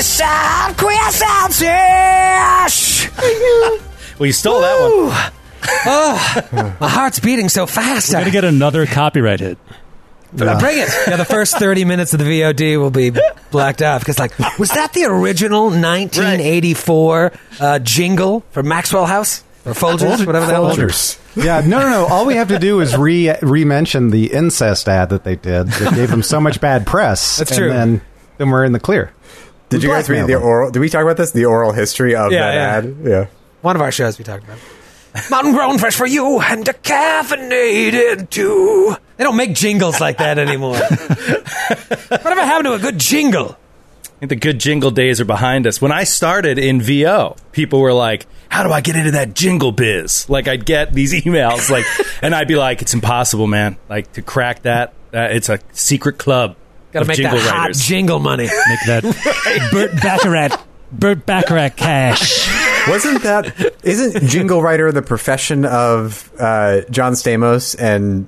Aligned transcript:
nights 0.00 0.08
is 0.08 0.16
side 0.16 0.76
quest 0.76 1.22
out. 1.22 1.60
Well, 4.18 4.26
you 4.26 4.32
stole 4.32 4.60
that 4.60 4.80
one. 4.80 5.32
Oh, 5.86 6.76
my 6.80 6.88
heart's 6.88 7.20
beating 7.20 7.48
so 7.48 7.66
fast. 7.66 8.12
We're 8.12 8.18
I, 8.18 8.20
gonna 8.22 8.32
get 8.32 8.44
another 8.44 8.86
copyright 8.86 9.40
hit. 9.40 9.58
Uh, 10.38 10.60
bring 10.60 10.78
it. 10.78 10.88
Yeah, 11.08 11.16
the 11.16 11.24
first 11.24 11.58
30 11.58 11.84
minutes 11.84 12.12
of 12.12 12.20
the 12.20 12.24
VOD 12.24 12.78
will 12.78 12.90
be 12.90 13.12
blacked 13.50 13.82
out 13.82 14.00
because, 14.00 14.18
like, 14.18 14.38
was 14.58 14.70
that 14.70 14.92
the 14.92 15.04
original 15.04 15.64
1984 15.64 17.32
uh, 17.58 17.78
jingle 17.80 18.44
for 18.50 18.62
Maxwell 18.62 19.06
House? 19.06 19.42
Or 19.66 19.72
Folgers, 19.72 20.24
whatever 20.24 20.46
the 20.46 20.52
hell 20.52 20.70
it 20.70 20.82
was. 20.82 21.18
yeah, 21.36 21.60
no, 21.60 21.80
no, 21.80 21.90
no. 21.90 22.06
All 22.06 22.24
we 22.24 22.36
have 22.36 22.48
to 22.48 22.58
do 22.58 22.80
is 22.80 22.96
re 22.96 23.34
re 23.42 23.64
mention 23.66 24.08
the 24.10 24.32
incest 24.32 24.88
ad 24.88 25.10
that 25.10 25.24
they 25.24 25.36
did 25.36 25.66
that 25.68 25.94
gave 25.94 26.10
them 26.10 26.22
so 26.22 26.40
much 26.40 26.60
bad 26.62 26.86
press. 26.86 27.36
That's 27.36 27.50
and 27.50 27.58
true. 27.58 27.68
Then, 27.68 28.00
then 28.38 28.48
we're 28.48 28.64
in 28.64 28.72
the 28.72 28.80
clear. 28.80 29.12
Did 29.70 29.82
We 29.82 29.88
you 29.88 29.94
guys 29.94 30.08
read 30.08 30.18
the 30.18 30.26
blackmailed 30.26 30.42
them. 30.42 30.48
oral? 30.48 30.70
Did 30.70 30.80
we 30.80 30.88
talk 30.90 31.02
about 31.02 31.16
this? 31.16 31.30
The 31.32 31.46
oral 31.46 31.72
history 31.72 32.14
of 32.14 32.30
Yeah, 32.32 32.40
that 32.40 32.54
yeah. 32.54 32.76
ad? 32.90 32.96
Yeah. 33.02 33.26
One 33.62 33.76
of 33.76 33.82
our 33.82 33.90
shows 33.92 34.18
we 34.18 34.24
talked 34.24 34.44
about. 34.44 34.58
Mountain 35.30 35.52
grown 35.54 35.78
fresh 35.78 35.96
for 35.96 36.06
you 36.06 36.40
and 36.40 36.64
decaffeinated 36.64 38.30
too. 38.30 38.94
They 39.16 39.24
don't 39.24 39.36
make 39.36 39.54
jingles 39.54 40.00
like 40.00 40.18
that 40.18 40.38
anymore. 40.38 40.76
Whatever 42.08 42.40
happened 42.42 42.66
to 42.66 42.72
a 42.74 42.78
good 42.78 42.98
jingle? 42.98 43.56
I 44.16 44.20
think 44.20 44.28
the 44.30 44.36
good 44.36 44.58
jingle 44.60 44.90
days 44.90 45.20
are 45.20 45.24
behind 45.24 45.66
us. 45.66 45.80
When 45.80 45.92
I 45.92 46.04
started 46.04 46.58
in 46.58 46.80
VO, 46.82 47.36
people 47.52 47.80
were 47.80 47.92
like, 47.92 48.26
"How 48.50 48.62
do 48.62 48.70
I 48.70 48.80
get 48.82 48.94
into 48.96 49.12
that 49.12 49.34
jingle 49.34 49.72
biz?" 49.72 50.28
Like 50.28 50.46
I'd 50.46 50.64
get 50.66 50.92
these 50.92 51.12
emails, 51.24 51.70
like, 51.70 51.86
and 52.22 52.34
I'd 52.34 52.46
be 52.48 52.56
like, 52.56 52.82
"It's 52.82 52.92
impossible, 52.94 53.46
man. 53.46 53.78
Like 53.88 54.12
to 54.12 54.22
crack 54.22 54.62
that, 54.62 54.92
uh, 55.14 55.28
it's 55.30 55.48
a 55.48 55.58
secret 55.72 56.18
club 56.18 56.56
Got 56.92 57.00
to 57.00 57.00
of 57.02 57.08
make 57.08 57.16
that 57.18 57.22
jingle 57.32 57.40
hot 57.40 57.58
writers." 57.62 57.80
jingle 57.86 58.18
money. 58.18 58.44
Make 58.68 58.86
that 58.86 59.68
Burt 59.72 59.92
Bacharach, 60.02 60.60
Burt 60.92 61.24
Bacharach 61.26 61.76
cash. 61.76 62.48
Wasn't 62.88 63.22
that? 63.22 63.74
Isn't 63.84 64.26
jingle 64.28 64.62
writer 64.62 64.90
the 64.92 65.02
profession 65.02 65.64
of 65.64 66.30
uh, 66.38 66.80
John 66.90 67.12
Stamos 67.12 67.76
and 67.78 68.26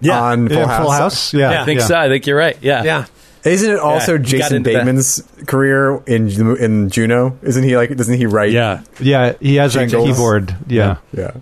Yeah. 0.00 0.20
on 0.20 0.48
Full 0.48 0.58
Yeah, 0.58 0.66
House? 0.66 0.80
Full 0.82 0.90
House. 0.90 1.34
Yeah, 1.34 1.62
I 1.62 1.64
think 1.64 1.80
yeah. 1.80 1.86
so. 1.86 1.96
I 1.96 2.08
think 2.08 2.26
you're 2.26 2.36
right. 2.36 2.56
Yeah. 2.60 2.82
Yeah. 2.82 3.06
Isn't 3.44 3.72
it 3.72 3.78
also 3.80 4.18
he 4.18 4.24
Jason 4.24 4.56
into 4.58 4.70
that. 4.72 4.84
Bateman's 4.84 5.22
career 5.46 6.00
in 6.06 6.28
in 6.58 6.90
Juno? 6.90 7.38
Isn't 7.42 7.64
he 7.64 7.76
like? 7.76 7.96
Doesn't 7.96 8.16
he 8.16 8.26
write? 8.26 8.50
Yeah, 8.52 8.82
Yeah, 9.00 9.32
he 9.40 9.56
has 9.56 9.74
a 9.74 9.80
Jingles. 9.86 10.10
keyboard. 10.10 10.54
Yeah. 10.68 10.98
Yeah. 11.16 11.32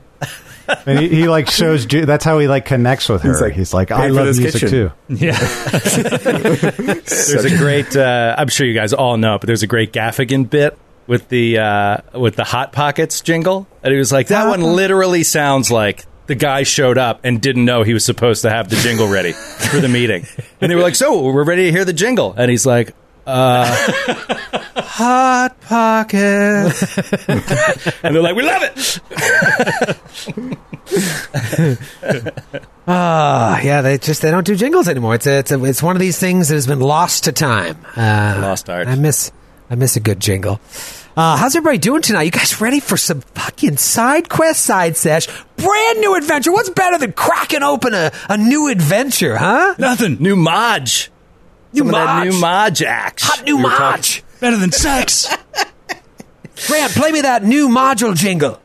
And 0.86 0.98
he, 0.98 1.08
he 1.08 1.28
like 1.28 1.50
shows. 1.50 1.86
That's 1.86 2.24
how 2.24 2.38
he 2.38 2.48
like 2.48 2.64
connects 2.64 3.08
with 3.08 3.22
her. 3.22 3.48
He's 3.48 3.56
He's 3.56 3.74
like, 3.74 3.90
like, 3.90 4.00
I 4.00 4.06
love 4.08 4.26
music 4.26 4.52
kitchen." 4.52 4.68
too. 4.68 4.92
yeah. 5.08 5.38
There's 6.40 7.44
a 7.44 7.56
great. 7.56 7.96
Uh, 7.96 8.34
I'm 8.38 8.48
sure 8.48 8.66
you 8.66 8.74
guys 8.74 8.92
all 8.92 9.16
know, 9.16 9.38
but 9.38 9.46
there's 9.46 9.62
a 9.62 9.66
great 9.66 9.92
Gaffigan 9.92 10.48
bit 10.48 10.78
with 11.06 11.28
the 11.28 11.58
uh, 11.58 11.98
with 12.14 12.36
the 12.36 12.44
Hot 12.44 12.72
Pockets 12.72 13.20
jingle, 13.20 13.66
and 13.82 13.92
he 13.92 13.98
was 13.98 14.12
like, 14.12 14.28
"That 14.28 14.48
one 14.48 14.62
literally 14.62 15.22
sounds 15.22 15.70
like." 15.70 16.04
The 16.26 16.36
guy 16.36 16.62
showed 16.62 16.96
up 16.96 17.22
and 17.24 17.40
didn't 17.42 17.64
know 17.64 17.82
he 17.82 17.92
was 17.92 18.04
supposed 18.04 18.42
to 18.42 18.50
have 18.50 18.70
the 18.70 18.76
jingle 18.76 19.08
ready 19.08 19.32
for 19.32 19.80
the 19.80 19.88
meeting, 19.88 20.24
and 20.60 20.70
they 20.70 20.76
were 20.76 20.82
like, 20.82 20.94
"So 20.94 21.22
we're 21.22 21.42
ready 21.42 21.64
to 21.64 21.72
hear 21.72 21.84
the 21.84 21.92
jingle," 21.92 22.34
and 22.36 22.48
he's 22.48 22.64
like, 22.64 22.94
"Uh, 23.26 23.66
hot 24.76 25.60
pocket," 25.62 26.18
and 28.02 28.14
they're 28.14 28.22
like, 28.22 28.36
"We 28.36 28.42
love 28.42 28.62
it." 28.62 29.00
Ah, 32.92 33.60
yeah. 33.60 33.82
They 33.82 33.98
just 33.98 34.22
they 34.22 34.32
don't 34.32 34.44
do 34.44 34.56
jingles 34.56 34.88
anymore. 34.88 35.14
It's 35.14 35.26
a, 35.26 35.38
it's 35.38 35.52
a, 35.52 35.64
it's 35.64 35.80
one 35.82 35.94
of 35.94 36.00
these 36.00 36.18
things 36.18 36.48
that 36.48 36.54
has 36.56 36.66
been 36.66 36.80
lost 36.80 37.24
to 37.24 37.32
time. 37.32 37.76
Uh, 37.96 38.38
Lost 38.42 38.68
art. 38.68 38.88
I 38.88 38.96
miss 38.96 39.30
I 39.70 39.76
miss 39.76 39.94
a 39.94 40.00
good 40.00 40.18
jingle. 40.18 40.60
Uh, 41.16 41.36
how's 41.36 41.54
everybody 41.54 41.78
doing 41.78 42.02
tonight? 42.02 42.22
You 42.22 42.30
guys 42.32 42.60
ready 42.60 42.80
for 42.80 42.96
some 42.96 43.20
fucking 43.20 43.76
side 43.76 44.28
quest, 44.28 44.64
side 44.64 44.96
sesh, 44.96 45.28
brand 45.56 46.00
new 46.00 46.16
adventure? 46.16 46.50
What's 46.50 46.70
better 46.70 46.98
than 46.98 47.12
cracking 47.12 47.62
open 47.62 47.94
a, 47.94 48.10
a 48.28 48.36
new 48.36 48.68
adventure, 48.68 49.36
huh? 49.36 49.74
Nothing 49.78 50.16
New 50.20 50.34
Maj, 50.34 51.10
New 51.72 51.78
Some 51.80 51.88
of 51.88 51.92
that 51.94 52.26
new 52.26 52.40
Maj 52.40 52.82
act. 52.82 53.22
Hot 53.22 53.44
new 53.44 53.56
We 53.56 53.62
Maj. 53.62 54.22
better 54.40 54.56
than 54.56 54.72
sex. 54.72 55.28
Grant, 56.66 56.92
play 56.92 57.10
me 57.12 57.22
that 57.22 57.42
new 57.44 57.68
module 57.68 58.14
jingle. 58.14 58.60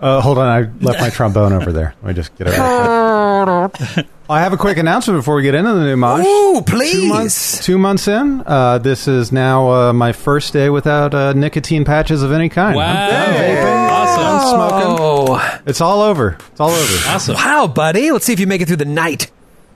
Uh, 0.00 0.20
hold 0.20 0.38
on, 0.38 0.48
I 0.48 0.68
left 0.84 0.98
my 1.00 1.10
trombone 1.10 1.52
over 1.52 1.70
there. 1.72 1.94
Let 2.02 2.08
me 2.08 2.14
just 2.14 2.34
get 2.36 2.48
it. 2.48 2.58
Real 2.58 3.68
quick. 3.94 4.06
I 4.28 4.40
have 4.40 4.52
a 4.52 4.56
quick 4.56 4.78
announcement 4.78 5.18
before 5.18 5.36
we 5.36 5.42
get 5.42 5.54
into 5.54 5.74
the 5.74 5.84
new 5.84 5.96
Mosh. 5.96 6.24
Ooh, 6.26 6.54
Two 6.60 6.62
please. 6.64 7.08
months, 7.08 7.64
two 7.64 7.78
months 7.78 8.08
in. 8.08 8.42
Uh, 8.46 8.78
this 8.78 9.06
is 9.06 9.30
now 9.30 9.70
uh, 9.70 9.92
my 9.92 10.12
first 10.12 10.52
day 10.54 10.70
without 10.70 11.14
uh, 11.14 11.32
nicotine 11.34 11.84
patches 11.84 12.22
of 12.22 12.32
any 12.32 12.48
kind. 12.48 12.74
Wow. 12.76 12.90
I'm 12.90 13.10
done 13.10 13.34
vaping. 13.34 13.90
Awesome. 13.90 14.24
I'm 14.24 14.40
smoking. 14.70 14.96
Oh, 15.00 15.60
It's 15.66 15.80
all 15.80 16.00
over. 16.02 16.36
It's 16.50 16.60
all 16.60 16.70
over. 16.70 17.08
Awesome. 17.10 17.34
wow, 17.36 17.66
buddy. 17.68 18.10
Let's 18.10 18.24
see 18.24 18.32
if 18.32 18.40
you 18.40 18.46
make 18.48 18.60
it 18.62 18.66
through 18.68 18.76
the 18.78 18.84
night. 18.86 19.30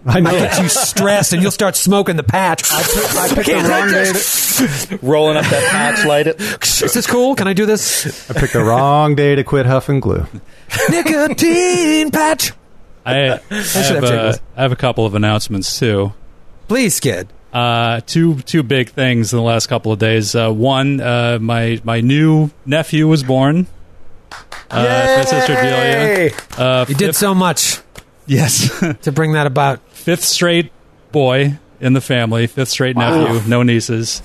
I 0.06 0.20
know. 0.20 0.30
I 0.30 0.32
get 0.38 0.62
you 0.62 0.68
stressed 0.68 1.32
and 1.32 1.42
you'll 1.42 1.50
start 1.50 1.74
smoking 1.76 2.16
the 2.16 2.22
patch. 2.22 2.62
I, 2.70 2.78
I 2.78 3.34
picked 3.34 3.48
the 3.48 3.54
wrong 3.54 3.90
day. 3.90 4.12
To, 4.12 5.06
rolling 5.06 5.36
up 5.36 5.44
that 5.46 5.68
patch, 5.70 6.06
light 6.06 6.26
it. 6.28 6.40
Is 6.40 6.94
this 6.94 7.06
cool? 7.06 7.34
Can 7.34 7.48
I 7.48 7.52
do 7.52 7.66
this? 7.66 8.30
I 8.30 8.34
picked 8.38 8.52
the 8.52 8.64
wrong 8.64 9.14
day 9.14 9.34
to 9.34 9.42
quit 9.44 9.66
huffing 9.66 10.00
glue. 10.00 10.26
Nicotine 10.90 12.10
patch. 12.10 12.52
I, 13.04 13.32
I, 13.32 13.62
should 13.62 13.96
have, 13.96 14.04
have 14.04 14.12
uh. 14.12 14.36
I 14.56 14.62
have 14.62 14.72
a 14.72 14.76
couple 14.76 15.06
of 15.06 15.14
announcements 15.14 15.78
too. 15.78 16.12
Please, 16.68 16.98
kid. 17.00 17.28
Uh, 17.52 18.00
two 18.06 18.40
two 18.42 18.62
big 18.62 18.90
things 18.90 19.32
in 19.32 19.38
the 19.38 19.42
last 19.42 19.68
couple 19.68 19.92
of 19.92 19.98
days. 19.98 20.34
Uh, 20.34 20.50
one, 20.52 21.00
uh, 21.00 21.38
my 21.40 21.80
my 21.84 22.00
new 22.00 22.50
nephew 22.64 23.06
was 23.08 23.22
born. 23.22 23.66
Uh, 24.70 25.14
my 25.18 25.24
sister 25.24 25.54
Delia. 25.54 26.32
Uh, 26.58 26.84
You 26.88 26.94
did 26.96 27.06
fifth- 27.06 27.16
so 27.16 27.34
much 27.34 27.80
yes, 28.26 28.68
to 29.02 29.12
bring 29.12 29.32
that 29.32 29.46
about. 29.46 29.80
fifth 29.90 30.22
straight 30.24 30.70
boy 31.12 31.58
in 31.80 31.92
the 31.92 32.00
family, 32.00 32.46
fifth 32.46 32.68
straight 32.68 32.96
nephew, 32.96 33.48
no 33.48 33.62
nieces. 33.62 34.22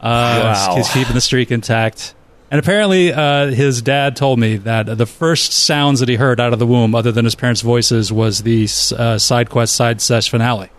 Uh, 0.00 0.66
Wow. 0.68 0.76
He's 0.76 0.88
keeping 0.90 1.14
the 1.14 1.20
streak 1.20 1.50
intact. 1.50 2.14
And 2.50 2.60
apparently, 2.60 3.12
uh, 3.12 3.46
his 3.48 3.82
dad 3.82 4.14
told 4.14 4.38
me 4.38 4.56
that 4.58 4.84
the 4.98 5.06
first 5.06 5.52
sounds 5.52 5.98
that 6.00 6.08
he 6.08 6.14
heard 6.14 6.38
out 6.38 6.52
of 6.52 6.58
the 6.60 6.66
womb, 6.66 6.94
other 6.94 7.10
than 7.10 7.24
his 7.24 7.34
parents' 7.34 7.60
voices, 7.60 8.12
was 8.12 8.42
the 8.44 8.68
uh, 8.96 9.18
side 9.18 9.50
quest 9.50 9.74
side 9.74 10.00
sesh 10.00 10.30
finale. 10.30 10.70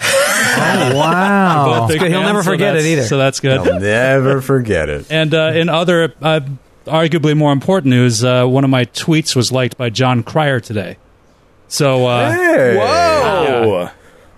Oh, 0.00 0.92
wow. 0.94 1.80
Both 1.80 1.88
big. 1.88 2.00
He'll 2.02 2.10
fans, 2.10 2.26
never 2.26 2.42
so 2.42 2.50
forget 2.50 2.76
it 2.76 2.84
either. 2.84 3.04
So 3.04 3.16
that's 3.16 3.40
good. 3.40 3.58
I'll 3.58 3.80
never 3.80 4.42
forget 4.42 4.88
it. 4.90 5.06
And 5.10 5.32
uh, 5.32 5.52
in 5.54 5.68
other, 5.70 6.12
uh, 6.20 6.40
arguably 6.84 7.34
more 7.36 7.52
important 7.52 7.90
news, 7.90 8.22
uh, 8.22 8.44
one 8.44 8.64
of 8.64 8.70
my 8.70 8.84
tweets 8.84 9.34
was 9.34 9.50
liked 9.50 9.78
by 9.78 9.88
Jon 9.90 10.22
Cryer 10.24 10.60
today. 10.60 10.98
So, 11.74 12.06
uh, 12.06 12.30
Hey. 12.30 12.76
Whoa. 12.76 13.90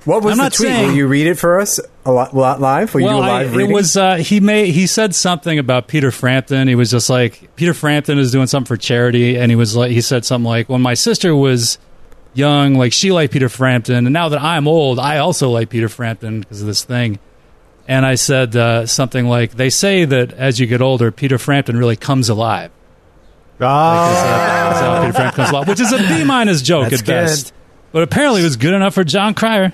What 0.06 0.22
was 0.22 0.38
I'm 0.38 0.46
the 0.46 0.50
tweet? 0.50 0.68
saying- 0.68 0.86
Will 0.88 0.96
you 0.96 1.06
read 1.06 1.26
it 1.26 1.34
for 1.34 1.60
us 1.60 1.78
a 2.06 2.10
lot, 2.10 2.32
live? 2.32 2.94
Will 2.94 3.04
well, 3.04 3.18
you 3.18 3.22
a 3.22 3.26
I, 3.26 3.42
live 3.42 3.56
it 3.56 3.68
was 3.74 3.94
uh, 3.94 4.14
he 4.14 4.40
made 4.40 4.70
he 4.70 4.86
said 4.86 5.14
something 5.14 5.58
about 5.58 5.86
Peter 5.86 6.10
Frampton. 6.10 6.66
He 6.66 6.74
was 6.74 6.90
just 6.92 7.10
like 7.10 7.54
Peter 7.56 7.74
Frampton 7.74 8.18
is 8.18 8.32
doing 8.32 8.46
something 8.46 8.68
for 8.68 8.78
charity, 8.78 9.36
and 9.36 9.50
he 9.52 9.56
was 9.56 9.76
like 9.76 9.90
he 9.90 10.00
said 10.00 10.24
something 10.24 10.48
like, 10.48 10.70
"When 10.70 10.80
my 10.80 10.94
sister 10.94 11.34
was 11.36 11.78
young, 12.32 12.76
like 12.76 12.94
she 12.94 13.12
liked 13.12 13.32
Peter 13.34 13.50
Frampton, 13.50 14.06
and 14.06 14.12
now 14.14 14.30
that 14.30 14.40
I'm 14.40 14.66
old, 14.66 14.98
I 14.98 15.18
also 15.18 15.50
like 15.50 15.68
Peter 15.68 15.88
Frampton 15.90 16.40
because 16.40 16.62
of 16.62 16.66
this 16.68 16.84
thing." 16.84 17.18
And 17.88 18.06
I 18.06 18.14
said 18.14 18.56
uh, 18.56 18.86
something 18.86 19.26
like, 19.26 19.56
"They 19.56 19.68
say 19.70 20.06
that 20.06 20.32
as 20.32 20.58
you 20.58 20.66
get 20.66 20.80
older, 20.80 21.10
Peter 21.10 21.36
Frampton 21.36 21.76
really 21.76 21.96
comes 21.96 22.28
alive." 22.30 22.70
Ah. 23.60 24.70
That's 24.70 24.80
how 24.80 24.90
uh, 24.90 24.94
uh, 24.94 25.00
Peter 25.00 25.12
Frampton 25.12 25.36
comes 25.36 25.50
alive, 25.50 25.68
which 25.68 25.80
is 25.80 25.92
a 25.92 25.98
B 25.98 26.24
minus 26.24 26.62
joke 26.62 26.90
That's 26.90 27.02
at 27.02 27.06
best. 27.06 27.52
But 27.92 28.02
apparently, 28.02 28.42
it 28.42 28.44
was 28.44 28.56
good 28.56 28.74
enough 28.74 28.94
for 28.94 29.04
Jon 29.04 29.34
Cryer. 29.34 29.72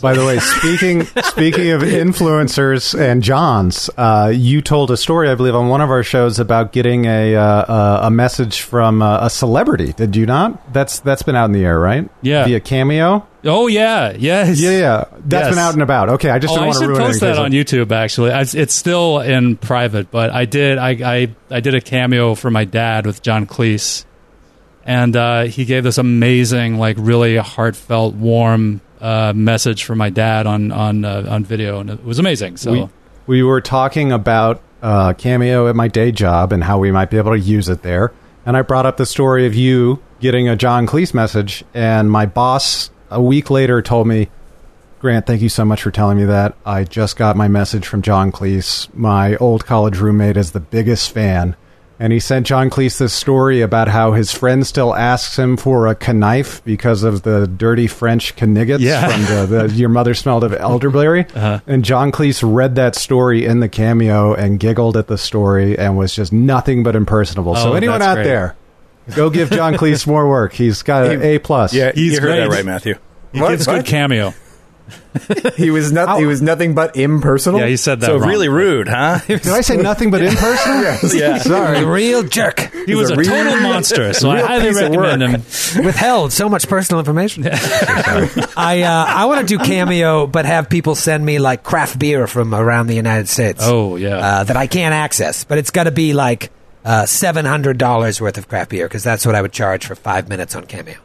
By 0.00 0.14
the 0.14 0.24
way, 0.24 0.38
speaking 0.38 1.04
speaking 1.24 1.70
of 1.70 1.82
influencers 1.82 2.98
and 2.98 3.22
Johns, 3.22 3.90
uh, 3.96 4.32
you 4.34 4.62
told 4.62 4.90
a 4.90 4.96
story, 4.96 5.28
I 5.28 5.34
believe, 5.34 5.54
on 5.54 5.68
one 5.68 5.80
of 5.80 5.90
our 5.90 6.02
shows 6.02 6.38
about 6.38 6.72
getting 6.72 7.04
a 7.04 7.34
uh, 7.36 8.06
a 8.06 8.10
message 8.10 8.62
from 8.62 9.02
uh, 9.02 9.26
a 9.26 9.30
celebrity. 9.30 9.92
Did 9.92 10.16
you 10.16 10.26
not? 10.26 10.72
That's 10.72 11.00
that's 11.00 11.22
been 11.22 11.36
out 11.36 11.46
in 11.46 11.52
the 11.52 11.64
air, 11.64 11.78
right? 11.78 12.08
Yeah. 12.22 12.46
via 12.46 12.60
Cameo. 12.60 13.26
Oh 13.44 13.66
yeah, 13.68 14.14
yes, 14.18 14.60
Yeah, 14.60 14.70
yeah, 14.70 15.04
that's 15.26 15.46
Yes. 15.46 15.50
been 15.50 15.58
out 15.58 15.72
and 15.72 15.82
about. 15.82 16.08
Okay, 16.10 16.28
I 16.28 16.38
just 16.38 16.52
oh, 16.52 16.56
don't 16.56 16.64
I 16.64 16.66
want 16.68 16.78
to 16.80 16.88
ruin 16.88 17.00
post 17.00 17.20
that 17.20 17.38
on 17.38 17.52
YouTube. 17.52 17.90
Actually, 17.90 18.32
I, 18.32 18.42
it's 18.42 18.74
still 18.74 19.20
in 19.20 19.56
private, 19.56 20.10
but 20.10 20.30
I 20.30 20.44
did. 20.44 20.76
I, 20.78 20.90
I 20.90 21.34
I 21.50 21.60
did 21.60 21.74
a 21.74 21.80
cameo 21.80 22.34
for 22.34 22.50
my 22.50 22.64
dad 22.64 23.06
with 23.06 23.22
John 23.22 23.46
Cleese, 23.46 24.04
and 24.90 25.14
uh, 25.14 25.42
he 25.44 25.66
gave 25.66 25.84
this 25.84 25.98
amazing, 25.98 26.76
like, 26.76 26.96
really 26.98 27.36
heartfelt, 27.36 28.16
warm 28.16 28.80
uh, 29.00 29.32
message 29.32 29.84
for 29.84 29.94
my 29.94 30.10
dad 30.10 30.48
on 30.48 30.72
on 30.72 31.04
uh, 31.04 31.26
on 31.30 31.44
video, 31.44 31.78
and 31.78 31.90
it 31.90 32.04
was 32.04 32.18
amazing. 32.18 32.56
So 32.56 32.72
we, 32.72 32.88
we 33.28 33.42
were 33.44 33.60
talking 33.60 34.10
about 34.10 34.60
uh, 34.82 35.12
Cameo 35.12 35.68
at 35.68 35.76
my 35.76 35.86
day 35.86 36.10
job 36.10 36.52
and 36.52 36.64
how 36.64 36.80
we 36.80 36.90
might 36.90 37.08
be 37.08 37.18
able 37.18 37.30
to 37.30 37.38
use 37.38 37.68
it 37.68 37.82
there. 37.82 38.12
And 38.44 38.56
I 38.56 38.62
brought 38.62 38.84
up 38.84 38.96
the 38.96 39.06
story 39.06 39.46
of 39.46 39.54
you 39.54 40.02
getting 40.18 40.48
a 40.48 40.56
John 40.56 40.88
Cleese 40.88 41.14
message, 41.14 41.62
and 41.72 42.10
my 42.10 42.26
boss 42.26 42.90
a 43.10 43.22
week 43.22 43.48
later 43.48 43.82
told 43.82 44.08
me, 44.08 44.28
Grant, 44.98 45.24
thank 45.24 45.40
you 45.40 45.48
so 45.48 45.64
much 45.64 45.82
for 45.82 45.92
telling 45.92 46.18
me 46.18 46.24
that. 46.24 46.56
I 46.66 46.82
just 46.82 47.16
got 47.16 47.36
my 47.36 47.46
message 47.46 47.86
from 47.86 48.02
John 48.02 48.32
Cleese. 48.32 48.92
My 48.92 49.36
old 49.36 49.64
college 49.64 49.98
roommate 49.98 50.36
is 50.36 50.50
the 50.50 50.58
biggest 50.58 51.12
fan. 51.12 51.54
And 52.02 52.14
he 52.14 52.18
sent 52.18 52.46
John 52.46 52.70
Cleese 52.70 52.96
this 52.98 53.12
story 53.12 53.60
about 53.60 53.86
how 53.86 54.12
his 54.12 54.32
friend 54.32 54.66
still 54.66 54.94
asks 54.94 55.38
him 55.38 55.58
for 55.58 55.86
a 55.86 56.12
knife 56.14 56.64
because 56.64 57.02
of 57.02 57.20
the 57.22 57.46
dirty 57.46 57.86
French 57.86 58.40
kniggets 58.40 58.82
Yeah. 58.82 59.06
from 59.06 59.22
the, 59.50 59.66
the 59.68 59.68
Your 59.74 59.90
Mother 59.90 60.14
Smelled 60.14 60.42
of 60.42 60.54
Elderberry. 60.54 61.26
Uh-huh. 61.34 61.60
And 61.66 61.84
John 61.84 62.10
Cleese 62.10 62.42
read 62.42 62.76
that 62.76 62.94
story 62.94 63.44
in 63.44 63.60
the 63.60 63.68
cameo 63.68 64.32
and 64.32 64.58
giggled 64.58 64.96
at 64.96 65.08
the 65.08 65.18
story 65.18 65.78
and 65.78 65.98
was 65.98 66.14
just 66.14 66.32
nothing 66.32 66.82
but 66.82 66.96
impersonable. 66.96 67.54
so 67.54 67.72
Oh, 67.72 67.74
anyone 67.74 68.00
out 68.00 68.14
great. 68.14 68.24
there, 68.24 68.56
go 69.14 69.28
give 69.28 69.50
John 69.50 69.74
Cleese 69.74 70.06
more 70.06 70.26
work. 70.26 70.54
He's 70.54 70.82
got 70.82 71.04
an 71.04 71.20
A 71.20 71.38
plus. 71.38 71.74
Yeah, 71.74 71.92
He's 71.94 72.14
you 72.14 72.20
heard 72.22 72.38
that 72.38 72.48
right, 72.48 72.64
Matthew. 72.64 72.94
He 73.34 73.42
What? 73.42 73.50
gives 73.50 73.66
What? 73.66 73.76
good 73.76 73.84
cameo. 73.86 74.32
He 75.56 75.70
was 75.70 75.92
not. 75.92 76.18
He 76.18 76.26
was 76.26 76.40
nothing 76.40 76.74
but 76.74 76.96
impersonal. 76.96 77.60
Yeah, 77.60 77.66
he 77.66 77.76
said 77.76 78.00
that. 78.00 78.06
So 78.06 78.18
wrong. 78.18 78.28
really 78.28 78.48
rude, 78.48 78.88
huh? 78.88 79.18
Did 79.26 79.46
I 79.48 79.60
say 79.60 79.76
nothing 79.90 80.10
but 80.10 80.22
impersonal? 80.22 81.10
yeah. 81.14 81.38
Sorry. 81.38 81.78
A 81.78 81.86
real 81.86 82.22
jerk. 82.22 82.60
He 82.86 82.94
was 82.94 83.10
a 83.10 83.14
a 83.14 83.16
real- 83.16 83.28
total 83.30 83.60
monster. 83.60 84.12
So 84.14 84.30
I 84.30 84.40
highly 84.40 84.70
recommend 84.72 85.22
him. 85.22 85.84
Withheld 85.84 86.32
so 86.32 86.48
much 86.48 86.68
personal 86.68 86.98
information. 87.00 87.46
I 87.46 88.82
uh, 88.82 89.04
I 89.08 89.24
want 89.26 89.46
to 89.46 89.58
do 89.58 89.62
cameo, 89.62 90.26
but 90.26 90.46
have 90.46 90.68
people 90.70 90.94
send 90.94 91.24
me 91.24 91.38
like 91.38 91.62
craft 91.62 91.98
beer 91.98 92.26
from 92.26 92.54
around 92.54 92.86
the 92.86 92.94
United 92.94 93.28
States. 93.28 93.60
Oh, 93.62 93.96
yeah. 93.96 94.16
uh, 94.16 94.44
that 94.44 94.56
I 94.56 94.66
can't 94.66 94.94
access, 94.94 95.44
but 95.44 95.58
it's 95.58 95.70
got 95.70 95.84
to 95.84 95.90
be 95.90 96.12
like 96.14 96.50
uh, 96.84 97.06
seven 97.06 97.44
hundred 97.44 97.78
dollars 97.78 98.20
worth 98.20 98.38
of 98.38 98.48
craft 98.48 98.70
beer 98.70 98.86
because 98.86 99.04
that's 99.04 99.26
what 99.26 99.34
I 99.34 99.42
would 99.42 99.52
charge 99.52 99.86
for 99.86 99.94
five 99.94 100.28
minutes 100.28 100.54
on 100.54 100.66
cameo. 100.66 100.96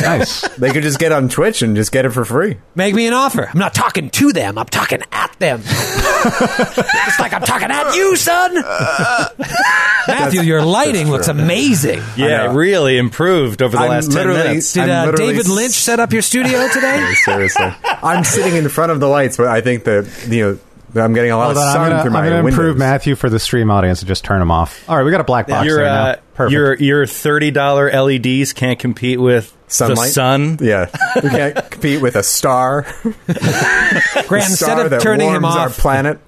Nice. 0.00 0.48
They 0.60 0.72
could 0.72 0.82
just 0.82 0.98
get 0.98 1.10
on 1.10 1.28
Twitch 1.30 1.62
and 1.62 1.74
just 1.74 1.90
get 1.90 2.04
it 2.04 2.10
for 2.10 2.24
free. 2.24 2.58
Make 2.74 2.94
me 2.94 3.06
an 3.06 3.14
offer. 3.14 3.48
I'm 3.50 3.58
not 3.58 3.72
talking 3.72 4.10
to 4.10 4.30
them. 4.32 4.58
I'm 4.58 4.66
talking 4.66 5.00
at 5.10 5.32
them. 5.38 5.62
Just 5.64 7.18
like 7.18 7.32
I'm 7.32 7.40
talking 7.40 7.70
at 7.70 7.94
you, 7.94 8.14
son. 8.16 8.54
Matthew, 10.08 10.42
your 10.42 10.62
lighting 10.62 11.08
looks 11.10 11.28
amazing. 11.28 12.02
Yeah, 12.16 12.50
it 12.50 12.54
really 12.54 12.98
improved 12.98 13.62
over 13.62 13.76
the 13.76 13.82
I'm 13.82 13.88
last 13.88 14.06
10 14.12 14.14
literally- 14.16 14.38
minutes. 14.48 14.72
Did 14.72 14.82
I'm 14.90 14.90
uh, 14.90 15.10
literally 15.12 15.32
David 15.32 15.48
Lynch 15.48 15.72
set 15.74 15.98
up 16.00 16.12
your 16.12 16.22
studio 16.22 16.68
today? 16.68 17.12
Seriously, 17.24 17.72
I'm 17.84 18.24
sitting 18.24 18.56
in 18.56 18.68
front 18.68 18.92
of 18.92 19.00
the 19.00 19.08
lights, 19.08 19.36
but 19.36 19.46
I 19.46 19.60
think 19.62 19.84
that 19.84 20.26
you 20.28 20.42
know 20.44 20.58
that 20.92 21.04
I'm 21.04 21.14
getting 21.14 21.30
a 21.30 21.36
lot 21.38 21.44
Hold 21.54 21.56
of 21.58 21.62
on, 21.62 21.72
sun 21.72 21.82
I'm 21.84 21.90
gonna, 21.90 22.02
through 22.02 22.08
I'm 22.16 22.24
my 22.24 22.28
gonna 22.28 22.48
improve. 22.48 22.76
Matthew 22.76 23.14
for 23.14 23.30
the 23.30 23.38
stream 23.38 23.70
audience 23.70 24.00
and 24.00 24.08
just 24.08 24.24
turn 24.24 24.40
them 24.40 24.50
off. 24.50 24.86
All 24.90 24.96
right, 24.96 25.04
we 25.04 25.10
got 25.10 25.20
a 25.20 25.24
black 25.24 25.46
box 25.46 25.64
Your, 25.66 25.76
there 25.76 25.86
now. 25.86 26.02
uh, 26.04 26.16
Perfect. 26.34 26.52
your 26.52 26.74
your 26.76 27.06
thirty 27.06 27.50
dollar 27.50 27.90
LEDs 27.90 28.52
can't 28.52 28.78
compete 28.78 29.20
with 29.20 29.56
Sunlight? 29.72 30.08
the 30.08 30.12
sun. 30.12 30.58
Yeah, 30.60 30.90
we 31.22 31.30
can't 31.30 31.54
compete 31.70 32.00
with 32.02 32.16
a 32.16 32.22
star. 32.22 32.82
Grant, 33.02 34.48
instead 34.50 34.54
star 34.56 34.84
of 34.84 34.90
that 34.90 35.00
turning 35.00 35.28
him 35.28 35.42
warms 35.42 35.56
our 35.56 35.66
off, 35.68 35.78
planet. 35.78 36.18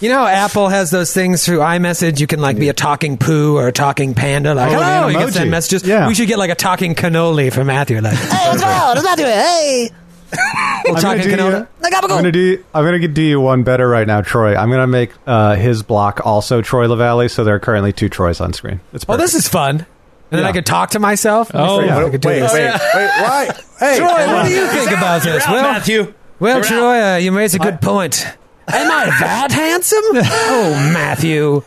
you 0.00 0.08
know, 0.08 0.26
Apple 0.26 0.68
has 0.68 0.90
those 0.90 1.12
things 1.12 1.44
through 1.44 1.58
iMessage. 1.58 2.20
You 2.20 2.26
can 2.26 2.40
like 2.40 2.58
be 2.58 2.68
a 2.68 2.72
talking 2.72 3.18
poo 3.18 3.56
or 3.56 3.68
a 3.68 3.72
talking 3.72 4.14
panda. 4.14 4.54
Like, 4.54 4.70
Oh, 4.70 4.74
an 4.80 4.82
hello, 4.82 5.08
you 5.08 5.18
can 5.18 5.28
emoji. 5.28 5.32
send 5.32 5.50
messages. 5.50 5.86
Yeah. 5.86 6.08
We 6.08 6.14
should 6.14 6.28
get 6.28 6.38
like 6.38 6.50
a 6.50 6.54
talking 6.54 6.94
cannoli 6.94 7.52
for 7.52 7.64
Matthew. 7.64 8.00
Like, 8.00 8.14
hey, 8.14 8.48
what's 8.50 8.62
wrong? 8.62 8.96
It's 8.96 9.04
Matthew. 9.04 9.24
Hey, 9.26 9.90
little 10.30 10.40
I'm 10.86 10.94
gonna 10.94 11.00
talking 11.00 11.22
do 11.22 11.36
cannoli. 11.36 11.60
you- 11.60 11.66
I'm 11.96 12.08
gonna 12.08 12.32
do. 12.32 12.64
I'm 12.74 12.84
gonna 12.84 13.08
do 13.08 13.22
you 13.22 13.40
one 13.40 13.62
better 13.62 13.88
right 13.88 14.06
now, 14.06 14.20
Troy. 14.20 14.56
I'm 14.56 14.70
gonna 14.70 14.86
make 14.86 15.12
uh, 15.26 15.54
his 15.56 15.82
block 15.82 16.20
also 16.24 16.62
Troy 16.62 16.86
Lavallee, 16.86 17.30
so 17.30 17.44
there 17.44 17.54
are 17.54 17.60
currently 17.60 17.92
two 17.92 18.08
Troys 18.08 18.40
on 18.40 18.52
screen. 18.52 18.80
It's 18.92 19.04
Oh, 19.04 19.14
perfect. 19.14 19.20
this 19.22 19.34
is 19.34 19.48
fun. 19.48 19.86
And 20.34 20.38
then 20.40 20.44
Yeah. 20.46 20.50
I 20.50 20.52
could 20.52 20.66
talk 20.66 20.90
to 20.90 20.98
myself. 20.98 21.52
Oh, 21.54 21.78
I 21.80 22.10
could 22.10 22.20
do 22.20 22.28
Wait, 22.28 22.40
this. 22.40 22.52
wait, 22.52 22.72
wait, 22.72 23.10
why? 23.22 23.48
Hey, 23.78 23.98
Troy, 23.98 24.08
what 24.08 24.46
do 24.46 24.52
you 24.52 24.66
think 24.66 24.90
about 24.90 25.22
this? 25.22 25.46
Well, 25.46 25.62
Matthew. 25.62 26.12
well, 26.40 26.60
Troy, 26.62 27.00
uh, 27.02 27.16
you 27.18 27.30
raise 27.36 27.54
a 27.54 27.58
good 27.60 27.80
point. 27.80 28.24
Am 28.66 28.90
I 28.90 29.04
that 29.20 29.52
handsome? 29.52 30.02
Oh, 30.14 30.90
Matthew, 30.92 31.62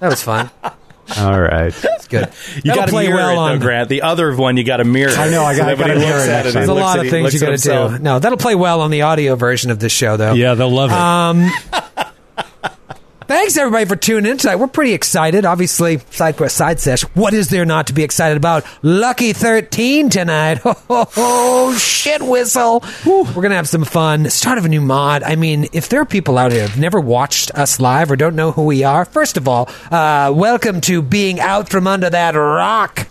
that 0.00 0.08
was 0.08 0.22
fun. 0.22 0.50
all 1.18 1.40
right. 1.40 1.72
It's 1.84 2.06
good. 2.08 2.30
You 2.62 2.74
got 2.74 2.86
to 2.86 2.90
play 2.92 3.06
mirror 3.08 3.16
well 3.16 3.30
it, 3.32 3.36
on. 3.38 3.58
though, 3.58 3.64
Grant. 3.64 3.88
The 3.88 4.02
other 4.02 4.36
one, 4.36 4.56
you 4.56 4.64
got 4.64 4.76
to 4.78 4.84
mirror. 4.84 5.10
I 5.12 5.30
know, 5.30 5.42
I 5.44 5.56
gotta- 5.56 5.76
that 5.76 5.78
when 5.78 5.88
gotta 5.88 6.00
he 6.00 6.06
mirror 6.06 6.16
looks 6.18 6.28
it 6.28 6.30
at 6.30 6.36
next 6.44 6.48
it, 6.48 6.52
time. 6.52 6.60
he 6.62 6.66
There's 6.66 6.68
a 6.68 6.74
lot 6.74 6.98
of 7.00 7.10
things 7.10 7.34
you 7.34 7.40
got 7.40 7.58
to 7.58 7.96
do. 7.96 7.98
No, 8.02 8.18
that'll 8.20 8.38
play 8.38 8.54
well 8.54 8.82
on 8.82 8.90
the 8.90 9.02
audio 9.02 9.34
version 9.34 9.70
of 9.72 9.78
this 9.80 9.92
show, 9.92 10.16
though. 10.16 10.34
Yeah, 10.34 10.54
they'll 10.54 10.70
love 10.70 10.90
it. 10.90 10.96
Um, 10.96 11.50
thanks 13.30 13.56
everybody 13.56 13.84
for 13.84 13.94
tuning 13.94 14.28
in 14.32 14.38
tonight. 14.38 14.56
We're 14.56 14.66
pretty 14.66 14.92
excited. 14.92 15.44
Obviously, 15.44 15.98
side 16.10 16.36
quest, 16.36 16.56
side 16.56 16.80
sesh. 16.80 17.02
What 17.14 17.32
is 17.32 17.48
there 17.48 17.64
not 17.64 17.86
to 17.86 17.92
be 17.92 18.02
excited 18.02 18.36
about? 18.36 18.64
Lucky 18.82 19.32
thirteen 19.32 20.10
tonight. 20.10 20.60
Oh, 21.22 21.76
shit 21.78 22.20
whistle. 22.22 22.82
We're 23.06 23.42
gonna 23.42 23.54
have 23.54 23.68
some 23.68 23.84
fun. 23.84 24.28
Start 24.28 24.58
of 24.58 24.64
a 24.64 24.68
new 24.68 24.80
mod. 24.80 25.22
I 25.22 25.36
mean, 25.36 25.68
if 25.72 25.88
there 25.88 26.00
are 26.00 26.04
people 26.06 26.36
out 26.38 26.50
here 26.50 26.66
who've 26.66 26.80
never 26.80 26.98
watched 27.00 27.52
us 27.54 27.78
live 27.78 28.10
or 28.10 28.16
don't 28.16 28.34
know 28.34 28.50
who 28.50 28.64
we 28.64 28.82
are, 28.82 29.04
first 29.04 29.36
of 29.36 29.46
all, 29.46 29.68
uh, 29.90 30.32
welcome 30.34 30.80
to 30.82 31.00
being 31.02 31.38
out 31.38 31.68
from 31.68 31.86
under 31.86 32.10
that 32.10 32.34
rock. 32.34 33.06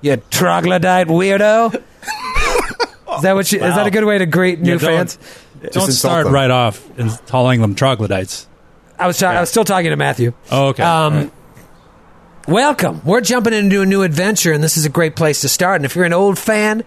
You 0.00 0.22
troglodyte 0.30 1.08
weirdo. 1.08 1.74
Is 3.16 3.22
that 3.22 3.34
what 3.34 3.50
you, 3.50 3.58
is 3.58 3.74
that 3.74 3.86
a 3.86 3.90
good 3.90 4.04
way 4.04 4.18
to 4.18 4.26
greet 4.26 4.60
new 4.60 4.72
Yeah, 4.74 4.78
don't- 4.78 5.10
fans? 5.10 5.18
Don't 5.72 5.90
start 5.90 6.24
them. 6.26 6.34
right 6.34 6.50
off 6.50 6.86
and 6.98 7.10
calling 7.26 7.60
them 7.60 7.74
troglodytes. 7.74 8.46
I 8.98 9.06
was 9.06 9.18
ta- 9.18 9.30
I 9.30 9.40
was 9.40 9.50
still 9.50 9.64
talking 9.64 9.90
to 9.90 9.96
Matthew. 9.96 10.32
Oh, 10.50 10.68
okay. 10.68 10.82
Um, 10.82 11.30
welcome. 12.48 13.00
We're 13.04 13.20
jumping 13.20 13.52
into 13.52 13.80
a 13.80 13.86
new 13.86 14.02
adventure, 14.02 14.52
and 14.52 14.62
this 14.62 14.76
is 14.76 14.84
a 14.84 14.88
great 14.88 15.14
place 15.14 15.42
to 15.42 15.48
start. 15.48 15.76
And 15.76 15.84
if 15.84 15.94
you're 15.94 16.04
an 16.04 16.12
old 16.12 16.38
fan, 16.38 16.82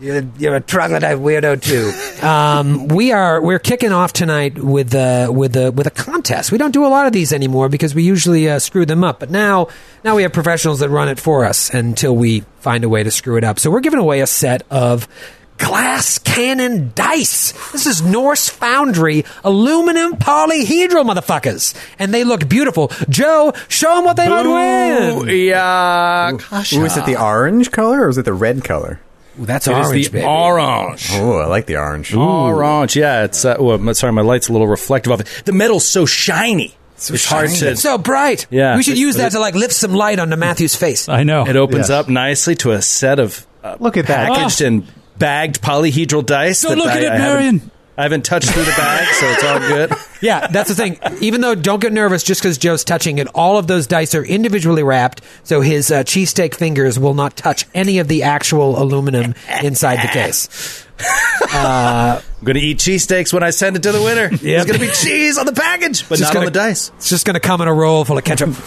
you're, 0.00 0.22
you're 0.38 0.56
a 0.56 0.60
troglodyte 0.60 1.18
weirdo 1.18 1.60
too. 1.62 2.26
um, 2.26 2.88
we 2.88 3.12
are 3.12 3.40
we're 3.40 3.58
kicking 3.58 3.92
off 3.92 4.12
tonight 4.12 4.58
with 4.58 4.94
uh, 4.94 5.30
with 5.32 5.56
a 5.56 5.72
with 5.72 5.86
a 5.86 5.90
contest. 5.90 6.52
We 6.52 6.58
don't 6.58 6.72
do 6.72 6.84
a 6.84 6.88
lot 6.88 7.06
of 7.06 7.12
these 7.12 7.32
anymore 7.32 7.68
because 7.68 7.94
we 7.94 8.02
usually 8.02 8.48
uh, 8.48 8.58
screw 8.58 8.86
them 8.86 9.02
up. 9.02 9.18
But 9.18 9.30
now 9.30 9.68
now 10.04 10.16
we 10.16 10.22
have 10.22 10.32
professionals 10.32 10.80
that 10.80 10.90
run 10.90 11.08
it 11.08 11.18
for 11.18 11.44
us 11.44 11.72
until 11.72 12.14
we 12.14 12.40
find 12.60 12.84
a 12.84 12.88
way 12.88 13.02
to 13.02 13.10
screw 13.10 13.36
it 13.36 13.44
up. 13.44 13.58
So 13.58 13.70
we're 13.70 13.80
giving 13.80 14.00
away 14.00 14.20
a 14.20 14.26
set 14.26 14.62
of. 14.70 15.08
Glass 15.58 16.18
cannon 16.20 16.92
dice. 16.94 17.52
This 17.72 17.86
is 17.86 18.00
Norse 18.00 18.48
Foundry 18.48 19.24
aluminum 19.44 20.12
polyhedral 20.14 21.04
motherfuckers, 21.04 21.74
and 21.98 22.14
they 22.14 22.24
look 22.24 22.48
beautiful. 22.48 22.90
Joe, 23.08 23.52
show 23.68 23.96
them 23.96 24.04
what 24.04 24.16
they 24.16 24.28
might 24.28 24.46
win. 24.46 25.28
Yeah, 25.28 26.30
Ooh, 26.32 26.84
is 26.84 26.96
it 26.96 27.06
the 27.06 27.20
orange 27.20 27.70
color 27.70 28.02
or 28.04 28.08
is 28.08 28.18
it 28.18 28.24
the 28.24 28.32
red 28.32 28.64
color? 28.64 29.00
Ooh, 29.40 29.46
that's 29.46 29.66
It 29.68 29.76
is 29.76 29.86
orange, 29.88 30.06
the 30.06 30.12
baby. 30.12 30.26
orange. 30.26 31.08
Oh, 31.12 31.38
I 31.38 31.46
like 31.46 31.66
the 31.66 31.76
orange. 31.76 32.14
Orange, 32.14 32.96
yeah. 32.96 33.24
It's 33.24 33.44
uh, 33.44 33.56
well, 33.58 33.94
sorry, 33.94 34.12
my 34.12 34.22
light's 34.22 34.48
a 34.48 34.52
little 34.52 34.68
reflective 34.68 35.12
of 35.12 35.20
it. 35.20 35.42
The 35.44 35.52
metal's 35.52 35.86
so 35.86 36.06
shiny. 36.06 36.74
it's 36.96 37.24
hard 37.24 37.50
to. 37.50 37.70
It's 37.70 37.82
so 37.82 37.98
bright. 37.98 38.46
Yeah. 38.50 38.76
we 38.76 38.82
should 38.82 38.98
use 38.98 39.16
that 39.16 39.32
to 39.32 39.40
like 39.40 39.54
lift 39.54 39.74
some 39.74 39.92
light 39.92 40.18
onto 40.18 40.36
Matthew's 40.36 40.74
face. 40.76 41.08
I 41.08 41.22
know. 41.24 41.46
It 41.46 41.56
opens 41.56 41.88
Yes. 41.88 41.90
up 41.90 42.08
nicely 42.08 42.54
to 42.56 42.72
a 42.72 42.82
set 42.82 43.18
of 43.18 43.44
uh, 43.62 43.76
Look 43.80 43.96
at 43.96 44.06
that. 44.06 44.32
packaged 44.32 44.60
and 44.60 44.86
bagged 45.18 45.60
polyhedral 45.62 46.24
dice. 46.24 46.62
Don't 46.62 46.78
look 46.78 46.88
I, 46.88 46.96
at 46.98 47.02
it, 47.02 47.08
I 47.12 47.16
haven't- 47.16 47.34
Marion. 47.34 47.70
I 47.96 48.02
haven't 48.02 48.24
touched 48.24 48.48
through 48.50 48.62
the 48.62 48.70
bag, 48.76 49.12
so 49.14 49.26
it's 49.26 49.42
all 49.44 49.58
good. 49.58 49.92
Yeah, 50.20 50.48
that's 50.48 50.68
the 50.68 50.74
thing. 50.74 50.98
Even 51.20 51.40
though 51.42 51.54
don't 51.54 51.80
get 51.80 51.92
nervous 51.92 52.24
just 52.24 52.40
because 52.42 52.58
Joe's 52.58 52.82
touching 52.82 53.18
it, 53.18 53.28
all 53.36 53.56
of 53.56 53.68
those 53.68 53.86
dice 53.86 54.16
are 54.16 54.24
individually 54.24 54.82
wrapped, 54.82 55.20
so 55.44 55.60
his 55.60 55.92
uh, 55.92 56.02
cheesesteak 56.02 56.56
fingers 56.56 56.98
will 56.98 57.14
not 57.14 57.36
touch 57.36 57.66
any 57.72 58.00
of 58.00 58.08
the 58.08 58.24
actual 58.24 58.82
aluminum 58.82 59.34
inside 59.62 59.96
the 60.02 60.08
case. 60.08 60.84
I'm 61.52 62.20
going 62.44 62.56
to 62.56 62.60
eat 62.60 62.78
cheesesteaks 62.78 63.32
when 63.32 63.44
I 63.44 63.50
send 63.50 63.76
it 63.76 63.84
to 63.84 63.92
the 63.92 64.02
winner. 64.02 64.28
There's 64.28 64.64
going 64.66 64.80
to 64.80 64.84
be 64.86 64.92
cheese 64.92 65.38
on 65.38 65.46
the 65.46 65.52
package, 65.52 66.08
but 66.08 66.18
Just 66.18 66.34
not 66.34 66.40
on 66.40 66.42
gonna- 66.42 66.46
the 66.46 66.58
dice. 66.58 66.90
It's 66.96 67.08
just 67.10 67.24
going 67.24 67.34
to 67.34 67.40
come 67.40 67.60
in 67.60 67.68
a 67.68 67.74
roll 67.74 68.04
full 68.04 68.18
of 68.18 68.24
ketchup. 68.24 68.50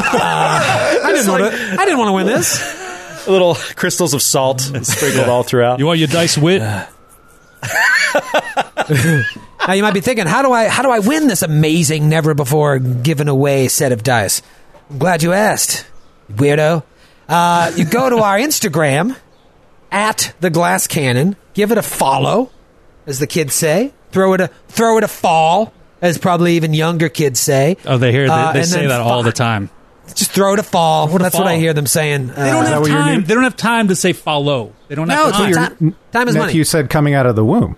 Uh, 0.00 1.00
I 1.04 1.12
didn't 1.12 1.28
want 1.30 1.52
to. 1.52 1.58
I 1.80 1.84
didn't 1.84 1.98
want 1.98 2.08
to 2.08 2.12
win 2.12 2.26
this. 2.26 2.58
Little 3.28 3.54
crystals 3.54 4.14
of 4.14 4.22
salt 4.22 4.60
sprinkled 4.82 5.28
all 5.28 5.42
throughout. 5.42 5.78
You 5.78 5.86
want 5.86 5.98
your 5.98 6.08
dice 6.08 6.36
wit? 6.38 6.62
Now 9.66 9.74
you 9.74 9.82
might 9.82 9.92
be 9.92 10.00
thinking, 10.00 10.24
how 10.26 10.40
do 10.40 10.50
I 10.50 10.68
how 10.68 10.82
do 10.82 10.90
I 10.90 11.00
win 11.00 11.28
this 11.28 11.42
amazing, 11.42 12.08
never 12.08 12.32
before 12.32 12.78
given 12.78 13.28
away 13.28 13.68
set 13.68 13.92
of 13.92 14.02
dice? 14.02 14.40
I'm 14.88 14.98
glad 14.98 15.22
you 15.22 15.34
asked, 15.34 15.84
weirdo. 16.32 16.82
Uh, 17.28 17.70
you 17.76 17.84
go 17.84 18.08
to 18.08 18.16
our 18.18 18.38
Instagram 18.38 19.14
at 19.92 20.34
the 20.40 20.48
Glass 20.48 20.86
Cannon. 20.86 21.36
Give 21.52 21.70
it 21.70 21.76
a 21.76 21.82
follow, 21.82 22.50
as 23.06 23.18
the 23.18 23.26
kids 23.26 23.52
say. 23.52 23.92
Throw 24.10 24.32
it 24.32 24.40
a 24.40 24.48
throw 24.68 24.96
it 24.96 25.04
a 25.04 25.08
fall, 25.08 25.74
as 26.00 26.16
probably 26.16 26.56
even 26.56 26.72
younger 26.72 27.10
kids 27.10 27.38
say. 27.38 27.76
Oh, 27.84 27.98
they 27.98 28.10
hear 28.10 28.26
they, 28.26 28.32
Uh, 28.32 28.52
they 28.52 28.60
and 28.60 28.68
say 28.68 28.80
then 28.80 28.88
that 28.88 29.02
all 29.02 29.22
the 29.22 29.32
time. 29.32 29.68
Just 30.14 30.32
throw 30.32 30.54
it 30.54 30.58
a 30.58 30.62
fall. 30.62 31.14
a 31.14 31.18
That's 31.18 31.34
what 31.36 31.46
I 31.46 31.56
hear 31.56 31.72
them 31.72 31.86
saying. 31.86 32.28
They 32.28 32.34
don't 32.34 32.64
Uh, 32.64 32.66
have 32.66 32.80
what 32.80 32.90
your 32.90 32.98
time. 32.98 33.16
new- 33.20 33.22
They 33.26 33.34
don't 33.34 33.42
have 33.44 33.56
time 33.56 33.88
to 33.88 33.96
say 33.96 34.12
follow. 34.12 34.72
They 34.88 34.94
don't 34.94 35.08
no, 35.08 35.14
have 35.14 35.32
time. 35.32 35.50
not 35.52 35.78
time, 35.78 35.94
time 36.12 36.28
is 36.28 36.34
money. 36.34 36.46
Matthew 36.46 36.64
said 36.64 36.90
coming 36.90 37.14
out 37.14 37.26
of 37.26 37.36
the 37.36 37.44
womb. 37.44 37.76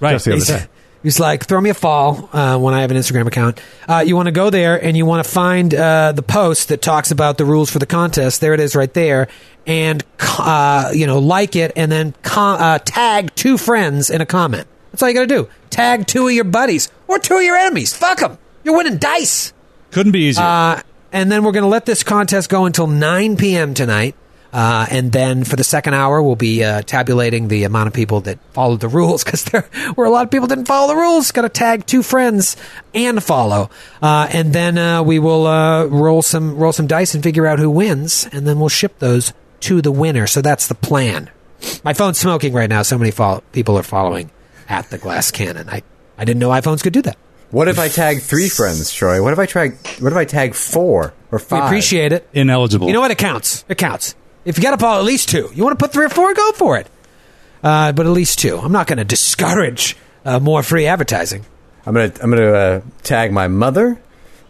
Right. 0.00 0.12
Just 0.12 0.24
the 0.24 0.32
other 0.34 0.44
day. 0.44 0.66
He's 1.02 1.18
like, 1.18 1.46
throw 1.46 1.60
me 1.60 1.68
a 1.70 1.74
fall 1.74 2.28
uh, 2.32 2.56
when 2.58 2.74
I 2.74 2.82
have 2.82 2.92
an 2.92 2.96
Instagram 2.96 3.26
account. 3.26 3.60
Uh, 3.88 4.04
you 4.06 4.14
want 4.14 4.26
to 4.26 4.32
go 4.32 4.50
there 4.50 4.80
and 4.82 4.96
you 4.96 5.04
want 5.04 5.24
to 5.24 5.28
find 5.28 5.74
uh, 5.74 6.12
the 6.12 6.22
post 6.22 6.68
that 6.68 6.80
talks 6.80 7.10
about 7.10 7.38
the 7.38 7.44
rules 7.44 7.70
for 7.70 7.80
the 7.80 7.86
contest. 7.86 8.40
There 8.40 8.54
it 8.54 8.60
is, 8.60 8.76
right 8.76 8.92
there, 8.94 9.26
and 9.66 10.04
uh, 10.38 10.90
you 10.94 11.08
know, 11.08 11.18
like 11.18 11.56
it, 11.56 11.72
and 11.74 11.90
then 11.90 12.14
com- 12.22 12.60
uh, 12.60 12.78
tag 12.84 13.34
two 13.34 13.58
friends 13.58 14.10
in 14.10 14.20
a 14.20 14.26
comment. 14.26 14.68
That's 14.92 15.02
all 15.02 15.08
you 15.08 15.14
got 15.16 15.22
to 15.22 15.26
do. 15.26 15.48
Tag 15.70 16.06
two 16.06 16.28
of 16.28 16.32
your 16.34 16.44
buddies 16.44 16.88
or 17.08 17.18
two 17.18 17.34
of 17.36 17.42
your 17.42 17.56
enemies. 17.56 17.92
Fuck 17.92 18.20
them. 18.20 18.38
You're 18.62 18.76
winning 18.76 18.98
dice. 18.98 19.52
Couldn't 19.90 20.12
be 20.12 20.20
easier. 20.28 20.44
Uh, 20.44 20.82
and 21.12 21.30
then 21.30 21.44
we're 21.44 21.52
going 21.52 21.62
to 21.64 21.68
let 21.68 21.86
this 21.86 22.02
contest 22.02 22.48
go 22.48 22.64
until 22.64 22.86
9 22.86 23.36
p.m. 23.36 23.74
tonight. 23.74 24.14
Uh, 24.52 24.86
and 24.90 25.10
then 25.12 25.44
for 25.44 25.56
the 25.56 25.64
second 25.64 25.94
hour, 25.94 26.22
we'll 26.22 26.36
be 26.36 26.62
uh, 26.62 26.82
tabulating 26.82 27.48
the 27.48 27.64
amount 27.64 27.86
of 27.86 27.94
people 27.94 28.20
that 28.20 28.38
followed 28.52 28.80
the 28.80 28.88
rules 28.88 29.24
because 29.24 29.44
there 29.44 29.66
were 29.96 30.04
a 30.04 30.10
lot 30.10 30.24
of 30.24 30.30
people 30.30 30.46
didn't 30.46 30.66
follow 30.66 30.88
the 30.88 30.96
rules. 31.00 31.32
Got 31.32 31.42
to 31.42 31.48
tag 31.48 31.86
two 31.86 32.02
friends 32.02 32.56
and 32.92 33.22
follow, 33.22 33.70
uh, 34.02 34.28
and 34.30 34.52
then 34.52 34.76
uh, 34.76 35.02
we 35.02 35.18
will 35.18 35.46
uh, 35.46 35.84
roll 35.86 36.20
some 36.20 36.56
roll 36.56 36.72
some 36.72 36.86
dice 36.86 37.14
and 37.14 37.22
figure 37.22 37.46
out 37.46 37.60
who 37.60 37.70
wins, 37.70 38.28
and 38.30 38.46
then 38.46 38.60
we'll 38.60 38.68
ship 38.68 38.98
those 38.98 39.32
to 39.60 39.80
the 39.80 39.92
winner. 39.92 40.26
So 40.26 40.42
that's 40.42 40.66
the 40.66 40.74
plan. 40.74 41.30
My 41.82 41.94
phone's 41.94 42.18
smoking 42.18 42.52
right 42.52 42.68
now. 42.68 42.82
So 42.82 42.98
many 42.98 43.10
follow- 43.10 43.42
people 43.52 43.78
are 43.78 43.82
following 43.82 44.30
at 44.68 44.90
the 44.90 44.98
Glass 44.98 45.30
Cannon. 45.30 45.70
I 45.70 45.82
I 46.18 46.26
didn't 46.26 46.40
know 46.40 46.50
iPhones 46.50 46.82
could 46.82 46.92
do 46.92 47.00
that. 47.02 47.16
What 47.52 47.68
if 47.68 47.78
I 47.78 47.88
tag 47.88 48.20
three 48.22 48.48
friends, 48.48 48.92
Troy? 48.92 49.22
What 49.22 49.32
if 49.34 49.38
I 49.38 49.46
tag? 49.46 49.76
What 50.00 50.10
if 50.12 50.16
I 50.18 50.24
tag 50.24 50.54
four 50.54 51.12
or 51.30 51.38
We 51.38 51.44
five? 51.44 51.64
appreciate 51.66 52.12
it. 52.12 52.26
Ineligible. 52.32 52.86
You 52.86 52.94
know 52.94 53.00
what? 53.00 53.10
It 53.10 53.18
counts. 53.18 53.64
It 53.68 53.76
counts. 53.78 54.14
If 54.44 54.56
you 54.56 54.62
got 54.64 54.70
to 54.72 54.78
follow 54.78 54.98
at 54.98 55.04
least 55.04 55.28
two, 55.28 55.50
you 55.54 55.62
want 55.62 55.78
to 55.78 55.82
put 55.84 55.92
three 55.92 56.06
or 56.06 56.08
four, 56.08 56.32
go 56.34 56.52
for 56.52 56.78
it. 56.78 56.88
Uh, 57.62 57.92
but 57.92 58.06
at 58.06 58.12
least 58.12 58.38
two. 58.40 58.56
I'm 58.58 58.72
not 58.72 58.86
going 58.86 58.96
to 58.98 59.04
discourage 59.04 59.96
uh, 60.24 60.40
more 60.40 60.62
free 60.62 60.86
advertising. 60.86 61.44
I'm 61.84 61.94
gonna 61.94 62.12
I'm 62.22 62.30
gonna 62.30 62.52
uh, 62.52 62.80
tag 63.02 63.32
my 63.32 63.48
mother, 63.48 64.00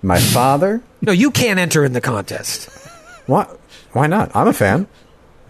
my 0.03 0.21
father. 0.21 0.81
No, 1.01 1.13
you 1.13 1.31
can't 1.31 1.59
enter 1.59 1.85
in 1.85 1.95
the 1.95 2.01
contest. 2.01 2.69
What? 3.27 3.59
Why 3.93 4.07
not? 4.07 4.35
I'm 4.37 4.49
a 4.49 4.53
fan. 4.53 4.87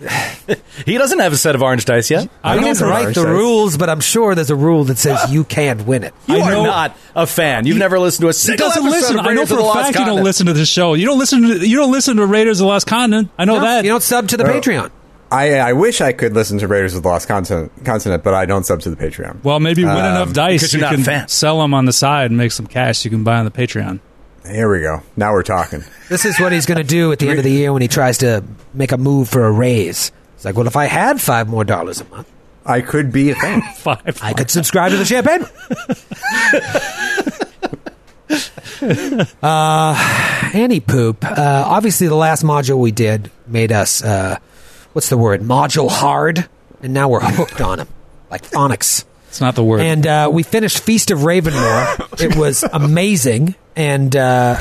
He 0.87 0.99
doesn't 0.99 1.19
have 1.21 1.33
a 1.33 1.37
set 1.37 1.55
of 1.55 1.63
orange 1.63 1.85
dice 1.85 2.11
yet. 2.11 2.29
I, 2.43 2.53
I 2.53 2.55
didn't 2.59 2.79
don't 2.79 2.89
know 2.89 2.95
write 2.95 3.15
the 3.15 3.21
ours. 3.21 3.29
rules, 3.29 3.77
but 3.77 3.89
I'm 3.89 4.01
sure 4.01 4.35
there's 4.35 4.51
a 4.51 4.57
rule 4.57 4.85
that 4.85 4.99
says 4.99 5.31
you 5.31 5.45
can't 5.45 5.87
win 5.87 6.03
it. 6.03 6.13
You 6.27 6.37
I 6.39 6.41
are 6.41 6.51
know- 6.53 6.65
not 6.65 6.97
a 7.15 7.27
fan. 7.27 7.67
You've 7.67 7.77
never 7.79 7.99
listened 7.99 8.23
to 8.23 8.29
a 8.29 8.31
He 8.31 8.35
single 8.35 8.69
doesn't 8.69 8.83
episode 8.85 8.99
listen. 9.01 9.19
of 9.21 9.27
I 9.27 9.35
know 9.35 9.47
for 9.47 9.55
the 9.57 9.63
a 9.65 9.73
fact 9.75 9.99
you 9.99 10.05
don't 10.05 10.25
listen 10.25 10.47
to 10.47 10.53
the 10.55 10.67
show. 10.67 10.95
You 10.95 11.07
don't 11.07 11.19
listen. 11.19 11.43
To, 11.43 11.69
you 11.69 11.77
don't 11.77 11.93
listen 11.93 12.17
to 12.17 12.27
Raiders 12.27 12.61
of 12.61 12.65
the 12.65 12.69
Lost 12.69 12.87
Continent. 12.87 13.31
I 13.39 13.45
know 13.45 13.57
No, 13.57 13.61
that. 13.63 13.85
you 13.85 13.91
don't 13.91 14.03
sub 14.03 14.29
to 14.29 14.37
the. 14.37 14.45
Patreon. 14.45 14.91
I 15.31 15.59
I 15.59 15.73
wish 15.75 16.01
I 16.01 16.13
could 16.13 16.35
listen 16.35 16.59
to 16.59 16.69
Raiders 16.69 16.95
of 16.95 17.03
the 17.05 17.09
Lost 17.09 17.29
Continent, 17.29 17.73
Continent 17.85 18.23
but 18.25 18.35
I 18.35 18.45
don't 18.45 18.65
sub 18.67 18.81
to 18.81 18.91
the 18.91 18.97
Patreon. 18.97 19.43
well, 19.45 19.61
maybe 19.61 19.83
win 19.85 19.93
Um, 19.93 19.99
enough 19.99 20.33
dice. 20.33 20.73
You 20.75 20.81
can 20.81 21.05
fan. 21.05 21.29
sell 21.29 21.61
them 21.61 21.73
on 21.75 21.85
the 21.85 21.93
side 21.93 22.31
and 22.31 22.37
make 22.39 22.53
some 22.53 22.67
cash. 22.67 23.05
You 23.05 23.11
can 23.11 23.23
buy 23.25 23.37
on 23.39 23.45
the 23.45 23.51
Patreon. 23.51 24.01
Here 24.47 24.71
we 24.71 24.81
go. 24.81 25.03
Now 25.17 25.33
we're 25.33 25.43
talking. 25.43 25.85
This 26.09 26.27
is 26.27 26.39
what 26.39 26.53
he's 26.53 26.67
going 26.67 26.77
to 26.77 26.85
do 26.85 27.11
at 27.11 27.21
the 27.21 27.31
end 27.31 27.39
of 27.39 27.45
the 27.45 27.51
year 27.51 27.73
when 27.73 27.81
he 27.81 27.89
tries 27.89 28.19
to 28.19 28.45
make 28.75 28.93
a 28.93 28.99
move 28.99 29.31
for 29.31 29.47
a 29.47 29.51
raise. 29.51 30.13
It's 30.35 30.45
like, 30.45 30.57
well, 30.57 30.67
if 30.67 30.77
I 30.77 30.85
had 30.85 31.23
five 31.23 31.49
more 31.49 31.65
dollars 31.65 32.03
a 32.03 32.05
month, 32.05 32.31
I 32.67 32.83
could 32.83 33.11
be 33.11 33.31
a 33.31 33.35
fan. 33.35 33.63
Five. 33.77 34.19
I 34.23 34.35
could 34.35 34.51
subscribe 34.51 34.91
to 34.91 34.99
the 34.99 35.07
champagne. 35.07 35.47
uh, 39.43 40.51
any 40.53 40.81
poop. 40.81 41.25
Uh, 41.25 41.65
obviously, 41.67 42.09
the 42.09 42.15
last 42.15 42.45
module 42.45 42.79
we 42.79 42.91
did 42.91 43.31
made 43.47 43.73
us, 43.73 44.05
uh, 44.05 44.37
what's 44.93 45.09
the 45.09 45.17
word? 45.17 45.41
Module 45.41 45.91
hard. 45.91 46.47
And 46.83 46.93
now 46.93 47.09
we're 47.09 47.21
hooked 47.21 47.61
on 47.63 47.79
them, 47.79 47.89
like 48.31 48.43
phonics. 48.43 49.07
It's 49.33 49.41
not 49.41 49.55
the 49.55 49.65
word. 49.65 49.81
And 49.81 50.07
uh, 50.07 50.29
we 50.31 50.43
finished 50.43 50.81
Feast 50.81 51.11
of 51.11 51.21
Ravenmoor. 51.21 52.21
it 52.23 52.37
was 52.37 52.65
amazing. 52.65 53.55
And 53.75 54.15
uh, 54.15 54.61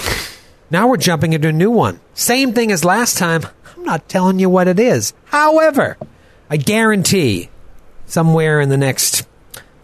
now 0.70 0.88
we're 0.88 0.96
jumping 0.96 1.34
into 1.34 1.50
a 1.50 1.52
new 1.52 1.70
one. 1.70 2.00
Same 2.14 2.54
thing 2.54 2.72
as 2.72 2.86
last 2.86 3.18
time. 3.18 3.46
I'm 3.76 3.84
not 3.84 4.08
telling 4.08 4.40
you 4.40 4.50
what 4.50 4.70
it 4.70 4.80
is. 4.80 5.14
However, 5.26 5.98
I 6.50 6.56
guarantee 6.56 7.50
somewhere 8.06 8.62
in 8.62 8.70
the 8.70 8.78
next 8.78 9.28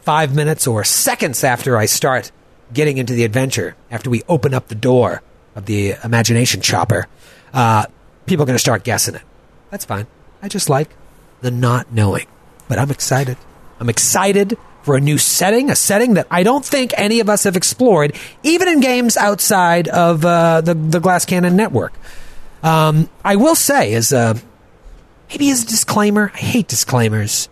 five 0.03 0.33
minutes 0.33 0.65
or 0.65 0.85
seconds 0.85 1.43
after 1.43 1.75
I 1.75 1.85
start 1.85 2.31
getting 2.71 2.97
into 2.97 3.11
the 3.11 3.25
adventure, 3.25 3.75
after 3.91 4.09
we 4.09 4.23
open 4.29 4.53
up 4.53 4.69
the 4.69 4.75
door 4.75 5.21
of 5.53 5.65
the 5.65 5.95
imagination 6.01 6.61
chopper, 6.61 7.07
uh, 7.53 7.87
people 8.25 8.43
are 8.43 8.47
going 8.47 8.55
to 8.55 8.59
start 8.59 8.85
guessing 8.85 9.15
it. 9.15 9.21
That's 9.69 9.83
fine. 9.83 10.07
I 10.41 10.47
just 10.47 10.69
like 10.69 10.91
the 11.41 11.51
not 11.51 11.91
knowing. 11.91 12.27
But 12.69 12.79
I'm 12.79 12.89
excited. 12.89 13.35
I'm 13.81 13.89
excited 13.89 14.57
for 14.87 14.95
a 14.95 15.01
new 15.01 15.17
setting, 15.17 15.69
a 15.69 15.75
setting 15.75 16.13
that 16.13 16.27
I 16.31 16.43
don't 16.43 16.63
think 16.63 16.93
any 16.95 17.19
of 17.19 17.27
us 17.27 17.43
have 17.43 17.57
explored, 17.57 18.15
even 18.41 18.69
in 18.69 18.79
games 18.79 19.17
outside 19.17 19.89
of 19.89 20.23
uh, 20.23 20.61
the, 20.61 20.75
the 20.75 21.01
Glass 21.01 21.25
Cannon 21.25 21.57
network. 21.57 21.93
Um, 22.63 23.09
I 23.21 23.35
will 23.35 23.53
say, 23.55 23.93
as 23.95 24.13
a 24.13 24.37
maybe 25.29 25.49
as 25.49 25.63
a 25.63 25.67
disclaimer, 25.67 26.31
I 26.33 26.37
hate 26.37 26.69
disclaimers, 26.69 27.49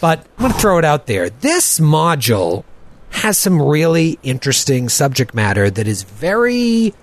but 0.00 0.20
I'm 0.20 0.42
going 0.42 0.52
to 0.52 0.58
throw 0.60 0.78
it 0.78 0.84
out 0.84 1.06
there. 1.06 1.30
This 1.30 1.80
module 1.80 2.62
has 3.10 3.36
some 3.36 3.60
really 3.60 4.20
interesting 4.22 4.88
subject 4.88 5.34
matter 5.34 5.68
that 5.68 5.88
is 5.88 6.04
very, 6.04 6.94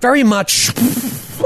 very 0.00 0.22
much 0.22 0.70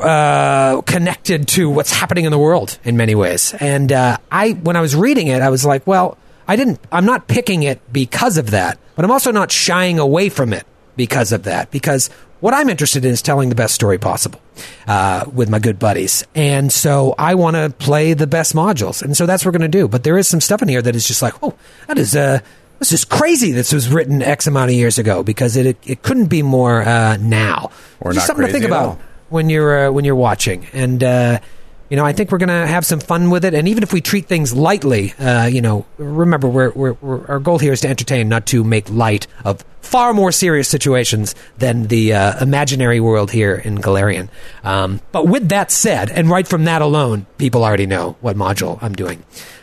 uh, 0.03 0.83
connected 0.83 1.49
to 1.49 1.71
what's 1.71 1.93
happening 1.93 2.27
in 2.27 2.31
the 2.31 2.39
world 2.39 2.79
in 2.85 2.99
many 2.99 3.15
ways. 3.15 3.55
And 3.55 3.91
uh, 3.91 4.19
I, 4.31 4.51
when 4.51 4.77
I 4.77 4.83
was 4.83 4.95
reading 4.95 5.29
it, 5.29 5.41
I 5.41 5.49
was 5.49 5.65
like, 5.65 5.87
well, 5.87 6.19
I 6.49 6.57
didn't. 6.57 6.81
I'm 6.93 7.05
not 7.05 7.27
picking 7.27 7.63
it 7.63 7.81
because 7.93 8.39
of 8.39 8.51
that, 8.51 8.79
but 8.95 9.05
I'm 9.05 9.11
also 9.11 9.31
not 9.31 9.51
shying 9.51 9.99
away 9.99 10.29
from 10.29 10.53
it 10.53 10.67
because 10.97 11.33
of 11.33 11.45
that. 11.45 11.71
Because 11.71 12.09
what 12.41 12.55
I'm 12.55 12.69
interested 12.69 13.05
in 13.05 13.13
is 13.13 13.23
telling 13.23 13.49
the 13.49 13.55
best 13.55 13.75
story 13.75 13.99
possible 13.99 14.41
uh, 14.87 15.25
with 15.33 15.49
my 15.49 15.59
good 15.59 15.79
buddies, 15.79 16.25
and 16.35 16.71
so 16.73 17.15
I 17.19 17.35
want 17.35 17.57
to 17.57 17.71
play 17.71 18.15
the 18.15 18.27
best 18.27 18.55
modules, 18.55 19.03
and 19.03 19.17
so 19.17 19.27
that's 19.27 19.45
what 19.45 19.55
we're 19.55 19.59
going 19.59 19.71
to 19.71 19.79
do. 19.79 19.89
But 19.89 20.05
there 20.05 20.19
is 20.19 20.29
some 20.29 20.41
stuff 20.41 20.63
in 20.63 20.69
here 20.69 20.83
that 20.83 20.95
is 20.95 21.07
just 21.07 21.23
like, 21.23 21.35
oh, 21.43 21.55
that 21.89 21.99
is 21.99 22.15
uh, 22.15 22.41
this 22.79 22.93
is 22.93 23.05
crazy. 23.05 23.53
This 23.53 23.73
was 23.73 23.89
written 23.89 24.23
X 24.23 24.47
amount 24.47 24.71
of 24.71 24.77
years 24.77 24.99
ago 24.99 25.23
because 25.23 25.57
it 25.57 25.67
it, 25.67 25.79
it 25.85 26.03
couldn't 26.03 26.27
be 26.27 26.43
more 26.43 26.83
uh, 26.83 27.17
now. 27.17 27.71
Or 28.01 28.13
Just 28.13 28.27
something 28.27 28.47
to 28.47 28.53
think 28.53 28.65
about 28.65 28.99
when 29.29 29.51
you're 29.51 29.89
uh, 29.89 29.91
when 29.91 30.05
you're 30.05 30.15
watching 30.15 30.67
and 30.73 31.03
uh, 31.03 31.41
you 31.89 31.97
know 31.97 32.05
i 32.05 32.13
think 32.13 32.31
we're 32.33 32.39
gonna 32.39 32.67
have 32.67 32.85
some 32.85 33.01
fun 33.01 33.31
with 33.31 33.45
it 33.45 33.55
and 33.55 33.69
even 33.69 33.83
if 33.83 33.93
we 33.93 34.01
treat 34.01 34.27
things 34.27 34.53
lightly 34.55 35.13
uh, 35.15 35.47
you 35.47 35.61
know 35.61 35.87
remember 35.99 36.49
we're, 36.49 36.71
we're, 36.71 36.93
we're, 36.95 37.27
our 37.27 37.39
goal 37.39 37.59
here 37.59 37.73
is 37.73 37.81
to 37.81 37.89
entertain 37.89 38.29
not 38.29 38.47
to 38.47 38.65
make 38.65 38.89
light 38.91 39.27
of 39.45 39.65
far 39.81 40.13
more 40.13 40.33
serious 40.33 40.69
situations 40.69 41.35
than 41.59 41.85
the 41.85 42.13
uh, 42.13 42.43
imaginary 42.43 42.99
world 42.99 43.31
here 43.31 43.55
in 43.55 43.79
Golarion. 43.79 44.29
Um, 44.65 45.01
but 45.13 45.29
with 45.29 45.49
that 45.51 45.71
said 45.71 46.11
and 46.11 46.29
right 46.29 46.47
from 46.47 46.65
that 46.65 46.83
alone 46.83 47.27
people 47.39 47.65
already 47.65 47.87
know 47.87 48.17
what 48.21 48.37
module 48.37 48.79
i'm 48.83 48.95
doing. 48.95 49.23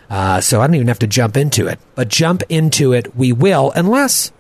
Uh, 0.10 0.40
so 0.40 0.62
i 0.62 0.68
don't 0.68 0.76
even 0.76 0.88
have 0.88 1.00
to 1.00 1.08
jump 1.08 1.36
into 1.36 1.68
it. 1.68 1.80
But 1.96 2.08
jump 2.08 2.44
into 2.50 2.94
it 2.94 3.16
we 3.16 3.34
will 3.34 3.72
unless 3.76 4.32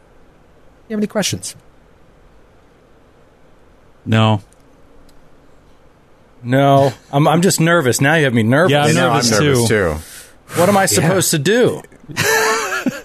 you 0.87 0.93
have 0.93 0.99
any 0.99 1.07
questions. 1.07 1.55
No. 4.05 4.41
No, 6.43 6.91
I'm, 7.11 7.27
I'm 7.27 7.41
just 7.41 7.59
nervous. 7.59 8.01
Now 8.01 8.15
you 8.15 8.25
have 8.25 8.33
me 8.33 8.43
nervous. 8.43 8.71
Yeah, 8.71 8.81
I'm 8.83 8.87
And 8.89 8.95
nervous 8.97 9.31
I'm 9.33 9.43
nervous 9.43 9.67
too. 9.67 9.93
too. 9.95 10.59
What 10.59 10.69
am 10.69 10.77
I 10.77 10.85
supposed 10.85 11.31
to 11.31 11.39
do? 11.39 11.81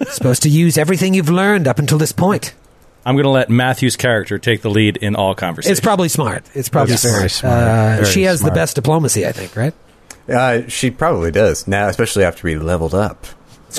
supposed 0.09 0.43
to 0.43 0.49
use 0.49 0.77
everything 0.77 1.13
you've 1.13 1.29
learned 1.29 1.67
up 1.67 1.79
until 1.79 1.97
this 1.97 2.11
point 2.11 2.53
I'm 3.05 3.15
going 3.15 3.23
to 3.23 3.29
let 3.29 3.49
Matthew's 3.49 3.95
character 3.95 4.37
take 4.37 4.61
the 4.61 4.69
lead 4.69 4.97
in 4.97 5.15
all 5.15 5.33
conversations. 5.33 5.77
It's 5.79 5.83
probably 5.83 6.09
smart. 6.09 6.43
It's 6.53 6.67
probably 6.69 6.91
That's 6.91 7.03
smart. 7.03 7.17
very 7.17 7.29
smart. 7.29 7.53
Uh, 7.63 7.95
Very 8.01 8.05
she 8.05 8.23
has 8.23 8.39
smart. 8.39 8.53
the 8.53 8.59
best 8.59 8.75
diplomacy, 8.75 9.25
I 9.25 9.31
think, 9.31 9.55
right? 9.55 9.73
Uh, 10.27 10.67
she 10.67 10.91
probably 10.91 11.31
does 11.31 11.65
now, 11.67 11.87
especially 11.87 12.25
after 12.25 12.45
we 12.45 12.55
leveled 12.55 12.93
up. 12.93 13.25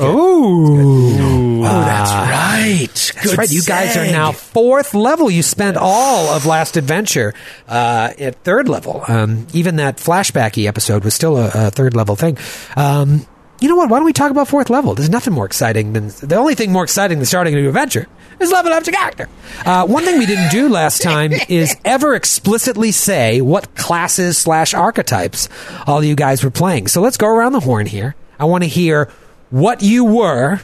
Oh, 0.01 1.63
that's 1.63 2.11
right. 2.13 3.13
That's 3.23 3.37
right. 3.37 3.51
You 3.51 3.63
guys 3.63 3.97
are 3.97 4.07
now 4.07 4.33
fourth 4.33 4.95
level. 4.95 5.31
You 5.31 5.43
spent 5.43 5.77
all 5.77 6.29
of 6.29 6.47
last 6.47 6.77
adventure 6.77 7.35
uh, 7.69 8.13
at 8.19 8.37
third 8.45 8.69
level. 8.69 9.03
Um, 9.09 9.47
even 9.53 9.77
that 9.77 9.97
flashbacky 9.97 10.67
episode 10.67 11.05
was 11.05 11.15
still 11.15 11.37
a, 11.37 11.51
a 11.55 11.71
third 11.71 11.95
level 11.97 12.17
thing. 12.17 12.39
Um, 12.77 13.27
you 13.61 13.69
know 13.69 13.77
what? 13.77 13.91
Why 13.91 13.99
don't 13.99 14.07
we 14.07 14.13
talk 14.13 14.31
about 14.31 14.49
fourth 14.49 14.71
level? 14.71 14.95
There's 14.95 15.11
nothing 15.11 15.35
more 15.35 15.45
exciting 15.45 15.93
than 15.93 16.09
the 16.09 16.37
only 16.37 16.55
thing 16.55 16.73
more 16.73 16.85
exciting 16.85 17.19
than 17.19 17.27
starting 17.27 17.55
a 17.55 17.57
new 17.61 17.69
adventure 17.69 18.07
is 18.41 18.51
leveling 18.51 18.75
up 18.75 18.87
your 18.87 18.95
character. 18.95 19.29
Uh, 19.67 19.87
one 19.87 20.03
thing 20.05 20.19
we 20.19 20.25
didn't 20.25 20.51
do 20.51 20.69
last 20.71 21.03
time 21.03 21.33
is 21.49 21.77
ever 21.85 22.15
explicitly 22.15 22.91
say 22.91 23.43
what 23.43 23.75
classes 23.75 24.39
slash 24.39 24.73
archetypes 24.73 25.49
all 25.87 26.03
you 26.03 26.15
guys 26.15 26.43
were 26.43 26.51
playing. 26.51 26.87
So 26.87 27.03
let's 27.03 27.19
go 27.19 27.27
around 27.27 27.53
the 27.53 27.61
horn 27.61 27.87
here. 27.87 28.15
I 28.39 28.47
want 28.47 28.65
to 28.65 28.69
hear 28.69 29.11
what 29.50 29.83
you 29.83 30.04
were 30.04 30.61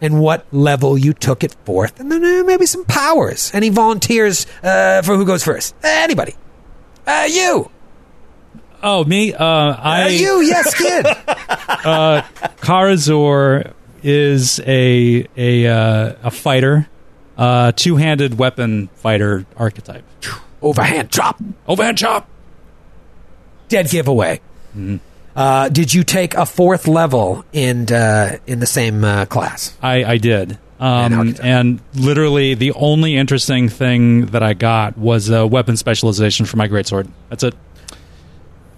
and 0.00 0.20
what 0.20 0.44
level 0.52 0.98
you 0.98 1.12
took 1.14 1.42
it 1.44 1.54
forth, 1.64 1.98
and 2.00 2.10
then 2.10 2.24
uh, 2.24 2.42
maybe 2.44 2.66
some 2.66 2.84
powers. 2.84 3.50
Any 3.54 3.68
volunteers 3.70 4.46
uh, 4.62 5.02
for 5.02 5.16
who 5.16 5.24
goes 5.24 5.42
first? 5.44 5.74
Uh, 5.76 5.88
anybody? 5.88 6.34
Uh, 7.06 7.26
you. 7.30 7.70
Oh, 8.82 9.04
me? 9.04 9.32
Uh, 9.32 9.44
Uh, 9.44 9.80
I 9.80 10.08
you. 10.08 10.42
Yes, 10.42 10.74
kid. 10.74 11.06
Karazor 12.60 13.72
is 14.02 14.60
a 14.66 15.26
a 15.36 15.66
uh, 15.66 16.14
a 16.22 16.30
fighter, 16.30 16.88
uh, 17.38 17.72
two 17.72 17.96
handed 17.96 18.38
weapon 18.38 18.88
fighter 18.96 19.46
archetype. 19.56 20.04
Overhand 20.60 21.10
chop. 21.10 21.40
Overhand 21.66 21.96
chop. 21.98 22.28
Dead 23.68 23.88
giveaway. 23.88 24.40
Mm-hmm. 24.76 24.96
Uh, 25.36 25.68
did 25.68 25.92
you 25.92 26.04
take 26.04 26.34
a 26.34 26.46
fourth 26.46 26.86
level 26.86 27.44
in 27.52 27.92
uh, 27.92 28.38
in 28.46 28.60
the 28.60 28.66
same 28.66 29.02
uh, 29.04 29.24
class? 29.26 29.76
I, 29.82 30.04
I 30.04 30.16
did. 30.18 30.58
And 30.78 31.14
Um, 31.14 31.34
and 31.42 31.80
literally, 31.94 32.54
the 32.54 32.72
only 32.72 33.16
interesting 33.16 33.68
thing 33.68 34.26
that 34.26 34.42
I 34.42 34.54
got 34.54 34.98
was 34.98 35.30
a 35.30 35.46
weapon 35.46 35.76
specialization 35.76 36.46
for 36.46 36.56
my 36.56 36.68
greatsword. 36.68 37.08
That's 37.30 37.42
it. 37.44 37.54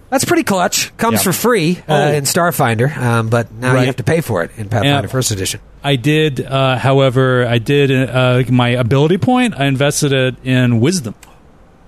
That's 0.08 0.25
pretty 0.25 0.44
clutch. 0.44 0.96
Comes 0.98 1.14
Yeah. 1.14 1.22
for 1.22 1.32
free 1.32 1.78
uh, 1.88 1.92
Oh. 1.94 2.12
in 2.12 2.25
Starfinder, 2.25 2.96
um, 2.96 3.28
but 3.28 3.52
now 3.52 3.75
Right. 3.75 3.80
you 3.80 3.86
have 3.86 3.96
to 3.96 4.04
pay 4.04 4.20
for 4.20 4.44
it 4.44 4.52
in 4.56 4.68
Pathfinder 4.68 5.06
Yeah. 5.08 5.12
First 5.12 5.32
Edition. 5.32 5.58
I 5.82 5.96
did, 5.96 6.40
uh, 6.46 6.78
however, 6.78 7.44
I 7.46 7.58
did 7.58 7.90
uh, 7.90 8.42
my 8.50 8.68
ability 8.68 9.18
point. 9.18 9.54
I 9.58 9.64
invested 9.66 10.12
it 10.12 10.36
in 10.44 10.78
wisdom. 10.80 11.14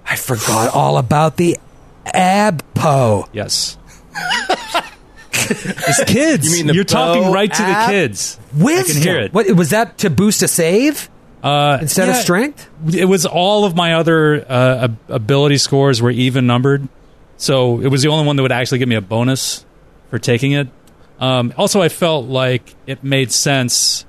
I 0.04 0.16
forgot 0.16 0.74
all 0.74 0.96
about 0.98 1.36
the 1.36 1.58
Abpo. 2.06 3.28
Yes. 3.32 3.76
it's 5.50 6.04
kids. 6.06 6.46
You 6.50 6.56
mean 6.58 6.66
the 6.68 6.74
You're 6.74 6.84
talking 6.84 7.24
bow 7.24 7.32
right 7.32 7.52
to 7.52 7.62
the 7.62 7.84
kids. 7.88 8.38
Wisdom. 8.54 8.90
I 8.90 8.92
can 8.92 9.02
hear 9.02 9.20
it. 9.20 9.32
What 9.32 9.50
was 9.52 9.70
that 9.70 9.98
to 9.98 10.10
boost 10.10 10.42
a 10.42 10.48
save 10.48 11.08
Uh, 11.42 11.78
instead 11.80 12.08
of 12.08 12.16
strength? 12.16 12.68
It 12.92 13.06
was 13.06 13.26
all 13.26 13.64
of 13.64 13.74
my 13.76 13.94
other 13.94 14.44
uh, 14.48 14.88
ability 15.08 15.58
scores 15.58 16.02
were 16.02 16.10
even 16.10 16.46
numbered, 16.46 16.88
so 17.36 17.80
it 17.80 17.88
was 17.88 18.02
the 18.02 18.08
only 18.08 18.26
one 18.26 18.36
that 18.36 18.42
would 18.42 18.52
actually 18.52 18.78
give 18.78 18.88
me 18.88 18.96
a 18.96 19.00
bonus 19.00 19.64
for 20.10 20.18
taking 20.18 20.52
it. 20.52 20.68
Um, 21.20 21.52
also, 21.56 21.80
I 21.82 21.88
felt 21.88 22.26
like 22.26 22.74
it 22.86 23.02
made 23.02 23.32
sense 23.32 24.04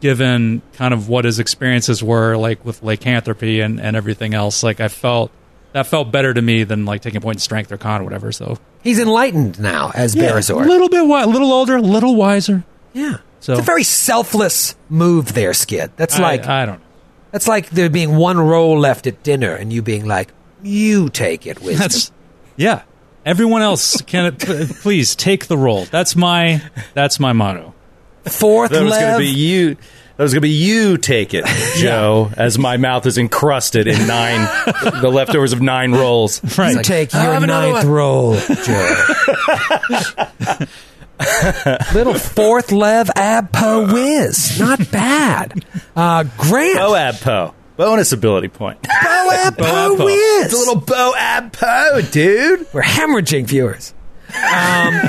given 0.00 0.62
kind 0.74 0.94
of 0.94 1.08
what 1.08 1.24
his 1.26 1.38
experiences 1.38 2.02
were 2.02 2.36
like 2.36 2.64
with 2.64 2.82
lycanthropy 2.82 3.60
and, 3.60 3.80
and 3.80 3.96
everything 3.96 4.32
else. 4.34 4.62
Like 4.62 4.80
I 4.80 4.88
felt 4.88 5.30
that 5.72 5.86
felt 5.86 6.10
better 6.12 6.32
to 6.34 6.42
me 6.42 6.64
than 6.64 6.84
like 6.84 7.02
taking 7.02 7.18
a 7.18 7.20
point 7.20 7.36
in 7.36 7.40
strength 7.40 7.70
or 7.72 7.76
con 7.78 8.00
or 8.00 8.04
whatever. 8.04 8.32
So 8.32 8.58
He's 8.82 8.98
enlightened 8.98 9.60
now 9.60 9.90
as 9.94 10.14
a 10.14 10.18
Berazor. 10.18 10.64
little 10.66 10.88
bit, 10.88 10.98
wi- 10.98 11.22
a 11.22 11.26
little 11.26 11.52
older, 11.52 11.76
a 11.76 11.82
little 11.82 12.16
wiser. 12.16 12.64
yeah. 12.92 13.18
So- 13.40 13.52
it's 13.54 13.62
a 13.62 13.64
very 13.64 13.84
selfless 13.84 14.74
move 14.88 15.32
there, 15.34 15.54
Skid. 15.54 15.92
That's 15.96 16.18
I- 16.18 16.22
like 16.22 16.46
I, 16.46 16.66
don't 16.66 16.78
know. 16.80 16.86
that's 17.30 17.48
like 17.48 17.70
there 17.70 17.88
being 17.88 18.16
one 18.16 18.38
roll 18.38 18.78
left 18.78 19.06
at 19.06 19.22
dinner 19.22 19.54
and 19.54 19.72
you 19.72 19.80
being 19.82 20.04
like, 20.06 20.28
"You 20.62 21.08
take 21.08 21.46
it, 21.46 21.60
wisdom." 21.62 21.78
That's 21.78 22.12
yeah. 22.56 22.82
Everyone 23.24 23.62
else 23.62 24.00
can 24.02 24.34
p- 24.36 24.66
please 24.82 25.14
take 25.14 25.46
the 25.46 25.56
roll. 25.56 25.84
That's 25.86 26.14
my 26.16 26.60
that's 26.94 27.18
my 27.20 27.32
motto. 27.32 27.74
Fourth 28.26 28.70
That 28.72 28.82
was 28.82 28.92
going 28.92 29.02
lev. 29.04 29.18
to 29.18 29.24
be 29.24 29.30
you. 29.30 29.76
That 30.20 30.24
was 30.24 30.34
going 30.34 30.42
to 30.42 30.48
be 30.48 30.50
you 30.50 30.98
take 30.98 31.32
it, 31.32 31.46
Joe, 31.78 32.30
as 32.36 32.58
my 32.58 32.76
mouth 32.76 33.06
is 33.06 33.16
encrusted 33.16 33.86
in 33.86 34.06
nine, 34.06 34.42
the 35.00 35.10
leftovers 35.10 35.54
of 35.54 35.62
nine 35.62 35.92
rolls. 35.92 36.42
Right. 36.58 36.76
You 36.76 36.82
take 36.82 37.14
your 37.14 37.22
have 37.22 37.42
another 37.42 37.72
ninth 37.72 37.84
one." 37.86 37.92
roll, 37.94 38.36
Joe. 38.38 38.96
Little 41.94 42.12
fourth 42.12 42.70
lev 42.70 43.06
abpo 43.16 43.90
whiz. 43.90 44.60
Not 44.60 44.90
bad. 44.90 45.64
Uh, 45.96 46.24
Grant. 46.36 46.78
Boab 46.78 47.22
Po. 47.22 47.54
Bonus 47.78 48.12
ability 48.12 48.48
point. 48.48 48.82
Bo 48.82 48.88
abpo 48.90 49.64
Abpo. 49.64 50.04
whiz. 50.04 50.44
It's 50.44 50.52
a 50.52 50.56
little 50.58 50.82
Boab 50.82 51.54
Po, 51.54 52.02
dude. 52.12 52.66
We're 52.74 52.82
hemorrhaging 52.82 53.46
viewers. 53.46 53.94
Um, 54.34 55.00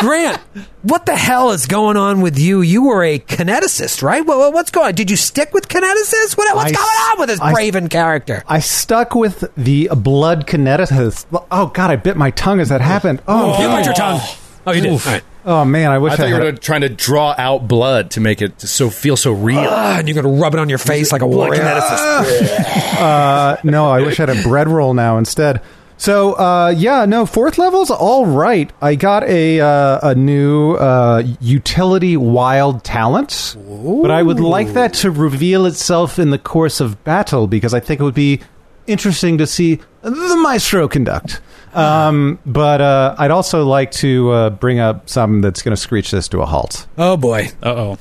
Grant, 0.00 0.38
what 0.82 1.06
the 1.06 1.14
hell 1.16 1.52
is 1.52 1.66
going 1.66 1.96
on 1.96 2.20
with 2.22 2.38
you? 2.38 2.60
You 2.60 2.84
were 2.84 3.04
a 3.04 3.18
kineticist, 3.18 4.02
right? 4.02 4.24
What, 4.26 4.38
what- 4.38 4.52
what's 4.52 4.70
going 4.70 4.88
on? 4.88 4.94
Did 4.94 5.10
you 5.10 5.16
stick 5.16 5.52
with 5.54 5.68
kineticist? 5.68 6.36
What, 6.36 6.54
what's 6.56 6.72
I 6.72 6.74
going 6.74 6.86
on 7.12 7.18
with 7.20 7.28
this 7.28 7.40
I 7.40 7.50
s- 7.52 7.56
Braven 7.56 7.88
character? 7.90 8.42
I 8.48 8.58
stuck 8.60 9.14
with 9.14 9.44
the 9.56 9.88
blood 9.96 10.46
kineticist. 10.46 11.26
Oh 11.50 11.66
God, 11.66 11.90
I 11.90 11.96
bit 11.96 12.16
my 12.16 12.30
tongue 12.30 12.60
as 12.60 12.68
that 12.70 12.80
happened. 12.80 13.22
Oh, 13.28 13.60
You 13.62 13.68
bite 13.68 13.84
your 13.84 13.94
tongue. 13.94 14.20
Oh, 14.66 14.72
you 14.72 14.80
did. 14.80 14.92
All 14.92 14.98
right. 14.98 15.22
oh 15.44 15.64
man, 15.64 15.90
I 15.90 15.98
wish 15.98 16.12
I 16.12 16.14
I, 16.14 16.16
thought 16.18 16.28
you 16.28 16.34
had. 16.34 16.42
were 16.44 16.52
trying 16.52 16.82
to 16.82 16.88
draw 16.88 17.34
out 17.36 17.66
blood 17.66 18.10
to 18.12 18.20
make 18.20 18.40
it 18.42 18.60
so 18.60 18.90
feel 18.90 19.16
so 19.16 19.32
real. 19.32 19.58
Ah, 19.58 19.98
and 19.98 20.08
you're 20.08 20.20
going 20.20 20.36
to 20.36 20.40
rub 20.40 20.54
it 20.54 20.60
on 20.60 20.68
your 20.68 20.78
face 20.78 21.10
like 21.12 21.22
a 21.22 21.26
Blood 21.26 21.48
warrior. 21.48 21.62
kineticist. 21.62 22.78
Uh, 23.02 23.56
no, 23.64 23.90
I 23.90 24.00
wish 24.02 24.20
I 24.20 24.26
had 24.26 24.36
a 24.38 24.42
bread 24.44 24.68
roll 24.68 24.94
now 24.94 25.18
instead. 25.18 25.60
So 26.02 26.32
uh, 26.32 26.74
yeah, 26.76 27.04
no, 27.04 27.26
fourth 27.26 27.58
level's 27.58 27.88
all 27.88 28.26
right. 28.26 28.68
I 28.82 28.96
got 28.96 29.22
a 29.22 29.60
uh, 29.60 30.10
a 30.10 30.16
new 30.16 30.72
uh, 30.72 31.22
utility 31.40 32.16
wild 32.16 32.82
talent, 32.82 33.56
but 33.56 34.10
I 34.10 34.20
would 34.20 34.40
like 34.40 34.72
that 34.72 34.94
to 34.94 35.12
reveal 35.12 35.64
itself 35.64 36.18
in 36.18 36.30
the 36.30 36.40
course 36.40 36.80
of 36.80 37.04
battle 37.04 37.46
because 37.46 37.72
I 37.72 37.78
think 37.78 38.00
it 38.00 38.02
would 38.02 38.16
be 38.16 38.40
interesting 38.88 39.38
to 39.38 39.46
see 39.46 39.78
the 40.00 40.40
maestro 40.42 40.88
conduct. 40.88 41.40
Um, 41.72 42.40
but 42.44 42.80
uh, 42.80 43.14
I'd 43.16 43.30
also 43.30 43.64
like 43.64 43.92
to 43.92 44.30
uh, 44.32 44.50
bring 44.50 44.80
up 44.80 45.08
something 45.08 45.40
that's 45.40 45.62
going 45.62 45.70
to 45.70 45.80
screech 45.80 46.10
this 46.10 46.26
to 46.30 46.40
a 46.40 46.46
halt. 46.46 46.88
Oh, 46.98 47.16
boy. 47.16 47.50
Uh 47.62 47.68
oh. 47.68 47.98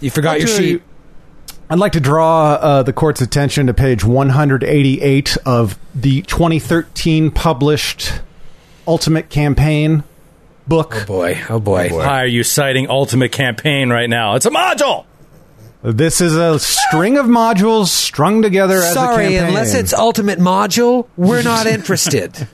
You 0.00 0.10
forgot 0.10 0.40
your 0.40 0.48
sheet. 0.48 0.82
I'd 1.68 1.78
like 1.80 1.92
to 1.92 2.00
draw 2.00 2.52
uh, 2.54 2.82
the 2.84 2.92
court's 2.92 3.20
attention 3.20 3.66
to 3.66 3.74
page 3.74 4.04
188 4.04 5.36
of 5.44 5.78
the 5.94 6.22
2013 6.22 7.30
published 7.32 8.20
Ultimate 8.86 9.30
Campaign 9.30 10.04
book. 10.68 10.94
Oh, 11.02 11.06
boy. 11.06 11.40
Oh, 11.48 11.58
boy. 11.58 11.88
Why 11.90 12.22
are 12.22 12.26
you 12.26 12.44
citing 12.44 12.88
Ultimate 12.88 13.32
Campaign 13.32 13.90
right 13.90 14.08
now? 14.08 14.36
It's 14.36 14.46
a 14.46 14.50
module. 14.50 15.06
This 15.82 16.20
is 16.20 16.34
a 16.36 16.58
string 16.58 17.16
of 17.18 17.26
modules 17.26 17.86
strung 17.88 18.42
together 18.42 18.76
as 18.76 18.90
a 18.90 18.94
Sorry, 18.94 19.36
unless 19.36 19.74
it's 19.74 19.92
Ultimate 19.92 20.38
Module, 20.40 21.06
we're 21.16 21.42
not 21.42 21.66
interested. 21.68 22.48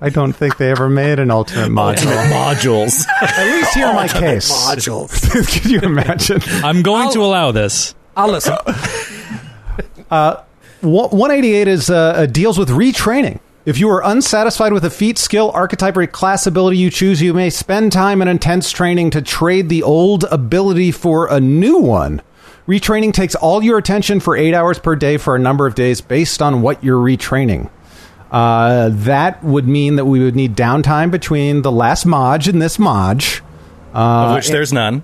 I 0.00 0.10
don't 0.10 0.32
think 0.32 0.56
they 0.56 0.70
ever 0.70 0.88
made 0.88 1.18
an 1.18 1.30
Ultimate 1.32 1.70
module. 1.70 2.12
Modules. 2.30 3.04
At 3.20 3.46
least 3.50 3.74
hear 3.74 3.92
my 3.94 4.06
case. 4.06 4.52
Modules. 4.52 5.48
Can 5.62 5.70
you 5.72 5.80
imagine? 5.80 6.40
I'm 6.62 6.82
going 6.82 7.10
to 7.14 7.20
I'll- 7.20 7.26
allow 7.26 7.50
this. 7.52 7.94
I'll 8.16 8.30
listen. 8.30 8.56
One- 10.08 11.10
188 11.10 11.68
is 11.68 11.90
uh, 11.90 11.96
uh, 11.96 12.26
deals 12.26 12.58
with 12.58 12.68
retraining. 12.68 13.40
If 13.64 13.78
you 13.80 13.90
are 13.90 14.02
unsatisfied 14.04 14.72
with 14.72 14.84
a 14.84 14.90
feat, 14.90 15.18
skill, 15.18 15.50
archetype, 15.50 15.96
or 15.96 16.06
class 16.06 16.46
ability 16.46 16.78
you 16.78 16.90
choose, 16.90 17.20
you 17.20 17.34
may 17.34 17.50
spend 17.50 17.90
time 17.90 18.22
in 18.22 18.28
intense 18.28 18.70
training 18.70 19.10
to 19.10 19.22
trade 19.22 19.68
the 19.68 19.82
old 19.82 20.24
ability 20.24 20.92
for 20.92 21.26
a 21.26 21.40
new 21.40 21.78
one. 21.78 22.22
Retraining 22.68 23.12
takes 23.12 23.34
all 23.34 23.62
your 23.62 23.78
attention 23.78 24.20
for 24.20 24.36
eight 24.36 24.54
hours 24.54 24.78
per 24.78 24.94
day 24.94 25.16
for 25.16 25.34
a 25.34 25.38
number 25.38 25.66
of 25.66 25.74
days 25.74 26.00
based 26.00 26.40
on 26.40 26.62
what 26.62 26.82
you're 26.84 27.02
retraining. 27.02 27.68
Uh, 28.30 28.90
that 28.92 29.42
would 29.42 29.66
mean 29.66 29.96
that 29.96 30.04
we 30.04 30.20
would 30.20 30.36
need 30.36 30.54
downtime 30.56 31.10
between 31.10 31.62
the 31.62 31.72
last 31.72 32.06
Maj 32.06 32.46
and 32.48 32.60
this 32.62 32.78
Maj. 32.78 33.42
of 33.94 34.34
which 34.36 34.48
there's 34.48 34.72
none. 34.72 35.02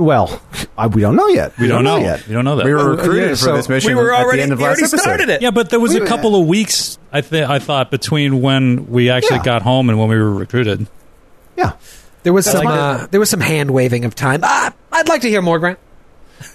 Well, 0.00 0.40
I, 0.78 0.86
we 0.86 1.00
don't 1.02 1.16
know 1.16 1.28
yet. 1.28 1.56
We 1.58 1.68
don't 1.68 1.84
know 1.84 1.98
yet. 1.98 2.26
We 2.26 2.32
don't 2.34 2.44
know 2.44 2.56
that. 2.56 2.64
We 2.64 2.72
were 2.74 2.92
recruited 2.96 3.22
yeah, 3.22 3.28
for 3.30 3.36
so 3.36 3.56
this 3.56 3.68
mission 3.68 3.90
We 3.90 3.94
were 4.02 4.12
at 4.14 4.22
already, 4.22 4.38
the 4.38 4.42
end 4.44 4.52
of 4.52 4.58
we 4.58 4.64
last 4.64 4.70
already 4.78 4.82
episode. 4.84 4.98
started 5.00 5.28
it. 5.28 5.42
Yeah, 5.42 5.50
but 5.50 5.70
there 5.70 5.80
was 5.80 5.94
a 5.94 6.06
couple 6.06 6.40
of 6.40 6.46
weeks. 6.46 6.98
I 7.12 7.20
think 7.20 7.48
I 7.48 7.58
thought 7.58 7.90
between 7.90 8.40
when 8.40 8.88
we 8.88 9.10
actually 9.10 9.36
Yeah. 9.36 9.44
got 9.44 9.62
home 9.62 9.90
and 9.90 9.98
when 9.98 10.08
we 10.08 10.16
were 10.16 10.30
recruited. 10.32 10.86
Yeah. 11.56 11.72
There 12.22 12.32
was 12.32 12.46
some 12.46 12.66
uh, 12.66 13.06
there 13.10 13.20
was 13.20 13.30
some 13.30 13.40
hand 13.40 13.70
waving 13.70 14.04
of 14.04 14.14
time. 14.14 14.40
Ah, 14.42 14.72
I'd 14.92 15.08
like 15.08 15.22
to 15.22 15.28
hear 15.28 15.42
more, 15.42 15.58
Grant. 15.58 15.78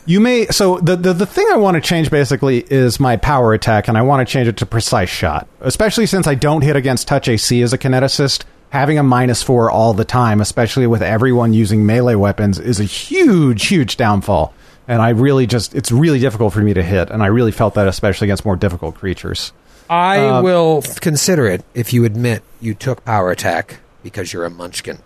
You 0.05 0.19
may 0.19 0.45
so 0.47 0.77
the, 0.79 0.95
the 0.95 1.13
the 1.13 1.25
thing 1.25 1.47
I 1.51 1.57
want 1.57 1.75
to 1.75 1.81
change 1.81 2.09
basically 2.09 2.59
is 2.59 2.99
my 2.99 3.17
power 3.17 3.53
attack, 3.53 3.87
and 3.87 3.97
I 3.97 4.01
want 4.03 4.27
to 4.27 4.31
change 4.31 4.47
it 4.47 4.57
to 4.57 4.65
precise 4.65 5.09
shot. 5.09 5.47
Especially 5.61 6.05
since 6.05 6.27
I 6.27 6.35
don't 6.35 6.61
hit 6.61 6.75
against 6.75 7.07
touch 7.07 7.27
AC 7.27 7.61
as 7.61 7.73
a 7.73 7.77
kineticist, 7.77 8.43
having 8.75 8.99
a 8.99 9.03
minus 9.03 9.41
four 9.41 9.71
all 9.71 9.93
the 9.93 10.03
time, 10.05 10.41
especially 10.41 10.85
with 10.85 11.01
everyone 11.01 11.53
using 11.53 11.85
melee 11.85 12.15
weapons, 12.15 12.59
is 12.59 12.79
a 12.79 12.83
huge, 12.83 13.67
huge 13.67 13.95
downfall. 13.97 14.53
And 14.87 15.01
I 15.01 15.09
really 15.09 15.47
just 15.47 15.73
it's 15.73 15.91
really 15.91 16.19
difficult 16.19 16.53
for 16.53 16.59
me 16.59 16.73
to 16.73 16.83
hit, 16.83 17.09
and 17.09 17.23
I 17.23 17.27
really 17.27 17.51
felt 17.51 17.73
that 17.75 17.87
especially 17.87 18.27
against 18.27 18.45
more 18.45 18.55
difficult 18.55 18.95
creatures. 18.95 19.51
I 19.89 20.19
Uh, 20.25 20.41
will 20.41 20.83
consider 21.01 21.47
it 21.47 21.63
if 21.73 21.93
you 21.93 22.05
admit 22.05 22.43
you 22.59 22.73
took 22.73 23.03
power 23.05 23.31
attack 23.31 23.79
because 24.03 24.31
you're 24.33 24.45
a 24.45 24.49
munchkin. 24.49 24.97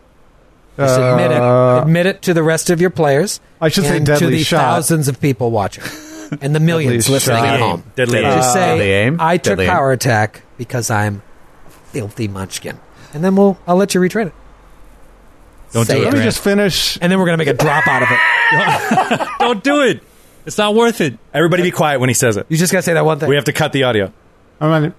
Just 0.78 1.00
admit 1.00 1.32
it. 1.32 1.38
Uh, 1.42 1.82
Admit 1.84 2.06
it 2.06 2.22
to 2.24 2.34
the 2.34 2.42
rest 2.44 2.70
of 2.70 2.80
your 2.82 2.90
players. 2.90 3.40
I 3.62 3.68
should 3.70 3.84
say 3.84 3.98
and 3.98 4.06
to 4.06 4.28
the 4.28 4.44
shot. 4.44 4.60
thousands 4.62 5.08
of 5.10 5.20
people 5.22 5.52
watching 5.52 5.84
and 6.42 6.56
the 6.56 6.60
millions 6.62 7.06
Deadly 7.06 7.14
listening 7.16 7.44
shot. 7.44 7.54
at 7.56 7.60
home. 7.60 7.84
Deadly 7.96 8.22
Deadly 8.22 8.30
aim. 8.32 8.38
Just 8.38 8.54
say 8.54 8.60
deadly 8.68 8.92
aim. 8.92 9.18
I 9.20 9.36
took 9.38 9.44
Deadly 9.52 9.66
aim. 9.66 9.72
power 9.72 9.92
attack 9.92 10.42
because 10.58 10.90
I'm 10.90 11.22
a 11.68 11.70
filthy 11.92 12.28
munchkin, 12.30 12.80
and 13.14 13.24
then 13.24 13.36
we'll 13.36 13.58
I'll 13.68 13.76
let 13.76 13.94
you 13.96 14.02
retrain 14.02 14.28
it. 14.28 14.34
Don't 15.72 15.86
Say 15.86 15.96
do 15.96 16.00
it, 16.00 16.02
it. 16.02 16.06
Let 16.06 16.14
me 16.14 16.18
Grant. 16.20 16.28
just 16.34 16.44
finish. 16.44 16.98
And 17.02 17.12
then 17.12 17.20
we're 17.20 17.26
gonna 17.26 17.38
make 17.38 17.48
a 17.48 17.54
drop 17.54 17.88
out 17.88 18.02
of 18.02 18.08
it. 18.12 19.28
Don't 19.40 19.64
do 19.64 19.82
it. 19.84 20.02
It's 20.46 20.58
not 20.58 20.74
worth 20.74 21.00
it. 21.02 21.18
Everybody 21.34 21.62
be 21.64 21.72
quiet 21.72 22.00
when 22.00 22.10
he 22.10 22.16
says 22.16 22.38
it. 22.38 22.46
You 22.50 22.58
just 22.58 22.72
gotta 22.74 22.82
say 22.82 22.94
that 22.94 23.06
one 23.06 23.20
thing. 23.20 23.30
We 23.30 23.36
have 23.36 23.46
to 23.46 23.54
cut 23.54 23.72
the 23.72 23.84
audio. 23.84 24.12
I'm 24.60 24.70
gonna- 24.70 24.94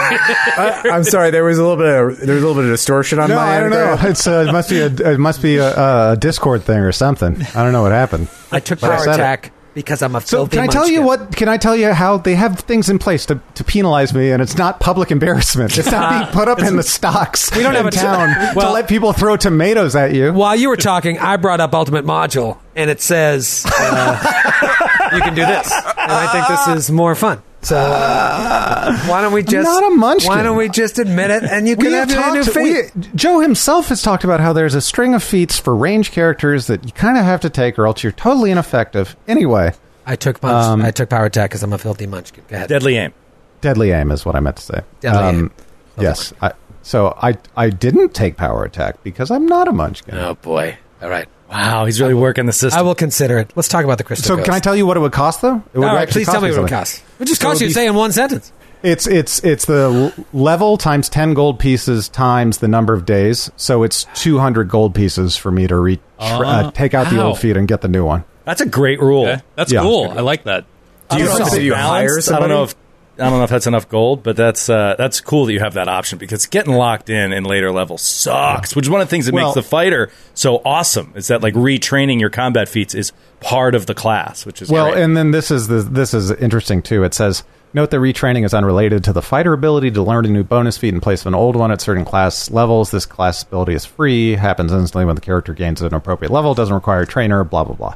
I, 0.09 0.83
I'm 0.93 1.03
sorry. 1.03 1.31
There 1.31 1.43
was 1.43 1.57
a 1.57 1.61
little 1.61 1.75
bit 1.77 1.85
of 1.87 2.25
there 2.25 2.35
was 2.35 2.43
a 2.43 2.47
little 2.47 2.61
bit 2.61 2.63
of 2.65 2.71
distortion 2.71 3.19
on 3.19 3.27
No, 3.29 3.35
my 3.35 3.41
I 3.41 3.55
don't 3.59 3.63
end 3.65 3.71
know. 3.73 3.95
there. 3.97 4.09
It's 4.11 4.25
uh, 4.25 4.45
it 4.47 4.51
must 4.53 4.69
be 4.69 4.79
a 4.79 4.85
it 4.87 5.19
must 5.19 5.41
be 5.41 5.57
a, 5.57 6.11
a 6.13 6.17
Discord 6.17 6.63
thing 6.63 6.79
or 6.79 6.91
something. 6.93 7.41
I 7.53 7.63
don't 7.63 7.73
know 7.73 7.81
what 7.81 7.91
happened. 7.91 8.29
I 8.51 8.59
took 8.61 8.79
But 8.79 8.91
I 8.91 8.95
power 8.95 9.03
said 9.03 9.11
it. 9.11 9.15
attack 9.15 9.51
because 9.77 10.01
I'm 10.01 10.15
a 10.15 10.21
So 10.21 10.37
filthy 10.37 10.57
can 10.57 10.67
I 10.67 10.71
tell 10.71 10.87
you 10.87 11.03
what? 11.03 11.35
Can 11.35 11.47
I 11.47 11.57
tell 11.57 11.75
you 11.75 11.93
how 11.93 12.17
they 12.17 12.33
have 12.33 12.61
things 12.61 12.89
in 12.89 12.97
place 12.97 13.27
to, 13.27 13.39
to 13.53 13.63
penalize 13.63 14.11
me, 14.11 14.31
and 14.31 14.41
it's 14.41 14.57
not 14.57 14.79
public 14.79 15.11
embarrassment. 15.11 15.77
It's 15.77 15.91
not 15.91 16.19
being 16.19 16.33
put 16.33 16.47
up 16.47 16.57
in 16.57 16.77
the 16.77 16.81
stocks. 16.81 17.55
We 17.55 17.61
don't 17.61 17.75
have 17.75 17.85
a 17.85 17.91
town 17.91 18.29
to 18.53 18.53
Well- 18.55 18.73
let 18.73 18.87
people 18.89 19.13
throw 19.13 19.37
tomatoes 19.37 19.95
at 19.95 20.15
you. 20.15 20.33
While 20.33 20.55
you 20.55 20.69
were 20.69 20.77
talking, 20.77 21.19
I 21.19 21.37
brought 21.37 21.59
up 21.59 21.75
Ultimate 21.75 22.05
Module, 22.05 22.57
and 22.75 22.89
it 22.89 23.01
says 23.01 23.67
uh, 23.67 25.09
you 25.13 25.21
can 25.21 25.35
do 25.35 25.45
this, 25.45 25.71
and 25.71 26.11
I 26.11 26.31
think 26.31 26.47
this 26.47 26.67
is 26.85 26.89
more 26.91 27.13
fun. 27.13 27.43
So 27.61 27.75
uh, 27.75 28.97
why 29.07 29.21
don't 29.21 29.33
we 29.33 29.43
just 29.43 29.65
not 29.67 29.91
a 29.91 29.95
munchkin. 29.95 30.29
Why 30.29 30.43
don't 30.43 30.57
we 30.57 30.69
just 30.69 30.99
admit 30.99 31.31
it, 31.31 31.43
and 31.43 31.67
you 31.67 31.75
can 31.75 31.87
We 31.87 31.93
have 31.93 32.09
have 32.11 32.17
your 32.17 32.35
new 32.35 32.43
talked, 32.43 32.55
feat? 32.55 32.95
we, 32.95 33.07
Joe 33.15 33.39
himself 33.39 33.89
has 33.89 34.01
talked 34.01 34.23
about 34.23 34.39
how 34.39 34.53
there's 34.53 34.75
a 34.75 34.81
string 34.81 35.13
of 35.15 35.23
feats 35.23 35.57
for 35.59 35.75
range 35.75 36.11
characters 36.11 36.67
that 36.67 36.85
you 36.85 36.91
kind 36.91 37.17
of 37.17 37.25
have 37.25 37.41
to 37.41 37.49
take, 37.49 37.77
or 37.79 37.87
else 37.87 38.03
you're 38.03 38.11
totally 38.13 38.51
ineffective. 38.51 39.15
Anyway, 39.27 39.73
I 40.05 40.15
took 40.15 40.39
punch. 40.39 40.53
Um, 40.65 40.81
I 40.81 40.91
took 40.91 41.09
power 41.09 41.25
attack 41.25 41.49
because 41.49 41.63
I'm 41.63 41.73
a 41.73 41.77
filthy 41.77 42.05
munchkin. 42.07 42.43
Go 42.47 42.55
ahead. 42.55 42.69
Deadly 42.69 42.95
aim. 42.97 43.13
deadly 43.61 43.91
aim 43.91 44.11
is 44.11 44.23
what 44.25 44.35
I 44.35 44.39
meant 44.39 44.57
to 44.57 44.63
say. 44.63 44.77
Um, 44.77 44.83
Deadly 45.01 45.27
aim. 45.27 45.51
Yes. 45.99 46.33
I, 46.41 46.53
so 46.83 47.17
I 47.21 47.37
I 47.57 47.69
didn't 47.71 48.13
take 48.13 48.37
power 48.37 48.63
attack 48.63 49.03
because 49.03 49.29
I'm 49.31 49.45
not 49.47 49.67
a 49.67 49.73
munchkin. 49.73 50.15
Oh 50.15 50.35
boy! 50.35 50.77
All 51.01 51.09
right, 51.09 51.27
Wow, 51.49 51.85
he's 51.85 52.01
really 52.01 52.13
working 52.13 52.45
the 52.45 52.53
system. 52.53 52.77
I 52.79 52.81
will 52.83 52.95
consider 52.95 53.37
it. 53.39 53.51
Let's 53.55 53.69
talk 53.69 53.83
about 53.85 53.97
the 53.97 54.03
crystal. 54.03 54.27
So 54.27 54.35
Ghost. 54.35 54.45
can 54.45 54.53
I 54.53 54.59
tell 54.59 54.75
you 54.75 54.85
what 54.85 54.97
it 54.97 54.99
would 54.99 55.11
cost 55.13 55.41
though? 55.41 55.63
It 55.73 55.77
would 55.79 55.87
All 55.87 55.95
right, 55.95 56.09
please 56.09 56.25
tell 56.27 56.41
me 56.41 56.47
me 56.49 56.51
what 56.51 56.57
it 56.59 56.61
would 56.63 56.69
cost. 56.69 56.97
It 56.97 57.19
would 57.19 57.27
just 57.27 57.41
So 57.41 57.47
cost 57.47 57.61
you 57.61 57.65
it'd 57.67 57.75
to 57.75 57.79
be- 57.79 57.83
say 57.85 57.87
in 57.87 57.95
one 57.95 58.11
sentence. 58.11 58.51
It's 58.83 59.07
it's 59.07 59.43
it's 59.43 59.65
the 59.65 60.13
level 60.33 60.77
times 60.77 61.09
ten 61.09 61.33
gold 61.33 61.57
pieces 61.57 62.09
times 62.09 62.59
the 62.59 62.67
number 62.67 62.93
of 62.93 63.05
days. 63.05 63.49
So 63.57 63.81
it's 63.83 64.05
two 64.13 64.37
hundred 64.37 64.69
gold 64.69 64.93
pieces 64.93 65.35
for 65.35 65.51
me 65.51 65.65
to 65.67 65.75
re- 65.77 65.95
tr- 66.19 66.45
uh, 66.45 66.71
take 66.71 66.93
out 66.93 67.09
the 67.09 67.19
Ow. 67.19 67.29
old 67.29 67.39
feet 67.39 67.57
and 67.57 67.67
get 67.67 67.81
the 67.81 67.87
new 67.87 68.05
one. 68.05 68.23
That's 68.45 68.61
a 68.61 68.65
great 68.67 68.99
rule. 69.01 69.25
Okay. 69.27 69.41
That's 69.55 69.71
Yeah. 69.71 69.81
cool. 69.81 70.11
I 70.15 70.21
like 70.21 70.43
that. 70.43 70.65
Do 71.09 71.17
you, 71.17 71.23
I 71.23 71.27
don't 71.27 71.39
know 71.39 71.45
if 71.47 71.53
do 71.53 71.61
you 71.63 71.73
hire 71.73 72.07
balanced. 72.07 72.31
I 72.31 72.39
don't 72.39 72.49
know 72.49 72.63
if 72.65 72.75
I 73.19 73.29
don't 73.29 73.39
know 73.39 73.43
if 73.43 73.49
that's 73.49 73.67
enough 73.67 73.89
gold, 73.89 74.23
but 74.23 74.35
that's 74.35 74.69
uh, 74.69 74.95
that's 74.97 75.21
cool 75.21 75.45
that 75.47 75.53
you 75.53 75.59
have 75.59 75.73
that 75.73 75.87
option 75.87 76.17
because 76.19 76.45
getting 76.45 76.73
locked 76.73 77.09
in 77.09 77.33
in 77.33 77.43
later 77.43 77.71
levels 77.71 78.01
sucks. 78.01 78.75
Which 78.75 78.85
is 78.85 78.89
one 78.89 79.01
of 79.01 79.07
the 79.07 79.11
things 79.11 79.25
that 79.25 79.33
Well- 79.33 79.47
makes 79.47 79.55
the 79.55 79.63
fighter 79.63 80.11
so 80.33 80.61
awesome 80.63 81.13
is 81.15 81.27
that 81.27 81.41
like 81.41 81.53
retraining 81.55 82.19
your 82.19 82.29
combat 82.29 82.69
feats 82.69 82.93
is 82.93 83.11
part 83.39 83.75
of 83.75 83.85
the 83.85 83.93
class, 83.93 84.45
which 84.45 84.61
is 84.61 84.69
Well, 84.69 84.91
great. 84.91 85.03
and 85.03 85.15
then 85.17 85.31
this 85.31 85.51
is 85.51 85.67
the, 85.67 85.81
this 85.81 86.13
is 86.13 86.31
interesting 86.31 86.81
too. 86.81 87.03
It 87.03 87.13
says 87.13 87.43
note 87.73 87.91
that 87.91 87.97
retraining 87.97 88.45
is 88.45 88.53
unrelated 88.53 89.03
to 89.03 89.13
the 89.13 89.21
fighter 89.21 89.53
ability 89.53 89.91
to 89.91 90.01
learn 90.01 90.25
a 90.25 90.29
new 90.29 90.43
bonus 90.43 90.77
feat 90.77 90.93
in 90.93 91.01
place 91.01 91.21
of 91.21 91.27
an 91.27 91.35
old 91.35 91.55
one 91.55 91.71
at 91.71 91.81
certain 91.81 92.05
class 92.05 92.49
levels. 92.49 92.91
This 92.91 93.05
class 93.05 93.43
ability 93.43 93.73
is 93.73 93.85
free, 93.85 94.33
happens 94.35 94.71
instantly 94.71 95.05
when 95.05 95.15
the 95.15 95.21
character 95.21 95.53
gains 95.53 95.81
an 95.81 95.93
appropriate 95.93 96.31
level, 96.31 96.53
doesn't 96.55 96.73
require 96.73 97.01
a 97.01 97.07
trainer, 97.07 97.43
blah 97.43 97.63
blah 97.63 97.75
blah. 97.75 97.95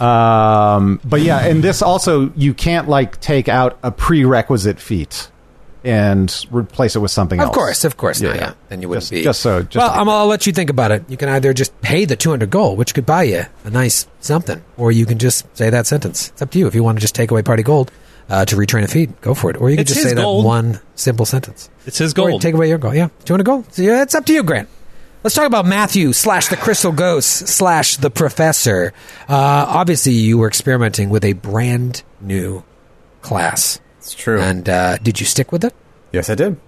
Um, 0.00 1.00
but 1.04 1.20
yeah, 1.22 1.40
and 1.46 1.62
this 1.62 1.82
also 1.82 2.32
you 2.36 2.54
can't 2.54 2.88
like 2.88 3.20
take 3.20 3.48
out 3.48 3.78
a 3.82 3.90
prerequisite 3.92 4.80
feat 4.80 5.30
and 5.82 6.44
replace 6.50 6.94
it 6.94 6.98
with 6.98 7.10
something 7.10 7.40
Of 7.40 7.44
else. 7.46 7.50
Of 7.50 7.58
course, 7.58 7.84
of 7.84 7.96
course, 7.96 8.20
Yeah, 8.20 8.28
not. 8.28 8.36
yeah. 8.36 8.42
Yeah, 8.48 8.52
then 8.68 8.82
you 8.82 8.88
wouldn't 8.90 9.02
Just- 9.02 9.10
be. 9.12 9.22
just 9.22 9.40
so- 9.40 9.62
just 9.62 9.76
well, 9.76 9.90
to 9.92 9.98
I'm, 10.00 10.08
I'll 10.10 10.26
let 10.26 10.46
you 10.46 10.52
think 10.52 10.68
about 10.68 10.90
it. 10.92 11.04
You 11.08 11.16
can 11.16 11.30
either 11.30 11.54
just 11.54 11.78
pay 11.80 12.04
the 12.04 12.16
200 12.16 12.50
gold, 12.50 12.76
which 12.76 12.92
could 12.94 13.06
buy 13.06 13.22
you 13.22 13.44
a 13.64 13.70
nice 13.70 14.06
something, 14.20 14.60
or 14.76 14.92
you 14.92 15.06
can 15.06 15.16
just 15.18 15.46
say 15.56 15.70
that 15.70 15.86
sentence. 15.86 16.28
It's 16.34 16.42
up 16.42 16.50
to 16.50 16.58
you. 16.58 16.66
If 16.66 16.74
you 16.74 16.84
want 16.84 16.98
to 16.98 17.00
just 17.00 17.14
take 17.14 17.30
away 17.30 17.40
party 17.42 17.62
gold 17.62 17.90
uh, 18.28 18.44
to 18.44 18.56
retrain 18.56 18.84
a 18.84 18.88
feat, 18.88 19.20
go 19.22 19.32
for 19.32 19.48
it. 19.50 19.56
Or 19.56 19.70
you 19.70 19.76
can 19.76 19.82
It's 19.82 19.94
just 19.94 20.06
say 20.06 20.14
gold. 20.14 20.44
that 20.44 20.48
one 20.48 20.80
simple 20.96 21.24
sentence. 21.24 21.70
It's 21.86 21.96
his 21.96 22.12
Or 22.12 22.28
gold. 22.28 22.42
take 22.42 22.54
away 22.54 22.68
your 22.68 22.76
gold. 22.78 22.94
Yeah, 22.94 23.08
200 23.24 23.44
gold. 23.44 23.72
So 23.72 23.80
yeah, 23.80 24.02
it's 24.02 24.14
up 24.14 24.26
to 24.26 24.32
you, 24.34 24.42
Grant. 24.42 24.68
Let's 25.22 25.34
talk 25.34 25.46
about 25.46 25.66
Matthew 25.66 26.14
slash 26.14 26.48
the 26.48 26.56
Crystal 26.56 26.92
Ghost 26.92 27.48
slash 27.48 27.96
the 27.96 28.10
Professor. 28.10 28.94
Uh, 29.28 29.66
obviously, 29.68 30.12
you 30.12 30.38
were 30.38 30.48
experimenting 30.48 31.10
with 31.10 31.24
a 31.24 31.34
brand 31.34 32.02
new 32.20 32.64
class. 33.20 33.80
It's 33.98 34.14
true. 34.14 34.40
And 34.40 34.66
uh, 34.66 34.96
did 34.98 35.20
you 35.20 35.26
stick 35.26 35.52
with 35.52 35.64
it? 35.64 35.74
yes, 36.12 36.30
I 36.30 36.34
did. 36.34 36.58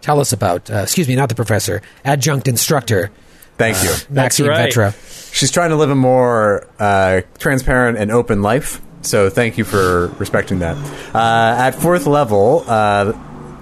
Tell 0.00 0.20
us 0.20 0.32
about, 0.32 0.70
uh, 0.70 0.78
excuse 0.78 1.06
me, 1.06 1.16
not 1.16 1.28
the 1.28 1.34
professor, 1.34 1.82
adjunct 2.04 2.48
instructor, 2.48 3.10
Thank 3.58 3.82
you. 3.82 3.90
Maxine 4.10 4.48
right. 4.48 4.70
Vetra. 4.70 5.32
She's 5.32 5.50
trying 5.50 5.70
to 5.70 5.76
live 5.76 5.90
a 5.90 5.94
more 5.94 6.68
uh, 6.78 7.22
transparent 7.38 7.98
and 7.98 8.10
open 8.10 8.42
life. 8.42 8.82
So 9.02 9.30
thank 9.30 9.56
you 9.56 9.64
for 9.64 10.08
respecting 10.18 10.58
that. 10.58 10.76
Uh, 11.14 11.56
at 11.58 11.70
fourth 11.72 12.06
level, 12.06 12.64
uh, 12.66 13.12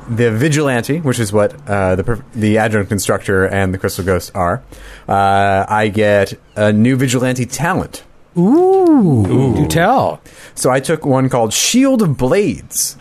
the 0.09 0.31
vigilante, 0.31 1.01
which 1.01 1.19
is 1.19 1.33
what 1.33 1.55
uh, 1.69 1.97
the 1.97 2.23
the 2.35 2.59
adjunct 2.59 2.93
instructor 2.93 3.47
and 3.47 3.73
the 3.73 3.79
crystal 3.79 4.05
ghost 4.05 4.31
are, 4.35 4.63
uh, 5.09 5.65
I 5.69 5.89
get 5.89 6.39
a 6.57 6.73
new 6.73 6.97
vigilante 6.97 7.47
talent. 7.47 8.05
Ooh, 8.37 9.55
do 9.57 9.69
tell. 9.69 10.21
So 10.55 10.71
I 10.71 10.81
took 10.81 11.07
one 11.07 11.29
called 11.29 11.53
Shield 11.53 12.03
of 12.03 12.17
Blades. 12.17 12.97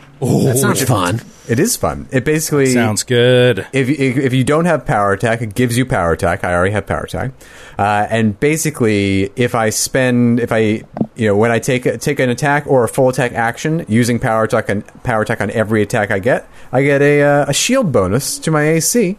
That's 0.46 0.62
not 0.62 0.78
fun. 0.78 1.22
It 1.48 1.60
is 1.60 1.76
fun. 1.76 2.08
It 2.12 2.24
basically 2.24 2.68
Sounds 2.68 3.04
good. 3.04 3.68
if 3.74 3.90
you, 3.90 3.96
if 3.98 4.34
you 4.34 4.44
don't 4.46 4.64
have 4.66 4.86
power 4.86 5.12
attack, 5.12 5.42
it 5.42 5.54
gives 5.56 5.78
you 5.78 5.86
power 5.86 6.14
attack. 6.14 6.44
I 6.46 6.54
already 6.54 6.72
have 6.72 6.88
power 6.88 7.02
attack, 7.04 7.32
uh, 7.78 8.08
and 8.10 8.40
basically, 8.40 9.30
if 9.36 9.54
I 9.54 9.70
spend, 9.70 10.40
if 10.40 10.54
I, 10.54 10.84
you 11.16 11.28
know, 11.28 11.36
when 11.36 11.52
I 11.52 11.60
take 11.60 11.86
a, 11.86 11.98
take 11.98 12.20
an 12.20 12.30
attack 12.30 12.66
or 12.66 12.86
a 12.86 12.88
full 12.88 13.10
attack 13.10 13.34
action 13.34 13.86
using 13.90 14.20
power 14.20 14.44
attack 14.44 14.70
on 14.70 14.84
power 15.04 15.22
attack 15.22 15.42
on 15.42 15.52
every 15.52 15.82
attack 15.82 16.12
I 16.12 16.20
get, 16.20 16.48
I 16.72 16.84
get 16.84 17.02
a 17.02 17.22
uh, 17.22 17.46
a 17.50 17.54
shield 17.54 17.92
bonus 17.92 18.40
to 18.40 18.52
my 18.52 18.64
AC. 18.70 19.18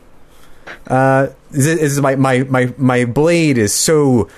Uh, 0.87 1.27
this 1.51 1.67
is- 1.67 1.79
this 1.81 1.93
is 1.93 2.01
my, 2.01 2.17
my 2.17 2.39
my 2.45 2.73
my 2.79 3.05
blade 3.05 3.59
is 3.59 3.75
so. 3.75 4.29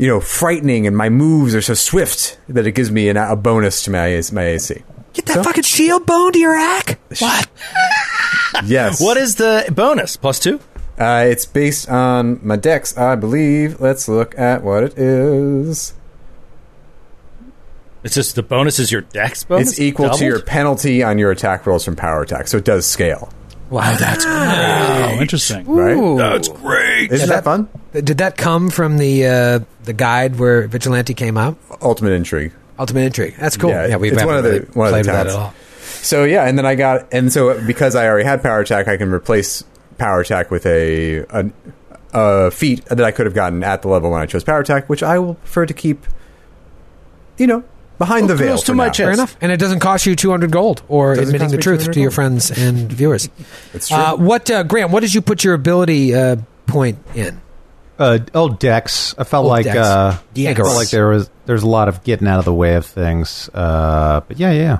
You 0.00 0.06
know, 0.06 0.20
frightening, 0.20 0.86
and 0.86 0.96
my 0.96 1.08
moves 1.08 1.56
are 1.56 1.60
so 1.60 1.74
swift 1.74 2.38
that 2.48 2.68
it 2.68 2.72
gives 2.76 2.88
me 2.88 3.08
an, 3.08 3.16
a 3.16 3.34
bonus 3.34 3.82
to 3.82 3.90
my 3.90 4.22
my 4.32 4.44
AC. 4.44 4.84
Get 5.12 5.26
that 5.26 5.44
fucking 5.44 5.62
shield 5.64 6.06
bone 6.06 6.32
to 6.32 6.38
your 6.38 6.54
ack. 6.54 6.98
What? 7.18 7.48
Yes. 8.64 9.00
What 9.00 9.16
is 9.18 9.36
the 9.36 9.70
bonus? 9.72 10.16
Plus 10.16 10.40
two? 10.40 10.58
Uh, 10.98 11.26
it's 11.28 11.44
based 11.46 11.88
on 11.88 12.40
my 12.42 12.56
dex, 12.56 12.96
I 12.96 13.14
believe. 13.14 13.78
Let's 13.80 14.08
look 14.08 14.36
at 14.38 14.64
what 14.64 14.82
it 14.82 14.98
is. 14.98 15.92
It's 18.02 18.14
just 18.14 18.34
the 18.36 18.42
bonus 18.42 18.78
is 18.78 18.90
your 18.90 19.02
dex 19.02 19.44
bonus? 19.44 19.70
it's 19.70 19.80
equal 19.80 20.06
Doubled? 20.06 20.20
to 20.20 20.24
your 20.26 20.40
penalty 20.42 21.02
on 21.02 21.18
your 21.18 21.30
attack 21.30 21.66
rolls 21.66 21.84
from 21.84 21.94
power 21.94 22.22
attack, 22.22 22.48
so 22.48 22.56
it 22.56 22.64
does 22.64 22.86
scale. 22.86 23.30
Wow, 23.70 23.94
that's 23.96 24.24
Oh, 24.26 25.18
interesting. 25.20 25.66
Right? 25.66 26.16
That's 26.16 26.48
great. 26.48 27.12
Isn't 27.12 27.28
Yeah, 27.28 27.34
that, 27.36 27.44
fun? 27.44 27.68
Did 27.92 28.18
that 28.18 28.36
come 28.38 28.70
from 28.70 28.96
the 28.96 29.26
uh, 29.26 29.58
the 29.84 29.92
guide 29.92 30.38
where 30.38 30.66
Vigilante 30.68 31.12
came 31.14 31.36
out? 31.36 31.58
Ultimate 31.82 32.12
intrigue. 32.12 32.52
Ultimate 32.78 33.00
Intrigue. 33.02 33.34
That's 33.38 33.56
cool. 33.56 33.70
Yeah, 33.70 33.86
Yeah, 33.86 33.96
we 33.96 34.08
it's 34.08 34.20
haven't 34.20 34.26
one 34.28 34.36
of 34.38 34.44
the- 34.44 34.50
really 34.50 34.64
one 34.72 34.86
of 34.88 34.92
the 34.94 35.02
played 35.02 35.06
with 35.06 35.06
that 35.06 35.12
talents. 35.30 35.34
at 35.34 35.40
all. 35.40 35.54
So 36.02 36.24
yeah, 36.24 36.44
and 36.46 36.56
then 36.56 36.64
I 36.66 36.74
got, 36.74 37.08
and 37.12 37.32
so 37.32 37.60
because 37.66 37.94
I 37.96 38.06
already 38.06 38.24
had 38.24 38.42
power 38.42 38.60
attack, 38.60 38.86
I 38.88 38.96
can 38.96 39.12
replace 39.12 39.64
power 39.98 40.20
attack 40.20 40.50
with 40.50 40.64
a 40.66 41.18
a, 41.30 41.50
a 42.14 42.50
feat 42.50 42.84
that 42.86 43.02
I 43.02 43.10
could 43.10 43.26
have 43.26 43.34
gotten 43.34 43.64
at 43.64 43.82
the 43.82 43.88
level 43.88 44.10
when 44.12 44.20
I 44.22 44.26
chose 44.26 44.44
power 44.44 44.60
attack, 44.60 44.88
which 44.88 45.02
I 45.02 45.18
will 45.18 45.34
prefer 45.34 45.66
to 45.66 45.74
keep. 45.74 46.06
You 47.36 47.46
know, 47.46 47.64
behind 47.98 48.28
the 48.28 48.34
veil. 48.36 48.48
close 48.48 48.64
to 48.64 48.74
my 48.74 48.86
now. 48.86 48.92
chest. 48.92 48.98
Fair 49.06 49.12
enough. 49.12 49.36
And 49.40 49.52
it 49.52 49.58
doesn't 49.58 49.78
cost 49.80 50.06
you 50.06 50.16
200 50.16 50.50
gold 50.50 50.82
or 50.88 51.14
Doesn't 51.14 51.34
admitting 51.34 51.46
cost 51.46 51.50
the 51.52 51.56
me 51.58 51.62
truth 51.62 51.80
200 51.80 51.92
to 51.94 52.00
your 52.00 52.08
gold. 52.10 52.14
friends 52.14 52.50
and 52.50 52.92
viewers. 52.92 53.28
It's 53.74 53.88
true. 53.88 53.96
Uh, 53.96 54.16
what, 54.16 54.50
uh, 54.50 54.62
Graham, 54.64 54.90
what 54.90 55.00
did 55.00 55.14
you 55.14 55.20
put 55.20 55.44
your 55.44 55.54
ability 55.54 56.14
uh, 56.16 56.36
point 56.66 56.98
in? 57.14 57.40
Uh, 57.98 58.18
oh, 58.34 58.48
Dex. 58.50 59.14
I 59.18 59.24
felt 59.24 59.46
Oh, 59.46 59.48
like 59.48 59.64
Dex. 59.64 59.76
uh, 59.76 60.16
I 60.18 60.34
Dex. 60.34 60.60
felt 60.60 60.76
like 60.76 60.90
there 60.90 61.08
was 61.08 61.28
there's 61.46 61.62
a 61.64 61.68
lot 61.68 61.88
of 61.88 62.04
getting 62.04 62.28
out 62.28 62.38
of 62.38 62.44
the 62.44 62.54
way 62.54 62.74
of 62.76 62.86
things. 62.86 63.50
Uh, 63.52 64.20
but 64.28 64.38
yeah, 64.38 64.52
yeah. 64.52 64.78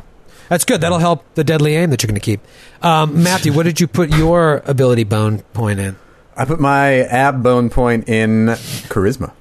That's 0.49 0.65
good. 0.65 0.81
That'll 0.81 0.99
help 0.99 1.25
the 1.35 1.45
deadly 1.45 1.75
aim 1.77 1.91
that 1.91 2.03
you're 2.03 2.09
going 2.09 2.21
to 2.21 2.25
keep. 2.25 2.41
Um, 2.83 3.23
Matthew, 3.23 3.53
what 3.53 3.65
did 3.65 3.81
you 3.81 3.87
put 3.87 4.11
your 4.11 4.63
ability 4.67 5.05
bone 5.05 5.41
point 5.53 5.79
in? 5.81 5.97
I 6.37 6.45
put 6.45 6.61
my 6.61 7.01
ab 7.01 7.43
bone 7.43 7.69
point 7.71 8.09
in 8.09 8.47
charisma. 8.89 9.33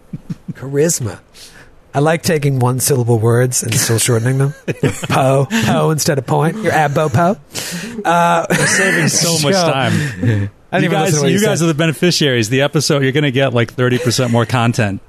Charisma. 0.54 1.20
I 1.94 2.00
like 2.00 2.24
taking 2.24 2.60
one 2.60 2.80
syllable 2.80 3.20
words 3.20 3.64
and 3.64 3.74
still 3.74 4.00
shortening 4.00 4.38
them. 4.40 4.54
po, 5.10 5.48
po 5.66 5.90
instead 5.92 6.18
of 6.18 6.26
point. 6.28 6.58
Your 6.58 6.74
abbo 6.74 7.10
po. 7.14 7.38
saving 8.66 9.08
so 9.08 9.38
much 9.48 9.56
time. 9.56 10.50
I 10.78 10.84
You 10.86 10.90
guys, 10.90 11.22
you 11.22 11.28
you 11.30 11.42
guys 11.42 11.62
are 11.62 11.68
the 11.68 11.74
beneficiaries. 11.74 12.50
The 12.50 12.62
episode 12.62 13.04
you're 13.04 13.12
going 13.12 13.24
to 13.24 13.32
get 13.32 13.54
like 13.54 13.74
thirty 13.74 13.98
percent 13.98 14.32
more 14.32 14.46
content. 14.46 15.02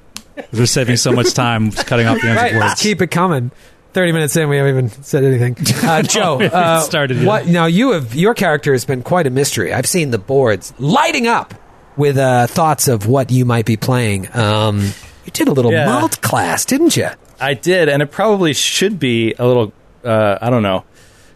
We're 0.53 0.65
saving 0.65 0.95
so 0.97 1.11
much 1.11 1.33
time 1.33 1.71
cutting 1.71 2.07
off 2.07 2.21
the 2.21 2.27
ends 2.29 2.41
Right, 2.41 2.55
of 2.55 2.61
words. 2.61 2.81
keep 2.81 3.01
it 3.01 3.07
coming. 3.07 3.51
Thirty 3.91 4.11
minutes 4.11 4.35
in, 4.37 4.49
we 4.49 4.57
haven't 4.57 4.85
even 4.87 5.03
said 5.03 5.23
anything. 5.23 5.57
Uh, 5.89 6.01
Joe, 6.03 6.37
we 6.37 6.45
uh, 6.45 6.79
started 6.81 7.17
yet. 7.17 7.25
what? 7.25 7.47
Now 7.47 7.65
you 7.65 7.91
have 7.93 8.13
your 8.15 8.33
character 8.35 8.71
has 8.73 8.85
been 8.85 9.01
quite 9.03 9.25
a 9.27 9.29
mystery. 9.31 9.73
I've 9.73 9.87
seen 9.87 10.11
the 10.11 10.19
boards 10.19 10.73
lighting 10.77 11.27
up 11.27 11.53
with 11.97 12.17
uh, 12.17 12.47
thoughts 12.47 12.87
of 12.87 13.07
what 13.07 13.31
you 13.31 13.45
might 13.45 13.65
be 13.65 13.75
playing. 13.77 14.33
Um, 14.35 14.79
you 15.25 15.31
did 15.33 15.47
a 15.47 15.51
little 15.51 15.71
Yeah. 15.71 15.85
malt 15.85 16.21
class, 16.21 16.63
didn't 16.65 16.95
you? 16.95 17.09
I 17.41 17.53
did, 17.55 17.89
and 17.89 18.01
it 18.01 18.11
probably 18.11 18.53
should 18.53 18.99
be 18.99 19.33
a 19.39 19.45
little, 19.47 19.73
uh, 20.05 20.37
I 20.41 20.49
don't 20.49 20.63
know, 20.63 20.83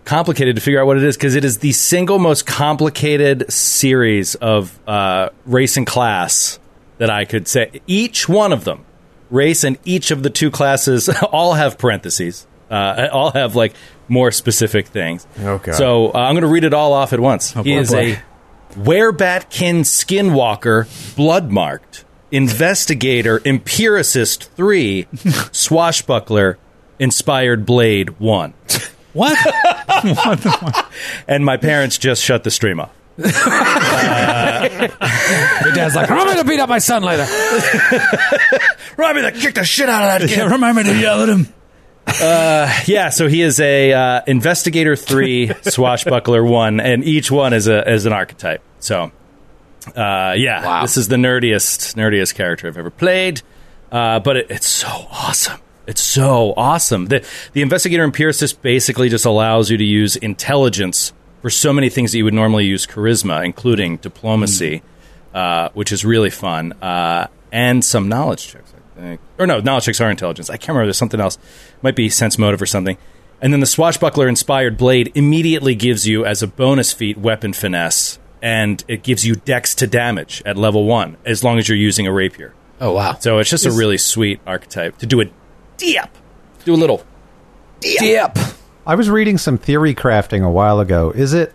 complicated 0.06 0.56
to 0.56 0.62
figure 0.62 0.82
out 0.82 0.88
what 0.88 0.98
it 0.98 1.04
is 1.04 1.16
because 1.16 1.36
it 1.36 1.46
is 1.46 1.60
the 1.60 1.72
single 1.72 2.20
most 2.20 2.46
complicated 2.46 3.52
series 3.52 4.36
of 4.36 4.78
uh, 4.88 5.30
race 5.46 5.78
and 5.78 5.88
class 5.88 6.60
that 6.98 7.10
I 7.10 7.26
could 7.26 7.48
say. 7.48 7.82
Each 7.88 8.28
one 8.28 8.54
of 8.54 8.64
them, 8.64 8.86
race 9.30 9.64
and 9.64 9.78
each 9.86 10.12
of 10.12 10.24
the 10.24 10.30
two 10.30 10.52
classes, 10.52 11.10
all 11.32 11.54
have 11.54 11.78
parentheses. 11.78 12.48
Uh, 12.70 13.08
all 13.12 13.32
have 13.32 13.56
like 13.56 13.74
more 14.08 14.32
specific 14.32 14.88
things. 14.88 15.28
Okay. 15.40 15.74
So 15.74 16.08
uh, 16.08 16.18
I'm 16.18 16.34
going 16.34 16.42
to 16.42 16.48
read 16.48 16.64
it 16.64 16.74
all 16.74 16.94
off 16.94 17.14
at 17.14 17.20
once. 17.20 17.54
he 17.54 17.62
boy. 17.76 17.80
is 17.80 17.94
a 17.94 18.20
werebatkin 18.72 19.82
skinwalker, 19.82 21.16
blood 21.16 21.52
marked, 21.52 22.04
investigator, 22.32 23.42
empiricist 23.46 24.52
three, 24.54 25.08
swashbuckler, 25.52 26.58
inspired 26.98 27.66
blade 27.66 28.20
one. 28.20 28.54
What? 29.14 29.38
What? 30.04 30.86
And 31.28 31.46
my 31.46 31.56
parents 31.58 31.98
just 31.98 32.22
shut 32.24 32.44
the 32.44 32.52
stream 32.52 32.80
off. 32.80 32.92
Your 33.18 33.28
dad's 35.74 35.96
like, 35.96 36.10
I'm 36.12 36.26
going 36.26 36.38
to 36.38 36.44
beat 36.44 36.60
up 36.60 36.68
my 36.70 36.80
son 36.80 37.04
later. 37.04 37.24
Robbie 38.98 39.22
that 39.22 39.36
kicked 39.36 39.56
the 39.56 39.64
shit 39.64 39.88
out 39.88 40.22
of 40.22 40.28
that 40.28 40.36
yeah, 40.36 40.46
remind 40.52 40.78
me 40.78 40.84
to 40.84 40.98
yell 40.98 41.22
at 41.24 41.30
him. 41.30 41.48
Yeah, 42.88 43.10
so 43.10 43.28
he 43.28 43.42
is 43.42 43.60
a 43.60 43.94
uh, 43.94 44.22
investigator 44.28 44.96
three, 44.96 45.52
swashbuckler 45.62 46.44
one, 46.44 46.80
and 46.80 47.04
each 47.04 47.32
one 47.32 47.54
is 47.54 47.68
a 47.68 47.90
is 47.90 48.06
an 48.06 48.14
archetype. 48.14 48.62
So, 48.80 49.12
uh, 49.96 50.34
yeah, 50.38 50.66
Wow. 50.66 50.82
this 50.82 50.98
is 50.98 51.08
the 51.08 51.16
nerdiest 51.18 51.96
nerdiest 51.96 52.36
character 52.36 52.68
I've 52.68 52.78
ever 52.78 52.92
played. 52.92 53.42
Uh, 53.92 54.20
but 54.20 54.38
it, 54.38 54.48
it's 54.50 54.68
so 54.68 54.88
awesome. 54.90 55.60
It's 55.86 56.02
so 56.02 56.54
awesome. 56.56 57.08
The 57.08 57.26
the 57.54 57.62
investigator 57.62 58.04
empiricist 58.04 58.62
basically 58.62 59.10
just 59.10 59.26
allows 59.26 59.70
you 59.70 59.78
to 59.78 59.84
use 59.84 60.16
intelligence 60.16 61.14
for 61.42 61.50
so 61.50 61.74
many 61.74 61.90
things 61.90 62.14
that 62.14 62.18
you 62.18 62.24
would 62.24 62.34
normally 62.34 62.66
use 62.66 62.88
charisma, 62.88 63.44
including 63.44 63.98
diplomacy, 63.98 64.82
uh, 65.34 65.70
which 65.74 65.92
is 65.92 66.06
really 66.06 66.30
fun, 66.30 66.72
uh, 66.82 67.28
and 67.52 67.84
some 67.84 68.08
knowledge 68.08 68.48
checks. 68.48 68.74
I 68.96 69.00
think, 69.02 69.22
or 69.38 69.46
no, 69.46 69.60
knowledge 69.60 69.86
checks 69.86 70.00
are 70.00 70.10
intelligence. 70.10 70.50
I 70.50 70.56
can't 70.56 70.70
remember. 70.70 70.86
There's 70.86 70.98
something 70.98 71.20
else. 71.20 71.38
Might 71.82 71.96
be 71.96 72.10
sense 72.10 72.38
motive 72.38 72.62
or 72.62 72.66
something. 72.66 72.98
And 73.42 73.52
then 73.52 73.60
the 73.60 73.66
swashbuckler 73.66 74.30
inspired 74.30 74.78
blade 74.78 75.12
immediately 75.16 75.76
gives 75.76 76.08
you 76.08 76.26
as 76.26 76.42
a 76.42 76.48
bonus 76.48 76.94
feat 76.94 77.18
weapon 77.18 77.52
finesse, 77.52 78.20
and 78.42 78.82
it 78.88 79.04
gives 79.04 79.26
you 79.26 79.36
dex 79.36 79.76
to 79.76 79.88
damage 79.88 80.42
at 80.46 80.56
level 80.56 80.86
one 80.86 81.18
as 81.26 81.44
long 81.44 81.60
as 81.60 81.68
you're 81.68 81.78
using 81.78 82.08
a 82.08 82.14
rapier. 82.14 82.54
Oh, 82.80 82.94
wow. 82.94 83.18
So 83.20 83.40
it's 83.40 83.50
just 83.50 83.66
a 83.66 83.72
really 83.72 83.98
sweet 83.98 84.40
archetype 84.48 84.98
to 85.00 85.06
do 85.06 85.20
a 85.22 85.26
dip, 85.78 86.10
do 86.66 86.74
a 86.74 86.76
little 86.76 87.04
Dip. 87.84 88.38
I 88.86 88.96
was 88.96 89.10
reading 89.10 89.38
some 89.38 89.58
theory 89.58 89.94
crafting 89.96 90.46
a 90.46 90.50
while 90.50 90.80
ago. 90.80 91.12
Is 91.12 91.34
it, 91.34 91.54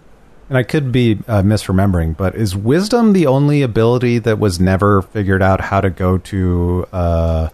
and 0.48 0.56
I 0.56 0.62
could 0.62 0.92
be 0.92 1.18
uh, 1.26 1.42
misremembering, 1.42 2.16
but 2.16 2.34
is 2.34 2.56
wisdom 2.56 3.12
the 3.12 3.26
only 3.26 3.62
ability 3.62 4.18
that 4.20 4.38
was 4.38 4.60
never 4.60 5.02
figured 5.02 5.42
out 5.42 5.60
how 5.60 5.80
to 5.80 5.90
go 5.90 6.18
to 6.18 6.86
uh, 6.92 7.48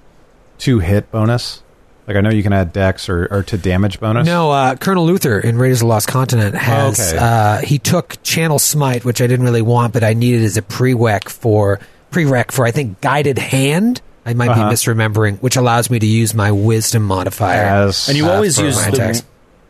two 0.58 0.78
hit 0.80 1.10
bonus? 1.10 1.62
Like 2.06 2.16
I 2.16 2.20
know 2.20 2.30
you 2.30 2.42
can 2.42 2.52
add 2.52 2.72
dex 2.72 3.08
or, 3.08 3.26
or 3.30 3.42
to 3.44 3.56
damage 3.56 3.98
bonus. 3.98 4.26
No, 4.26 4.50
uh, 4.50 4.76
Colonel 4.76 5.06
Luther 5.06 5.40
in 5.40 5.56
Raiders 5.56 5.78
of 5.78 5.86
the 5.86 5.88
Lost 5.88 6.06
Continent 6.06 6.54
has. 6.54 7.00
Okay. 7.00 7.18
Uh, 7.18 7.58
he 7.58 7.78
took 7.78 8.22
Channel 8.22 8.58
Smite, 8.58 9.04
which 9.04 9.22
I 9.22 9.26
didn't 9.26 9.46
really 9.46 9.62
want, 9.62 9.92
but 9.94 10.04
I 10.04 10.12
needed 10.12 10.42
as 10.42 10.56
a 10.56 10.62
prereq 10.62 11.28
for 11.28 11.80
prereq 12.10 12.52
for 12.52 12.66
I 12.66 12.72
think 12.72 13.00
Guided 13.00 13.38
Hand. 13.38 14.02
I 14.26 14.34
might 14.34 14.48
Uh-huh. 14.50 14.68
be 14.70 14.74
misremembering, 14.74 15.38
which 15.40 15.56
allows 15.56 15.90
me 15.90 15.98
to 15.98 16.06
use 16.06 16.34
my 16.34 16.50
Wisdom 16.50 17.02
modifier. 17.04 17.62
As 17.88 18.08
And 18.08 18.16
you 18.16 18.26
Uh, 18.26 18.32
always 18.34 18.58
use 18.58 18.82
the, 18.82 18.92
attacks. 18.92 19.22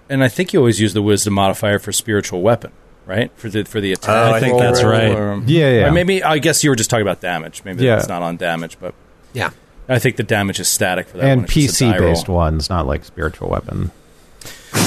and 0.08 0.22
I 0.22 0.28
think 0.28 0.52
you 0.52 0.60
always 0.60 0.80
use 0.80 0.92
the 0.94 1.02
wisdom 1.02 1.34
modifier 1.34 1.78
for 1.78 1.90
spiritual 1.92 2.40
weapon, 2.42 2.70
right? 3.06 3.30
For 3.36 3.48
the 3.48 3.64
for 3.64 3.80
the 3.80 3.92
attack. 3.92 4.30
Oh, 4.30 4.34
I 4.34 4.40
think 4.40 4.58
that's 4.58 4.82
roll 4.82 4.92
right. 4.92 5.10
or- 5.10 5.42
Yeah, 5.46 5.70
yeah. 5.70 5.86
or 5.86 5.92
maybe 5.92 6.22
I 6.22 6.38
guess 6.38 6.62
you 6.62 6.70
were 6.70 6.76
just 6.76 6.88
talking 6.90 7.02
about 7.06 7.20
damage. 7.20 7.62
Maybe 7.64 7.84
Yeah. 7.84 7.96
it's 7.96 8.08
not 8.08 8.22
on 8.22 8.36
damage, 8.36 8.76
but 8.80 8.94
yeah. 9.32 9.50
I 9.88 9.98
think 9.98 10.16
the 10.16 10.22
damage 10.22 10.60
is 10.60 10.68
static 10.68 11.08
for 11.08 11.18
that. 11.18 11.24
and 11.26 11.40
one. 11.42 11.44
It's 11.44 11.54
just 11.54 11.80
a 11.82 11.84
die 11.86 11.92
PC 11.96 11.98
based 11.98 12.28
ones, 12.28 12.70
not 12.70 12.86
like 12.86 13.04
spiritual 13.04 13.48
weapon. 13.50 13.90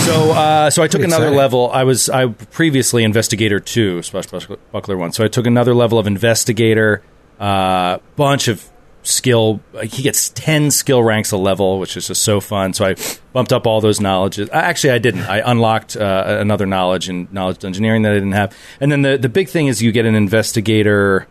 So, 0.06 0.32
uh, 0.32 0.70
so 0.70 0.82
I 0.84 0.88
took 0.88 1.02
Pretty 1.02 1.06
another 1.12 1.26
exciting. 1.26 1.38
level. 1.38 1.70
I 1.74 1.84
was 1.84 2.10
I 2.10 2.28
previously 2.28 3.04
investigator 3.04 3.60
two, 3.60 4.02
swashbuckler 4.02 4.98
one. 4.98 5.12
So 5.12 5.24
I 5.24 5.28
took 5.28 5.46
another 5.46 5.74
level 5.76 5.98
of 6.00 6.08
investigator. 6.08 7.02
Uh, 7.40 7.98
bunch 8.16 8.48
of 8.48 8.64
skill. 9.08 9.62
He 9.84 10.04
gets 10.04 10.30
ten 10.30 10.70
skill 10.72 11.02
ranks 11.02 11.32
a 11.32 11.38
level, 11.38 11.80
which 11.80 11.98
is 11.98 12.08
just 12.08 12.22
so 12.24 12.40
fun. 12.40 12.74
So 12.74 12.86
I 12.86 12.96
bumped 13.34 13.54
up 13.54 13.66
all 13.66 13.82
those 13.82 14.02
knowledges. 14.02 14.50
Actually, 14.52 14.92
I 14.94 14.98
didn't. 14.98 15.24
I 15.24 15.42
unlocked 15.50 15.96
uh, 15.96 16.38
another 16.40 16.66
knowledge 16.66 17.10
in 17.10 17.28
knowledge 17.32 17.64
engineering 17.64 18.02
that 18.04 18.12
I 18.12 18.16
didn't 18.16 18.34
have. 18.34 18.56
And 18.80 18.92
then 18.92 19.02
the 19.02 19.18
the 19.18 19.30
big 19.30 19.50
thing 19.50 19.68
is 19.68 19.82
you 19.82 19.92
get 19.92 20.06
an 20.06 20.16
investigator. 20.16 21.28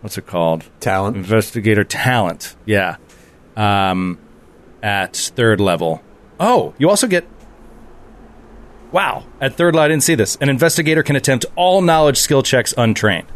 What's 0.00 0.18
it 0.18 0.26
called? 0.26 0.64
Talent. 0.80 1.16
Investigator 1.16 1.82
talent. 1.82 2.56
Yeah. 2.66 2.96
Um, 3.56 4.18
at 4.82 5.16
third 5.16 5.60
level. 5.60 6.02
Oh, 6.38 6.74
you 6.78 6.90
also 6.90 7.06
get. 7.06 7.26
Wow. 8.92 9.24
At 9.40 9.56
third 9.56 9.74
level, 9.74 9.86
I 9.86 9.88
didn't 9.88 10.04
see 10.04 10.14
this. 10.14 10.36
An 10.36 10.48
investigator 10.48 11.02
can 11.02 11.16
attempt 11.16 11.46
all 11.56 11.80
knowledge 11.80 12.18
skill 12.18 12.42
checks 12.42 12.74
untrained. 12.76 13.26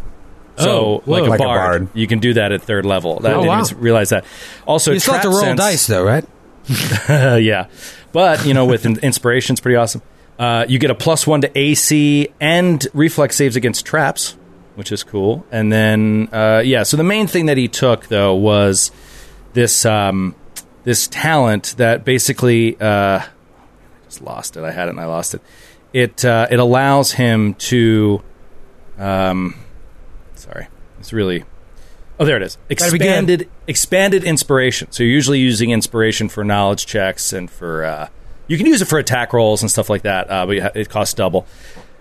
So, 0.58 0.70
Oh, 0.70 1.02
like, 1.06 1.24
a, 1.24 1.26
Like 1.30 1.40
a 1.40 1.42
bard, 1.44 1.60
bard. 1.84 1.88
you 1.94 2.06
can 2.06 2.18
do 2.18 2.34
that 2.34 2.52
at 2.52 2.62
third 2.62 2.84
level. 2.84 3.20
That, 3.20 3.32
Oh, 3.32 3.40
I 3.40 3.42
didn't 3.42 3.48
wow. 3.48 3.64
even 3.64 3.78
realize 3.80 4.08
that. 4.10 4.24
Also, 4.66 4.92
You 4.92 5.00
still 5.00 5.14
have 5.14 5.22
to 5.22 5.28
roll 5.30 5.40
sense- 5.40 5.58
dice, 5.60 5.86
though, 5.86 6.02
right? 6.04 6.24
yeah, 7.08 7.66
but 8.12 8.44
you 8.44 8.52
know, 8.54 8.66
with 8.66 8.84
inspiration, 8.84 9.54
it's 9.54 9.60
pretty 9.60 9.76
awesome. 9.76 10.02
Uh, 10.38 10.64
you 10.68 10.78
get 10.78 10.90
a 10.90 10.94
plus 10.94 11.26
one 11.26 11.40
to 11.40 11.58
AC 11.58 12.28
and 12.40 12.86
reflex 12.92 13.36
saves 13.36 13.56
against 13.56 13.86
traps, 13.86 14.36
which 14.74 14.92
is 14.92 15.02
cool. 15.02 15.44
And 15.50 15.72
then, 15.72 16.28
uh, 16.32 16.62
yeah, 16.64 16.82
so 16.82 16.96
the 16.96 17.04
main 17.04 17.26
thing 17.26 17.46
that 17.46 17.56
he 17.56 17.68
took 17.68 18.06
though 18.08 18.34
was 18.34 18.90
this 19.54 19.84
um, 19.86 20.34
this 20.84 21.08
talent 21.08 21.74
that 21.78 22.04
basically 22.04 22.78
uh, 22.80 23.18
I 23.20 23.24
just 24.04 24.20
lost 24.22 24.56
it. 24.56 24.62
I 24.62 24.70
had 24.70 24.88
it 24.88 24.90
and 24.90 25.00
I 25.00 25.06
lost 25.06 25.34
it. 25.34 25.40
It 25.94 26.22
uh, 26.24 26.46
it 26.50 26.58
allows 26.58 27.12
him 27.12 27.54
to, 27.54 28.22
um, 28.98 29.54
sorry, 29.54 29.67
it's 30.98 31.12
really. 31.12 31.44
Oh, 32.20 32.24
there 32.24 32.36
it 32.36 32.42
is. 32.42 32.58
Gotta 32.68 32.92
be 32.92 32.98
good. 32.98 33.06
Expanded 33.06 33.48
expanded 33.66 34.24
inspiration. 34.24 34.90
So 34.90 35.02
you're 35.02 35.12
usually 35.12 35.38
using 35.38 35.70
inspiration 35.70 36.28
for 36.28 36.44
knowledge 36.44 36.86
checks 36.86 37.32
and 37.32 37.50
for 37.50 37.84
uh, 37.84 38.08
you 38.48 38.56
can 38.56 38.66
use 38.66 38.82
it 38.82 38.86
for 38.86 38.98
attack 38.98 39.32
rolls 39.32 39.62
and 39.62 39.70
stuff 39.70 39.88
like 39.88 40.02
that, 40.02 40.30
uh, 40.30 40.46
but 40.46 40.56
it 40.76 40.88
costs 40.88 41.14
double. 41.14 41.46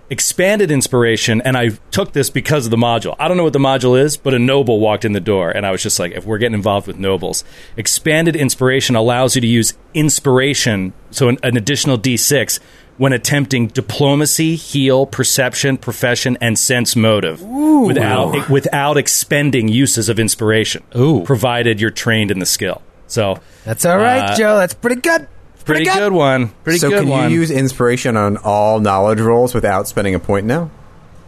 Expanded 0.10 0.71
inspiration, 0.71 1.41
and 1.41 1.57
I 1.57 1.71
took 1.91 2.13
this 2.13 2.29
because 2.29 2.65
of 2.65 2.71
the 2.71 2.77
module. 2.77 3.17
I 3.19 3.27
don't 3.27 3.36
know 3.36 3.43
what 3.43 3.51
the 3.51 3.60
module 3.60 3.99
is, 3.99 4.15
but 4.15 4.33
a 4.33 4.39
noble 4.39 4.79
walked 4.79 5.03
in 5.03 5.12
the 5.12 5.19
door, 5.19 5.51
and 5.51 5.65
I 5.65 5.71
was 5.71 5.83
just 5.83 5.99
like, 5.99 6.13
if 6.13 6.25
we're 6.25 6.38
getting 6.38 6.53
involved 6.53 6.88
with 6.88 6.97
nobles, 6.97 7.43
expanded 7.75 8.33
inspiration 8.33 8.95
allows 8.95 9.36
you 9.36 9.41
to 9.41 9.47
use 9.47 9.73
inspiration, 9.93 10.93
so 11.12 11.27
an, 11.27 11.38
an 11.43 11.57
additional 11.57 11.97
d6 11.97 12.62
when 12.97 13.13
attempting 13.13 13.67
diplomacy, 13.67 14.55
heal, 14.55 15.05
perception, 15.05 15.77
profession, 15.77 16.38
and 16.41 16.57
sense 16.57 16.95
motive 16.95 17.41
without 17.41 18.49
without 18.49 18.97
expending 18.97 19.67
uses 19.67 20.10
of 20.10 20.19
inspiration. 20.19 20.83
Ooh. 20.95 21.23
provided 21.23 21.79
you're 21.79 21.91
trained 21.91 22.31
in 22.31 22.39
the 22.39 22.45
skill. 22.45 22.81
So 23.07 23.39
That's 23.65 23.86
all 23.86 23.97
right, 23.97 24.31
Uh, 24.31 24.36
Joe. 24.36 24.57
That's 24.57 24.73
pretty 24.73 24.99
good. 25.01 25.27
pretty, 25.63 25.86
good. 25.86 26.12
one. 26.12 26.49
Pretty 26.63 26.79
good. 26.79 26.88
One. 26.88 26.91
So 26.91 26.97
good 26.97 26.99
can 27.03 27.10
one. 27.10 27.31
you 27.31 27.39
use 27.39 27.51
inspiration 27.51 28.17
on 28.17 28.38
all 28.38 28.79
knowledge 28.79 29.19
rolls 29.19 29.53
without 29.53 29.88
spending 29.88 30.15
a 30.15 30.19
point 30.19 30.45
now? 30.45 30.69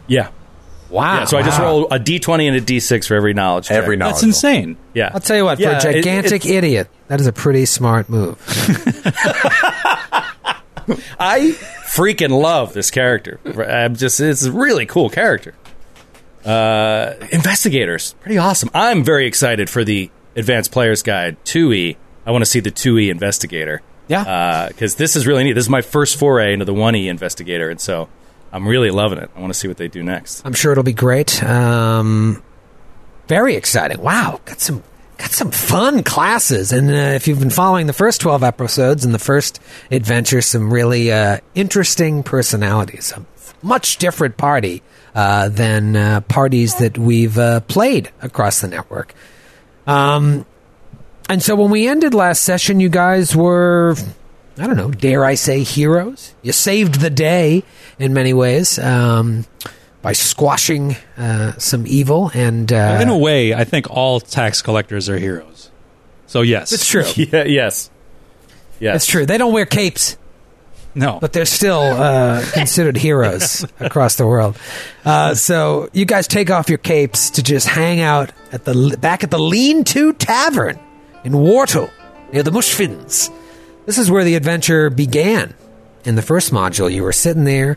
yeah. 0.06 0.28
Wow. 0.90 1.18
Yeah, 1.20 1.24
so 1.26 1.38
I 1.38 1.42
just 1.42 1.60
roll 1.60 1.86
a 1.92 2.00
d20 2.00 2.48
and 2.48 2.56
a 2.56 2.60
d6 2.60 3.06
for 3.06 3.14
every 3.14 3.32
knowledge. 3.32 3.68
check. 3.68 3.76
Every 3.76 3.96
knowledge. 3.96 4.14
That's 4.16 4.24
insane. 4.24 4.76
Yeah, 4.92 5.12
I'll 5.14 5.20
tell 5.20 5.36
you 5.36 5.44
what, 5.44 5.54
for 5.58 5.62
Yeah, 5.62 5.74
a 5.74 5.76
it- 5.76 5.80
gigantic 6.02 6.44
it- 6.44 6.50
idiot, 6.52 6.88
that 7.06 7.20
is 7.20 7.28
a 7.28 7.32
pretty 7.32 7.64
smart 7.64 8.08
move. 8.08 8.36
I 11.18 11.50
freaking 11.92 12.40
love 12.40 12.72
this 12.72 12.90
character. 12.90 13.40
I'm 13.44 13.96
just 13.96 14.20
it's 14.20 14.44
a 14.44 14.52
really 14.52 14.86
cool 14.86 15.10
character. 15.10 15.54
Uh, 16.44 17.14
investigators, 17.32 18.14
pretty 18.20 18.38
awesome. 18.38 18.70
I'm 18.72 19.04
very 19.04 19.26
excited 19.26 19.68
for 19.68 19.84
the 19.84 20.10
Advanced 20.36 20.72
Players 20.72 21.02
Guide 21.02 21.36
2e. 21.44 21.96
I 22.24 22.30
want 22.30 22.42
to 22.42 22.50
see 22.50 22.60
the 22.60 22.70
2e 22.70 23.10
investigator. 23.10 23.82
Yeah. 24.08 24.66
because 24.68 24.96
this 24.96 25.14
is 25.14 25.26
really 25.26 25.44
neat. 25.44 25.52
This 25.52 25.64
is 25.64 25.70
my 25.70 25.82
first 25.82 26.18
foray 26.18 26.52
into 26.52 26.64
the 26.64 26.74
1e 26.74 27.06
investigator, 27.06 27.70
and 27.70 27.80
so 27.80 28.08
I'm 28.52 28.66
really 28.66 28.90
loving 28.90 29.18
it. 29.18 29.30
I 29.36 29.40
want 29.40 29.52
to 29.52 29.58
see 29.58 29.68
what 29.68 29.76
they 29.76 29.88
do 29.88 30.02
next. 30.02 30.44
I'm 30.44 30.52
sure 30.52 30.72
it'll 30.72 30.82
be 30.82 30.92
great. 30.92 31.42
Um, 31.44 32.42
very 33.28 33.54
exciting. 33.54 34.00
Wow, 34.00 34.40
got 34.44 34.60
some 34.60 34.82
got 35.20 35.32
some 35.32 35.50
fun 35.50 36.02
classes. 36.02 36.72
And 36.72 36.90
uh, 36.90 37.14
if 37.14 37.28
you've 37.28 37.40
been 37.40 37.50
following 37.50 37.86
the 37.86 37.92
first 37.92 38.20
12 38.22 38.42
episodes 38.42 39.04
and 39.04 39.12
the 39.12 39.18
first 39.18 39.60
adventure, 39.90 40.40
some 40.40 40.72
really 40.72 41.12
uh, 41.12 41.38
interesting 41.54 42.22
personalities. 42.22 43.12
A 43.12 43.24
much 43.62 43.98
different 43.98 44.38
party 44.38 44.82
uh, 45.14 45.50
than 45.50 45.94
uh, 45.94 46.20
parties 46.22 46.76
that 46.76 46.96
we've 46.96 47.36
uh, 47.36 47.60
played 47.60 48.10
across 48.22 48.60
the 48.60 48.68
network. 48.68 49.14
Um, 49.86 50.46
and 51.28 51.42
so 51.42 51.54
when 51.54 51.70
we 51.70 51.86
ended 51.86 52.14
last 52.14 52.42
session, 52.42 52.80
you 52.80 52.88
guys 52.88 53.36
were 53.36 53.94
I 54.58 54.66
don't 54.66 54.76
know, 54.76 54.90
dare 54.90 55.24
I 55.24 55.36
say, 55.36 55.62
heroes. 55.62 56.34
You 56.42 56.52
saved 56.52 57.00
the 57.00 57.08
day 57.08 57.62
in 57.98 58.12
many 58.12 58.34
ways 58.34 58.78
um, 58.78 59.46
by 60.02 60.12
squashing 60.12 60.96
uh, 61.16 61.52
some 61.58 61.86
evil, 61.86 62.30
and 62.34 62.72
uh, 62.72 62.98
In 63.02 63.08
a 63.08 63.16
way, 63.18 63.52
I 63.54 63.64
think 63.64 63.90
all 63.90 64.20
tax 64.20 64.62
collectors 64.62 65.08
are 65.08 65.18
heroes. 65.18 65.70
So 66.26 66.42
yes, 66.42 66.72
it's 66.72 66.86
true. 66.86 67.04
Yeah, 67.16 67.44
yes. 67.44 67.90
Yes. 68.78 68.96
It's 68.96 69.06
true. 69.06 69.26
They 69.26 69.36
don't 69.36 69.52
wear 69.52 69.66
capes. 69.66 70.16
No, 70.94 71.18
but 71.20 71.32
they're 71.32 71.44
still 71.44 71.80
uh, 71.80 72.42
considered 72.52 72.96
heroes 72.96 73.64
across 73.78 74.16
the 74.16 74.26
world. 74.26 74.56
Uh, 75.04 75.34
so 75.34 75.88
you 75.92 76.04
guys 76.04 76.26
take 76.26 76.50
off 76.50 76.68
your 76.68 76.78
capes 76.78 77.30
to 77.30 77.42
just 77.42 77.68
hang 77.68 78.00
out 78.00 78.32
at 78.52 78.64
the 78.64 78.96
back 79.00 79.22
at 79.22 79.30
the 79.30 79.38
Lean 79.38 79.84
To 79.84 80.12
Tavern 80.14 80.80
in 81.22 81.32
Wartle 81.32 81.90
near 82.32 82.42
the 82.42 82.50
Mushfens. 82.50 83.30
This 83.86 83.98
is 83.98 84.10
where 84.10 84.24
the 84.24 84.34
adventure 84.34 84.90
began. 84.90 85.54
In 86.04 86.14
the 86.16 86.22
first 86.22 86.50
module, 86.52 86.90
you 86.92 87.02
were 87.02 87.12
sitting 87.12 87.44
there 87.44 87.76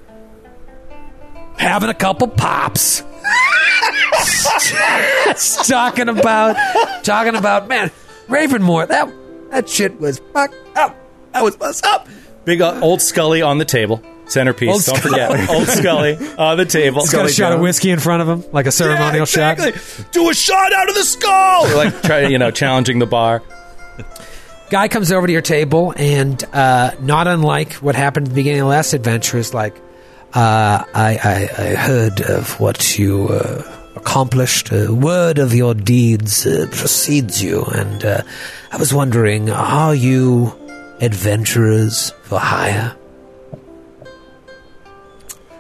having 1.58 1.90
a 1.90 1.94
couple 1.94 2.28
pops. 2.28 3.04
talking 5.68 6.10
about 6.10 6.56
talking 7.04 7.36
about 7.36 7.68
man 7.68 7.92
Ravenmoor 8.28 8.88
that 8.88 9.12
that 9.52 9.68
shit 9.68 10.00
was 10.00 10.20
fucked 10.34 10.56
up 10.78 10.96
that 11.34 11.44
was 11.44 11.60
what's 11.60 11.84
up 11.84 12.08
Big 12.46 12.62
uh, 12.62 12.80
old 12.82 13.02
Scully 13.02 13.42
on 13.42 13.58
the 13.58 13.66
table. 13.66 14.02
Centerpiece. 14.26 14.70
Old 14.70 14.84
Don't 14.84 14.98
Scully. 14.98 15.38
forget. 15.38 15.50
old 15.50 15.68
Scully 15.68 16.18
on 16.38 16.58
the 16.58 16.66
table. 16.66 17.02
He's 17.02 17.12
got 17.12 17.26
a 17.26 17.30
shot 17.32 17.54
of 17.54 17.62
whiskey 17.62 17.90
in 17.90 18.00
front 18.00 18.22
of 18.22 18.28
him, 18.28 18.52
like 18.52 18.66
a 18.66 18.72
ceremonial 18.72 19.26
Yeah, 19.34 19.56
shot. 19.56 20.08
Do 20.12 20.30
a 20.30 20.34
shot 20.34 20.74
out 20.74 20.90
of 20.90 20.96
the 20.96 21.04
skull. 21.06 21.64
We're 21.64 21.76
like 21.78 22.02
try, 22.04 22.28
you 22.28 22.38
know, 22.38 22.52
challenging 22.52 23.00
the 23.00 23.06
bar. 23.06 23.42
Guy 24.70 24.90
comes 24.90 25.10
over 25.14 25.26
to 25.26 25.32
your 25.32 25.42
table, 25.42 25.94
and 25.96 26.44
uh, 26.54 26.92
not 27.00 27.28
unlike 27.30 27.74
what 27.76 27.96
happened 27.96 28.28
at 28.28 28.32
the 28.32 28.36
beginning 28.36 28.60
of 28.62 28.66
the 28.66 28.70
last 28.72 28.94
adventure, 28.94 29.38
is 29.38 29.54
like, 29.54 29.80
uh, 30.34 30.84
I, 30.94 31.18
I, 31.58 31.64
I 31.64 31.76
heard 31.76 32.22
of 32.22 32.60
what 32.60 32.98
you 32.98 33.28
uh, 33.30 33.92
accomplished. 33.96 34.72
A 34.72 34.92
word 34.94 35.38
of 35.40 35.54
your 35.54 35.74
deeds 35.74 36.46
uh, 36.46 36.68
precedes 36.72 37.44
you, 37.44 37.64
and 37.66 38.04
uh, 38.04 38.22
I 38.72 38.78
was 38.78 38.94
wondering, 38.94 39.50
are 39.50 39.94
you 39.96 40.54
adventurers 41.02 42.12
for 42.24 42.40
hire? 42.40 42.96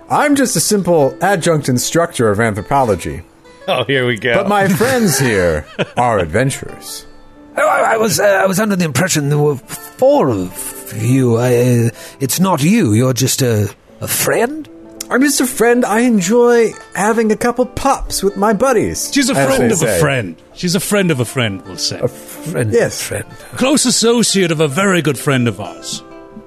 I'm 0.10 0.36
just 0.36 0.56
a 0.56 0.60
simple 0.60 1.18
adjunct 1.22 1.70
instructor 1.70 2.30
of 2.30 2.40
anthropology, 2.40 3.24
Oh, 3.68 3.84
here 3.86 4.06
we 4.06 4.18
go. 4.18 4.36
but 4.36 4.48
my 4.50 4.68
friends 4.68 5.18
here 5.20 5.66
are 5.98 6.20
adventurers. 6.20 7.06
Oh, 7.56 7.68
I, 7.68 7.94
I 7.94 7.98
was 7.98 8.20
uh, 8.20 8.24
I 8.24 8.48
was 8.48 8.60
under 8.60 8.76
the 8.76 8.84
impression 8.84 9.30
there 9.30 9.38
were 9.38 9.58
four 9.58 10.32
of 10.32 10.92
you. 10.98 11.36
Uh, 11.36 11.92
it's 12.20 12.40
not 12.40 12.64
you. 12.64 12.94
You're 12.94 13.14
just 13.14 13.44
a, 13.44 13.72
a 14.04 14.08
friend. 14.08 14.70
I'm 15.10 15.22
just 15.22 15.42
a 15.42 15.48
friend. 15.48 15.86
I 15.86 16.02
enjoy 16.02 16.72
having 16.96 17.32
a 17.32 17.36
couple 17.38 17.66
pops 17.66 18.24
with 18.24 18.36
my 18.38 18.54
buddies. 18.54 19.12
she's 19.14 19.30
a 19.30 19.36
friend 19.36 19.70
they 19.70 19.74
of 19.74 19.82
a 19.82 20.00
friend. 20.00 20.36
She's 20.54 20.76
a 20.76 20.80
friend 20.80 21.12
of 21.12 21.20
a 21.20 21.26
friend. 21.26 21.62
We'll 21.66 21.78
say 21.78 22.00
A 22.00 22.08
Friend. 22.08 22.72
Yes. 22.72 23.02
friend. 23.02 23.26
close 23.58 23.86
associate 23.86 24.52
of 24.52 24.60
a 24.60 24.68
very 24.68 25.02
good 25.02 25.18
friend 25.20 25.48
of 25.48 25.60
ours. 25.60 26.04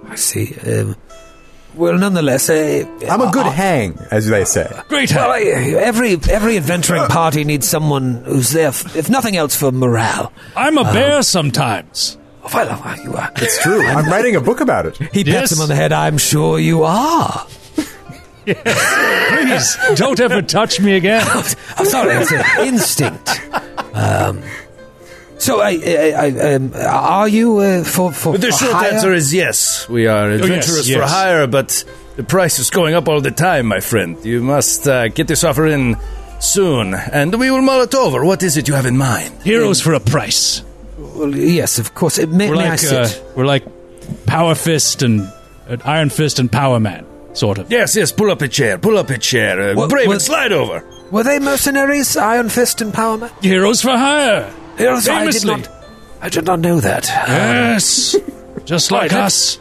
I 0.08 0.14
see. 0.16 0.54
Um, 0.66 0.96
well, 1.74 1.98
nonetheless, 1.98 2.48
uh, 2.48 2.84
I'm 3.10 3.20
a 3.20 3.30
good 3.30 3.46
uh, 3.46 3.50
hang, 3.50 3.98
as 4.10 4.26
they 4.28 4.44
say. 4.46 4.66
Great. 4.88 5.12
Well, 5.14 5.32
hand. 5.32 5.76
I- 5.76 5.78
every 5.82 6.12
every 6.30 6.56
adventuring 6.56 7.04
party 7.08 7.44
needs 7.44 7.68
someone 7.68 8.24
who's 8.24 8.50
there, 8.50 8.68
f- 8.68 8.96
if 8.96 9.10
nothing 9.10 9.36
else, 9.36 9.54
for 9.54 9.70
morale. 9.72 10.32
I'm 10.56 10.78
a 10.78 10.84
bear 10.84 11.22
sometimes. 11.22 12.16
Well, 12.54 12.68
uh, 12.82 12.96
you 13.02 13.14
are. 13.14 13.30
It's 13.36 13.62
true. 13.62 13.84
I'm 13.86 14.06
writing 14.06 14.36
a 14.36 14.40
book 14.40 14.60
about 14.60 14.86
it. 14.86 14.96
He 14.98 15.24
pats 15.24 15.50
Yes. 15.50 15.52
him 15.52 15.60
on 15.60 15.68
the 15.68 15.74
head. 15.74 15.92
I'm 15.92 16.18
sure 16.18 16.58
you 16.58 16.82
are. 16.84 17.46
Please 18.46 19.76
don't 19.96 20.20
ever 20.20 20.42
touch 20.42 20.80
me 20.80 20.94
again. 20.96 21.26
I'm 21.76 21.84
sorry, 21.86 22.14
it's 22.14 22.32
an 22.32 22.44
instinct. 22.66 23.40
Um, 23.94 24.42
so, 25.38 25.60
I, 25.60 25.70
I, 25.84 26.12
I, 26.16 26.54
um, 26.54 26.72
are 26.74 27.28
you 27.28 27.58
uh, 27.58 27.84
for 27.84 28.12
for 28.12 28.38
the 28.38 28.50
for 28.52 28.58
short 28.58 28.72
hire? 28.72 28.92
answer 28.92 29.12
is 29.12 29.34
yes. 29.34 29.88
We 29.88 30.06
are 30.06 30.30
adventurers 30.30 30.86
for 30.86 30.98
yes. 30.98 31.10
hire, 31.10 31.46
but 31.46 31.84
the 32.16 32.22
price 32.22 32.58
is 32.58 32.70
going 32.70 32.94
up 32.94 33.08
all 33.08 33.20
the 33.20 33.30
time, 33.32 33.66
my 33.66 33.80
friend. 33.80 34.24
You 34.24 34.42
must 34.42 34.86
uh, 34.88 35.08
get 35.08 35.26
this 35.28 35.44
offer 35.44 35.66
in 35.66 35.96
soon, 36.38 36.94
and 36.94 37.34
we 37.38 37.50
will 37.50 37.62
mull 37.62 37.82
it 37.82 37.94
over. 37.94 38.24
What 38.24 38.42
is 38.42 38.56
it 38.56 38.68
you 38.68 38.74
have 38.74 38.86
in 38.86 38.96
mind? 38.96 39.42
Heroes 39.42 39.80
for 39.82 39.92
a 39.92 40.00
price. 40.00 40.62
Well, 41.18 41.34
yes, 41.34 41.78
of 41.78 41.94
course. 41.94 42.18
Uh, 42.18 42.26
May, 42.26 42.48
We're 42.50 42.56
may 42.56 42.66
I 42.66 42.70
like 42.70 42.78
sit? 42.78 42.92
uh, 43.20 43.24
we're 43.36 43.46
like 43.46 43.64
Power 44.26 44.54
Fist 44.54 45.02
and 45.02 45.22
uh, 45.68 45.76
Iron 45.84 46.10
Fist 46.10 46.38
and 46.38 46.50
Power 46.50 46.78
Man, 46.80 47.04
sort 47.34 47.58
of. 47.58 47.70
Yes, 47.70 47.96
yes. 47.96 48.12
Pull 48.12 48.30
up 48.30 48.42
a 48.42 48.48
chair. 48.48 48.78
Pull 48.78 48.98
up 48.98 49.10
a 49.10 49.18
chair. 49.18 49.60
Uh, 49.70 49.74
What- 49.74 49.90
Brave 49.90 50.06
what- 50.08 50.14
and 50.14 50.22
slide 50.22 50.52
over. 50.52 50.84
Were 51.12 51.22
they 51.22 51.38
mercenaries, 51.38 52.16
Iron 52.16 52.48
Fist 52.48 52.80
and 52.80 52.92
Power 52.92 53.16
Man? 53.18 53.30
Heroes 53.40 53.80
for 53.82 53.90
hire. 53.96 54.52
Yes, 54.78 55.08
I 55.08 55.30
did 55.30 55.44
not. 55.46 55.68
I 56.20 56.28
did 56.28 56.44
not 56.44 56.58
know 56.60 56.80
that. 56.80 57.04
Yes, 57.06 58.16
just 58.64 58.90
like 58.90 59.10
did- 59.10 59.18
us. 59.18 59.58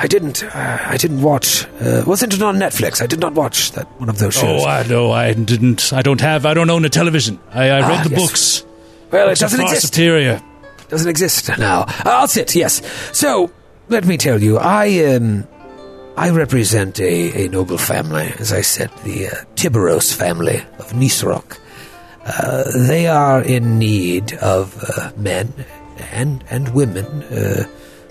I 0.00 0.06
didn't. 0.06 0.44
Uh, 0.44 0.78
I 0.80 0.96
didn't 0.96 1.22
watch. 1.22 1.66
Uh, 1.80 2.04
wasn't 2.06 2.32
it 2.32 2.40
on 2.40 2.56
Netflix? 2.56 3.02
I 3.02 3.06
did 3.08 3.18
not 3.18 3.32
watch 3.32 3.72
that 3.72 3.88
one 3.98 4.08
of 4.08 4.18
those 4.18 4.34
shows. 4.34 4.62
Oh, 4.62 4.64
I 4.64 4.84
know. 4.86 5.10
I 5.10 5.32
didn't. 5.32 5.92
I 5.92 6.02
don't 6.02 6.20
have. 6.20 6.46
I 6.46 6.54
don't 6.54 6.70
own 6.70 6.84
a 6.84 6.88
television. 6.88 7.40
I, 7.52 7.68
I 7.68 7.80
Ah, 7.82 7.88
read 7.88 8.04
the 8.06 8.10
yes. 8.10 8.20
books. 8.20 8.64
well, 9.10 9.24
it 9.26 9.30
Books 9.30 9.40
doesn't 9.40 9.58
far 9.60 9.74
exist. 9.74 9.94
superior. 9.94 10.40
Doesn't 10.88 11.08
exist 11.08 11.48
now. 11.58 11.84
I'll 12.04 12.28
sit. 12.28 12.54
Yes. 12.54 12.82
So 13.16 13.50
let 13.88 14.06
me 14.06 14.16
tell 14.16 14.42
you, 14.42 14.58
I 14.58 15.14
um, 15.14 15.46
I 16.16 16.30
represent 16.30 16.98
a, 17.00 17.44
a 17.44 17.48
noble 17.48 17.78
family, 17.78 18.32
as 18.38 18.52
I 18.52 18.62
said, 18.62 18.90
the 19.04 19.28
uh, 19.28 19.30
Tiberos 19.54 20.14
family 20.14 20.56
of 20.78 20.92
Nisroch. 20.92 21.58
Uh, 22.24 22.64
they 22.86 23.06
are 23.06 23.42
in 23.42 23.78
need 23.78 24.34
of 24.34 24.82
uh, 24.82 25.12
men 25.16 25.52
and 26.12 26.44
and 26.50 26.74
women 26.74 27.06
uh, 27.24 27.64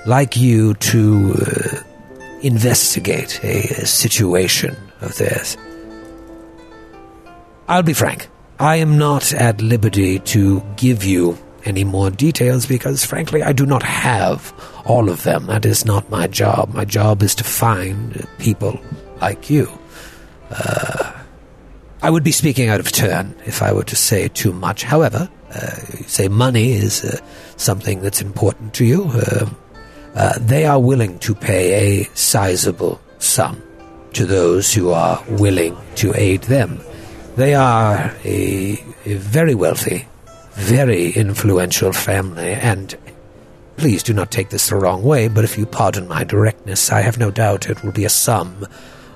like 0.06 0.38
you 0.38 0.74
to 0.76 1.36
uh, 1.36 1.84
investigate 2.42 3.44
a, 3.44 3.60
a 3.82 3.86
situation 3.86 4.76
of 5.02 5.16
theirs. 5.18 5.58
I'll 7.68 7.84
be 7.84 7.94
frank. 7.94 8.30
I 8.60 8.78
am 8.78 8.98
not 8.98 9.34
at 9.34 9.62
liberty 9.62 10.20
to 10.20 10.64
give 10.78 11.04
you 11.04 11.38
any 11.68 11.84
more 11.84 12.10
details 12.10 12.66
because, 12.66 13.06
frankly, 13.06 13.44
I 13.44 13.54
do 13.54 13.66
not 13.66 13.84
have 13.84 14.54
all 14.86 15.10
of 15.10 15.24
them. 15.24 15.48
That 15.48 15.66
is 15.66 15.86
not 15.86 16.10
my 16.10 16.28
job. 16.28 16.74
My 16.74 16.86
job 16.86 17.22
is 17.22 17.36
to 17.36 17.44
find 17.44 18.28
people 18.40 18.80
like 19.22 19.50
you. 19.50 19.70
Uh, 20.50 21.14
I 22.02 22.10
would 22.10 22.24
be 22.24 22.32
speaking 22.32 22.70
out 22.70 22.80
of 22.80 22.92
turn 22.92 23.36
if 23.46 23.62
I 23.62 23.74
were 23.74 23.84
to 23.84 23.96
say 23.96 24.28
too 24.30 24.54
much. 24.54 24.84
However, 24.84 25.30
uh, 25.50 25.76
say 26.08 26.28
money 26.28 26.74
is 26.74 27.04
uh, 27.04 27.20
something 27.58 28.02
that's 28.02 28.22
important 28.22 28.74
to 28.76 28.86
you. 28.86 29.04
Um 29.04 29.58
uh, 30.18 30.34
they 30.40 30.66
are 30.66 30.80
willing 30.80 31.20
to 31.20 31.36
pay 31.36 32.02
a 32.02 32.04
sizable 32.16 33.00
sum 33.20 33.62
to 34.14 34.26
those 34.26 34.74
who 34.74 34.90
are 34.90 35.24
willing 35.30 35.78
to 35.94 36.12
aid 36.16 36.42
them. 36.44 36.80
They 37.36 37.54
are 37.54 38.12
a, 38.26 38.84
a 39.06 39.14
very 39.14 39.54
wealthy, 39.54 40.08
very 40.58 41.12
influential 41.12 41.94
family, 41.94 42.52
and 42.52 42.96
please 43.78 44.02
do 44.04 44.14
not 44.14 44.32
take 44.32 44.50
this 44.50 44.70
the 44.70 44.76
wrong 44.76 45.04
way, 45.04 45.28
but 45.28 45.44
if 45.44 45.58
you 45.58 45.66
pardon 45.66 46.08
my 46.08 46.24
directness, 46.24 46.92
I 46.92 47.02
have 47.02 47.18
no 47.18 47.30
doubt 47.32 47.70
it 47.70 47.84
will 47.84 47.92
be 47.92 48.06
a 48.06 48.10
sum 48.10 48.66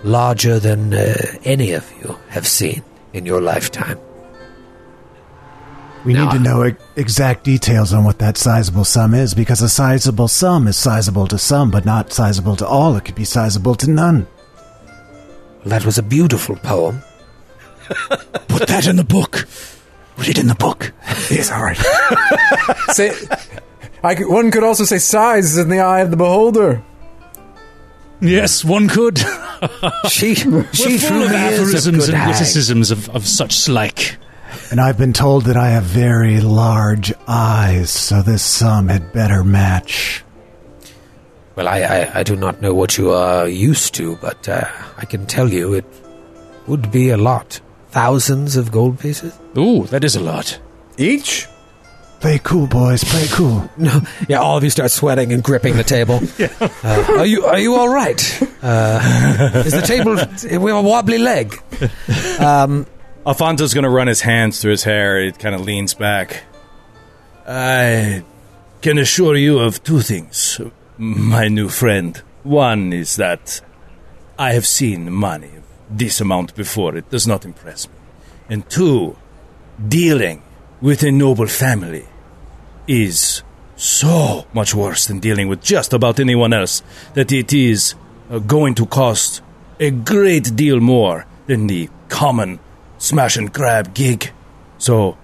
larger 0.03 0.59
than 0.59 0.93
uh, 0.93 1.15
any 1.43 1.71
of 1.73 1.91
you 2.01 2.17
have 2.29 2.47
seen 2.47 2.83
in 3.13 3.25
your 3.25 3.41
lifetime. 3.41 3.99
We 6.05 6.13
Now- 6.13 6.25
need 6.25 6.37
to 6.37 6.39
know 6.43 6.71
exact 6.95 7.43
details 7.43 7.91
on 7.93 8.03
what 8.03 8.19
that 8.19 8.37
sizable 8.37 8.85
sum 8.85 9.13
is 9.13 9.33
because 9.33 9.61
a 9.61 9.69
sizable 9.69 10.27
sum 10.27 10.67
is 10.67 10.77
sizable 10.77 11.27
to 11.27 11.37
some, 11.37 11.69
but 11.71 11.85
not 11.85 12.13
sizable 12.13 12.55
to 12.57 12.67
all. 12.67 12.95
It 12.95 13.05
could 13.05 13.15
be 13.15 13.25
sizable 13.25 13.75
to 13.75 13.89
none. 13.89 14.27
That 15.65 15.85
was 15.85 15.97
a 15.99 16.03
beautiful 16.03 16.55
poem. 16.55 17.01
Put 18.47 18.67
that 18.67 18.87
in 18.87 18.95
the 18.95 19.03
book. 19.03 19.47
Put 20.21 20.29
it 20.29 20.37
in 20.39 20.47
the 20.47 20.55
book. 20.55 20.93
Yes, 21.31 21.49
all 21.49 21.63
right. 21.63 21.77
say, 22.93 23.11
I 24.03 24.15
could, 24.15 24.27
one 24.27 24.51
could 24.51 24.63
also 24.63 24.83
say 24.83 24.97
size 24.97 25.53
is 25.53 25.57
in 25.57 25.69
the 25.69 25.79
eye 25.79 26.01
of 26.01 26.11
the 26.11 26.17
beholder. 26.17 26.83
Yes, 28.19 28.63
one 28.63 28.87
could. 28.87 29.19
She, 30.09 30.33
she 30.35 30.47
We're 30.49 30.63
full 30.63 30.97
truly 30.97 31.25
of 31.25 31.31
is 31.31 31.33
a 31.33 31.37
aphorisms 31.37 32.05
good 32.05 32.09
and 32.09 32.17
hag. 32.17 32.27
witticisms 32.29 32.91
of, 32.91 33.09
of 33.09 33.25
such 33.27 33.69
like. 33.69 34.17
And 34.71 34.81
I've 34.81 34.97
been 34.97 35.13
told 35.13 35.45
that 35.45 35.55
I 35.57 35.69
have 35.69 35.83
very 35.83 36.41
large 36.41 37.13
eyes, 37.27 37.91
so 37.91 38.21
this 38.23 38.41
sum 38.43 38.87
had 38.89 39.13
better 39.13 39.43
match. 39.43 40.23
Well, 41.55 41.67
I, 41.67 41.81
I, 41.81 42.19
I 42.19 42.23
do 42.23 42.35
not 42.35 42.61
know 42.61 42.73
what 42.73 42.97
you 42.97 43.11
are 43.11 43.47
used 43.47 43.93
to, 43.95 44.15
but 44.17 44.49
uh, 44.49 44.65
I 44.97 45.05
can 45.05 45.25
tell 45.27 45.49
you 45.49 45.73
it 45.73 45.85
would 46.67 46.91
be 46.91 47.09
a 47.09 47.17
lot. 47.17 47.61
Thousands 47.91 48.55
of 48.55 48.71
gold 48.71 48.99
pieces? 48.99 49.37
Ooh, 49.57 49.85
that 49.87 50.03
is 50.03 50.15
a 50.15 50.21
lot. 50.21 50.59
Each? 50.97 51.47
Play 52.21 52.39
cool, 52.43 52.67
boys. 52.67 53.03
Play 53.03 53.25
cool. 53.31 53.69
No, 53.77 54.01
yeah, 54.29 54.37
all 54.39 54.55
of 54.57 54.63
you 54.63 54.69
start 54.69 54.91
sweating 54.91 55.33
and 55.33 55.43
gripping 55.43 55.75
the 55.75 55.83
table. 55.83 56.19
Uh, 56.83 57.19
are 57.19 57.25
you 57.25 57.45
are 57.45 57.59
you 57.59 57.75
all 57.75 57.89
right? 57.89 58.21
Uh, 58.63 59.63
is 59.65 59.73
the 59.73 59.81
table? 59.81 60.15
We 60.61 60.71
have 60.71 60.83
a 60.83 60.87
wobbly 60.87 61.17
leg. 61.19 61.55
Um, 62.39 62.87
Alfonso's 63.25 63.73
going 63.73 63.83
to 63.83 63.89
run 63.89 64.07
his 64.07 64.21
hands 64.21 64.61
through 64.61 64.71
his 64.71 64.83
hair. 64.83 65.23
He 65.23 65.31
kind 65.31 65.53
of 65.53 65.61
leans 65.61 65.93
back. 65.93 66.43
I 67.47 68.23
can 68.81 68.97
assure 68.97 69.35
you 69.35 69.59
of 69.59 69.83
two 69.83 69.99
things, 70.01 70.59
my 70.97 71.47
new 71.47 71.69
friend. 71.69 72.17
One 72.43 72.93
is 72.93 73.15
that 73.17 73.61
I 74.39 74.53
have 74.53 74.65
seen 74.65 75.11
money 75.11 75.51
of 75.55 75.60
this 75.91 76.21
amount 76.21 76.55
before. 76.55 76.95
It 76.95 77.09
does 77.09 77.27
not 77.27 77.45
impress 77.45 77.87
me. 77.87 77.95
And 78.49 78.69
two, 78.69 79.17
dealing 79.87 80.41
with 80.81 81.03
a 81.03 81.11
noble 81.11 81.47
family 81.47 82.05
is 82.87 83.43
so 83.75 84.45
much 84.53 84.75
worse 84.75 85.07
than 85.07 85.19
dealing 85.19 85.47
with 85.47 85.61
just 85.61 85.93
about 85.93 86.19
anyone 86.19 86.53
else 86.53 86.83
that 87.13 87.31
it 87.31 87.53
is 87.53 87.95
uh, 88.29 88.39
going 88.39 88.75
to 88.75 88.85
cost 88.85 89.41
a 89.79 89.89
great 89.89 90.55
deal 90.55 90.79
more 90.79 91.25
than 91.47 91.67
the 91.67 91.89
common 92.09 92.59
smash 92.97 93.37
and 93.37 93.51
grab 93.51 93.93
gig. 93.93 94.31
So 94.77 95.17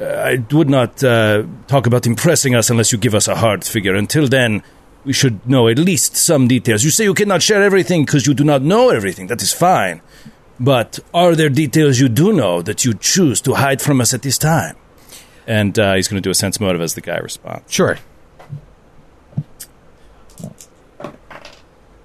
uh, 0.00 0.04
I 0.04 0.44
would 0.52 0.70
not 0.70 1.02
uh, 1.02 1.44
talk 1.66 1.86
about 1.86 2.06
impressing 2.06 2.54
us 2.54 2.70
unless 2.70 2.92
you 2.92 2.98
give 2.98 3.14
us 3.14 3.28
a 3.28 3.34
hard 3.34 3.64
figure. 3.64 3.94
Until 3.94 4.28
then, 4.28 4.62
we 5.06 5.12
should 5.12 5.46
know 5.48 5.68
at 5.68 5.78
least 5.78 6.16
some 6.16 6.48
details. 6.48 6.82
You 6.82 6.90
say 6.90 7.04
you 7.04 7.14
cannot 7.14 7.40
share 7.40 7.62
everything 7.62 8.04
because 8.04 8.26
you 8.26 8.34
do 8.34 8.44
not 8.44 8.60
know 8.60 8.90
everything. 8.90 9.28
That 9.28 9.40
is 9.40 9.52
fine. 9.52 10.02
But 10.58 10.98
are 11.14 11.36
there 11.36 11.48
details 11.48 12.00
you 12.00 12.08
do 12.08 12.32
know 12.32 12.60
that 12.62 12.84
you 12.84 12.92
choose 12.94 13.40
to 13.42 13.54
hide 13.54 13.80
from 13.80 14.00
us 14.00 14.12
at 14.12 14.22
this 14.22 14.36
time? 14.36 14.76
And 15.46 15.78
uh, 15.78 15.94
he's 15.94 16.08
going 16.08 16.20
to 16.20 16.26
do 16.26 16.30
a 16.30 16.34
sense 16.34 16.58
motive 16.58 16.80
as 16.80 16.94
the 16.94 17.00
guy 17.00 17.18
responds. 17.18 17.72
sure. 17.72 17.98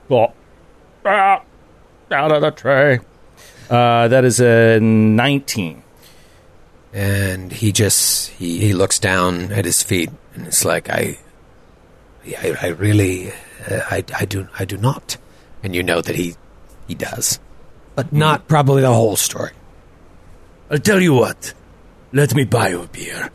Well, 0.08 0.36
ah, 1.06 1.41
out 2.12 2.32
of 2.32 2.41
the 2.41 2.52
tray. 2.52 2.99
Uh, 3.70 4.10
that 4.10 4.26
is 4.26 4.41
a 4.41 4.80
19. 4.80 5.82
And 6.93 7.52
he 7.52 7.72
just 7.72 8.28
he, 8.32 8.60
he 8.60 8.74
looks 8.74 8.99
down 8.99 9.54
at 9.54 9.64
his 9.64 9.82
feet 9.82 10.10
and 10.36 10.45
it's 10.45 10.66
like 10.66 10.89
I, 10.89 11.18
I, 12.26 12.55
I 12.61 12.67
really 12.67 13.32
uh, 13.32 13.82
I, 13.89 14.03
I 14.17 14.26
do 14.26 14.47
I 14.57 14.65
do 14.65 14.78
not. 14.78 15.17
And 15.63 15.76
you 15.76 15.84
know 15.84 16.01
that 16.01 16.15
he 16.15 16.36
he 16.88 16.95
does, 16.95 17.39
but 17.95 18.11
not 18.11 18.47
probably 18.47 18.82
the 18.82 18.93
whole 18.93 19.15
story. 19.15 19.51
I'll 20.69 20.78
tell 20.80 20.99
you 20.99 21.13
what. 21.13 21.53
Let 22.13 22.34
me 22.36 22.43
buy 22.43 22.69
you 22.69 22.82
a 22.82 22.88
beer. 22.88 23.30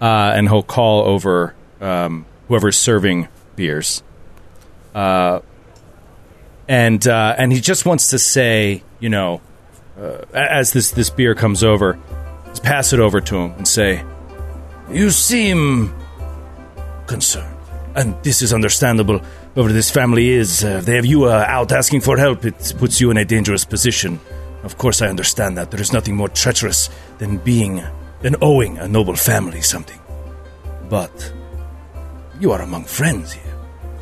Uh, 0.00 0.32
and 0.34 0.48
he'll 0.48 0.62
call 0.62 1.04
over 1.04 1.54
um, 1.80 2.26
whoever's 2.48 2.78
serving 2.78 3.28
beers. 3.56 4.02
Uh, 4.94 5.40
and 6.68 7.06
uh, 7.06 7.34
and 7.36 7.52
he 7.52 7.60
just 7.60 7.84
wants 7.84 8.10
to 8.10 8.18
say, 8.18 8.82
you 8.98 9.08
know, 9.08 9.40
uh, 9.98 10.24
as 10.32 10.72
this 10.72 10.90
this 10.92 11.10
beer 11.10 11.34
comes 11.34 11.62
over, 11.62 11.98
just 12.48 12.62
pass 12.62 12.92
it 12.92 13.00
over 13.00 13.20
to 13.20 13.36
him 13.36 13.52
and 13.52 13.66
say, 13.66 14.04
"You 14.90 15.10
seem 15.10 15.94
concerned, 17.06 17.56
and 17.94 18.14
this 18.22 18.42
is 18.42 18.52
understandable. 18.52 19.18
Whoever 19.54 19.72
this 19.72 19.90
family 19.90 20.30
is, 20.30 20.64
uh, 20.64 20.78
if 20.78 20.86
they 20.86 20.96
have 20.96 21.06
you 21.06 21.24
uh, 21.24 21.44
out 21.48 21.72
asking 21.72 22.02
for 22.02 22.16
help. 22.16 22.44
It 22.44 22.74
puts 22.78 23.00
you 23.00 23.10
in 23.10 23.16
a 23.16 23.24
dangerous 23.24 23.64
position. 23.64 24.20
Of 24.62 24.78
course, 24.78 25.02
I 25.02 25.08
understand 25.08 25.56
that. 25.56 25.70
There 25.70 25.80
is 25.80 25.92
nothing 25.92 26.16
more 26.16 26.28
treacherous 26.28 26.90
than 27.18 27.38
being, 27.38 27.82
than 28.20 28.36
owing 28.42 28.78
a 28.78 28.86
noble 28.86 29.16
family 29.16 29.60
something. 29.60 29.98
But 30.88 31.32
you 32.40 32.52
are 32.52 32.62
among 32.62 32.84
friends 32.84 33.32
here. 33.32 33.54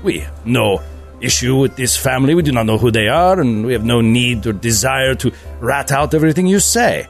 We 0.03 0.21
have 0.21 0.47
no 0.47 0.81
issue 1.21 1.57
with 1.57 1.77
this 1.77 1.97
family. 1.97 2.35
We 2.35 2.43
do 2.43 2.53
not 2.53 2.67
know 2.67 2.79
who 2.79 2.91
they 2.91 3.09
are, 3.09 3.41
and 3.41 3.65
we 3.67 3.73
have 3.73 3.85
no 3.85 4.01
need 4.01 4.47
or 4.47 4.53
desire 4.53 5.15
to 5.17 5.33
rat 5.61 5.93
out 5.93 6.15
everything 6.15 6.47
you 6.47 6.61
say. 6.61 7.07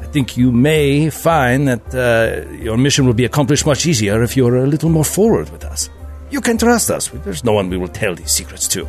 I 0.00 0.06
think 0.06 0.36
you 0.36 0.52
may 0.52 1.10
find 1.10 1.68
that 1.68 1.94
uh, 1.94 2.50
your 2.52 2.76
mission 2.76 3.06
will 3.06 3.14
be 3.14 3.24
accomplished 3.24 3.66
much 3.66 3.86
easier 3.86 4.22
if 4.22 4.36
you're 4.36 4.56
a 4.56 4.66
little 4.66 4.90
more 4.90 5.04
forward 5.04 5.50
with 5.50 5.64
us. 5.64 5.90
You 6.30 6.40
can 6.40 6.58
trust 6.58 6.90
us. 6.90 7.08
There's 7.08 7.44
no 7.44 7.52
one 7.52 7.70
we 7.70 7.76
will 7.76 7.88
tell 7.88 8.14
these 8.14 8.30
secrets 8.30 8.68
to. 8.68 8.86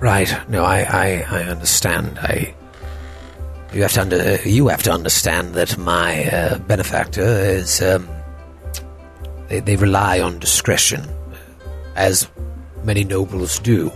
Right. 0.00 0.34
No, 0.48 0.64
I, 0.64 0.80
I, 0.80 1.26
I 1.30 1.42
understand. 1.44 2.18
I. 2.18 2.54
You 3.72 3.82
have 3.82 3.92
to 3.92 4.02
under, 4.02 4.48
you 4.48 4.68
have 4.68 4.82
to 4.84 4.92
understand 4.92 5.54
that 5.54 5.76
my 5.78 6.26
uh, 6.26 6.58
benefactor 6.58 7.22
is. 7.22 7.82
Um, 7.82 8.08
they, 9.48 9.60
they 9.60 9.76
rely 9.76 10.20
on 10.20 10.38
discretion, 10.38 11.02
as 11.96 12.28
many 12.82 13.04
nobles 13.04 13.58
do. 13.58 13.90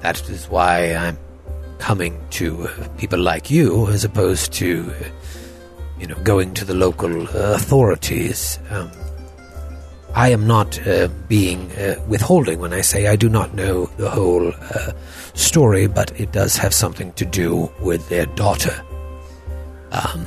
That 0.00 0.28
is 0.28 0.48
why 0.48 0.94
I'm 0.94 1.18
coming 1.78 2.20
to 2.30 2.68
uh, 2.68 2.88
people 2.98 3.18
like 3.18 3.50
you, 3.50 3.86
as 3.88 4.04
opposed 4.04 4.52
to, 4.54 4.92
you 5.98 6.06
know, 6.06 6.16
going 6.24 6.54
to 6.54 6.64
the 6.64 6.74
local 6.74 7.28
authorities. 7.28 8.58
Um, 8.70 8.90
I 10.14 10.30
am 10.30 10.46
not 10.46 10.84
uh, 10.86 11.08
being 11.28 11.70
uh, 11.72 11.94
withholding 12.08 12.58
when 12.58 12.72
I 12.72 12.80
say 12.80 13.06
I 13.06 13.16
do 13.16 13.28
not 13.28 13.54
know 13.54 13.86
the 13.96 14.10
whole 14.10 14.48
uh, 14.48 14.92
story, 15.34 15.86
but 15.86 16.18
it 16.20 16.32
does 16.32 16.56
have 16.56 16.74
something 16.74 17.12
to 17.12 17.24
do 17.24 17.70
with 17.80 18.08
their 18.08 18.26
daughter. 18.26 18.84
Um, 19.92 20.26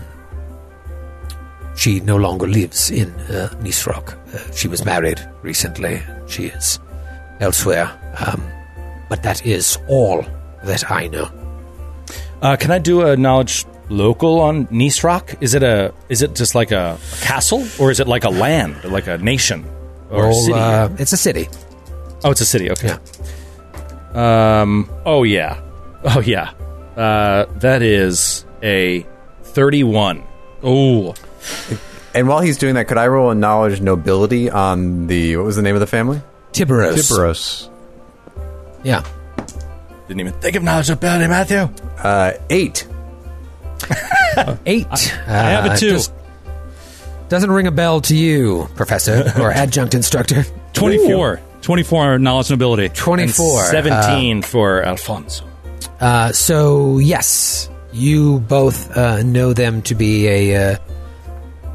she 1.75 1.99
no 1.99 2.15
longer 2.15 2.47
lives 2.47 2.91
in 2.91 3.09
uh, 3.11 3.49
Nisroch. 3.61 4.13
Uh, 4.33 4.53
she 4.53 4.67
was 4.67 4.85
married 4.85 5.19
recently. 5.41 6.01
She 6.27 6.45
is 6.45 6.79
elsewhere. 7.41 7.91
Um, 8.25 8.41
but 9.09 9.23
that 9.23 9.45
is 9.45 9.77
all 9.89 10.25
that 10.63 10.89
I 10.89 11.07
know. 11.07 11.29
Uh, 12.41 12.55
can 12.55 12.71
I 12.71 12.79
do 12.79 13.01
a 13.01 13.17
knowledge 13.17 13.65
local 13.89 14.39
on 14.39 14.67
Nisroch? 14.67 15.35
Is 15.41 15.53
it 15.53 15.63
a 15.63 15.93
is 16.07 16.21
it 16.21 16.35
just 16.35 16.55
like 16.55 16.71
a, 16.71 16.97
a 16.97 17.15
castle 17.25 17.65
or 17.79 17.91
is 17.91 17.99
it 17.99 18.07
like 18.07 18.23
a 18.23 18.29
land, 18.29 18.81
like 18.85 19.07
a 19.07 19.17
nation 19.17 19.65
or 20.13 20.25
a 20.25 20.27
All, 20.27 20.33
city? 20.33 20.53
uh, 20.53 20.89
it's 20.99 21.11
a 21.13 21.17
city. 21.17 21.49
oh, 22.23 22.31
it's 22.31 22.41
a 22.41 22.45
city. 22.45 22.71
Okay. 22.71 22.87
Yeah. 24.15 24.61
Um. 24.61 24.89
Oh 25.05 25.23
yeah. 25.23 25.59
Oh 26.03 26.19
yeah. 26.21 26.51
Uh, 26.95 27.45
that 27.59 27.81
is 27.81 28.45
a 28.61 29.05
thirty-one. 29.43 30.23
Oh, 30.61 31.15
And 32.13 32.27
while 32.27 32.41
he's 32.41 32.57
doing 32.57 32.75
that, 32.75 32.87
could 32.87 32.97
I 32.99 33.07
roll 33.07 33.31
a 33.31 33.35
knowledge 33.35 33.81
nobility 33.81 34.49
on 34.49 35.07
the 35.07 35.35
what 35.37 35.45
was 35.45 35.55
the 35.55 35.61
name 35.63 35.75
of 35.75 35.81
the 35.81 35.87
family? 35.87 36.21
Tiberos. 36.51 36.93
Tiberos. 36.95 37.69
Yeah. 38.83 39.03
Didn't 40.07 40.19
even 40.19 40.33
think 40.33 40.55
of 40.55 40.63
knowledge 40.63 40.89
ability, 40.89 41.27
Matthew. 41.27 41.57
Uh, 41.97 42.33
eight. 42.49 42.87
Eight. 44.65 44.87
I 45.27 45.49
have 45.51 45.65
a 45.73 45.77
two. 45.77 45.89
Does, 45.91 46.11
doesn't 47.33 47.51
ring 47.51 47.65
a 47.65 47.71
bell 47.71 47.99
to 47.99 48.15
you, 48.15 48.69
Professor 48.75 49.23
or 49.41 49.49
adjunct 49.49 49.95
instructor. 49.95 50.45
24. 50.73 51.41
24 51.63 52.19
knowledge 52.19 52.51
and 52.51 52.61
ability. 52.61 52.89
24. 52.89 53.63
Seventeen 53.63 54.43
for 54.43 54.83
Alfonso. 54.83 55.43
Uh, 55.99 56.31
so 56.31 56.99
yes, 56.99 57.71
you 57.91 58.39
both 58.41 58.95
uh, 58.95 59.23
know 59.23 59.51
them 59.51 59.81
to 59.81 59.95
be 59.95 60.27
a 60.27 60.73
uh, 60.73 60.77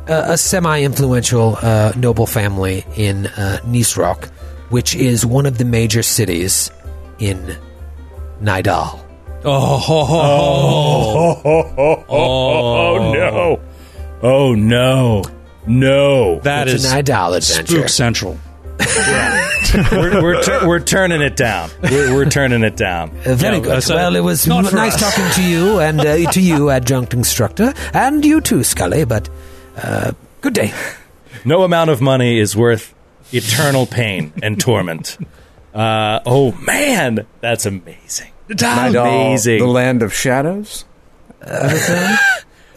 a, 0.07 0.33
a 0.33 0.39
semi-influential 0.39 1.59
uh, 1.61 1.93
noble 1.97 2.27
family 2.27 2.85
in 2.95 3.27
uh, 3.27 3.59
Nisroch, 3.65 4.29
which 4.71 4.95
is 4.95 5.27
one 5.27 5.45
of 5.45 5.59
the 5.59 5.65
major 5.65 6.05
cities 6.05 6.71
in 7.19 7.57
Nidal. 8.41 9.01
Oh, 9.45 9.77
ho, 9.79 10.05
ho, 10.05 11.35
ho. 11.43 12.05
Oh 12.09 13.13
no! 13.13 13.61
Oh 14.23 14.55
no! 14.55 15.25
No! 15.69 16.41
that 16.41 16.69
it's 16.69 16.85
is 16.85 16.93
a 16.93 16.97
Nidal 17.03 17.37
adventure. 17.37 17.67
Spook 17.77 17.89
Central. 17.89 18.39
we're 19.93 20.23
we're, 20.23 20.43
tur- 20.43 20.67
we're 20.69 20.81
turning 20.81 21.21
it 21.21 21.37
down. 21.37 21.69
We're, 21.83 22.15
we're 22.15 22.31
turning 22.31 22.63
it 22.63 22.77
down. 22.77 23.11
Uh, 23.27 23.35
very 23.35 23.57
Yeah, 23.57 23.63
good. 23.63 23.73
that's, 23.73 23.91
uh, 23.91 23.95
well, 23.97 24.17
it 24.17 24.21
was 24.21 24.49
m- 24.49 24.63
nice 24.65 24.95
us. 24.95 25.01
talking 25.01 25.31
to 25.43 25.49
you 25.49 25.81
and 25.81 26.01
uh, 26.01 26.31
to 26.31 26.41
you, 26.41 26.71
adjunct 26.77 27.13
instructor, 27.13 27.75
and 27.93 28.25
you 28.25 28.41
too, 28.41 28.63
Scully. 28.65 29.05
But 29.05 29.29
uh, 29.77 30.13
good 30.41 30.55
day. 30.55 30.73
No 31.45 31.63
amount 31.65 31.91
of 31.91 32.01
money 32.01 32.39
is 32.39 32.57
worth 32.57 32.95
eternal 33.33 33.85
pain 33.87 34.33
and 34.43 34.61
torment. 34.61 35.19
Uh, 35.75 36.21
oh 36.25 36.53
man, 36.53 37.27
that's 37.41 37.67
amazing. 37.67 38.31
Nidal, 38.49 39.03
amazing. 39.07 39.59
the 39.59 39.67
land 39.67 40.03
of 40.03 40.15
shadows. 40.15 40.85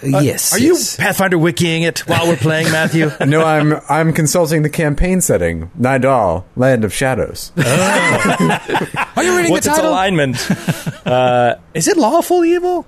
Yes. 0.04 0.54
Are 0.54 0.60
you 0.60 0.74
yes. 0.74 0.96
Pathfinder 0.98 1.38
wikiing 1.38 1.82
it 1.88 2.00
while 2.08 2.28
we're 2.28 2.36
playing, 2.38 2.72
Matthew? 2.72 3.10
No, 3.26 3.44
I'm 3.44 3.74
I'm 3.90 4.14
consulting 4.14 4.62
the 4.64 4.70
campaign 4.70 5.22
setting. 5.22 5.70
Nidal, 5.80 6.44
land 6.56 6.84
of 6.84 6.94
shadows. 6.94 7.52
Are 7.58 9.24
you 9.24 9.36
reading 9.38 9.52
What's 9.52 9.66
the 9.66 9.72
its 9.72 9.78
title? 9.78 9.92
alignment? 9.92 10.38
Uh, 11.06 11.56
is 11.74 11.88
it 11.88 11.98
lawful 11.98 12.46
evil? 12.46 12.86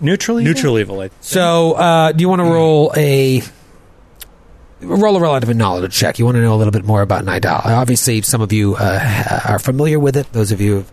Neutral 0.00 0.40
evil? 0.40 0.52
Neutral 0.54 0.78
evil. 0.78 1.00
I- 1.02 1.10
So, 1.20 1.72
uh, 1.72 2.12
do 2.12 2.22
you 2.22 2.28
want 2.28 2.40
to 2.40 2.44
roll 2.44 2.92
a 2.96 3.42
roll 4.80 5.16
a 5.16 5.20
relative 5.20 5.54
knowledge 5.54 5.94
check. 5.94 6.18
You 6.18 6.24
want 6.24 6.36
to 6.36 6.40
know 6.42 6.54
a 6.54 6.56
little 6.56 6.72
bit 6.72 6.84
more 6.84 7.02
about 7.02 7.24
Nidal. 7.24 7.64
Obviously, 7.66 8.22
some 8.22 8.40
of 8.40 8.52
you 8.52 8.76
uh, 8.76 9.40
are 9.46 9.58
familiar 9.58 10.00
with 10.00 10.16
it. 10.16 10.32
Those 10.32 10.52
of 10.52 10.60
you, 10.60 10.84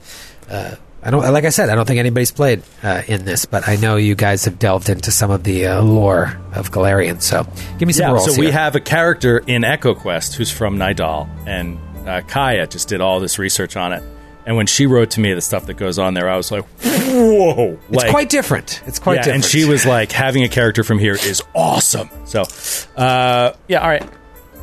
uh, 0.50 0.76
I 1.08 1.10
don't 1.10 1.22
like 1.32 1.46
I 1.46 1.50
said, 1.50 1.70
I 1.70 1.76
don't 1.76 1.86
think 1.88 2.00
anybody's 2.00 2.32
played 2.32 2.64
uh, 2.84 3.02
in 3.08 3.24
this, 3.24 3.46
but 3.46 3.66
I 3.68 3.78
know 3.78 3.96
you 3.96 4.14
guys 4.14 4.44
have 4.44 4.60
delved 4.60 4.90
into 4.90 5.10
some 5.10 5.32
of 5.32 5.44
the 5.46 5.68
uh, 5.68 5.82
lore 5.82 6.38
of 6.54 6.70
Golarion. 6.72 7.22
So, 7.22 7.48
give 7.80 7.88
me 7.88 7.94
some 7.94 8.08
Yeah, 8.08 8.12
rolls. 8.14 8.36
so 8.36 8.40
we 8.40 8.52
have 8.52 8.76
a 8.76 8.82
character 8.82 9.38
in 9.48 9.64
Echo 9.64 9.96
Quest 9.96 10.36
who's 10.36 10.52
from 10.52 10.78
Nidal, 10.78 11.30
and 11.48 11.80
uh, 12.06 12.22
Kaya 12.28 12.68
just 12.68 12.90
did 12.90 13.00
all 13.00 13.22
this 13.22 13.40
research 13.40 13.78
on 13.78 13.94
it. 13.94 14.04
And 14.46 14.56
when 14.58 14.66
she 14.66 14.86
wrote 14.86 15.12
to 15.12 15.20
me 15.22 15.34
the 15.34 15.42
stuff 15.42 15.66
that 15.68 15.76
goes 15.76 15.98
on 15.98 16.14
there, 16.14 16.30
I 16.30 16.36
was 16.38 16.52
like, 16.52 16.66
"Whoa!" 16.84 17.78
It's 17.90 18.04
quite 18.12 18.30
different. 18.30 18.82
It's 18.86 19.00
quite 19.00 19.16
yeah, 19.16 19.22
different. 19.24 19.44
and 19.44 19.52
she 19.52 19.64
was 19.66 19.86
like, 19.86 20.12
"Having 20.12 20.44
a 20.44 20.50
character 20.50 20.84
from 20.84 21.00
here 21.00 21.14
is 21.16 21.42
awesome." 21.56 22.10
So, 22.26 22.44
uh, 22.98 23.54
yeah, 23.68 23.80
all 23.82 23.90
right, 23.90 24.04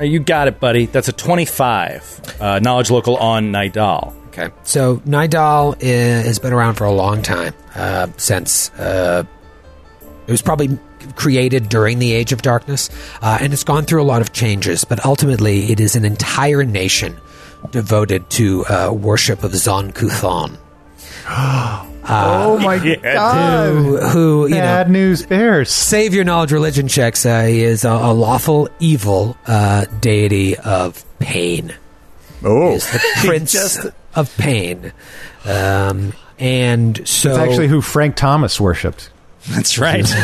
Uh, 0.00 0.04
you 0.04 0.20
got 0.20 0.48
it, 0.48 0.58
buddy. 0.60 0.86
That's 0.86 1.08
a 1.08 1.12
twenty-five 1.12 2.36
uh, 2.40 2.58
knowledge 2.60 2.90
local 2.90 3.16
on 3.16 3.52
Nidal. 3.52 4.12
Okay. 4.36 4.52
So 4.64 4.96
Nidal 5.06 5.76
i- 5.82 5.86
has 6.26 6.38
been 6.40 6.52
around 6.52 6.74
for 6.74 6.84
a 6.84 6.92
long 6.92 7.22
time, 7.22 7.54
uh, 7.76 8.08
since 8.16 8.70
uh, 8.72 9.22
it 10.26 10.30
was 10.30 10.42
probably 10.42 10.76
created 11.14 11.68
during 11.68 12.00
the 12.00 12.12
Age 12.12 12.32
of 12.32 12.42
Darkness, 12.42 12.90
uh, 13.22 13.38
and 13.40 13.52
it's 13.52 13.62
gone 13.62 13.84
through 13.84 14.02
a 14.02 14.04
lot 14.04 14.20
of 14.22 14.32
changes. 14.32 14.84
But 14.84 15.04
ultimately, 15.06 15.70
it 15.70 15.78
is 15.78 15.94
an 15.94 16.04
entire 16.04 16.64
nation 16.64 17.16
devoted 17.70 18.28
to 18.30 18.64
uh, 18.66 18.90
worship 18.92 19.44
of 19.44 19.54
Zon 19.54 19.92
Kuthon, 19.92 20.56
oh 21.28 22.58
my 22.62 22.78
god! 23.02 23.72
who, 23.72 23.96
who 23.98 24.42
you 24.48 24.54
know. 24.56 24.60
Bad 24.60 24.90
news 24.90 25.24
bears. 25.24 25.70
Save 25.70 26.12
your 26.12 26.24
knowledge 26.24 26.52
religion 26.52 26.88
checks. 26.88 27.24
Uh, 27.24 27.44
he 27.44 27.62
is 27.62 27.84
a, 27.84 27.90
a 27.90 28.12
lawful 28.12 28.68
evil 28.80 29.36
uh, 29.46 29.84
deity 30.00 30.56
of 30.58 31.04
pain. 31.20 31.72
Oh, 32.42 32.74
Is 32.74 32.90
the 32.92 33.00
prince 33.24 33.78
of 34.16 34.34
pain, 34.36 34.92
um, 35.44 36.12
and 36.38 37.06
so 37.06 37.30
It's 37.30 37.38
actually 37.38 37.68
who 37.68 37.80
Frank 37.80 38.16
Thomas 38.16 38.60
worshipped. 38.60 39.10
That's 39.50 39.78
right. 39.78 40.04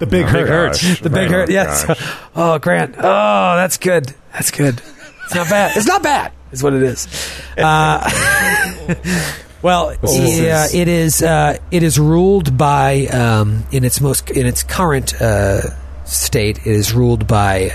The 0.00 0.06
big 0.06 0.26
hurt. 0.26 0.72
gosh. 0.72 1.00
The 1.00 1.08
big 1.08 1.28
Oh, 1.28 1.32
hurt, 1.32 1.50
yes. 1.50 1.84
gosh. 1.86 2.14
Oh, 2.36 2.58
Grant. 2.58 2.96
Oh, 2.98 3.56
that's 3.56 3.78
good. 3.78 4.12
That's 4.32 4.50
good. 4.50 4.82
It's 5.24 5.34
not 5.34 5.48
bad. 5.48 5.76
It's 5.76 5.86
not 5.86 6.02
bad. 6.02 6.32
Is 6.52 6.62
what 6.62 6.74
it 6.74 6.82
is. 6.82 7.06
Uh, 7.56 8.10
well, 9.62 9.94
yeah, 10.02 10.66
it 10.72 10.88
is. 10.88 11.22
Uh, 11.22 11.58
it 11.70 11.82
is 11.82 11.98
ruled 11.98 12.58
by 12.58 13.06
um, 13.06 13.64
in 13.72 13.84
its 13.84 14.00
most 14.00 14.30
in 14.30 14.46
its 14.46 14.62
current 14.62 15.14
uh, 15.20 15.62
state. 16.04 16.58
It 16.58 16.66
is 16.66 16.92
ruled 16.92 17.26
by. 17.26 17.70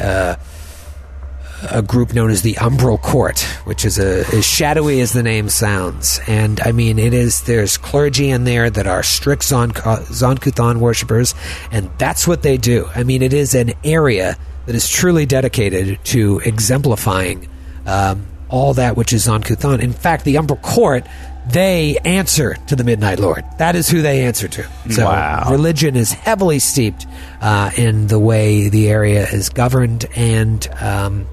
Uh, 1.62 1.68
a 1.72 1.82
group 1.82 2.14
known 2.14 2.30
as 2.30 2.42
the 2.42 2.54
Umbral 2.56 3.02
Court, 3.02 3.40
which 3.66 3.86
is 3.86 4.00
a 4.00 4.20
as 4.36 4.46
shadowy 4.46 5.02
as 5.02 5.14
the 5.14 5.24
name 5.24 5.50
sounds. 5.50 6.20
And 6.28 6.60
I 6.62 6.72
mean, 6.72 7.00
it 7.00 7.14
is. 7.14 7.42
There's 7.42 7.78
clergy 7.78 8.30
in 8.30 8.44
there 8.44 8.70
that 8.70 8.88
are 8.88 9.04
strict 9.04 9.44
Zon 9.44 9.72
Zonkuthon 9.72 10.78
worshippers, 10.78 11.36
and 11.72 11.90
that's 11.98 12.28
what 12.28 12.42
they 12.44 12.58
do. 12.58 12.88
I 12.96 13.04
mean, 13.04 13.22
it 13.22 13.34
is 13.34 13.56
an 13.56 13.74
area 13.84 14.38
that 14.66 14.76
is 14.76 14.88
truly 14.90 15.26
dedicated 15.26 16.04
to 16.06 16.40
exemplifying 16.46 17.48
um, 17.86 18.26
all 18.50 18.74
that 18.76 18.96
which 18.98 19.14
is 19.14 19.28
Zonkuthon. 19.28 19.80
In 19.82 19.94
fact, 19.94 20.26
the 20.26 20.36
Umbral 20.36 20.62
Court. 20.62 21.06
They 21.52 21.98
answer 22.06 22.58
to 22.68 22.76
the 22.76 22.84
Midnight 22.84 23.18
Lord. 23.20 23.44
That 23.58 23.76
is 23.76 23.90
who 23.90 24.04
they 24.04 24.26
answer 24.26 24.48
to. 24.50 24.68
So 24.92 25.06
Wow. 25.06 25.48
religion 25.50 25.96
is 25.96 26.12
heavily 26.12 26.60
steeped 26.60 27.08
uh, 27.42 27.72
in 27.76 28.06
the 28.06 28.20
way 28.20 28.70
the 28.70 28.90
area 28.90 29.26
is 29.28 29.50
governed, 29.50 30.06
and 30.16 30.68
um, 30.80 31.26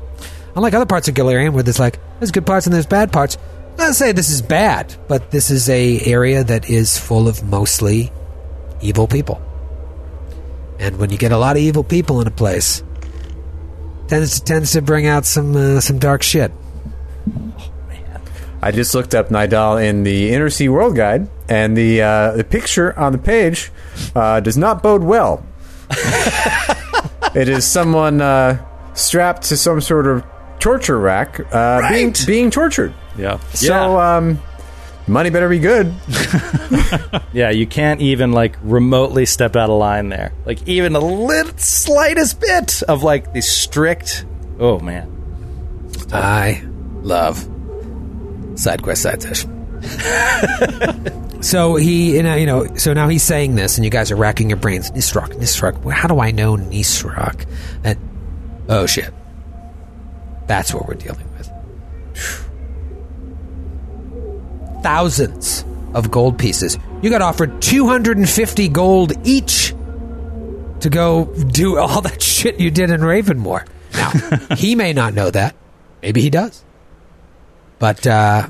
unlike 0.57 0.75
other 0.75 0.87
parts 0.87 1.07
of 1.07 1.15
Golarion, 1.15 1.53
where 1.53 1.63
there's 1.63 1.79
like 1.79 1.99
there's 2.19 2.33
good 2.33 2.47
parts 2.47 2.67
and 2.67 2.75
there's 2.75 2.87
bad 2.87 3.13
parts. 3.13 3.39
Not 3.79 3.89
to 3.89 3.95
say 3.95 4.13
this 4.13 4.31
is 4.31 4.41
bad, 4.41 4.97
but 5.07 5.31
this 5.31 5.51
is 5.51 5.69
a 5.69 6.01
area 6.01 6.43
that 6.43 6.71
is 6.71 6.97
full 6.97 7.29
of 7.29 7.45
mostly 7.45 8.11
evil 8.81 9.07
people. 9.07 9.41
And 10.81 10.99
when 10.99 11.11
you 11.11 11.19
get 11.19 11.31
a 11.31 11.37
lot 11.37 11.57
of 11.57 11.63
evil 11.63 11.85
people 11.85 12.21
in 12.21 12.27
a 12.27 12.31
place, 12.31 12.83
tends 14.09 14.41
to, 14.41 14.45
tends 14.45 14.73
to 14.73 14.83
bring 14.83 15.07
out 15.07 15.27
some 15.27 15.55
uh, 15.55 15.81
some 15.81 15.99
dark 15.99 16.23
shit. 16.23 16.53
I 18.63 18.71
just 18.73 18.95
looked 18.95 19.15
up 19.15 19.29
Nidal 19.29 19.85
in 19.85 20.03
the 20.03 20.33
Inner 20.33 20.49
Sea 20.49 20.69
World 20.69 20.97
Guide, 20.97 21.29
and 21.49 21.77
the 21.77 22.03
uh, 22.03 22.33
the 22.33 22.45
picture 22.45 22.99
on 22.99 23.13
the 23.13 23.19
page 23.19 23.71
uh, 24.15 24.41
does 24.41 24.57
not 24.57 24.83
bode 24.83 25.03
well. 25.03 25.45
it 27.35 27.49
is 27.49 27.67
someone 27.67 28.21
uh, 28.21 28.65
strapped 28.95 29.43
to 29.45 29.57
some 29.57 29.81
sort 29.81 30.07
of 30.07 30.25
torture 30.59 30.99
rack, 30.99 31.41
uh, 31.53 31.89
being 31.91 32.09
Right. 32.09 32.25
being 32.27 32.51
tortured. 32.51 32.93
Yeah. 33.19 33.39
So, 33.55 33.99
um, 33.99 34.39
money 35.07 35.31
better 35.31 35.49
be 35.49 35.59
good. 35.59 35.93
Yeah, 37.33 37.51
you 37.51 37.67
can't 37.67 38.01
even 38.01 38.33
like 38.33 38.57
remotely 38.63 39.27
step 39.27 39.57
out 39.57 39.69
of 39.69 39.79
line 39.79 40.09
there. 40.09 40.33
Like 40.47 40.67
even 40.67 40.97
a 40.97 41.01
little 41.01 41.53
slightest 41.59 42.41
bit 42.41 42.83
of 42.85 43.03
like 43.03 43.33
the 43.35 43.43
strict. 43.43 44.25
Oh 44.59 44.79
man. 44.81 45.13
I 46.13 46.63
love 47.03 47.47
side 48.55 48.83
quest 48.83 49.03
side 49.03 49.21
session. 49.23 49.53
so 51.43 51.77
he, 51.77 52.17
you 52.17 52.23
know, 52.23 52.35
you 52.37 52.47
know, 52.47 52.75
so 52.77 52.93
now 52.95 53.09
he's 53.09 53.23
saying 53.23 53.55
this, 53.55 53.77
and 53.77 53.85
you 53.85 53.91
guys 53.91 54.11
are 54.11 54.17
racking 54.17 54.49
your 54.49 54.59
brains. 54.59 54.91
Nisroch, 54.93 55.33
Nisroch. 55.35 55.93
How 55.93 56.09
do 56.09 56.21
I 56.21 56.31
know 56.31 56.57
Nisroch? 56.57 57.45
And 57.85 57.99
oh 58.69 58.87
shit, 58.87 59.13
that's 60.47 60.73
what 60.73 60.87
we're 60.87 60.95
dealing 60.95 61.27
with. 61.37 61.51
Thousands 64.83 65.65
of 65.95 66.11
gold 66.11 66.39
pieces. 66.39 66.79
You 67.03 67.11
got 67.11 67.23
offered 67.23 67.61
two 67.61 67.87
hundred 67.87 68.19
and 68.19 68.29
fifty 68.29 68.69
gold 68.69 69.13
each 69.27 69.75
to 70.81 70.91
go 70.91 71.25
do 71.53 71.79
all 71.79 72.01
that 72.09 72.23
shit 72.23 72.61
you 72.61 72.71
did 72.71 72.91
in 72.91 73.01
Ravenmoor. 73.01 73.67
Now, 73.95 74.55
he 74.57 74.75
may 74.75 74.93
not 74.93 75.15
know 75.15 75.31
that. 75.31 75.55
Maybe 76.03 76.21
he 76.21 76.31
does. 76.31 76.63
But 77.79 78.07
uh, 78.07 78.49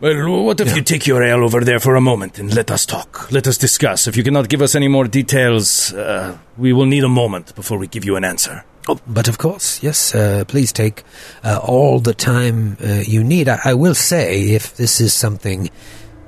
Well, 0.00 0.44
what 0.44 0.60
if 0.60 0.74
you 0.74 0.82
take 0.82 1.06
your 1.06 1.22
ale 1.22 1.44
over 1.44 1.60
there 1.60 1.78
for 1.80 1.94
a 1.96 2.00
moment 2.00 2.38
and 2.38 2.54
let 2.54 2.70
us 2.70 2.86
talk? 2.86 3.30
Let 3.30 3.46
us 3.46 3.58
discuss. 3.58 4.06
If 4.06 4.16
you 4.16 4.24
cannot 4.24 4.48
give 4.48 4.62
us 4.62 4.74
any 4.74 4.88
more 4.88 5.06
details, 5.06 5.92
uh, 5.92 6.38
we 6.56 6.72
will 6.72 6.86
need 6.86 7.04
a 7.04 7.08
moment 7.08 7.54
before 7.54 7.78
we 7.78 7.86
give 7.86 8.04
you 8.04 8.16
an 8.16 8.24
answer. 8.24 8.64
Oh, 8.88 8.98
but 9.06 9.28
of 9.28 9.38
course, 9.38 9.80
yes. 9.82 10.14
Uh, 10.14 10.44
please 10.48 10.72
take 10.72 11.04
uh, 11.44 11.60
all 11.62 12.00
the 12.00 12.14
time 12.14 12.76
uh, 12.84 13.02
you 13.06 13.22
need. 13.22 13.48
I, 13.48 13.58
I 13.64 13.74
will 13.74 13.94
say, 13.94 14.50
if 14.50 14.76
this 14.76 15.00
is 15.00 15.12
something 15.14 15.70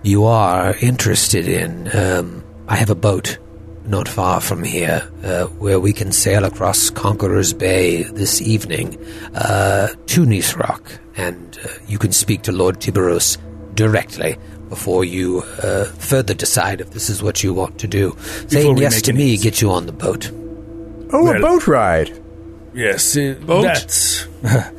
you 0.03 0.25
are 0.25 0.75
interested 0.81 1.49
in, 1.49 1.91
um, 1.97 2.45
I 2.69 2.77
have 2.77 2.91
a 2.91 2.95
boat 2.95 3.39
not 3.87 4.09
far 4.09 4.41
from 4.41 4.63
here 4.63 5.03
uh, 5.25 5.45
where 5.59 5.81
we 5.81 5.93
can 5.93 6.13
sail 6.13 6.45
across 6.45 6.91
Conqueror's 6.91 7.53
Bay 7.53 8.05
this 8.05 8.41
evening 8.41 8.99
uh, 9.35 9.89
to 10.07 10.25
Nisroch, 10.25 10.99
and 11.17 11.59
uh, 11.65 11.69
you 11.89 11.99
can 11.99 12.13
speak 12.13 12.43
to 12.43 12.53
Lord 12.53 12.81
Tiberos 12.81 13.37
directly. 13.75 14.37
Before 14.71 15.05
you 15.05 15.43
uh, 15.63 15.85
further 15.85 16.35
decide 16.35 16.81
if 16.81 16.91
this 16.93 17.09
is 17.11 17.23
what 17.23 17.45
you 17.45 17.53
want 17.55 17.79
to 17.81 17.87
do, 17.87 18.17
saying 18.49 18.79
yes 18.79 19.03
to 19.03 19.11
an 19.11 19.17
me 19.19 19.33
answer. 19.33 19.43
get 19.45 19.61
you 19.61 19.71
on 19.71 19.87
the 19.87 19.93
boat. 19.93 20.31
Oh, 21.13 21.23
Well- 21.25 21.37
a 21.37 21.41
boat 21.41 21.67
ride. 21.69 22.24
Yes, 22.75 23.17
uh, 23.17 23.35
that's. 23.63 24.27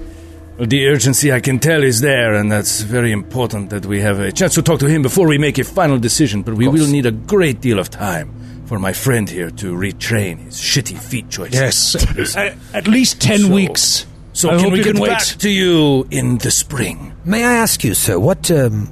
The 0.58 0.88
urgency 0.88 1.34
I 1.34 1.42
can 1.42 1.60
tell 1.60 1.84
is 1.84 2.00
there, 2.00 2.34
and 2.34 2.50
that's 2.50 2.80
very 2.80 3.12
important 3.12 3.72
that 3.72 3.86
we 3.86 4.00
have 4.00 4.22
a 4.22 4.32
chance 4.32 4.54
to 4.56 4.62
talk 4.62 4.80
to 4.80 4.88
him 4.88 5.02
before 5.02 5.28
we 5.28 5.38
make 5.38 5.58
a 5.58 5.66
final 5.66 5.98
decision. 6.00 6.44
But 6.44 6.54
we 6.54 6.70
will 6.70 6.88
need 6.88 7.06
a 7.06 7.12
great 7.12 7.60
deal 7.60 7.78
of 7.78 7.90
time 7.90 8.32
for 8.66 8.80
my 8.80 8.94
friend 8.94 9.30
here 9.30 9.50
to 9.52 9.76
retrain 9.76 10.38
his 10.40 10.56
shitty 10.56 10.98
feat 10.98 11.30
choices. 11.30 11.60
Yes. 11.60 12.38
at, 12.38 12.56
at 12.74 12.88
least 12.88 13.20
10 13.22 13.40
So- 13.40 13.54
weeks. 13.54 14.06
So 14.32 14.50
I 14.50 14.58
can 14.62 14.72
we 14.72 14.82
get 14.82 14.94
can 14.94 15.02
wait. 15.02 15.10
back 15.10 15.24
to 15.40 15.50
you 15.50 16.08
in 16.10 16.38
the 16.38 16.52
spring? 16.52 17.14
May 17.26 17.44
I 17.44 17.54
ask 17.56 17.84
you, 17.84 17.94
sir, 17.94 18.18
what 18.18 18.50
um, 18.50 18.88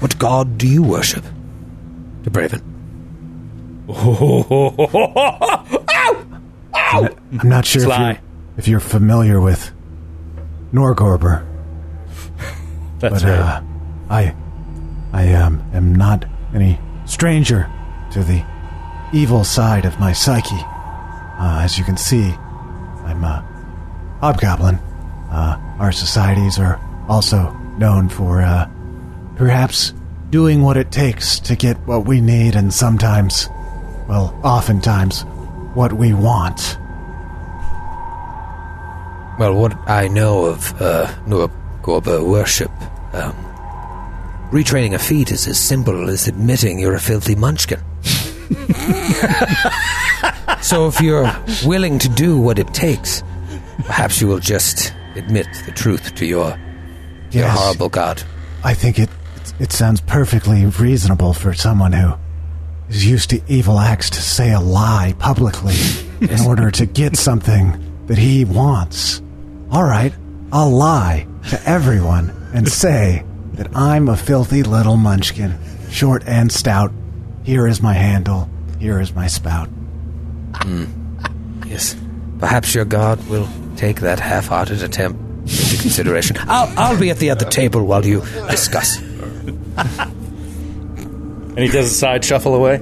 what 0.00 0.18
god 0.18 0.56
do 0.56 0.66
you 0.66 0.82
worship? 0.82 1.24
To 2.24 2.30
Braven. 2.30 2.62
I'm 6.74 7.48
not 7.48 7.66
sure 7.66 7.82
if 7.82 7.86
Sly. 7.86 8.20
If 8.62 8.68
you're 8.68 8.78
familiar 8.78 9.40
with 9.40 9.72
Norgorber, 10.72 11.44
That's 13.00 13.24
but 13.24 13.28
uh, 13.28 13.60
I, 14.08 14.36
I 15.12 15.32
um, 15.32 15.68
am 15.74 15.96
not 15.96 16.24
any 16.54 16.78
stranger 17.04 17.68
to 18.12 18.22
the 18.22 18.46
evil 19.12 19.42
side 19.42 19.84
of 19.84 19.98
my 19.98 20.12
psyche. 20.12 20.54
Uh, 20.54 21.58
as 21.64 21.76
you 21.76 21.82
can 21.82 21.96
see, 21.96 22.22
I'm 23.02 23.24
a 23.24 23.44
hobgoblin. 24.20 24.76
Uh, 24.76 25.58
our 25.80 25.90
societies 25.90 26.60
are 26.60 26.80
also 27.08 27.50
known 27.78 28.08
for 28.08 28.42
uh, 28.42 28.70
perhaps 29.34 29.92
doing 30.30 30.62
what 30.62 30.76
it 30.76 30.92
takes 30.92 31.40
to 31.40 31.56
get 31.56 31.76
what 31.88 32.06
we 32.06 32.20
need, 32.20 32.54
and 32.54 32.72
sometimes, 32.72 33.48
well, 34.08 34.38
oftentimes, 34.44 35.22
what 35.74 35.92
we 35.92 36.12
want. 36.12 36.78
Well, 39.38 39.54
what 39.54 39.74
I 39.88 40.08
know 40.08 40.44
of 40.44 40.80
uh, 40.80 41.12
Nur 41.26 41.48
Gorba 41.82 42.24
worship, 42.24 42.70
um, 43.14 43.34
retraining 44.50 44.94
a 44.94 44.98
feat 44.98 45.32
is 45.32 45.48
as 45.48 45.58
simple 45.58 46.10
as 46.10 46.28
admitting 46.28 46.78
you're 46.78 46.94
a 46.94 47.00
filthy 47.00 47.34
munchkin. 47.34 47.80
so 50.60 50.86
if 50.86 51.00
you're 51.00 51.34
willing 51.64 51.98
to 51.98 52.10
do 52.10 52.38
what 52.38 52.58
it 52.58 52.72
takes, 52.74 53.22
perhaps 53.84 54.20
you 54.20 54.28
will 54.28 54.38
just 54.38 54.92
admit 55.16 55.46
the 55.66 55.72
truth 55.72 56.14
to 56.16 56.26
your, 56.26 56.58
your 57.30 57.48
horrible 57.48 57.88
god. 57.88 58.22
I 58.62 58.74
think 58.74 58.98
it 58.98 59.08
it 59.58 59.72
sounds 59.72 60.00
perfectly 60.00 60.66
reasonable 60.66 61.34
for 61.34 61.52
someone 61.52 61.92
who 61.92 62.12
is 62.88 63.06
used 63.06 63.30
to 63.30 63.40
evil 63.48 63.78
acts 63.78 64.10
to 64.10 64.20
say 64.20 64.52
a 64.52 64.60
lie 64.60 65.14
publicly 65.18 65.74
in 66.20 66.40
order 66.40 66.70
to 66.70 66.86
get 66.86 67.16
something 67.16 67.81
that 68.06 68.18
he 68.18 68.44
wants. 68.44 69.22
All 69.70 69.84
right, 69.84 70.12
I'll 70.52 70.70
lie 70.70 71.26
to 71.50 71.68
everyone 71.68 72.30
and 72.54 72.68
say 72.84 73.24
that 73.54 73.74
I'm 73.76 74.08
a 74.08 74.16
filthy 74.16 74.62
little 74.62 74.96
munchkin, 74.96 75.58
short 75.90 76.22
and 76.26 76.50
stout. 76.50 76.92
Here 77.44 77.66
is 77.66 77.82
my 77.82 77.94
handle. 77.94 78.48
Here 78.78 79.00
is 79.00 79.14
my 79.14 79.26
spout. 79.26 79.68
Yes. 81.66 81.96
Perhaps 82.38 82.74
your 82.74 82.84
god 82.84 83.26
will 83.28 83.48
take 83.76 84.00
that 84.00 84.20
half-hearted 84.20 84.82
attempt 84.82 85.20
into 85.40 85.82
consideration. 85.82 86.36
I'll, 86.40 86.72
I'll 86.78 87.00
be 87.00 87.10
at 87.10 87.18
the 87.18 87.30
other 87.30 87.44
table 87.46 87.84
while 87.84 88.04
you 88.04 88.20
discuss. 88.50 88.98
And 91.54 91.58
he 91.58 91.68
does 91.68 91.90
a 91.90 91.94
side 91.94 92.24
shuffle 92.24 92.54
away. 92.54 92.78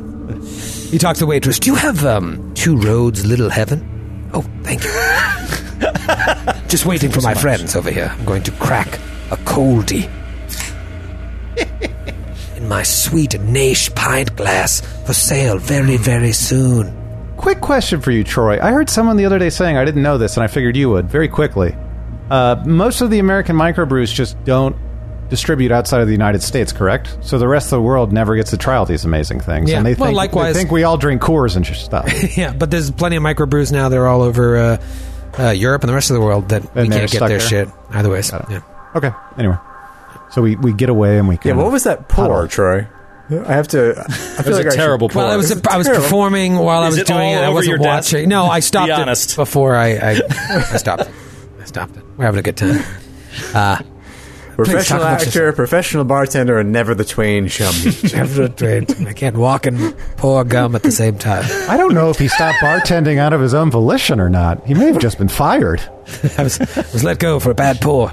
He 0.91 0.99
talks 0.99 1.19
to 1.19 1.25
the 1.25 1.27
waitress. 1.27 1.59
Do 1.59 1.71
you 1.71 1.75
have 1.75 2.07
um, 2.07 2.55
two 2.55 2.77
roads, 2.77 3.27
Little 3.27 3.51
Heaven? 3.51 3.85
Oh, 4.33 4.43
thank 4.63 4.85
you. 4.85 4.91
Just 6.69 6.87
waiting 6.87 7.11
for 7.11 7.21
my 7.21 7.35
friends 7.35 7.75
over 7.75 7.91
here. 7.91 8.13
I'm 8.17 8.25
going 8.25 8.43
to 8.45 8.53
crack 8.53 8.99
a 9.31 9.37
coldie 9.37 10.09
in 12.57 12.69
my 12.69 12.83
sweet 12.83 13.31
Naish 13.31 13.95
pint 13.95 14.37
glass 14.37 14.81
for 15.07 15.13
sale 15.13 15.59
very, 15.59 15.97
very 15.97 16.33
soon. 16.33 16.97
Quick 17.37 17.61
question 17.61 18.01
for 18.01 18.11
you, 18.11 18.23
Troy. 18.23 18.61
I 18.61 18.71
heard 18.71 18.91
someone 18.91 19.17
the 19.17 19.25
other 19.25 19.39
day 19.39 19.51
saying 19.51 19.77
I 19.77 19.85
didn't 19.85 20.03
know 20.03 20.19
this, 20.19 20.37
and 20.37 20.45
I 20.45 20.47
figured 20.47 20.77
you 20.77 20.91
would 20.91 21.09
very 21.11 21.29
quickly. 21.29 21.75
Uh, 22.31 22.63
most 22.67 23.01
of 23.01 23.11
the 23.11 23.19
American 23.19 23.57
microbrews 23.57 24.13
just 24.13 24.43
don't 24.45 24.77
distribute 25.31 25.71
outside 25.73 26.01
of 26.03 26.07
the 26.09 26.13
United 26.13 26.43
States, 26.43 26.73
correct? 26.73 27.17
So 27.23 27.39
the 27.39 27.49
rest 27.49 27.67
of 27.67 27.71
the 27.79 27.83
world 27.83 28.13
never 28.13 28.37
gets 28.37 28.51
to 28.51 28.57
try 28.59 28.77
all 28.77 28.85
these 28.85 29.05
amazing 29.05 29.41
things. 29.41 29.71
Yeah. 29.71 29.79
And 29.79 29.87
they 29.87 29.95
Well, 29.95 30.09
think, 30.09 30.17
likewise- 30.17 30.55
they 30.55 30.61
think 30.61 30.71
we 30.73 30.83
all 30.85 30.99
drink 30.99 31.23
Coors 31.23 31.57
and 31.57 31.65
stuff. 31.67 32.13
yeah, 32.37 32.53
but 32.53 32.71
there's 32.71 32.91
plenty 32.91 33.17
of 33.17 33.23
microbrews 33.23 33.73
now. 33.73 33.89
They're 33.89 34.07
all 34.09 34.23
over 34.23 34.57
uh, 34.57 34.83
uh, 35.39 35.51
Europe 35.51 35.83
and 35.83 35.89
the 35.89 35.95
rest 35.95 36.11
of 36.11 36.15
the 36.15 36.21
world 36.21 36.49
that 36.51 36.63
we 36.75 36.83
And 36.83 36.93
they're 36.93 37.01
can't 37.01 37.11
get 37.13 37.21
their 37.21 37.29
there? 37.39 37.41
shit 37.41 37.69
either 37.91 38.11
ways. 38.11 38.31
Got. 38.31 38.51
Yeah. 38.51 38.61
okay. 38.97 39.11
Anyway, 39.39 39.57
so 40.31 40.43
we, 40.43 40.57
we 40.57 40.73
get 40.73 40.89
away 40.91 41.17
and 41.19 41.29
we 41.29 41.39
Yeah, 41.45 41.53
what 41.55 41.73
was 41.73 41.85
that 41.85 42.09
pour. 42.09 42.47
Troy? 42.49 42.87
I 43.31 43.53
have 43.53 43.69
to. 43.69 43.95
I 43.97 44.03
feel 44.43 44.47
was 44.55 44.59
like 44.59 44.67
a 44.67 44.73
I 44.73 44.75
terrible 44.77 45.09
pour. 45.09 45.23
Well, 45.23 45.31
I 45.31 45.37
was 45.37 45.53
It's 45.53 45.65
I 45.69 45.77
was 45.79 45.89
performing 45.89 46.57
while 46.57 46.83
I 46.83 46.89
was 46.89 46.99
it 46.99 47.07
doing 47.07 47.21
all 47.21 47.43
it. 47.45 47.47
I 47.47 47.49
wasn't 47.51 47.69
your 47.69 47.79
desk? 47.79 48.13
watching. 48.13 48.29
No, 48.29 48.47
I 48.47 48.59
stopped 48.59 48.89
Be 48.89 49.11
it 49.11 49.37
before 49.37 49.77
I 49.77 49.91
I, 49.95 50.21
I 50.73 50.77
stopped 50.79 51.03
it. 51.03 51.11
I 51.61 51.65
stopped 51.65 51.97
it. 51.97 52.03
We're 52.17 52.25
having 52.25 52.41
a 52.41 52.43
good 52.43 52.57
time. 52.57 52.83
Uh, 53.55 53.81
Professional 54.65 55.05
actor, 55.05 55.53
professional 55.53 56.05
bartender, 56.05 56.59
and 56.59 56.73
never 56.73 56.95
the 56.95 57.05
twain 57.05 57.49
shall 57.49 57.73
meet. 57.85 58.13
Never 58.15 58.49
trained. 58.49 58.95
I 59.07 59.13
can't 59.13 59.37
walk 59.37 59.67
and 59.67 59.97
pour 60.17 60.45
gum 60.45 60.75
at 60.75 60.83
the 60.83 60.93
same 60.93 61.19
time. 61.19 61.45
I 61.69 61.77
don't 61.77 61.95
know 61.95 62.11
if 62.11 62.19
he 62.19 62.29
stopped 62.29 62.59
bartending 62.59 63.19
out 63.19 63.33
of 63.33 63.41
his 63.41 63.55
own 63.55 63.71
volition 63.71 64.21
or 64.21 64.29
not. 64.29 64.67
He 64.67 64.75
may 64.75 64.87
have 64.87 64.99
just 64.99 65.19
been 65.19 65.29
fired. 65.29 65.81
I 66.39 66.43
was, 66.43 66.59
was 66.59 67.05
let 67.05 67.19
go 67.19 67.39
for 67.41 67.51
a 67.51 67.55
bad 67.55 67.81
pour. 67.81 68.13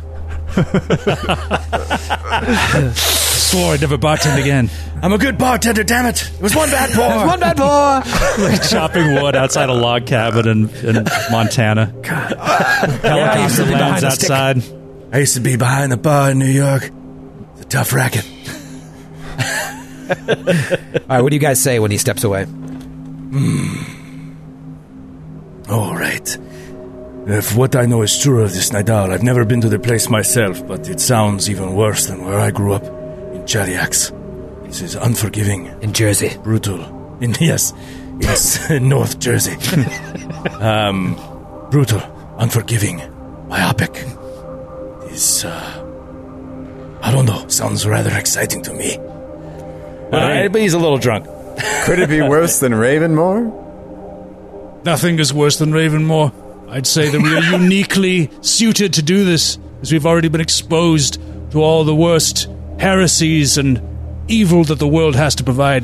Swore 3.48 3.74
I'd 3.74 3.82
never 3.82 3.98
bartend 3.98 4.40
again. 4.42 4.70
I'm 5.02 5.14
a 5.14 5.18
good 5.18 5.38
bartender, 5.38 5.84
damn 5.84 6.06
it. 6.06 6.24
It 6.24 6.42
was 6.42 6.56
one 6.56 6.70
bad 6.70 6.90
pour. 6.92 7.28
One 7.28 7.40
bad 7.40 7.58
pour. 7.58 8.58
Chopping 8.70 9.16
wood 9.16 9.36
outside 9.36 9.70
a 9.70 9.74
log 9.74 10.06
cabin 10.06 10.48
in, 10.48 10.70
in 10.86 11.06
Montana. 11.32 11.94
I 12.06 13.44
used 13.44 13.56
to 13.58 13.64
Helicopter 13.64 13.64
be 13.64 13.70
behind 13.72 14.04
lands 14.04 14.04
a 14.04 14.12
stick. 14.12 14.87
I 15.12 15.20
used 15.20 15.36
to 15.36 15.42
be 15.42 15.56
behind 15.56 15.92
the 15.92 15.98
bar 15.98 16.32
in 16.32 16.40
New 16.40 16.46
York. 16.46 16.92
It's 17.54 17.62
a 17.62 17.66
tough 17.66 17.94
racket. 17.94 18.26
All 20.10 21.08
right, 21.10 21.22
what 21.22 21.30
do 21.30 21.36
you 21.36 21.40
guys 21.40 21.62
say 21.62 21.80
when 21.80 21.92
he 21.92 21.98
steps 21.98 22.24
away? 22.24 22.46
All 25.70 25.94
right. 25.96 26.38
If 27.28 27.56
what 27.58 27.76
I 27.76 27.86
know 27.86 28.02
is 28.04 28.18
true 28.18 28.42
of 28.44 28.54
this 28.54 28.70
Nidal, 28.70 29.12
I've 29.12 29.24
never 29.24 29.44
been 29.44 29.60
to 29.62 29.70
the 29.70 29.80
place 29.80 30.10
myself, 30.10 30.66
but 30.66 30.88
it 30.90 31.00
sounds 31.02 31.50
even 31.50 31.74
worse 31.76 32.06
than 32.08 32.24
where 32.24 32.40
I 32.40 32.52
grew 32.52 32.74
up 32.74 32.84
in 32.84 33.44
Cheliax. 33.44 34.14
This 34.66 34.82
is 34.82 34.96
unforgiving, 34.96 35.68
In 35.82 35.94
Jersey. 35.94 36.38
brutal. 36.44 36.82
In 37.22 37.34
yes, 37.40 37.74
it's 38.20 38.70
North 38.70 39.20
Jersey. 39.20 39.56
um, 40.60 41.16
brutal, 41.70 42.02
unforgiving, 42.38 43.02
myopic. 43.50 44.06
This, 45.18 45.46
uh, 45.46 47.00
I 47.02 47.12
don't 47.12 47.26
know. 47.26 47.48
Sounds 47.48 47.88
rather 47.88 48.16
exciting 48.16 48.62
to 48.62 48.72
me. 48.72 48.98
Uh, 50.12 50.48
but 50.48 50.62
he's 50.62 50.76
a 50.76 50.78
little 50.78 51.00
drunk. 51.00 51.26
Could 51.86 51.98
it 51.98 52.08
be 52.08 52.22
worse 52.22 52.60
than 52.60 52.74
Ravenmoor? 52.74 54.86
Nothing 54.86 55.18
is 55.18 55.34
worse 55.34 55.58
than 55.58 55.72
Ravenmoor. 55.72 56.70
I'd 56.70 56.86
say 56.86 57.10
that 57.10 57.20
we 57.20 57.36
are 57.36 57.42
uniquely 57.60 58.30
suited 58.42 58.94
to 58.94 59.02
do 59.02 59.26
this, 59.26 59.58
as 59.82 59.92
we've 59.92 60.06
already 60.06 60.28
been 60.28 60.40
exposed 60.40 61.20
to 61.50 61.64
all 61.64 61.84
the 61.84 61.96
worst 61.96 62.48
heresies 62.78 63.58
and 63.58 63.82
evil 64.28 64.66
that 64.66 64.78
the 64.78 64.88
world 64.88 65.16
has 65.16 65.34
to 65.34 65.44
provide. 65.44 65.84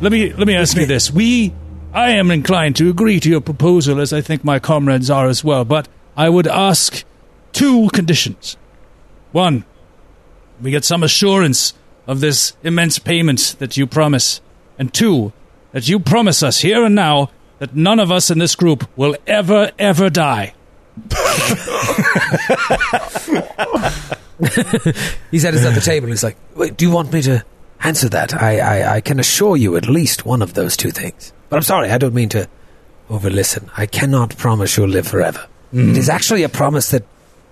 Let 0.00 0.10
me 0.10 0.32
let 0.32 0.48
me 0.48 0.56
ask 0.56 0.76
you 0.76 0.86
this: 0.86 1.12
We, 1.12 1.54
I 1.92 2.14
am 2.14 2.32
inclined 2.32 2.74
to 2.78 2.90
agree 2.90 3.20
to 3.20 3.30
your 3.30 3.42
proposal, 3.42 4.00
as 4.00 4.12
I 4.12 4.22
think 4.22 4.42
my 4.42 4.58
comrades 4.58 5.08
are 5.08 5.28
as 5.28 5.44
well. 5.44 5.64
But 5.64 5.86
I 6.16 6.28
would 6.28 6.48
ask 6.48 7.04
two 7.52 7.88
conditions. 7.92 8.56
One, 9.32 9.64
we 10.60 10.70
get 10.70 10.84
some 10.84 11.02
assurance 11.02 11.74
of 12.06 12.20
this 12.20 12.54
immense 12.62 12.98
payment 12.98 13.56
that 13.58 13.76
you 13.76 13.86
promise, 13.86 14.40
and 14.78 14.92
two, 14.92 15.32
that 15.72 15.88
you 15.88 16.00
promise 16.00 16.42
us 16.42 16.60
here 16.60 16.84
and 16.84 16.94
now 16.94 17.30
that 17.58 17.76
none 17.76 18.00
of 18.00 18.10
us 18.10 18.30
in 18.30 18.38
this 18.38 18.54
group 18.54 18.88
will 18.96 19.16
ever, 19.26 19.70
ever 19.78 20.10
die. 20.10 20.54
He's 25.30 25.44
at 25.44 25.52
his 25.54 25.66
other 25.66 25.80
table. 25.80 26.08
He's 26.08 26.24
like, 26.24 26.36
Wait, 26.54 26.76
do 26.76 26.84
you 26.86 26.90
want 26.90 27.12
me 27.12 27.22
to 27.22 27.44
answer 27.82 28.08
that? 28.08 28.34
I, 28.34 28.58
I, 28.58 28.94
I 28.96 29.00
can 29.00 29.20
assure 29.20 29.56
you 29.56 29.76
at 29.76 29.86
least 29.86 30.24
one 30.24 30.42
of 30.42 30.54
those 30.54 30.76
two 30.76 30.90
things. 30.90 31.32
But 31.48 31.56
I'm 31.56 31.62
sorry, 31.62 31.90
I 31.90 31.98
don't 31.98 32.14
mean 32.14 32.30
to 32.30 32.48
overlisten. 33.08 33.68
I 33.76 33.86
cannot 33.86 34.36
promise 34.36 34.76
you'll 34.76 34.88
live 34.88 35.06
forever. 35.06 35.46
Mm. 35.72 35.90
It 35.90 35.96
is 35.98 36.08
actually 36.08 36.42
a 36.42 36.48
promise 36.48 36.90
that, 36.90 37.04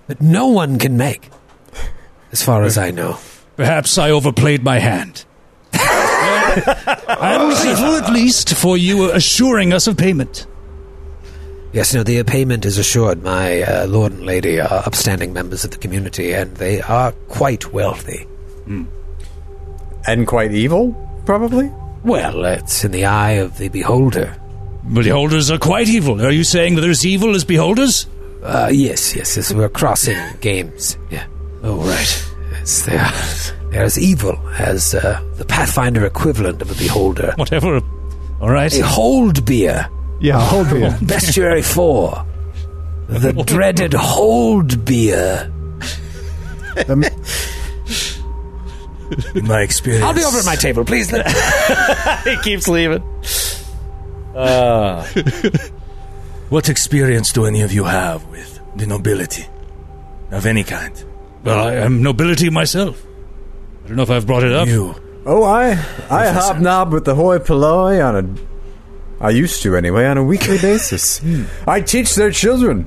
that 0.08 0.20
no 0.20 0.48
one 0.48 0.78
can 0.78 0.96
make, 0.96 1.30
as 2.32 2.42
far 2.42 2.64
as 2.64 2.76
I 2.76 2.90
know. 2.90 3.18
Perhaps 3.56 3.98
I 3.98 4.10
overplayed 4.10 4.64
my 4.64 4.78
hand. 4.78 5.24
I'm 5.72 7.50
grateful 7.50 7.96
at 7.96 8.12
least 8.12 8.54
for 8.54 8.76
you 8.76 9.12
assuring 9.12 9.72
us 9.72 9.86
of 9.86 9.96
payment. 9.96 10.46
Yes, 11.72 11.92
no, 11.92 12.02
the 12.02 12.22
payment 12.24 12.64
is 12.64 12.78
assured. 12.78 13.22
My 13.22 13.62
uh, 13.62 13.86
lord 13.86 14.12
and 14.12 14.24
lady 14.24 14.58
are 14.58 14.82
upstanding 14.86 15.34
members 15.34 15.64
of 15.64 15.70
the 15.70 15.76
community, 15.76 16.32
and 16.32 16.56
they 16.56 16.80
are 16.80 17.12
quite 17.28 17.72
wealthy. 17.72 18.26
And 20.06 20.26
quite 20.26 20.52
evil, 20.52 20.94
probably? 21.26 21.70
Well, 22.04 22.44
it's 22.46 22.84
in 22.84 22.92
the 22.92 23.04
eye 23.04 23.32
of 23.32 23.58
the 23.58 23.68
beholder. 23.68 24.34
Beholders 24.90 25.50
are 25.50 25.58
quite 25.58 25.88
evil. 25.88 26.24
Are 26.24 26.30
you 26.30 26.44
saying 26.44 26.76
that 26.76 26.80
there's 26.80 27.04
evil 27.04 27.34
as 27.34 27.44
beholders? 27.44 28.06
Uh, 28.42 28.68
yes, 28.72 29.14
yes, 29.16 29.36
yes, 29.36 29.52
we're 29.52 29.68
crossing 29.68 30.16
games. 30.40 30.96
Yeah. 31.10 31.26
Oh, 31.62 31.76
right. 31.78 32.30
Yes, 32.52 32.82
they 32.86 32.96
are. 32.96 33.70
They're 33.72 33.84
as 33.84 33.98
evil 33.98 34.38
as 34.58 34.94
uh, 34.94 35.20
the 35.36 35.44
Pathfinder 35.44 36.04
equivalent 36.06 36.62
of 36.62 36.70
a 36.70 36.74
beholder. 36.74 37.32
Whatever. 37.36 37.80
All 38.40 38.50
right. 38.50 38.72
A 38.78 38.86
hold 38.86 39.44
beer. 39.44 39.88
Yeah, 40.20 40.40
hold 40.40 40.70
beer. 40.70 40.90
Bestiary 41.02 41.64
4. 41.64 42.24
The 43.08 43.32
dreaded 43.46 43.92
hold 43.94 44.84
beer. 44.84 45.52
The- 46.76 47.12
In 49.34 49.46
my 49.46 49.62
experience, 49.62 50.04
I'll 50.04 50.14
be 50.14 50.22
over 50.22 50.38
at 50.38 50.44
my 50.44 50.54
table, 50.56 50.84
please. 50.84 51.10
He 52.24 52.36
keeps 52.42 52.68
leaving. 52.68 53.02
Uh, 54.34 55.06
What 56.48 56.68
experience 56.68 57.32
do 57.32 57.44
any 57.44 57.60
of 57.62 57.72
you 57.72 57.84
have 57.84 58.26
with 58.28 58.60
the 58.76 58.86
nobility 58.86 59.46
of 60.30 60.46
any 60.46 60.64
kind? 60.64 60.92
Well, 61.44 61.68
I 61.68 61.74
am 61.74 62.02
nobility 62.02 62.50
myself. 62.50 63.04
I 63.84 63.88
don't 63.88 63.96
know 63.96 64.02
if 64.02 64.10
I've 64.10 64.26
brought 64.26 64.42
it 64.44 64.52
up. 64.52 64.66
You, 64.68 64.94
Oh, 65.26 65.44
I 65.44 65.72
I 66.10 66.28
hobnob 66.32 66.92
with 66.92 67.04
the 67.04 67.14
hoi 67.14 67.38
polloi 67.38 68.00
on 68.02 68.16
a. 68.16 69.24
I 69.24 69.30
used 69.30 69.62
to 69.62 69.76
anyway 69.76 70.06
on 70.06 70.16
a 70.16 70.24
weekly 70.24 70.56
basis. 70.62 71.20
I 71.66 71.80
teach 71.82 72.14
their 72.14 72.30
children. 72.30 72.86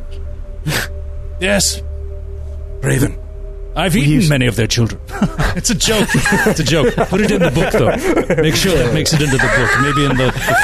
Yes, 1.39 1.81
Raven, 2.81 3.17
I've 3.75 3.95
eaten 3.95 4.27
many 4.27 4.47
of 4.47 4.55
their 4.57 4.67
children. 4.67 4.99
it's 5.55 5.69
a 5.69 5.75
joke. 5.75 6.09
It's 6.13 6.59
a 6.59 6.63
joke. 6.63 6.93
Put 6.95 7.21
it 7.21 7.31
in 7.31 7.41
the 7.41 7.51
book, 7.51 7.71
though. 7.71 8.41
Make 8.41 8.55
sure 8.55 8.75
it 8.77 8.93
makes 8.93 9.13
it 9.13 9.21
into 9.21 9.37
the 9.37 9.47
book. 9.47 9.71
Maybe 9.81 10.05
in 10.05 10.17
the, 10.17 10.31
the 10.47 10.55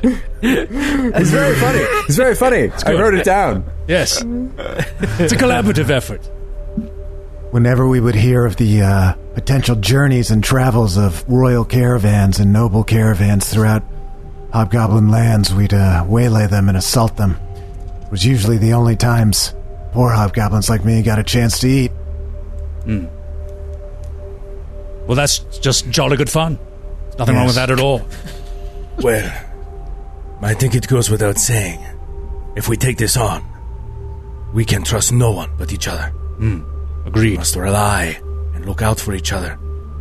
forward. 0.00 1.14
It's 1.14 1.30
very 1.30 1.56
funny. 1.56 1.78
It's 2.08 2.16
very 2.16 2.34
funny. 2.34 2.70
I 2.86 2.92
wrote 2.94 3.14
it 3.14 3.24
down. 3.24 3.64
Yes. 3.86 4.22
It's 4.22 5.32
a 5.32 5.36
collaborative 5.36 5.90
effort. 5.90 6.24
Whenever 7.50 7.86
we 7.86 8.00
would 8.00 8.14
hear 8.14 8.46
of 8.46 8.56
the 8.56 8.82
uh, 8.82 9.12
potential 9.34 9.76
journeys 9.76 10.30
and 10.30 10.42
travels 10.42 10.96
of 10.96 11.24
royal 11.28 11.64
caravans 11.64 12.40
and 12.40 12.52
noble 12.52 12.82
caravans 12.82 13.46
throughout 13.46 13.84
Hobgoblin 14.52 15.10
lands, 15.10 15.54
we'd 15.54 15.74
uh, 15.74 16.04
waylay 16.08 16.46
them 16.46 16.68
and 16.68 16.78
assault 16.78 17.16
them. 17.16 17.36
It 18.02 18.10
was 18.10 18.24
usually 18.24 18.56
the 18.56 18.72
only 18.72 18.96
times 18.96 19.54
poor 19.94 20.10
hobgoblins 20.10 20.68
like 20.68 20.84
me 20.84 21.02
got 21.02 21.18
a 21.20 21.22
chance 21.22 21.60
to 21.60 21.68
eat. 21.68 21.92
Hmm. 22.84 23.06
Well, 25.06 25.14
that's 25.14 25.38
just 25.60 25.88
jolly 25.88 26.16
good 26.16 26.28
fun. 26.28 26.58
Nothing 27.18 27.36
wrong 27.36 27.46
with 27.46 27.54
that 27.54 27.70
at 27.70 27.78
all. 27.78 28.04
well, 28.98 29.46
I 30.42 30.54
think 30.54 30.74
it 30.74 30.88
goes 30.88 31.08
without 31.08 31.38
saying. 31.38 31.80
If 32.56 32.68
we 32.68 32.76
take 32.76 32.98
this 32.98 33.16
on, 33.16 33.42
we 34.52 34.64
can 34.64 34.82
trust 34.82 35.12
no 35.12 35.30
one 35.30 35.50
but 35.56 35.72
each 35.72 35.88
other. 35.88 36.12
We 36.40 36.62
Agreed. 37.06 37.30
We 37.30 37.36
must 37.36 37.56
rely 37.56 38.20
and 38.54 38.66
look 38.66 38.82
out 38.82 38.98
for 38.98 39.14
each 39.14 39.32
other. 39.32 39.58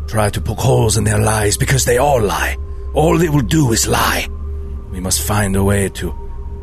Try 0.07 0.29
to 0.29 0.41
poke 0.41 0.59
holes 0.59 0.97
in 0.97 1.03
their 1.03 1.19
lies 1.19 1.55
because 1.55 1.85
they 1.85 1.97
all 1.97 2.21
lie. 2.21 2.57
All 2.93 3.17
they 3.17 3.29
will 3.29 3.41
do 3.41 3.71
is 3.71 3.87
lie. 3.87 4.27
We 4.91 4.99
must 4.99 5.21
find 5.21 5.55
a 5.55 5.63
way 5.63 5.89
to 5.89 6.13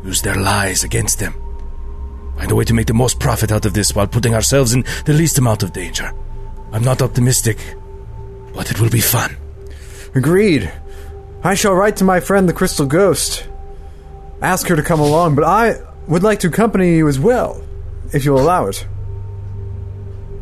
use 0.03 0.21
their 0.21 0.35
lies 0.35 0.83
against 0.83 1.19
them. 1.19 1.33
Find 2.41 2.51
a 2.51 2.55
way 2.55 2.63
to 2.65 2.73
make 2.73 2.87
the 2.87 2.95
most 2.95 3.19
profit 3.19 3.51
out 3.51 3.67
of 3.67 3.75
this 3.75 3.93
while 3.93 4.07
putting 4.07 4.33
ourselves 4.33 4.73
in 4.73 4.83
the 5.05 5.13
least 5.13 5.37
amount 5.37 5.61
of 5.61 5.73
danger. 5.73 6.11
I'm 6.71 6.83
not 6.83 6.99
optimistic, 6.99 7.59
but 8.55 8.71
it 8.71 8.79
will 8.81 8.89
be 8.89 8.99
fun. 8.99 9.37
Agreed. 10.15 10.73
I 11.43 11.53
shall 11.53 11.73
write 11.75 11.97
to 11.97 12.03
my 12.03 12.19
friend 12.19 12.49
the 12.49 12.53
Crystal 12.53 12.87
Ghost. 12.87 13.47
Ask 14.41 14.67
her 14.69 14.75
to 14.75 14.81
come 14.81 14.99
along, 14.99 15.35
but 15.35 15.43
I 15.43 15.75
would 16.07 16.23
like 16.23 16.39
to 16.39 16.47
accompany 16.47 16.95
you 16.95 17.07
as 17.07 17.19
well, 17.19 17.61
if 18.11 18.25
you'll 18.25 18.41
allow 18.41 18.65
it. 18.65 18.87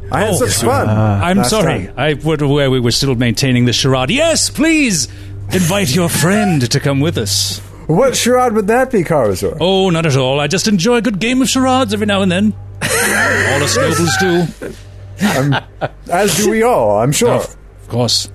I 0.10 0.22
had 0.22 0.30
Oh, 0.36 0.45
such 0.47 0.64
fun. 0.64 0.88
Uh, 0.88 1.20
I'm 1.22 1.43
sorry. 1.43 1.88
time. 1.88 1.93
I 1.97 2.14
would 2.14 2.41
aware 2.41 2.72
we 2.72 2.80
were 2.80 2.91
still 2.91 3.16
maintaining 3.16 3.66
the 3.66 3.74
charade. 3.74 4.10
Yes, 4.10 4.50
please 4.50 5.10
invite 5.52 5.93
your 5.93 6.08
friend 6.08 6.62
to 6.72 6.80
come 6.80 7.02
with 7.02 7.18
us. 7.18 7.60
What 7.90 8.16
charade 8.16 8.54
would 8.54 8.68
that 8.68 8.92
be, 8.92 9.04
Carazor? 9.04 9.58
Oh, 9.60 9.90
not 9.90 10.06
at 10.06 10.16
all. 10.16 10.40
I 10.40 10.46
just 10.46 10.68
enjoy 10.68 10.98
a 10.98 11.02
good 11.02 11.18
game 11.20 11.42
of 11.42 11.50
charades 11.50 11.92
every 11.92 12.06
now 12.06 12.22
and 12.22 12.32
then. 12.32 12.54
all 12.84 13.64
us 13.64 13.76
nobles 13.76 14.16
do. 14.20 15.90
As 16.12 16.38
do 16.38 16.52
we 16.52 16.62
all, 16.62 17.00
I'm 17.00 17.12
sure. 17.12 17.34
Of 17.34 17.88
course. 17.88 18.32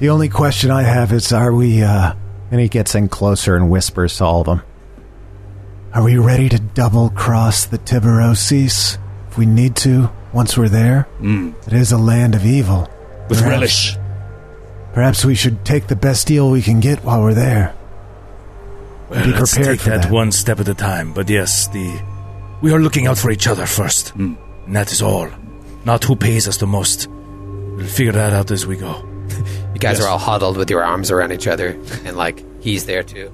The 0.00 0.08
only 0.08 0.28
question 0.28 0.72
I 0.72 0.82
have 0.82 1.12
is 1.12 1.32
are 1.32 1.52
we, 1.52 1.84
uh. 1.84 2.14
And 2.50 2.60
he 2.60 2.66
gets 2.68 2.96
in 2.96 3.08
closer 3.08 3.54
and 3.54 3.70
whispers 3.70 4.16
to 4.16 4.24
all 4.24 4.40
of 4.40 4.46
them. 4.46 4.62
Are 5.94 6.02
we 6.02 6.16
ready 6.16 6.48
to 6.48 6.58
double 6.58 7.10
cross 7.10 7.66
the 7.66 7.78
Tiberosis 7.78 8.98
if 9.28 9.38
we 9.38 9.46
need 9.46 9.76
to 9.76 10.10
once 10.32 10.58
we're 10.58 10.68
there? 10.68 11.06
It 11.22 11.72
is 11.72 11.92
a 11.92 11.98
land 11.98 12.34
of 12.34 12.44
evil. 12.44 12.88
With 13.28 13.38
Perhaps- 13.38 13.44
relish. 13.44 13.96
Perhaps 14.92 15.24
we 15.24 15.36
should 15.36 15.64
take 15.64 15.86
the 15.86 15.94
best 15.94 16.26
deal 16.26 16.50
we 16.50 16.62
can 16.62 16.80
get 16.80 17.04
while 17.04 17.22
we're 17.22 17.34
there. 17.34 17.76
Well, 19.10 19.24
Be 19.24 19.32
let's 19.32 19.54
prepared 19.54 19.78
take 19.78 19.84
for 19.84 19.90
that, 19.90 20.02
that. 20.02 20.12
one 20.12 20.30
step 20.30 20.60
at 20.60 20.68
a 20.68 20.74
time. 20.74 21.12
But 21.12 21.28
yes, 21.28 21.66
the 21.68 22.00
we 22.62 22.72
are 22.72 22.78
looking 22.78 23.08
out 23.08 23.18
for 23.18 23.30
each 23.30 23.48
other 23.48 23.66
first, 23.66 24.10
hmm. 24.10 24.34
and 24.66 24.76
that 24.76 24.92
is 24.92 25.02
all. 25.02 25.28
Not 25.84 26.04
who 26.04 26.14
pays 26.14 26.46
us 26.46 26.58
the 26.58 26.66
most. 26.66 27.08
We'll 27.08 27.86
figure 27.86 28.12
that 28.12 28.32
out 28.32 28.50
as 28.52 28.66
we 28.66 28.76
go. 28.76 29.04
You 29.74 29.80
guys 29.80 30.00
are 30.00 30.06
all 30.06 30.18
huddled 30.18 30.56
with 30.56 30.70
your 30.70 30.84
arms 30.84 31.10
around 31.10 31.32
each 31.32 31.48
other, 31.48 31.70
and 32.04 32.16
like 32.16 32.44
he's 32.62 32.86
there 32.86 33.02
too. 33.02 33.32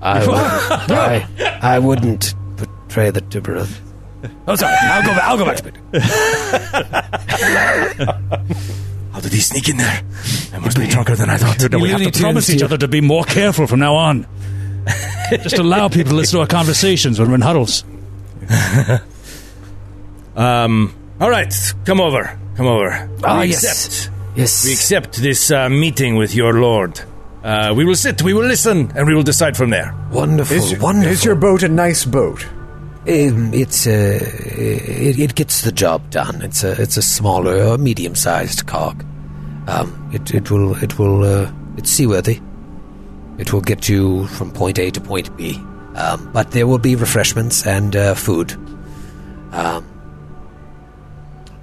I 0.00 0.20
wouldn't, 0.26 0.90
I, 0.90 1.28
I 1.60 1.78
wouldn't 1.80 2.34
betray 2.56 3.10
the 3.10 3.20
Tiberoth. 3.20 3.80
Oh, 4.46 4.56
sorry. 4.56 4.74
I'll 4.80 5.02
go. 5.04 5.12
I'll 5.12 5.36
go 5.36 5.44
back 5.44 5.56
to 5.58 5.64
bed. 5.64 5.76
How 9.12 9.20
did 9.20 9.32
he 9.32 9.40
sneak 9.40 9.68
in 9.68 9.76
there? 9.76 10.02
I 10.54 10.58
must 10.58 10.78
be 10.78 10.86
drunker 10.86 11.16
than 11.16 11.28
I 11.28 11.36
thought. 11.36 11.60
We 11.74 11.90
have 11.90 12.00
Looney 12.00 12.10
to 12.10 12.20
promise 12.20 12.48
each 12.50 12.62
other 12.62 12.78
to 12.78 12.88
be 12.88 13.00
more 13.00 13.24
careful 13.24 13.66
from 13.66 13.80
now 13.80 13.96
on. 13.96 14.26
Just 15.42 15.58
allow 15.58 15.88
people 15.88 16.10
to 16.10 16.16
listen 16.16 16.36
to 16.38 16.40
our 16.40 16.46
conversations 16.46 17.18
when 17.18 17.28
we're 17.28 17.34
in 17.36 17.40
huddles. 17.42 17.84
Um. 20.36 20.94
All 21.20 21.28
right. 21.30 21.52
Come 21.84 22.00
over. 22.00 22.38
Come 22.56 22.66
over. 22.66 23.10
Ah, 23.24 23.40
we 23.40 23.48
yes. 23.48 23.64
accept. 23.64 24.10
Yes. 24.36 24.64
We 24.64 24.72
accept 24.72 25.16
this 25.16 25.50
uh, 25.50 25.68
meeting 25.68 26.14
with 26.14 26.32
your 26.32 26.60
lord. 26.60 27.00
Uh, 27.42 27.74
we 27.76 27.84
will 27.84 27.96
sit. 27.96 28.22
We 28.22 28.34
will 28.34 28.44
listen, 28.46 28.92
and 28.94 29.06
we 29.08 29.16
will 29.16 29.24
decide 29.24 29.56
from 29.56 29.70
there. 29.70 29.92
Wonderful, 30.12 30.56
Is, 30.56 30.78
wonderful. 30.78 31.10
is 31.12 31.24
your 31.24 31.34
boat 31.34 31.64
a 31.64 31.68
nice 31.68 32.04
boat? 32.04 32.46
Um, 33.08 33.52
it's 33.52 33.86
uh, 33.88 34.20
it, 34.20 35.18
it 35.18 35.34
gets 35.34 35.62
the 35.62 35.72
job 35.72 36.08
done. 36.10 36.40
It's 36.42 36.62
a 36.62 36.80
it's 36.80 36.96
a 36.96 37.02
smaller, 37.02 37.60
or 37.64 37.76
medium-sized 37.76 38.66
cog. 38.66 39.04
Um, 39.66 40.10
it 40.12 40.32
it 40.32 40.50
will 40.52 40.76
it 40.82 41.00
will 41.00 41.24
uh, 41.24 41.50
it's 41.76 41.90
seaworthy. 41.90 42.40
It 43.38 43.52
will 43.52 43.60
get 43.60 43.88
you 43.88 44.26
from 44.28 44.50
point 44.50 44.78
A 44.78 44.90
to 44.90 45.00
point 45.00 45.34
B. 45.36 45.60
Um, 45.94 46.30
but 46.32 46.50
there 46.52 46.66
will 46.66 46.78
be 46.78 46.94
refreshments 46.96 47.66
and 47.66 47.96
uh, 47.96 48.14
food. 48.14 48.52
Um, 49.52 49.84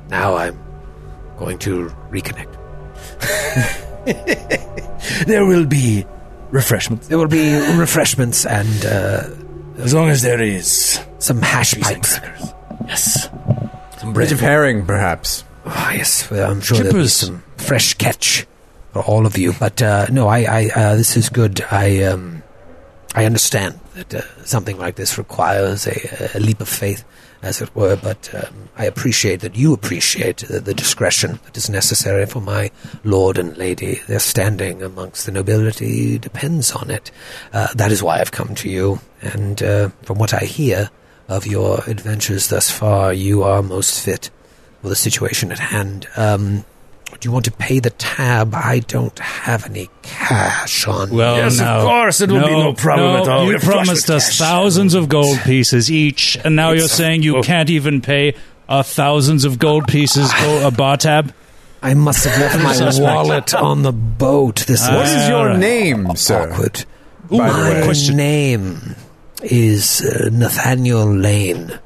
now 0.09 0.35
I'm 0.35 0.57
going 1.37 1.57
to 1.59 1.89
reconnect. 2.09 2.51
There 5.27 5.45
will 5.45 5.65
be 5.65 6.05
refreshments, 6.51 7.07
There 7.07 7.17
will 7.17 7.27
be 7.27 7.55
refreshments 7.77 8.45
and 8.45 8.85
uh, 8.85 9.29
as 9.77 9.93
long 9.93 10.09
as 10.09 10.21
there 10.21 10.41
is 10.41 10.99
some 11.19 11.41
hash 11.41 11.79
pipes. 11.79 12.19
Yes. 12.87 13.29
Some 13.99 14.09
Bit 14.09 14.13
bread. 14.13 14.31
of 14.31 14.39
herring, 14.39 14.85
perhaps. 14.85 15.43
Ah, 15.65 15.91
yes, 15.93 16.29
well, 16.29 16.51
I'm 16.51 16.61
sure 16.61 16.77
there'll 16.77 16.93
be 16.93 17.07
some 17.07 17.43
fresh 17.57 17.93
catch 17.95 18.45
all 19.01 19.25
of 19.25 19.37
you. 19.37 19.53
But 19.59 19.81
uh, 19.81 20.07
no, 20.11 20.27
I, 20.27 20.43
I 20.43 20.69
uh, 20.75 20.95
this 20.95 21.17
is 21.17 21.29
good. 21.29 21.61
I, 21.71 22.03
um, 22.03 22.43
I 23.13 23.25
understand 23.25 23.79
that 23.95 24.13
uh, 24.13 24.45
something 24.45 24.77
like 24.77 24.95
this 24.95 25.17
requires 25.17 25.87
a, 25.87 26.37
a 26.37 26.39
leap 26.39 26.61
of 26.61 26.69
faith, 26.69 27.03
as 27.41 27.61
it 27.61 27.75
were. 27.75 27.95
But 27.95 28.33
um, 28.33 28.69
I 28.77 28.85
appreciate 28.85 29.41
that 29.41 29.55
you 29.55 29.73
appreciate 29.73 30.37
the, 30.37 30.59
the 30.59 30.73
discretion 30.73 31.39
that 31.45 31.57
is 31.57 31.69
necessary 31.69 32.25
for 32.25 32.41
my 32.41 32.71
lord 33.03 33.37
and 33.37 33.55
lady. 33.57 34.01
Their 34.07 34.19
standing 34.19 34.83
amongst 34.83 35.25
the 35.25 35.31
nobility 35.31 36.17
depends 36.17 36.71
on 36.71 36.89
it. 36.89 37.11
Uh, 37.53 37.73
that 37.75 37.91
is 37.91 38.03
why 38.03 38.19
I've 38.19 38.31
come 38.31 38.55
to 38.55 38.69
you. 38.69 38.99
And 39.21 39.59
from 39.59 40.17
what 40.17 40.33
I 40.33 40.45
hear 40.45 40.89
of 41.27 41.47
your 41.47 41.79
adventures 41.87 42.49
thus 42.49 42.69
far, 42.69 43.13
you 43.13 43.43
are 43.43 43.63
most 43.63 44.03
fit 44.03 44.29
for 44.81 44.89
the 44.89 44.95
situation 44.95 45.51
at 45.51 45.57
hand. 45.57 46.07
Um, 46.15 46.65
do 47.19 47.27
you 47.27 47.31
want 47.31 47.45
to 47.45 47.51
pay 47.51 47.79
the 47.79 47.89
tab? 47.91 48.53
I 48.53 48.79
don't 48.79 49.17
have 49.19 49.65
any 49.65 49.89
cash 50.01 50.87
on. 50.87 51.09
Well, 51.11 51.37
Yes, 51.37 51.59
of 51.59 51.83
course, 51.83 52.21
it 52.21 52.29
will 52.31 52.41
be 52.45 52.51
no 52.51 52.73
problem 52.73 53.13
no, 53.13 53.21
at 53.21 53.27
all. 53.27 53.51
You 53.51 53.57
promised 53.59 54.09
us 54.09 54.27
cash. 54.27 54.37
thousands 54.37 54.93
of 54.93 55.09
gold 55.09 55.37
pieces 55.43 55.89
each, 55.91 56.37
and 56.43 56.55
now 56.55 56.71
you're 56.71 56.87
saying 56.87 57.23
you 57.23 57.37
oh. 57.37 57.41
can't 57.43 57.69
even 57.69 58.01
pay 58.01 58.35
uh, 58.67 58.83
thousands 58.83 59.45
of 59.45 59.59
gold 59.59 59.87
pieces 59.87 60.31
go- 60.33 60.67
a 60.67 60.71
bar 60.71 60.97
tab? 60.97 61.33
I 61.81 61.93
must 61.93 62.25
have 62.25 62.39
left 62.39 62.63
my 62.63 62.99
wallet 63.03 63.53
on 63.53 63.83
the 63.83 63.93
boat. 63.93 64.65
This 64.67 64.87
What 64.87 65.05
is 65.05 65.11
is 65.13 65.27
your 65.29 65.37
Alright. 65.39 65.59
name, 65.59 66.15
sir? 66.15 66.51
awkward. 66.51 66.85
By 67.29 67.37
the 67.37 67.53
my 67.53 67.69
way. 67.79 67.83
question. 67.83 68.17
name 68.17 68.95
is 69.43 70.01
uh, 70.01 70.29
Nathaniel 70.31 71.05
Layne. 71.05 71.79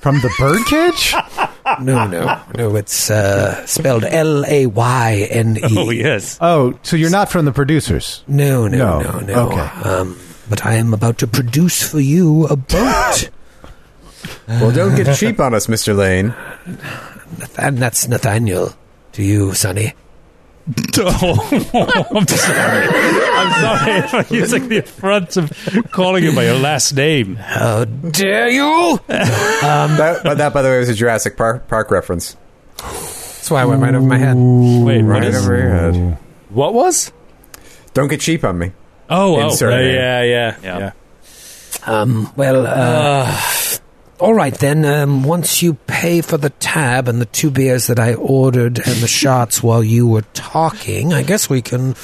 From 0.00 0.16
the 0.20 0.32
birdcage? 0.38 1.14
No, 1.80 2.06
no, 2.06 2.40
no. 2.56 2.76
It's 2.76 3.10
uh, 3.10 3.64
spelled 3.66 4.04
L 4.04 4.44
A 4.46 4.66
Y 4.66 5.26
N 5.30 5.56
E. 5.58 5.60
Oh 5.78 5.90
yes. 5.90 6.38
Oh, 6.40 6.78
so 6.82 6.96
you're 6.96 7.10
not 7.10 7.30
from 7.30 7.44
the 7.44 7.52
producers? 7.52 8.22
No, 8.26 8.66
no, 8.68 9.00
No. 9.00 9.00
no, 9.00 9.20
no. 9.20 9.48
Okay. 9.50 9.88
Um, 9.88 10.18
but 10.48 10.64
I 10.64 10.74
am 10.74 10.94
about 10.94 11.18
to 11.18 11.26
produce 11.26 11.82
for 11.82 12.00
you 12.00 12.46
a 12.46 12.56
boat. 12.56 13.30
Well, 14.48 14.72
don't 14.72 14.96
get 14.96 15.14
cheap 15.16 15.38
on 15.38 15.54
us, 15.54 15.68
Mr. 15.68 15.94
Layne. 15.96 16.34
and 17.56 17.78
that's 17.78 18.08
Nathaniel 18.08 18.74
to 19.12 19.22
you, 19.22 19.54
Sonny. 19.54 19.94
Oh, 21.00 22.06
I'm 22.14 22.26
sorry. 22.26 22.86
I'm 23.32 23.52
sorry 24.08 24.22
for 24.24 24.34
using 24.34 24.68
the 24.68 24.78
affront 24.78 25.36
of 25.36 25.52
calling 25.92 26.24
you 26.24 26.34
by 26.34 26.44
your 26.44 26.58
last 26.58 26.92
name. 26.92 27.36
How 27.36 27.84
dare 27.84 28.48
you? 28.50 28.98
that, 29.08 30.20
but 30.24 30.38
that, 30.38 30.52
by 30.52 30.62
the 30.62 30.68
way, 30.68 30.78
was 30.78 30.88
a 30.88 30.94
Jurassic 30.94 31.36
Park, 31.36 31.68
Park 31.68 31.90
reference. 31.90 32.36
That's 32.76 33.50
why 33.50 33.62
I 33.62 33.64
went 33.64 33.80
right 33.80 33.94
over 33.94 34.04
my 34.06 34.18
head. 34.18 34.36
Wait, 34.36 35.02
Right 35.02 35.24
is? 35.24 35.36
over 35.44 35.56
your 35.56 35.70
head. 35.70 36.18
What 36.50 36.74
was? 36.74 37.12
Don't 37.94 38.08
get 38.08 38.20
cheap 38.20 38.44
on 38.44 38.58
me. 38.58 38.72
Oh, 39.08 39.36
oh. 39.36 39.66
Uh, 39.66 39.70
yeah, 39.70 40.22
yeah, 40.22 40.56
Yeah. 40.62 40.78
yeah. 40.78 40.92
Um, 41.86 42.30
well, 42.36 42.66
uh, 42.66 43.24
all 44.20 44.34
right 44.34 44.54
then. 44.54 44.84
Um, 44.84 45.22
once 45.22 45.62
you 45.62 45.74
pay 45.74 46.20
for 46.20 46.36
the 46.36 46.50
tab 46.50 47.08
and 47.08 47.20
the 47.20 47.26
two 47.26 47.50
beers 47.50 47.86
that 47.86 47.98
I 47.98 48.14
ordered 48.14 48.78
and 48.78 48.96
the 49.00 49.08
shots 49.08 49.62
while 49.62 49.82
you 49.82 50.06
were 50.06 50.22
talking, 50.34 51.12
I 51.12 51.22
guess 51.22 51.48
we 51.50 51.62
can 51.62 51.94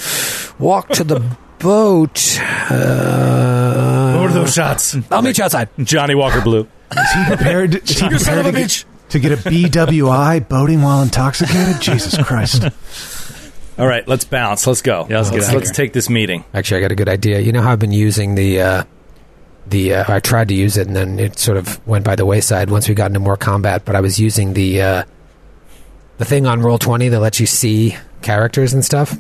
walk 0.59 0.89
to 0.91 1.05
the 1.05 1.21
boat. 1.59 2.39
Uh, 2.71 4.19
Order 4.21 4.35
those 4.35 4.55
shots. 4.55 4.97
I'll 5.11 5.23
meet 5.23 5.39
you 5.39 5.45
outside. 5.45 5.69
Johnnie 5.79 6.15
Walker 6.15 6.41
Blue. 6.41 6.69
Is 6.93 7.13
he 7.13 7.25
prepared? 7.27 7.75
Is 7.91 7.99
he 7.99 8.07
You 8.07 8.19
son 8.19 8.35
prepared 8.35 8.39
of 8.39 8.45
to 8.45 8.49
a 8.49 8.53
get, 8.53 8.71
bitch. 8.71 8.85
to 9.11 9.19
get 9.19 9.33
a 9.33 9.37
BWI 9.37 10.49
boating 10.49 10.83
while 10.83 11.03
intoxicated? 11.03 11.81
Jesus 11.81 12.17
Christ! 12.23 12.65
All 13.77 13.87
right, 13.89 14.07
let's 14.07 14.25
bounce. 14.25 14.67
Let's 14.69 14.83
go. 14.83 15.07
Yeah, 15.11 15.17
let's 15.19 15.31
get 15.31 15.37
let's, 15.39 15.49
out 15.49 15.55
of 15.57 15.63
let's 15.63 15.69
here. 15.77 15.85
take 15.87 15.93
this 15.93 16.09
meeting. 16.09 16.45
Actually, 16.55 16.79
I 16.79 16.81
got 16.83 16.93
a 16.93 16.95
good 16.95 17.09
idea. 17.09 17.41
You 17.41 17.51
know 17.51 17.61
how 17.63 17.73
I've 17.73 17.81
been 17.81 17.91
using 17.93 18.37
the 18.37 18.61
uh, 18.61 18.85
the 19.67 19.95
uh, 19.95 20.05
I 20.13 20.21
tried 20.21 20.49
to 20.49 20.55
use 20.55 20.77
it 20.77 20.87
and 20.87 20.95
then 20.97 21.19
it 21.19 21.39
sort 21.39 21.57
of 21.57 21.85
went 21.87 22.05
by 22.05 22.17
the 22.17 22.27
wayside 22.27 22.71
once 22.71 22.89
we 22.89 22.95
got 22.95 23.07
into 23.07 23.21
more 23.21 23.37
combat. 23.37 23.85
But 23.85 23.97
I 23.97 24.01
was 24.01 24.19
using 24.21 24.53
the 24.55 24.83
uh, 24.83 25.05
the 26.19 26.25
thing 26.25 26.47
on 26.47 26.61
roll 26.61 26.79
twenty 26.79 27.09
that 27.09 27.21
lets 27.21 27.41
you 27.41 27.47
see 27.47 27.97
characters 28.23 28.73
and 28.73 28.85
stuff. 28.85 29.17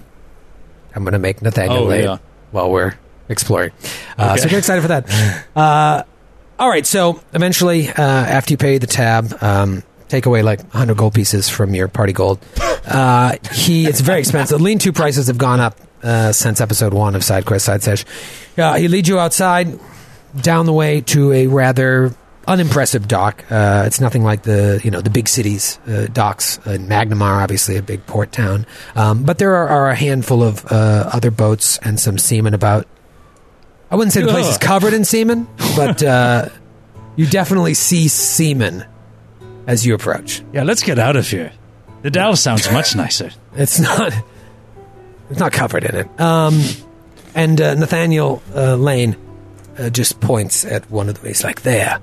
I'm 0.95 1.03
going 1.03 1.13
to 1.13 1.19
make 1.19 1.43
Nathaniel 1.43 1.79
Oh, 1.79 1.85
late 1.87 2.05
yeah. 2.05 2.19
while 2.53 2.71
we're 2.71 2.95
exploring. 3.29 3.73
Uh, 4.17 4.37
So 4.37 4.43
Okay. 4.45 4.51
get 4.51 4.59
excited 4.59 4.83
for 4.83 4.89
that. 4.89 5.45
Uh, 5.57 6.03
all 6.59 6.69
right. 6.69 6.87
So 6.87 7.21
eventually, 7.33 7.89
uh, 7.89 7.93
after 8.03 8.53
you 8.53 8.57
pay 8.59 8.79
the 8.79 8.87
tab. 8.87 9.37
Um, 9.43 9.83
Take 10.07 10.27
away 10.27 10.43
like 10.43 10.61
100 10.61 10.97
gold 10.99 11.15
pieces 11.15 11.49
from 11.49 11.75
your 11.75 11.89
party 11.89 12.13
gold. 12.13 12.39
Uh, 12.87 13.37
he 13.53 13.87
it's 13.87 14.01
very 14.01 14.21
expensive. 14.21 14.61
Lean 14.61 14.79
to 14.81 14.93
prices 14.93 15.27
have 15.27 15.39
gone 15.39 15.59
up 15.61 15.77
uh, 16.05 16.31
since 16.31 16.61
episode 16.61 16.93
one 16.95 17.17
of 17.17 17.25
Side 17.25 17.47
Quest 17.47 17.65
Side 17.65 17.83
Sesh. 17.83 18.05
Uh, 18.57 18.75
he 18.75 18.87
leads 18.87 19.09
you 19.09 19.19
outside, 19.19 19.81
down 20.41 20.67
the 20.67 20.73
way 20.73 21.01
to 21.03 21.33
a 21.33 21.47
rather 21.47 22.15
unimpressive 22.47 23.09
dock. 23.09 23.45
Uh, 23.51 23.85
it's 23.87 24.01
nothing 24.01 24.23
like 24.23 24.43
the 24.43 24.81
you 24.85 24.91
know 24.91 25.01
the 25.01 25.11
big 25.11 25.29
cities 25.29 25.79
uh, 25.87 26.07
docks. 26.13 26.59
Uh, 26.59 26.77
Magnimar, 26.79 27.43
obviously 27.43 27.77
a 27.77 27.83
big 27.83 28.07
port 28.07 28.33
town, 28.33 28.67
um, 28.95 29.25
but 29.25 29.39
there 29.39 29.55
are, 29.55 29.69
are 29.69 29.91
a 29.91 29.95
handful 29.95 30.43
of 30.43 30.65
uh, 30.71 31.11
other 31.13 31.31
boats 31.31 31.79
and 31.79 31.99
some 31.99 32.19
seamen 32.19 32.55
about. 32.55 32.87
I 33.91 33.97
wouldn't 33.97 34.13
say 34.13 34.23
the 34.23 34.29
place 34.29 34.49
is 34.49 34.59
covered 34.59 34.93
in 34.93 35.05
seamen, 35.05 35.47
but 35.77 36.03
uh, 36.03 36.49
you 37.17 37.27
definitely 37.27 37.75
see 37.75 38.09
seamen 38.09 38.85
as 39.67 39.87
you 39.87 39.95
approach. 39.95 40.43
Yeah, 40.53 40.65
let's 40.65 40.83
get 40.83 40.99
out 40.99 41.17
of 41.17 41.29
here. 41.29 41.53
The 42.03 42.11
Dow 42.11 42.35
sounds 42.35 42.71
much 42.73 42.97
nicer. 42.97 43.31
It's 43.55 43.79
not. 43.79 44.13
It's 45.31 45.39
not 45.39 45.53
covered 45.53 45.85
in 45.85 45.95
it. 45.95 46.21
Um, 46.21 46.61
and 47.35 47.61
uh, 47.61 47.75
Nathaniel 47.75 48.43
uh, 48.55 48.75
Layne 48.77 49.17
uh, 49.79 49.91
just 49.91 50.21
points 50.21 50.65
at 50.65 50.91
one 50.91 51.09
of 51.09 51.21
the. 51.21 51.29
He's 51.29 51.45
like 51.45 51.63
there, 51.63 51.99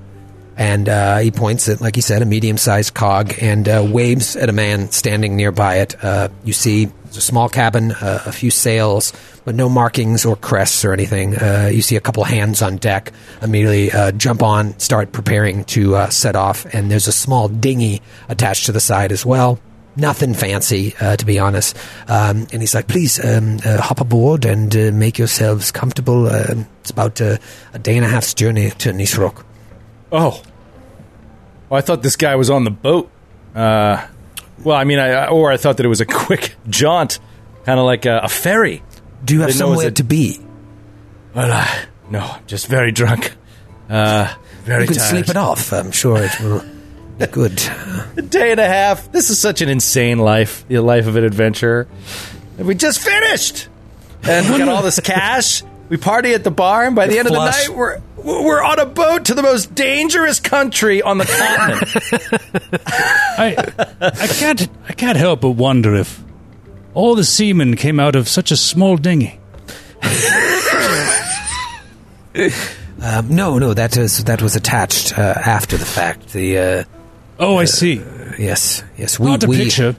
and 0.58 0.88
uh, 0.88 1.18
he 1.20 1.32
points 1.32 1.70
at, 1.70 1.82
like 1.82 1.96
he 1.96 2.02
said, 2.02 2.22
a 2.22 2.26
medium-sized 2.26 2.94
cog, 2.94 3.34
and 3.42 3.68
uh, 3.68 3.86
waves 3.88 4.36
at 4.36 4.50
a 4.50 4.54
man 4.54 4.92
standing 4.92 5.36
nearby 5.36 5.78
it. 5.78 6.04
Uh, 6.04 6.30
you 6.44 6.54
see 6.54 6.90
a 7.06 7.14
small 7.14 7.50
cabin, 7.50 7.92
uh, 7.92 8.24
a 8.26 8.32
few 8.32 8.52
sails, 8.52 9.14
but 9.44 9.56
no 9.56 9.68
markings 9.68 10.26
or 10.26 10.36
crests 10.36 10.86
or 10.86 10.94
anything. 10.94 11.36
Uh, 11.36 11.70
you 11.72 11.82
see 11.82 11.96
a 11.96 12.02
couple 12.02 12.24
hands 12.24 12.62
on 12.62 12.78
deck. 12.78 13.12
Immediately 13.42 13.92
jump 14.18 14.44
on, 14.44 14.78
start 14.80 15.12
preparing 15.12 15.66
to 15.66 16.10
set 16.10 16.36
off, 16.36 16.66
and 16.74 16.90
there's 16.90 17.08
a 17.08 17.14
small 17.14 17.48
dinghy 17.48 18.02
attached 18.30 18.68
to 18.68 18.72
the 18.72 18.80
side 18.80 19.12
as 19.12 19.26
well 19.26 19.60
nothing 19.96 20.34
fancy, 20.34 20.96
uh, 21.00 21.16
to 21.18 21.26
be 21.26 21.40
honest. 21.40 21.76
Um, 22.08 22.48
and 22.52 22.62
he's 22.62 22.74
like, 22.74 22.88
please 22.88 23.24
um, 23.24 23.60
uh, 23.66 23.82
hop 23.82 24.02
aboard 24.02 24.46
and 24.46 24.76
uh, 24.76 24.92
make 24.92 25.18
yourselves 25.18 25.72
comfortable. 25.72 26.28
Uh, 26.28 26.64
it's 26.82 26.90
about 26.92 27.20
uh, 27.22 27.38
a 27.74 27.80
day 27.80 27.96
and 27.98 28.06
a 28.06 28.10
half's 28.10 28.34
journey 28.34 28.70
to 28.72 28.92
Nisroch. 28.92 29.44
Oh. 30.12 30.42
Well, 31.70 31.78
I 31.78 31.82
thought 31.82 32.04
this 32.04 32.16
guy 32.16 32.36
was 32.36 32.50
on 32.50 32.64
the 32.64 32.72
boat. 32.72 33.10
Uh, 33.56 34.06
well, 34.64 34.76
I 34.78 34.84
mean, 34.84 35.00
I 35.00 35.28
or 35.28 35.52
I 35.52 35.58
thought 35.58 35.78
that 35.78 35.86
it 35.86 35.90
was 35.90 36.02
a 36.02 36.06
quick 36.26 36.56
jaunt, 36.70 37.20
kind 37.66 37.80
of 37.80 37.86
like 37.86 38.06
a, 38.06 38.20
a 38.24 38.30
ferry. 38.30 38.84
Do 39.24 39.34
you 39.36 39.42
have 39.42 39.54
somewhere 39.54 39.88
a- 39.88 39.92
to 39.92 40.04
be? 40.04 40.40
Well, 41.34 41.50
uh, 41.52 41.68
no, 42.10 42.20
I'm 42.20 42.46
just 42.46 42.68
very 42.68 42.92
drunk. 42.92 43.34
Uh, 43.90 44.34
very 44.64 44.84
You 44.84 44.88
can 44.90 44.98
tired. 44.98 45.10
sleep 45.10 45.30
it 45.30 45.38
off. 45.38 45.72
I'm 45.74 45.92
sure 45.92 46.18
it 46.18 46.40
will 46.42 46.64
good. 47.28 47.62
A 48.18 48.22
day 48.22 48.52
and 48.52 48.60
a 48.60 48.68
half. 48.68 49.12
This 49.12 49.30
is 49.30 49.40
such 49.40 49.62
an 49.62 49.70
insane 49.70 50.20
life. 50.20 50.68
The 50.68 50.80
life 50.80 51.08
of 51.08 51.16
an 51.16 51.24
adventurer. 51.24 51.88
And 52.58 52.68
we 52.68 52.76
just 52.76 53.00
finished, 53.00 53.68
and 54.24 54.50
we 54.52 54.58
got 54.58 54.70
all 54.70 54.82
this 54.82 55.00
cash. 55.00 55.64
We 55.90 55.98
party 55.98 56.34
at 56.34 56.44
the 56.44 56.52
bar, 56.52 56.86
and 56.86 56.96
by 56.96 57.08
the 57.08 57.20
end 57.20 57.28
flush. 57.28 57.68
of 57.68 57.68
the 57.68 57.72
night, 57.72 57.78
we're 57.78 58.02
we're 58.24 58.64
on 58.64 58.80
a 58.80 58.86
boat 58.86 59.26
to 59.26 59.34
the 59.34 59.44
most 59.44 59.76
dangerous 59.76 60.40
country 60.40 61.02
on 61.02 61.18
the 61.18 61.26
continent. 61.26 62.84
I 63.38 63.56
I 64.00 64.28
can't 64.28 64.70
I 64.88 64.94
can't 64.94 65.18
help 65.18 65.42
but 65.42 65.52
wonder 65.52 65.96
if 65.96 66.24
all 66.94 67.16
the 67.16 67.24
seamen 67.24 67.76
came 67.76 68.00
out 68.00 68.16
of 68.16 68.28
such 68.28 68.52
a 68.52 68.58
small 68.58 68.98
dinghy. 68.98 69.40
Um, 73.04 73.36
no, 73.36 73.58
no, 73.58 73.74
that 73.74 73.98
is 73.98 74.24
that 74.26 74.42
was 74.42 74.56
attached 74.56 75.18
uh, 75.18 75.34
after 75.36 75.76
the 75.76 75.86
fact. 75.86 76.34
The 76.34 76.58
uh, 76.58 76.84
Oh, 77.40 77.58
I 77.58 77.66
see. 77.66 77.96
yes, 78.38 78.84
yes, 78.98 79.20
we 79.20 79.28
Not 79.32 79.44
a 79.44 79.48
we 79.48 79.58
picture. 79.58 79.96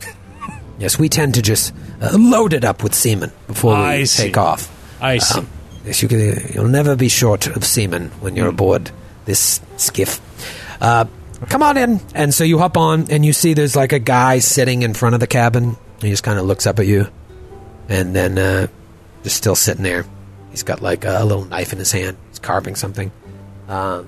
yes 0.78 0.98
we 0.98 1.08
tend 1.08 1.34
to 1.34 1.42
just 1.42 1.74
uh, 2.00 2.16
load 2.18 2.52
it 2.52 2.64
up 2.64 2.82
with 2.82 2.94
semen 2.94 3.30
before 3.46 3.74
we 3.74 3.80
I 3.80 4.04
see. 4.04 4.24
take 4.24 4.36
off. 4.36 4.70
I 5.02 5.18
see. 5.18 5.40
Um, 5.40 5.48
yes, 5.84 6.02
you 6.02 6.08
you'll 6.54 6.68
never 6.68 6.96
be 6.96 7.08
short 7.08 7.46
of 7.46 7.64
semen 7.64 8.10
when 8.20 8.36
you're 8.36 8.48
aboard 8.48 8.90
this 9.26 9.60
skiff. 9.76 10.20
Uh, 10.80 11.04
come 11.48 11.62
on 11.62 11.76
in. 11.76 12.00
And 12.14 12.32
so 12.32 12.44
you 12.44 12.58
hop 12.58 12.76
on, 12.76 13.10
and 13.10 13.24
you 13.24 13.32
see 13.32 13.52
there's 13.54 13.76
like 13.76 13.92
a 13.92 13.98
guy 13.98 14.38
sitting 14.38 14.82
in 14.82 14.94
front 14.94 15.14
of 15.14 15.20
the 15.20 15.26
cabin. 15.26 15.76
He 16.00 16.10
just 16.10 16.22
kind 16.22 16.38
of 16.38 16.46
looks 16.46 16.66
up 16.66 16.78
at 16.78 16.86
you, 16.86 17.08
and 17.88 18.14
then 18.14 18.38
uh, 18.38 18.66
just 19.22 19.36
still 19.36 19.56
sitting 19.56 19.82
there. 19.82 20.04
He's 20.50 20.62
got 20.62 20.80
like 20.80 21.04
a 21.04 21.22
little 21.24 21.44
knife 21.44 21.72
in 21.72 21.78
his 21.78 21.92
hand. 21.92 22.16
He's 22.30 22.38
carving 22.38 22.74
something. 22.76 23.10
Um, 23.68 24.06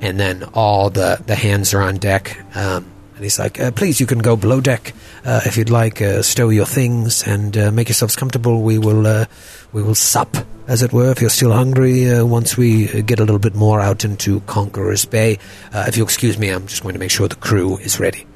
and 0.00 0.18
then 0.18 0.44
all 0.54 0.90
the, 0.90 1.22
the 1.26 1.34
hands 1.34 1.74
are 1.74 1.82
on 1.82 1.96
deck. 1.96 2.38
Um, 2.56 2.90
and 3.14 3.24
he's 3.24 3.38
like, 3.38 3.58
uh, 3.58 3.70
please, 3.70 3.98
you 3.98 4.06
can 4.06 4.18
go 4.18 4.36
below 4.36 4.60
deck 4.60 4.92
uh, 5.24 5.40
if 5.46 5.56
you'd 5.56 5.70
like. 5.70 6.02
Uh, 6.02 6.20
stow 6.22 6.50
your 6.50 6.66
things 6.66 7.26
and 7.26 7.56
uh, 7.56 7.72
make 7.72 7.88
yourselves 7.88 8.14
comfortable. 8.14 8.62
We 8.62 8.78
will 8.78 9.06
uh, 9.06 9.24
we 9.72 9.82
will 9.82 9.94
sup, 9.94 10.36
as 10.68 10.82
it 10.82 10.92
were, 10.92 11.10
if 11.12 11.22
you're 11.22 11.30
still 11.30 11.52
hungry. 11.52 12.10
Uh, 12.10 12.26
once 12.26 12.58
we 12.58 13.02
get 13.02 13.18
a 13.18 13.24
little 13.24 13.38
bit 13.38 13.54
more 13.54 13.80
out 13.80 14.04
into 14.04 14.40
Conqueror's 14.40 15.06
Bay, 15.06 15.38
uh, 15.72 15.86
if 15.88 15.96
you'll 15.96 16.06
excuse 16.06 16.36
me, 16.36 16.50
I'm 16.50 16.66
just 16.66 16.82
going 16.82 16.92
to 16.92 16.98
make 16.98 17.10
sure 17.10 17.26
the 17.26 17.36
crew 17.36 17.78
is 17.78 17.98
ready. 17.98 18.26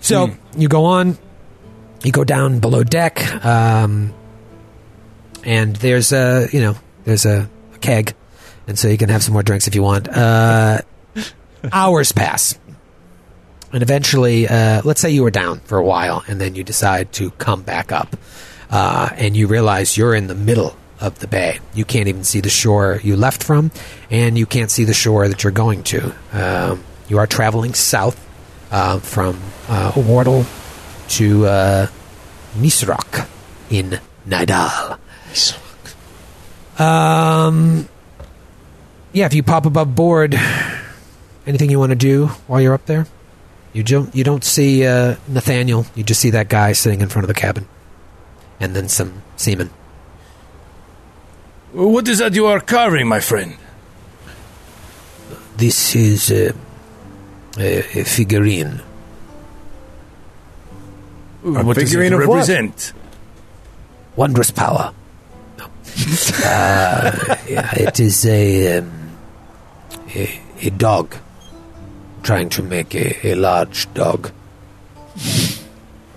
So 0.00 0.30
you 0.56 0.68
go 0.68 0.84
on, 0.84 1.16
you 2.04 2.12
go 2.12 2.22
down 2.22 2.60
below 2.60 2.84
deck, 2.84 3.44
um, 3.44 4.12
and 5.42 5.74
there's 5.76 6.12
a 6.12 6.48
you 6.52 6.60
know 6.60 6.76
there's 7.04 7.24
a, 7.24 7.48
a 7.74 7.78
keg, 7.78 8.14
and 8.66 8.78
so 8.78 8.88
you 8.88 8.98
can 8.98 9.08
have 9.08 9.22
some 9.22 9.32
more 9.32 9.42
drinks 9.42 9.66
if 9.66 9.74
you 9.74 9.82
want. 9.82 10.08
Uh, 10.08 10.82
hours 11.72 12.12
pass. 12.12 12.58
And 13.72 13.82
eventually, 13.82 14.48
uh, 14.48 14.82
let's 14.84 15.00
say 15.00 15.10
you 15.10 15.22
were 15.22 15.30
down 15.30 15.60
for 15.60 15.76
a 15.76 15.84
while, 15.84 16.24
and 16.28 16.40
then 16.40 16.54
you 16.54 16.64
decide 16.64 17.12
to 17.14 17.30
come 17.32 17.62
back 17.62 17.92
up, 17.92 18.16
uh, 18.70 19.10
and 19.16 19.36
you 19.36 19.48
realize 19.48 19.96
you're 19.96 20.14
in 20.14 20.28
the 20.28 20.34
middle 20.34 20.76
of 21.00 21.18
the 21.18 21.26
bay. 21.26 21.58
You 21.74 21.84
can't 21.84 22.08
even 22.08 22.24
see 22.24 22.40
the 22.40 22.48
shore 22.48 23.00
you 23.02 23.16
left 23.16 23.42
from, 23.42 23.70
and 24.10 24.38
you 24.38 24.46
can't 24.46 24.70
see 24.70 24.84
the 24.84 24.94
shore 24.94 25.28
that 25.28 25.42
you're 25.42 25.52
going 25.52 25.82
to. 25.84 26.14
Um, 26.32 26.84
you 27.08 27.18
are 27.18 27.26
traveling 27.26 27.74
south 27.74 28.18
uh, 28.70 28.98
from 29.00 29.40
uh, 29.68 29.92
Wartle 29.92 30.46
to 31.16 31.46
uh, 31.46 31.86
Nisroch 32.56 33.28
in 33.68 34.00
Nidal. 34.26 34.98
Um, 36.78 37.88
yeah, 39.16 39.24
if 39.24 39.32
you 39.32 39.42
pop 39.42 39.64
above 39.64 39.94
board, 39.94 40.38
anything 41.46 41.70
you 41.70 41.78
want 41.78 41.88
to 41.88 41.96
do 41.96 42.26
while 42.46 42.60
you're 42.60 42.74
up 42.74 42.84
there? 42.84 43.06
You 43.72 43.82
don't. 43.82 44.14
You 44.14 44.24
don't 44.24 44.44
see 44.44 44.86
uh, 44.86 45.16
Nathaniel. 45.26 45.86
You 45.94 46.04
just 46.04 46.20
see 46.20 46.30
that 46.30 46.50
guy 46.50 46.72
sitting 46.72 47.00
in 47.00 47.08
front 47.08 47.24
of 47.24 47.28
the 47.28 47.40
cabin, 47.40 47.66
and 48.60 48.76
then 48.76 48.90
some 48.90 49.22
seamen. 49.36 49.70
What 51.72 52.06
is 52.08 52.18
that 52.18 52.34
you 52.34 52.44
are 52.44 52.60
carving, 52.60 53.08
my 53.08 53.20
friend? 53.20 53.56
This 55.56 55.96
is 55.96 56.30
uh, 56.30 56.52
a, 57.58 57.78
a 58.00 58.04
figurine. 58.04 58.82
what 61.40 61.74
does 61.74 61.88
figurine 61.90 62.12
it 62.12 62.20
of 62.20 62.28
what? 62.28 62.34
represent? 62.34 62.92
Wondrous 64.14 64.50
power. 64.50 64.92
No. 65.56 65.64
uh, 66.44 67.36
yeah, 67.48 67.74
it 67.76 68.00
is 68.00 68.26
a, 68.26 68.78
um, 68.78 69.05
a 70.16 70.40
a 70.62 70.70
dog 70.70 71.14
trying 72.22 72.48
to 72.50 72.62
make 72.62 72.94
a, 72.94 73.28
a 73.28 73.34
large 73.34 73.92
dog. 73.94 74.30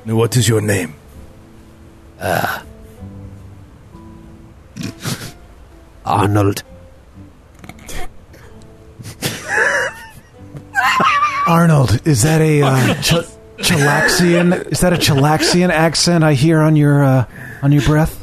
Now, 0.06 0.16
What 0.16 0.36
is 0.38 0.48
your 0.48 0.62
name? 0.62 0.96
Arnold, 6.06 6.64
Arnold, 11.48 12.00
is 12.08 12.24
that 12.24 12.42
a 12.42 12.62
uh, 12.62 12.94
Ch- 13.02 13.28
Chelaxian? 13.58 14.72
Is 14.72 14.80
that 14.82 14.94
a 14.94 14.98
Chelaxian 14.98 15.70
accent 15.70 16.24
I 16.24 16.34
hear 16.34 16.60
on 16.62 16.76
your 16.76 17.04
uh, 17.04 17.26
on 17.62 17.72
your 17.72 17.82
breath? 17.84 18.16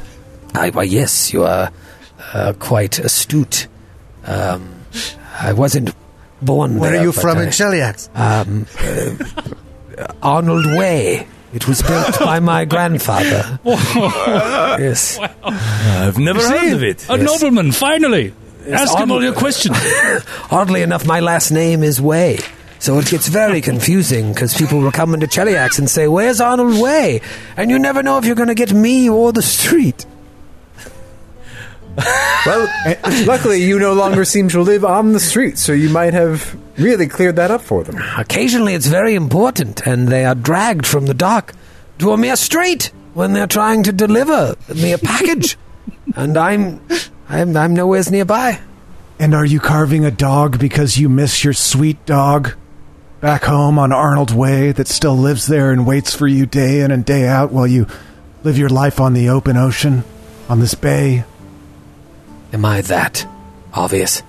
I, 0.55 0.69
why, 0.71 0.83
yes, 0.83 1.31
you 1.33 1.43
are 1.43 1.71
uh, 2.33 2.53
quite 2.59 2.99
astute. 2.99 3.67
Um, 4.25 4.76
I 5.39 5.53
wasn't 5.53 5.93
born 6.41 6.79
Where 6.79 6.91
there, 6.91 6.99
are 7.01 7.03
you 7.03 7.11
but 7.11 7.21
from 7.21 7.37
I- 7.37 7.43
in 7.43 7.49
Cheliax? 7.49 8.09
Um, 8.15 8.65
uh, 9.97 10.13
Arnold 10.21 10.65
Way. 10.65 11.27
It 11.53 11.67
was 11.67 11.81
built 11.81 12.19
by 12.19 12.39
my 12.39 12.65
grandfather. 12.65 13.59
yes. 13.65 15.17
I've 15.43 16.17
never 16.17 16.41
heard 16.41 16.73
of 16.73 16.83
it. 16.83 17.07
A 17.09 17.17
nobleman, 17.17 17.71
finally. 17.71 18.33
Ask 18.69 18.97
him 18.97 19.11
all 19.11 19.23
your 19.23 19.33
questions. 19.33 19.77
Oddly 20.51 20.81
enough, 20.81 21.05
my 21.05 21.21
last 21.21 21.51
name 21.51 21.83
is 21.83 22.01
Way. 22.01 22.39
So 22.79 22.99
it 22.99 23.07
gets 23.07 23.27
very 23.29 23.61
confusing 23.61 24.33
because 24.33 24.55
people 24.55 24.79
will 24.81 24.91
come 24.91 25.13
into 25.13 25.25
Cheliax 25.25 25.79
and 25.79 25.89
say, 25.89 26.07
Where's 26.07 26.41
Arnold 26.41 26.79
Way? 26.81 27.21
And 27.55 27.71
you 27.71 27.79
never 27.79 28.03
know 28.03 28.17
if 28.17 28.25
you're 28.25 28.35
going 28.35 28.49
to 28.49 28.53
get 28.55 28.73
me 28.73 29.09
or 29.09 29.31
the 29.31 29.41
street. 29.41 30.05
Well, 32.45 32.67
luckily 33.25 33.63
you 33.63 33.79
no 33.79 33.93
longer 33.93 34.23
seem 34.23 34.49
to 34.49 34.61
live 34.61 34.85
on 34.85 35.13
the 35.13 35.19
street, 35.19 35.57
so 35.57 35.73
you 35.73 35.89
might 35.89 36.13
have 36.13 36.57
really 36.77 37.07
cleared 37.07 37.35
that 37.37 37.51
up 37.51 37.61
for 37.61 37.83
them. 37.83 37.97
Occasionally 38.17 38.73
it's 38.73 38.87
very 38.87 39.15
important, 39.15 39.85
and 39.85 40.07
they 40.07 40.25
are 40.25 40.35
dragged 40.35 40.85
from 40.85 41.07
the 41.07 41.13
dock 41.13 41.53
to 41.99 42.11
a 42.11 42.17
mere 42.17 42.35
street 42.35 42.91
when 43.13 43.33
they're 43.33 43.47
trying 43.47 43.83
to 43.83 43.91
deliver 43.91 44.55
me 44.73 44.93
a 44.93 44.97
package. 44.97 45.57
and 46.15 46.37
I'm, 46.37 46.81
I'm, 47.29 47.57
I'm 47.57 47.73
nowhere 47.73 48.03
nearby. 48.09 48.59
And 49.19 49.33
are 49.33 49.45
you 49.45 49.59
carving 49.59 50.05
a 50.05 50.11
dog 50.11 50.59
because 50.59 50.97
you 50.97 51.09
miss 51.09 51.43
your 51.43 51.53
sweet 51.53 52.05
dog 52.05 52.53
back 53.19 53.45
home 53.45 53.79
on 53.79 53.91
Arnold 53.91 54.31
Way 54.31 54.71
that 54.71 54.87
still 54.87 55.17
lives 55.17 55.47
there 55.47 55.71
and 55.71 55.87
waits 55.87 56.13
for 56.13 56.27
you 56.27 56.45
day 56.45 56.81
in 56.81 56.91
and 56.91 57.03
day 57.03 57.27
out 57.27 57.51
while 57.51 57.65
you 57.65 57.87
live 58.43 58.59
your 58.59 58.69
life 58.69 58.99
on 58.99 59.13
the 59.13 59.29
open 59.29 59.57
ocean, 59.57 60.03
on 60.47 60.59
this 60.59 60.75
bay? 60.75 61.25
Am 62.53 62.65
I 62.65 62.81
that 62.81 63.27
obvious? 63.73 64.23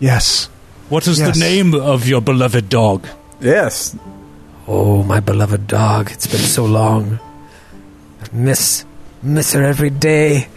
Yes. 0.00 0.48
What 0.88 1.06
is 1.06 1.18
Yes. 1.18 1.34
the 1.34 1.40
name 1.40 1.74
of 1.74 2.06
your 2.08 2.20
beloved 2.20 2.68
dog? 2.68 3.06
Yes. 3.40 3.96
Oh, 4.68 5.02
my 5.02 5.20
beloved 5.20 5.66
dog. 5.66 6.10
It's 6.10 6.26
been 6.26 6.40
so 6.40 6.64
long. 6.64 7.18
I 8.22 8.26
miss, 8.32 8.84
miss 9.22 9.52
her 9.52 9.62
every 9.64 9.90
day. 9.90 10.48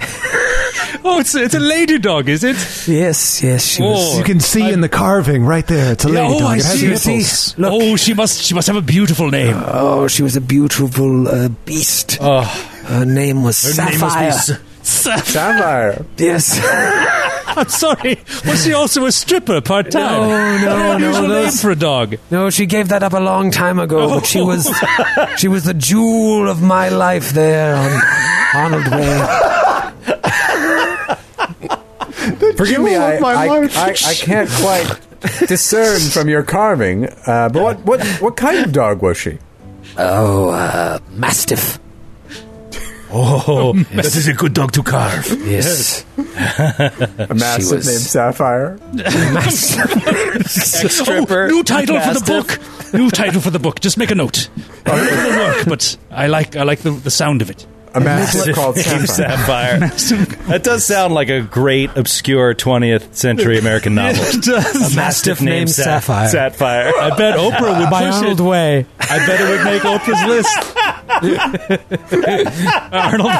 Oh, 1.07 1.20
it's 1.20 1.36
it's 1.36 1.53
a 1.53 1.59
lady 1.59 1.99
dog, 1.99 2.28
is 2.30 2.43
it? 2.43 2.55
Yes, 2.88 3.43
yes, 3.43 3.63
she 3.63 3.84
was. 3.84 4.16
Oh. 4.16 4.18
You 4.18 4.24
can 4.24 4.39
see 4.39 4.72
in 4.74 4.82
the 4.82 4.89
carving 4.89 5.45
right 5.45 5.68
there. 5.68 5.91
It's 5.91 6.03
a 6.03 6.09
Yeah, 6.09 6.22
lady 6.24 6.34
oh, 6.34 6.39
dog. 6.39 6.49
I 6.49 6.55
It 6.57 6.63
has 6.66 6.80
see, 6.80 6.88
I 6.88 6.89
nipples. 6.89 7.30
see. 7.30 7.61
Look. 7.61 7.72
Oh, 7.74 7.95
she 7.95 8.13
must 8.16 8.41
she 8.41 8.55
must 8.55 8.66
have 8.68 8.76
a 8.76 8.82
beautiful 8.82 9.30
name. 9.30 9.53
Oh, 9.68 10.07
she 10.07 10.24
was 10.24 10.36
a 10.36 10.41
beautiful 10.41 11.28
uh, 11.28 11.49
beast. 11.66 12.18
Oh, 12.20 12.41
Her 12.88 13.05
name 13.05 13.43
was 13.43 13.61
Her 13.78 13.86
name 13.86 13.99
must 13.99 14.18
be 14.18 14.32
Sapphire. 14.32 14.57
S- 14.57 14.59
Sapphire. 14.86 16.06
yes. 16.18 16.60
I'm 17.48 17.70
sorry. 17.70 18.20
Was 18.46 18.64
she 18.64 18.74
also 18.74 19.06
a 19.06 19.12
stripper 19.12 19.62
part 19.62 19.92
time? 19.92 20.30
No, 20.30 20.58
no, 20.58 20.78
no, 20.78 20.92
Unusual 20.96 21.28
name 21.28 21.52
for 21.52 21.72
a 21.72 21.76
dog. 21.76 22.16
No, 22.30 22.50
she 22.50 22.66
gave 22.66 22.90
that 22.90 23.02
up 23.02 23.14
a 23.14 23.20
long 23.20 23.50
time 23.50 23.80
ago, 23.80 24.10
but 24.10 24.26
she 24.26 24.42
was 24.42 24.70
she 25.38 25.48
was 25.48 25.64
the 25.64 25.74
jewel 25.74 26.50
of 26.50 26.62
my 26.62 26.90
life 26.90 27.32
there 27.32 27.76
on 27.76 28.02
Arnold 28.56 28.88
Way. 28.92 29.26
Forgive 32.58 32.82
me, 32.82 32.96
I, 32.96 33.20
my 33.20 33.34
I. 33.34 33.48
I, 33.76 33.96
I 34.06 34.14
can't 34.14 34.50
quite 34.50 35.00
discern 35.48 36.00
from 36.12 36.30
your 36.30 36.44
carving. 36.44 37.06
Uh, 37.26 37.50
but 37.50 37.62
what, 37.62 37.80
what, 37.86 38.06
what 38.22 38.36
kind 38.38 38.66
of 38.66 38.72
dog 38.72 39.02
was 39.02 39.18
she? 39.18 39.40
Oh, 39.98 40.50
uh, 40.50 41.00
Mastiff. 41.12 41.80
Oh, 43.12 43.74
this 43.93 44.16
is 44.16 44.28
a 44.28 44.34
good 44.34 44.53
dog 44.53 44.72
to 44.74 44.84
carve. 44.84 45.26
Yes. 45.45 46.06
A 46.18 47.34
massive 47.36 47.78
was- 47.78 47.88
named 47.88 48.01
Sapphire. 48.01 48.78
stripper. 50.47 51.45
Oh, 51.45 51.47
new 51.47 51.64
title 51.64 51.99
for 51.99 52.14
the 52.14 52.24
book. 52.26 52.93
New 52.93 53.10
title 53.10 53.41
for 53.41 53.49
the 53.49 53.60
book. 53.60 53.80
Just 53.80 53.97
make 53.97 54.12
a 54.12 54.16
note. 54.16 54.49
It'll 54.86 54.97
work, 55.38 55.66
but 55.66 55.97
I 56.12 56.28
like 56.28 56.56
I 56.56 56.64
like 56.64 56.80
the, 56.80 56.91
the 56.91 57.12
sound 57.12 57.41
of 57.41 57.49
it. 57.49 57.66
A 57.93 57.99
mastiff 58.01 58.53
called 58.56 58.76
Name 58.76 58.84
Sapphire. 59.08 59.89
Sapphire. 59.89 60.26
that 60.47 60.64
does 60.64 60.86
sound 60.86 61.14
like 61.14 61.30
a 61.30 61.41
great, 61.41 61.95
obscure 61.95 62.53
20th 62.53 63.14
century 63.16 63.58
American 63.58 63.95
novel. 63.95 64.22
It 64.22 64.43
does. 64.43 64.91
A 64.93 64.95
Mastiff 64.97 65.41
named 65.41 65.70
Sapphire. 65.70 66.28
Sapphire. 66.28 66.91
I 66.93 67.16
bet 67.16 67.38
Oprah 67.38 67.80
would 67.80 67.89
By 67.89 68.06
push 68.08 68.16
Arnold 68.16 68.39
it. 68.41 68.43
Way. 68.43 68.86
I 68.99 69.26
bet 69.26 69.39
it 69.39 69.49
would 69.49 69.64
make 69.64 69.82
Oprah's 69.84 70.28
list. 70.28 70.76
Arnold. 72.91 73.32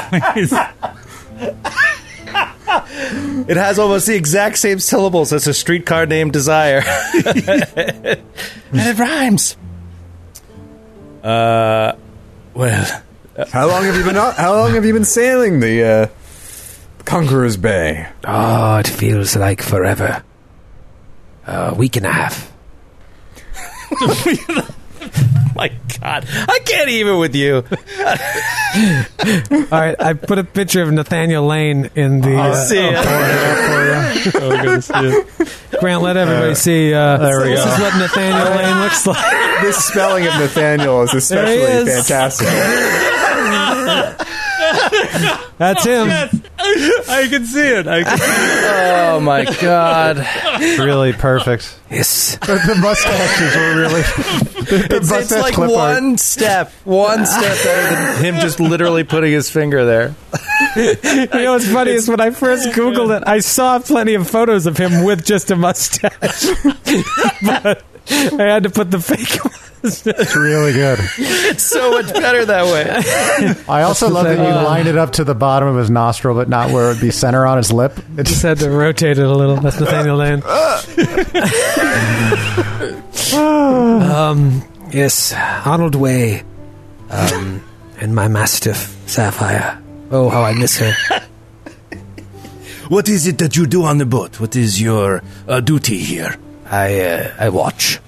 It 3.47 3.57
has 3.57 3.78
almost 3.80 4.07
the 4.07 4.16
exact 4.16 4.57
same 4.57 4.80
syllables 4.80 5.32
as 5.34 5.47
a 5.47 5.53
streetcar 5.53 6.05
named 6.05 6.34
Desire. 6.34 6.82
and 6.86 8.20
it 8.74 8.97
rhymes. 8.97 9.55
Uh, 11.24 11.93
well, 12.53 13.03
How 13.51 13.68
long 13.68 13.84
have 13.84 13.95
you 13.95 14.03
been? 14.03 14.16
out- 14.18 14.36
How 14.36 14.53
long 14.55 14.74
have 14.74 14.86
you 14.86 14.93
been 14.93 15.05
sailing 15.05 15.59
the 15.59 15.84
uh, 15.84 16.07
Conqueror's 17.05 17.57
Bay? 17.57 18.07
Oh, 18.24 18.78
it 18.78 18.88
feels 18.88 19.36
like 19.36 19.61
forever. 19.61 20.24
A 21.47 21.74
week 21.76 21.95
and 21.97 22.05
a 22.05 22.11
half. 22.11 22.51
my 25.56 25.70
God, 26.01 26.26
I 26.30 26.60
can't 26.66 26.89
even 26.89 27.18
with 27.18 27.34
you. 27.36 27.64
All 29.72 29.80
right, 29.80 29.95
I 29.99 30.14
put 30.14 30.38
a 30.38 30.43
picture 30.43 30.82
of 30.82 30.91
Nathaniel 30.91 31.47
Layne 31.47 31.89
in 31.95 32.20
the. 32.22 32.36
I 32.36 32.49
uh, 32.49 32.56
see 32.56 32.78
it. 32.82 32.95
Grant, 35.80 36.01
let 36.03 36.18
everybody 36.18 36.56
see. 36.56 36.93
Uh, 36.93 37.18
there 37.18 37.41
we 37.41 37.49
this 37.49 37.64
go. 37.64 37.74
is 37.74 37.80
what 37.80 37.97
Nathaniel 37.97 38.49
Layne 38.56 38.80
looks 38.82 39.08
like. 39.08 39.62
This 39.62 39.78
spelling 39.86 40.28
of 40.28 40.34
Nathaniel 40.34 41.01
is 41.03 41.14
especially 41.14 41.53
is. 41.89 42.08
fantastic. 42.08 42.47
That's 45.57 45.86
him. 45.86 46.07
I 46.59 47.28
can 47.30 47.45
see 47.45 47.61
it. 47.68 47.88
I 47.88 48.03
can 48.03 48.20
Oh 49.16 49.20
my 49.22 49.45
God. 49.61 50.18
really 50.80 51.13
perfect. 51.13 51.80
Yes. 51.89 52.38
But 52.39 52.66
the 52.66 52.76
mustaches 52.76 53.55
were 53.55 53.80
really. 53.80 54.01
the 54.01 54.86
It's, 54.86 54.93
it's 54.93 55.09
mustache 55.09 55.41
like 55.41 55.53
clip 55.53 55.70
art. 55.70 56.03
one 56.03 56.18
step, 56.18 56.72
one 56.84 57.26
step 57.26 57.63
better 57.63 57.95
than 57.95 58.24
him 58.24 58.41
just 58.41 58.59
literally 58.59 59.03
putting 59.03 59.32
his 59.32 59.49
finger 59.49 59.86
there. 59.86 60.16
You 60.76 61.28
know 61.28 61.53
what's 61.53 61.72
funny 61.72 61.91
is 61.91 62.09
when 62.09 62.20
I 62.20 62.32
first 62.32 62.70
Googled 62.70 63.16
it, 63.16 63.24
I 63.28 63.39
saw 63.39 63.80
plenty 63.80 64.16
of 64.16 64.30
photos 64.30 64.66
of 64.66 64.78
him 64.78 65.03
with 65.05 65.24
just 65.26 65.51
a 65.51 65.55
mustache. 65.55 66.45
but 67.43 67.84
I 68.39 68.43
had 68.43 68.64
to 68.64 68.70
put 68.70 68.91
the 68.91 68.99
fake 68.99 69.43
one. 69.45 69.53
It's 69.84 70.36
really 70.36 70.74
good. 70.74 70.97
It's 71.20 71.62
so 71.78 71.91
much 71.91 72.12
better 72.12 72.43
that 72.45 72.66
way. 72.66 73.56
I 73.70 73.84
also 73.84 74.10
love 74.10 74.24
that 74.26 74.38
you 74.39 74.43
Uh, 74.43 74.64
lined 74.64 74.88
it 74.88 74.97
up 74.97 75.12
to 75.14 75.24
the 75.24 75.36
bottom 75.36 75.68
of 75.70 75.76
his 75.78 75.91
nostril, 75.91 76.34
but 76.34 76.49
not 76.49 76.72
where 76.72 76.86
it 76.86 76.93
would 76.95 77.01
be 77.01 77.12
center 77.12 77.45
on 77.45 77.58
his 77.58 77.72
lip. 77.72 77.95
It 78.18 78.24
Just 78.26 78.30
just 78.30 78.41
had 78.41 78.58
to 78.60 78.70
rotate 78.72 79.20
it 79.20 79.26
a 79.26 79.32
little. 79.32 79.58
That's 79.58 79.80
Nathaniel 79.80 80.18
Layne. 80.18 80.41
um, 83.34 84.64
yes, 84.91 85.34
Arnold 85.66 85.95
Way, 85.95 86.43
um, 87.10 87.64
and 87.99 88.16
my 88.16 88.28
mastiff 88.28 88.95
Sapphire. 89.06 89.82
Oh, 90.12 90.30
how 90.30 90.41
I 90.43 90.53
miss 90.53 90.78
her. 90.78 90.93
What 92.88 93.10
is 93.10 93.26
it 93.26 93.39
that 93.39 93.56
you 93.56 93.66
do 93.66 93.84
on 93.84 93.97
the 93.97 94.06
boat? 94.06 94.39
What 94.39 94.56
is 94.56 94.80
your 94.82 95.24
uh, 95.47 95.60
duty 95.60 95.97
here? 95.97 96.38
I 96.66 96.99
uh, 97.01 97.34
I 97.39 97.49
watch. 97.49 97.99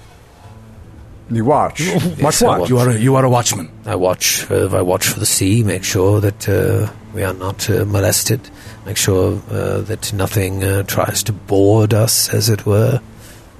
You 1.30 1.44
watch. 1.44 1.82
Watch 2.22 2.42
I 2.42 2.46
what? 2.46 2.60
watch. 2.60 2.70
You 2.70 2.78
are 2.78 2.88
a, 2.88 2.98
you 2.98 3.14
are 3.16 3.24
a 3.24 3.28
watchman. 3.28 3.70
I 3.84 3.96
watch. 3.96 4.50
Uh, 4.50 4.74
I 4.74 4.80
watch 4.80 5.08
for 5.08 5.20
the 5.20 5.26
sea. 5.26 5.62
Make 5.62 5.84
sure 5.84 6.22
that 6.22 6.48
uh, 6.48 6.90
we 7.12 7.22
are 7.22 7.34
not 7.34 7.68
uh, 7.68 7.84
molested. 7.84 8.48
Make 8.86 8.96
sure 8.96 9.38
uh, 9.50 9.82
that 9.82 10.10
nothing 10.14 10.64
uh, 10.64 10.84
tries 10.84 11.22
to 11.24 11.34
board 11.34 11.92
us, 11.92 12.32
as 12.32 12.48
it 12.48 12.64
were. 12.64 13.02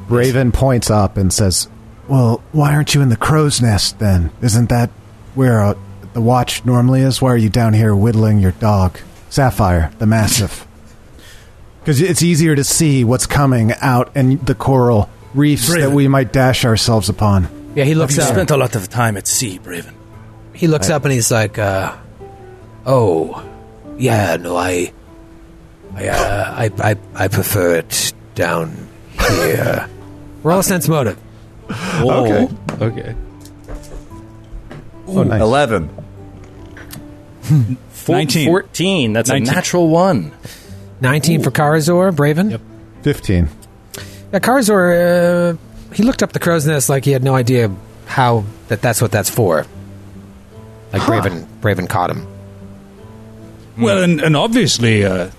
Raven 0.08 0.50
points 0.50 0.90
up 0.90 1.18
and 1.18 1.30
says, 1.30 1.68
"Well, 2.08 2.42
why 2.52 2.72
aren't 2.74 2.94
you 2.94 3.02
in 3.02 3.10
the 3.10 3.16
crow's 3.18 3.60
nest 3.60 3.98
then? 3.98 4.30
Isn't 4.40 4.70
that 4.70 4.88
where 5.34 5.60
uh, 5.60 5.74
the 6.14 6.22
watch 6.22 6.64
normally 6.64 7.02
is? 7.02 7.20
Why 7.20 7.32
are 7.32 7.36
you 7.36 7.50
down 7.50 7.74
here 7.74 7.94
whittling 7.94 8.38
your 8.38 8.52
dog, 8.52 8.98
Sapphire, 9.28 9.92
the 9.98 10.06
massive? 10.06 10.66
Because 11.88 12.02
it's 12.02 12.22
easier 12.22 12.54
to 12.54 12.64
see 12.64 13.02
what's 13.02 13.24
coming 13.24 13.72
out 13.80 14.14
in 14.14 14.36
the 14.44 14.54
coral 14.54 15.08
reefs 15.32 15.70
Raven. 15.70 15.88
that 15.88 15.96
we 15.96 16.06
might 16.06 16.34
dash 16.34 16.66
ourselves 16.66 17.08
upon." 17.08 17.48
Yeah, 17.74 17.84
he 17.84 17.92
Have 17.92 17.98
looks 17.98 18.16
you 18.18 18.24
up. 18.24 18.28
spent 18.28 18.50
a 18.50 18.58
lot 18.58 18.76
of 18.76 18.90
time 18.90 19.16
at 19.16 19.26
sea, 19.26 19.58
Braven? 19.58 19.94
He 20.52 20.66
looks 20.66 20.90
up 20.90 21.06
and 21.06 21.14
he's 21.14 21.30
like, 21.30 21.58
uh, 21.58 21.96
"Oh, 22.84 23.42
yeah, 23.96 24.36
no, 24.36 24.54
I, 24.54 24.92
I, 25.94 26.08
uh, 26.08 26.54
I, 26.58 26.90
I, 26.90 26.96
I 27.14 27.28
prefer 27.28 27.76
it 27.76 28.12
down 28.34 28.86
here." 29.18 29.88
Roll 30.42 30.58
a 30.58 30.62
sense 30.62 30.88
motive. 30.88 31.16
Okay. 31.70 32.48
Okay. 32.82 33.14
Oh, 35.06 35.22
nice. 35.22 35.40
11. 35.40 35.88
Four- 37.88 38.14
19. 38.16 38.46
14. 38.46 39.12
That's 39.14 39.30
19. 39.30 39.48
a 39.48 39.54
natural 39.54 39.88
one. 39.88 40.32
19 41.00 41.42
for 41.42 41.50
Karazor, 41.50 42.12
Braven. 42.14 42.50
Yep. 42.50 42.60
15. 43.02 43.48
Yeah, 44.32 44.38
Karazor, 44.40 45.54
uh, 45.54 45.94
he 45.94 46.02
looked 46.02 46.22
up 46.22 46.32
the 46.32 46.38
crow's 46.38 46.66
nest 46.66 46.88
like 46.88 47.04
he 47.04 47.12
had 47.12 47.22
no 47.22 47.34
idea 47.34 47.74
how 48.06 48.44
that 48.68 48.82
that's 48.82 49.00
what 49.00 49.12
that's 49.12 49.30
for. 49.30 49.66
Like 50.92 51.02
Braven, 51.02 51.46
Braven 51.60 51.88
caught 51.88 52.10
him. 52.10 52.26
Well, 53.76 54.02
and, 54.02 54.20
and 54.20 54.36
obviously, 54.36 55.04
uh, 55.04 55.30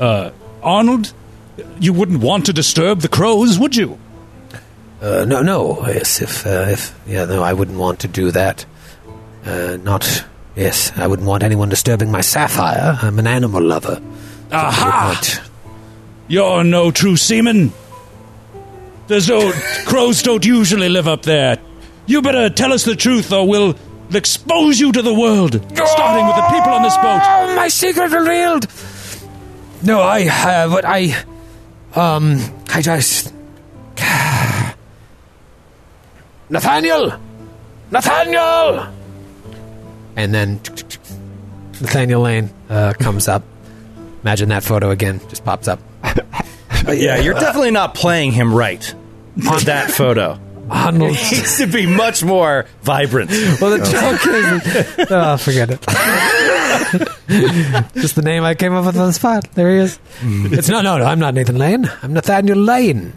uh, 0.00 0.30
Arnold, 0.62 1.12
you 1.78 1.92
wouldn't 1.92 2.20
want 2.20 2.46
to 2.46 2.52
disturb 2.52 3.00
the 3.00 3.08
crows, 3.08 3.58
would 3.58 3.76
you? 3.76 3.98
Uh, 5.00 5.24
no, 5.26 5.42
no. 5.42 5.84
Yes, 5.86 6.22
if, 6.22 6.46
uh, 6.46 6.66
if, 6.68 6.98
yeah, 7.06 7.24
no, 7.24 7.42
I 7.42 7.52
wouldn't 7.52 7.78
want 7.78 8.00
to 8.00 8.08
do 8.08 8.30
that. 8.30 8.64
Uh, 9.44 9.76
not, 9.82 10.24
yes, 10.56 10.92
I 10.96 11.06
wouldn't 11.06 11.26
want 11.28 11.42
anyone 11.42 11.68
disturbing 11.68 12.10
my 12.10 12.20
sapphire. 12.20 12.98
I'm 13.02 13.18
an 13.18 13.26
animal 13.26 13.60
lover. 13.60 14.00
Aha! 14.52 15.18
But- 15.20 15.40
You're 16.28 16.64
no 16.64 16.90
true 16.90 17.16
seaman. 17.16 17.72
There's 19.08 19.28
no 19.34 19.52
crows 19.86 20.22
don't 20.22 20.44
usually 20.44 20.88
live 20.88 21.08
up 21.08 21.22
there. 21.22 21.58
You 22.06 22.22
better 22.22 22.50
tell 22.50 22.72
us 22.72 22.84
the 22.84 22.96
truth, 22.96 23.32
or 23.32 23.46
we'll 23.46 23.74
expose 24.12 24.78
you 24.80 24.92
to 24.92 25.02
the 25.02 25.14
world. 25.14 25.52
Starting 25.54 26.26
with 26.26 26.36
the 26.36 26.48
people 26.50 26.72
on 26.72 26.82
this 26.82 26.96
boat. 26.96 27.20
Oh, 27.24 27.54
my 27.56 27.68
secret 27.68 28.10
revealed. 28.10 28.66
No, 29.82 30.00
I, 30.00 30.26
uh, 30.28 30.68
but 30.68 30.84
I, 30.84 31.14
um, 31.94 32.38
I 32.68 32.82
just. 32.82 33.32
Nathaniel! 36.50 37.12
Nathaniel! 37.90 38.86
And 40.16 40.34
then 40.34 40.60
Nathaniel 41.80 42.20
Layne 42.22 42.50
uh, 42.68 42.92
comes 42.98 43.28
up. 43.28 43.42
Imagine 44.22 44.48
that 44.50 44.62
photo 44.64 44.90
again, 44.90 45.20
just 45.28 45.44
pops 45.44 45.68
up. 45.68 45.80
Yeah, 46.84 47.20
you're 47.20 47.34
definitely 47.34 47.70
not 47.70 47.94
playing 47.94 48.32
him 48.32 48.52
right 48.52 48.92
on 49.48 49.60
that 49.66 49.92
photo. 49.92 50.36
Arnold. 50.68 51.14
He 51.14 51.36
needs 51.36 51.58
to 51.58 51.66
be 51.68 51.86
much 51.86 52.24
more 52.24 52.66
vibrant. 52.82 53.30
Well, 53.60 53.78
the 53.78 53.78
joke 53.86 54.26
is, 54.98 55.06
oh, 55.10 55.36
forget 55.36 55.70
it. 55.70 55.80
Just 57.94 58.16
the 58.16 58.22
name 58.22 58.42
I 58.42 58.56
came 58.56 58.74
up 58.74 58.84
with 58.84 58.96
on 58.96 59.06
the 59.06 59.12
spot. 59.12 59.48
There 59.52 59.70
he 59.70 59.76
is. 59.78 60.00
It's 60.22 60.68
no, 60.68 60.80
no, 60.82 60.98
no. 60.98 61.04
I'm 61.04 61.20
not 61.20 61.34
Nathan 61.34 61.56
Lane. 61.56 61.88
I'm 62.02 62.14
Nathaniel 62.14 62.58
Layne. 62.58 63.12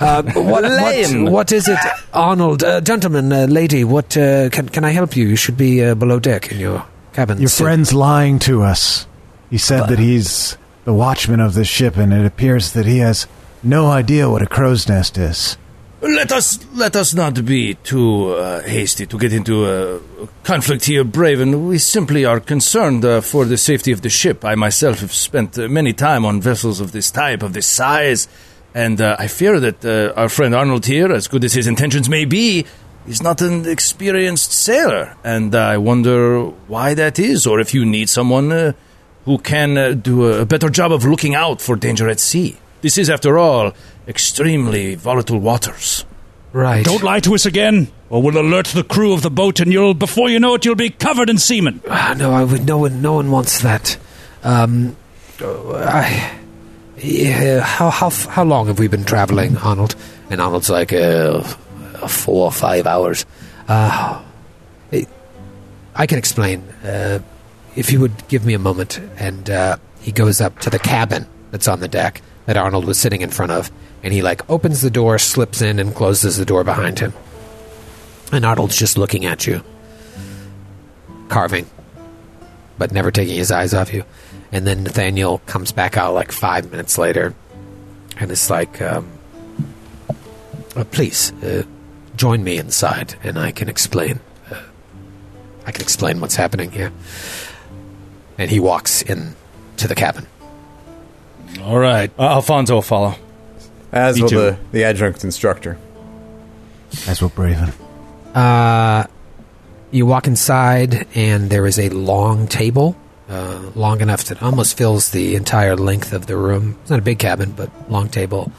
Uh, 0.00 0.22
what, 0.34 0.64
Layne. 0.64 1.24
What, 1.24 1.32
what 1.32 1.52
is 1.52 1.66
it, 1.68 1.78
Arnold? 2.12 2.62
Uh, 2.62 2.80
gentlemen, 2.82 3.32
uh, 3.32 3.46
lady, 3.46 3.84
what 3.84 4.14
uh, 4.16 4.50
can 4.50 4.68
can 4.68 4.84
I 4.84 4.90
help 4.90 5.16
you? 5.16 5.28
You 5.28 5.36
should 5.36 5.56
be 5.56 5.82
uh, 5.82 5.94
below 5.94 6.18
deck 6.18 6.52
in 6.52 6.58
your 6.58 6.84
cabin. 7.14 7.38
Your 7.38 7.48
Sit- 7.48 7.64
friend's 7.64 7.94
lying 7.94 8.38
to 8.40 8.62
us. 8.62 9.06
He 9.50 9.58
said 9.58 9.88
that 9.88 9.98
he's 9.98 10.58
the 10.84 10.92
watchman 10.92 11.40
of 11.40 11.54
this 11.54 11.68
ship, 11.68 11.96
and 11.96 12.12
it 12.12 12.24
appears 12.24 12.72
that 12.72 12.86
he 12.86 12.98
has 12.98 13.26
no 13.62 13.86
idea 13.86 14.28
what 14.28 14.42
a 14.42 14.46
crow's 14.46 14.88
nest 14.88 15.18
is. 15.18 15.56
Let 16.00 16.30
us 16.30 16.64
let 16.74 16.94
us 16.94 17.12
not 17.12 17.44
be 17.44 17.74
too 17.74 18.28
uh, 18.28 18.62
hasty 18.62 19.04
to 19.06 19.18
get 19.18 19.32
into 19.32 19.66
a 19.66 20.00
conflict 20.44 20.84
here, 20.84 21.04
Braven. 21.04 21.66
We 21.66 21.78
simply 21.78 22.24
are 22.24 22.38
concerned 22.38 23.04
uh, 23.04 23.20
for 23.20 23.44
the 23.44 23.56
safety 23.56 23.90
of 23.90 24.02
the 24.02 24.08
ship. 24.08 24.44
I 24.44 24.54
myself 24.54 25.00
have 25.00 25.12
spent 25.12 25.58
uh, 25.58 25.66
many 25.66 25.92
time 25.92 26.24
on 26.24 26.40
vessels 26.40 26.78
of 26.78 26.92
this 26.92 27.10
type, 27.10 27.42
of 27.42 27.52
this 27.52 27.66
size, 27.66 28.28
and 28.74 29.00
uh, 29.00 29.16
I 29.18 29.26
fear 29.26 29.58
that 29.58 29.84
uh, 29.84 30.12
our 30.14 30.28
friend 30.28 30.54
Arnold 30.54 30.86
here, 30.86 31.10
as 31.12 31.26
good 31.26 31.42
as 31.42 31.54
his 31.54 31.66
intentions 31.66 32.08
may 32.08 32.24
be, 32.24 32.64
is 33.08 33.20
not 33.20 33.42
an 33.42 33.66
experienced 33.68 34.52
sailor, 34.52 35.16
and 35.24 35.52
I 35.52 35.78
wonder 35.78 36.44
why 36.68 36.94
that 36.94 37.18
is, 37.18 37.44
or 37.44 37.58
if 37.58 37.74
you 37.74 37.84
need 37.84 38.08
someone 38.08 38.52
uh, 38.52 38.72
who 39.28 39.36
can 39.36 39.76
uh, 39.76 39.92
do 39.92 40.24
a 40.24 40.46
better 40.46 40.70
job 40.70 40.90
of 40.90 41.04
looking 41.04 41.34
out 41.34 41.60
for 41.60 41.76
danger 41.76 42.08
at 42.08 42.18
sea. 42.18 42.56
This 42.80 42.96
is, 42.96 43.10
after 43.10 43.36
all, 43.36 43.72
extremely 44.06 44.94
volatile 44.94 45.38
waters. 45.38 46.06
right. 46.54 46.82
Don't 46.82 47.02
lie 47.02 47.20
to 47.20 47.34
us 47.34 47.44
again, 47.44 47.88
or 48.08 48.22
we'll 48.22 48.38
alert 48.38 48.68
the 48.68 48.82
crew 48.84 49.12
of 49.12 49.20
the 49.20 49.30
boat, 49.30 49.60
and 49.60 49.70
you'll, 49.70 49.92
before 49.92 50.30
you 50.30 50.40
know 50.40 50.54
it, 50.54 50.64
you'll 50.64 50.76
be 50.76 50.88
covered 50.88 51.28
in 51.28 51.36
semen. 51.36 51.82
Ah, 51.90 52.14
no, 52.16 52.32
I 52.32 52.42
would. 52.44 52.64
No 52.66 52.78
one. 52.78 53.02
No 53.02 53.12
one 53.20 53.30
wants 53.30 53.60
that. 53.60 53.98
Um, 54.42 54.96
uh, 55.42 55.74
I. 55.74 56.38
Yeah, 56.96 57.60
how 57.60 57.90
how 57.90 58.08
how 58.10 58.44
long 58.44 58.66
have 58.68 58.78
we 58.78 58.88
been 58.88 59.04
traveling, 59.04 59.56
Arnold? 59.58 59.94
And 60.30 60.40
Arnold's 60.40 60.70
like, 60.70 60.92
uh, 60.94 61.42
four 62.08 62.46
or 62.46 62.52
five 62.52 62.86
hours. 62.86 63.26
Uh, 63.68 64.22
I- 64.92 65.06
I 65.94 66.06
can 66.06 66.16
explain. 66.18 66.60
Uh, 66.82 67.18
if 67.78 67.92
you 67.92 68.00
would 68.00 68.26
give 68.26 68.44
me 68.44 68.54
a 68.54 68.58
moment, 68.58 68.98
and 69.18 69.48
uh, 69.48 69.76
he 70.00 70.10
goes 70.10 70.40
up 70.40 70.58
to 70.58 70.68
the 70.68 70.80
cabin 70.80 71.26
that's 71.52 71.68
on 71.68 71.78
the 71.78 71.86
deck 71.86 72.20
that 72.46 72.56
Arnold 72.56 72.84
was 72.84 72.98
sitting 72.98 73.20
in 73.20 73.30
front 73.30 73.52
of, 73.52 73.70
and 74.02 74.12
he 74.12 74.20
like 74.20 74.48
opens 74.50 74.80
the 74.80 74.90
door, 74.90 75.16
slips 75.16 75.62
in, 75.62 75.78
and 75.78 75.94
closes 75.94 76.36
the 76.36 76.44
door 76.44 76.64
behind 76.64 76.98
him. 76.98 77.12
And 78.32 78.44
Arnold's 78.44 78.76
just 78.76 78.98
looking 78.98 79.26
at 79.26 79.46
you, 79.46 79.62
carving 81.28 81.66
but 82.78 82.92
never 82.92 83.10
taking 83.10 83.36
his 83.36 83.50
eyes 83.50 83.74
off 83.74 83.92
you. 83.92 84.04
And 84.50 84.66
then 84.66 84.82
Nathaniel 84.82 85.38
comes 85.46 85.72
back 85.72 85.96
out 85.96 86.14
like 86.14 86.32
five 86.32 86.70
minutes 86.70 86.98
later, 86.98 87.34
and 88.16 88.30
it's 88.30 88.50
like, 88.50 88.82
um, 88.82 89.08
uh, 90.74 90.84
"Please 90.84 91.32
uh, 91.44 91.62
join 92.16 92.42
me 92.42 92.58
inside, 92.58 93.14
and 93.22 93.38
I 93.38 93.52
can 93.52 93.68
explain. 93.68 94.18
Uh, 94.50 94.62
I 95.64 95.70
can 95.70 95.82
explain 95.82 96.20
what's 96.20 96.34
happening 96.34 96.72
here." 96.72 96.92
And 98.38 98.50
he 98.50 98.60
walks 98.60 99.02
in 99.02 99.34
to 99.78 99.88
the 99.88 99.94
cabin. 99.94 100.26
All 101.62 101.78
right. 101.78 102.10
Uh, 102.18 102.22
Alfonso 102.22 102.74
will 102.74 102.82
follow. 102.82 103.14
As 103.90 104.16
Me 104.16 104.22
will 104.22 104.28
too. 104.28 104.36
the, 104.36 104.58
the 104.72 104.84
adjunct 104.84 105.24
instructor. 105.24 105.76
As 107.06 107.20
will 107.20 107.30
Braven. 107.30 107.72
Uh, 108.34 109.06
you 109.90 110.06
walk 110.06 110.26
inside, 110.26 111.06
and 111.14 111.50
there 111.50 111.66
is 111.66 111.78
a 111.78 111.88
long 111.88 112.46
table, 112.46 112.96
uh, 113.28 113.70
long 113.74 114.00
enough 114.00 114.24
that 114.24 114.38
it 114.38 114.42
almost 114.42 114.76
fills 114.76 115.10
the 115.10 115.34
entire 115.34 115.76
length 115.76 116.12
of 116.12 116.26
the 116.26 116.36
room. 116.36 116.76
It's 116.82 116.90
not 116.90 116.98
a 116.98 117.02
big 117.02 117.18
cabin, 117.18 117.52
but 117.52 117.70
long 117.90 118.08
table. 118.08 118.52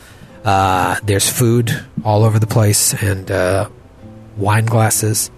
Uh, 0.44 0.98
there's 1.04 1.30
food 1.30 1.72
all 2.04 2.24
over 2.24 2.40
the 2.40 2.48
place, 2.48 2.94
and 3.02 3.30
uh, 3.30 3.70
wine 4.38 4.66
glasses. 4.66 5.30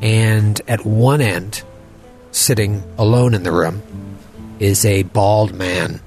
And 0.00 0.60
at 0.68 0.84
one 0.84 1.20
end, 1.20 1.62
sitting 2.38 2.82
alone 2.96 3.34
in 3.34 3.42
the 3.42 3.52
room, 3.52 3.82
is 4.58 4.84
a 4.84 5.02
bald 5.02 5.54
man 5.54 6.00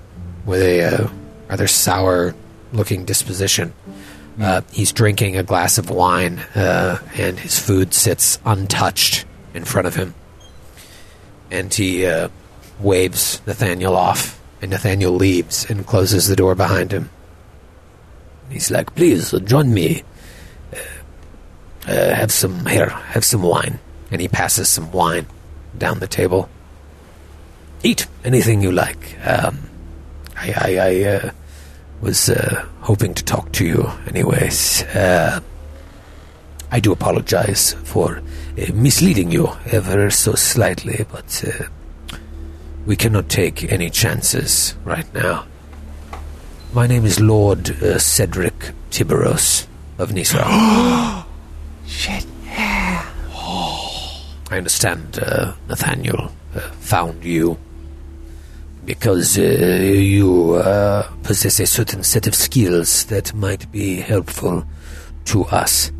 with 0.46 0.62
a 0.62 0.84
uh, 0.84 1.08
rather 1.50 1.68
sour-looking 1.68 3.06
disposition. 3.06 3.74
Uh, 4.40 4.62
he's 4.72 4.92
drinking 4.92 5.38
a 5.38 5.44
glass 5.44 5.78
of 5.78 5.90
wine, 5.90 6.40
uh, 6.56 6.98
and 7.16 7.40
his 7.40 7.60
food 7.60 7.94
sits 7.94 8.40
untouched 8.46 9.26
in 9.54 9.66
front 9.66 9.88
of 9.88 9.96
him. 9.96 10.14
And 11.52 11.74
he 11.74 12.06
uh, 12.06 12.30
waves 12.80 13.42
Nathaniel 13.46 13.96
off, 13.96 14.42
and 14.62 14.72
Nathaniel 14.72 15.14
leaves 15.14 15.70
and 15.70 15.86
closes 15.86 16.28
the 16.28 16.36
door 16.36 16.56
behind 16.56 16.92
him. 16.92 17.10
He's 18.50 18.72
like, 18.72 18.96
"Please 18.96 19.34
uh, 19.34 19.40
join 19.40 19.74
me. 19.74 20.04
Uh, 21.88 22.14
have 22.14 22.32
some 22.32 22.66
here. 22.66 22.90
Have 22.90 23.26
some 23.26 23.44
wine." 23.44 23.80
And 24.12 24.22
he 24.22 24.28
passes 24.28 24.70
some 24.70 24.92
wine 24.92 25.26
down 25.78 26.00
the 26.00 26.08
table. 26.08 26.50
Eat 27.84 28.08
anything 28.24 28.62
you 28.62 28.72
like. 28.72 29.18
Um, 29.26 29.70
I, 30.38 30.54
I, 30.56 30.78
I 30.78 31.04
uh, 31.04 31.32
was 32.02 32.30
uh, 32.30 32.66
hoping 32.82 33.14
to 33.14 33.24
talk 33.24 33.52
to 33.54 33.66
you, 33.66 33.92
anyways. 34.08 34.84
Uh, 34.84 35.40
I 36.72 36.80
do 36.80 36.92
apologize 36.92 37.74
for 37.84 38.18
uh, 38.58 38.74
misleading 38.74 39.32
you 39.32 39.50
ever 39.72 40.10
so 40.10 40.34
slightly, 40.34 41.06
but 41.12 41.44
uh, 41.48 41.66
we 42.86 42.96
cannot 42.96 43.30
take 43.30 43.72
any 43.72 43.90
chances 43.90 44.76
right 44.84 45.12
now. 45.14 45.46
My 46.74 46.88
name 46.88 47.06
is 47.06 47.20
Lord 47.20 47.70
uh, 47.70 48.00
Cedric 48.00 48.72
Tiberos 48.90 49.68
of 49.98 50.12
Nisroch. 50.12 51.26
Shit, 51.86 52.26
yeah. 52.46 53.11
I 54.52 54.58
understand 54.58 55.18
uh, 55.18 55.54
Nathaniel 55.70 56.30
uh, 56.54 56.60
found 56.60 57.24
you 57.24 57.58
because 58.84 59.38
uh, 59.38 59.42
you 59.42 60.56
uh, 60.56 61.10
possess 61.24 61.62
a 61.62 61.66
certain 61.66 62.04
set 62.04 62.28
of 62.28 62.36
skills 62.36 63.06
that 63.06 63.34
might 63.34 63.72
be 63.72 64.02
helpful 64.02 64.66
to 65.26 65.46
us. 65.46 65.94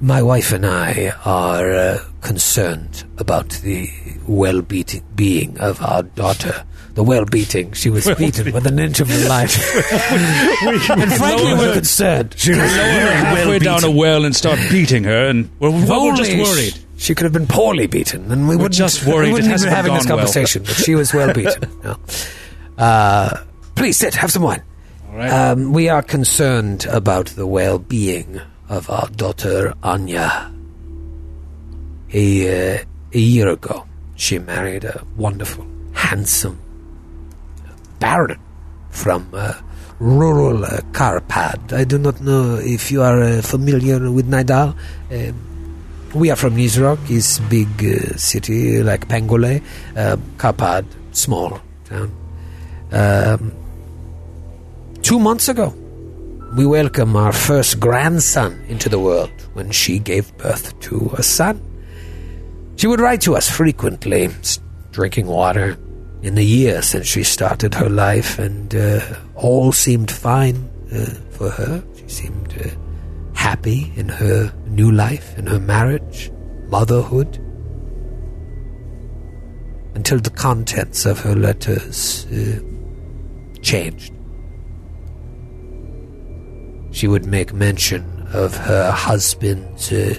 My 0.00 0.22
wife 0.22 0.52
and 0.52 0.64
I 0.64 1.12
are 1.24 1.72
uh, 1.72 1.98
concerned 2.20 3.02
about 3.18 3.48
the 3.64 3.90
well 4.28 4.62
being 4.62 5.58
of 5.58 5.82
our 5.82 6.04
daughter. 6.04 6.64
The 6.94 7.02
well 7.02 7.24
beating. 7.24 7.72
She 7.72 7.90
was 7.90 8.08
beaten 8.14 8.52
with 8.52 8.66
an 8.68 8.78
inch 8.78 9.00
of 9.00 9.08
her 9.10 9.28
life. 9.28 9.56
and 10.62 11.12
frankly, 11.12 11.54
we're 11.54 11.74
concerned. 11.74 12.34
She 12.38 12.50
was 12.52 12.60
halfway 12.60 13.58
down 13.58 13.82
a 13.82 13.90
well 13.90 14.24
and 14.24 14.34
start 14.34 14.58
beating 14.70 15.02
her, 15.04 15.26
and 15.28 15.50
we're, 15.58 15.70
we're 15.70 15.92
Only 15.92 16.16
just 16.24 16.36
worried. 16.36 16.78
She 16.96 17.14
could 17.16 17.24
have 17.24 17.32
been 17.32 17.48
poorly 17.48 17.88
beaten, 17.88 18.30
and 18.30 18.48
we 18.48 18.54
wouldn't 18.54 18.74
just 18.74 19.04
worried. 19.04 19.24
We 19.24 19.30
It 19.30 19.32
wouldn't 19.32 19.50
hasn't 19.50 19.72
even 19.72 19.76
having 19.76 19.90
gone 19.90 19.98
this 19.98 20.06
well. 20.06 20.18
conversation. 20.18 20.62
But 20.62 20.74
she 20.76 20.94
was 20.94 21.12
well 21.12 21.32
beaten. 21.34 21.68
No. 21.84 21.96
Uh, 22.78 23.42
please 23.74 23.96
sit. 23.96 24.14
Have 24.14 24.30
some 24.30 24.42
wine. 24.42 24.62
All 25.10 25.16
right. 25.16 25.30
Um, 25.30 25.72
we 25.72 25.88
are 25.88 26.02
concerned 26.02 26.86
about 26.86 27.26
the 27.26 27.46
well-being 27.46 28.40
of 28.68 28.88
our 28.88 29.08
daughter 29.08 29.74
Anya. 29.82 30.52
A, 32.12 32.76
uh, 32.78 32.84
a 33.12 33.18
year 33.18 33.48
ago, 33.48 33.84
she 34.14 34.38
married 34.38 34.84
a 34.84 35.04
wonderful, 35.16 35.66
handsome 35.92 36.60
baron 37.98 38.40
from 38.90 39.28
uh, 39.32 39.54
rural 39.98 40.64
uh, 40.64 40.80
Karpad. 40.92 41.72
I 41.72 41.84
do 41.84 41.98
not 41.98 42.20
know 42.20 42.56
if 42.56 42.90
you 42.90 43.02
are 43.02 43.22
uh, 43.22 43.42
familiar 43.42 44.10
with 44.10 44.28
Nidal. 44.28 44.76
Um, 45.10 46.10
we 46.14 46.30
are 46.30 46.36
from 46.36 46.56
Nisroch, 46.56 47.10
is 47.10 47.40
big 47.50 47.68
uh, 47.84 48.16
city 48.16 48.82
like 48.82 49.08
Pangolais. 49.08 49.62
Karpad, 50.36 50.86
small 51.12 51.60
town. 51.84 52.14
Um, 52.92 53.52
two 55.02 55.18
months 55.18 55.48
ago, 55.48 55.74
we 56.56 56.64
welcome 56.64 57.16
our 57.16 57.32
first 57.32 57.80
grandson 57.80 58.64
into 58.68 58.88
the 58.88 59.00
world 59.00 59.32
when 59.54 59.72
she 59.72 59.98
gave 59.98 60.36
birth 60.38 60.78
to 60.80 61.10
a 61.18 61.22
son. 61.22 61.60
She 62.76 62.86
would 62.86 63.00
write 63.00 63.22
to 63.22 63.34
us 63.34 63.50
frequently, 63.50 64.28
drinking 64.92 65.26
water, 65.26 65.76
in 66.24 66.36
the 66.36 66.44
year 66.44 66.80
since 66.80 67.06
she 67.06 67.22
started 67.22 67.74
her 67.74 67.90
life, 67.90 68.38
and 68.38 68.74
uh, 68.74 69.00
all 69.34 69.72
seemed 69.72 70.10
fine 70.10 70.70
uh, 70.90 71.04
for 71.30 71.50
her. 71.50 71.84
She 71.96 72.08
seemed 72.08 72.54
uh, 72.64 72.70
happy 73.34 73.92
in 73.94 74.08
her 74.08 74.50
new 74.66 74.90
life, 74.90 75.36
in 75.38 75.46
her 75.46 75.60
marriage, 75.60 76.32
motherhood. 76.68 77.36
Until 79.94 80.18
the 80.18 80.30
contents 80.30 81.04
of 81.04 81.20
her 81.20 81.36
letters 81.36 82.26
uh, 82.32 82.58
changed. 83.60 84.14
She 86.90 87.06
would 87.06 87.26
make 87.26 87.52
mention 87.52 88.26
of 88.32 88.56
her 88.56 88.90
husband's 88.90 89.92
uh, 89.92 90.14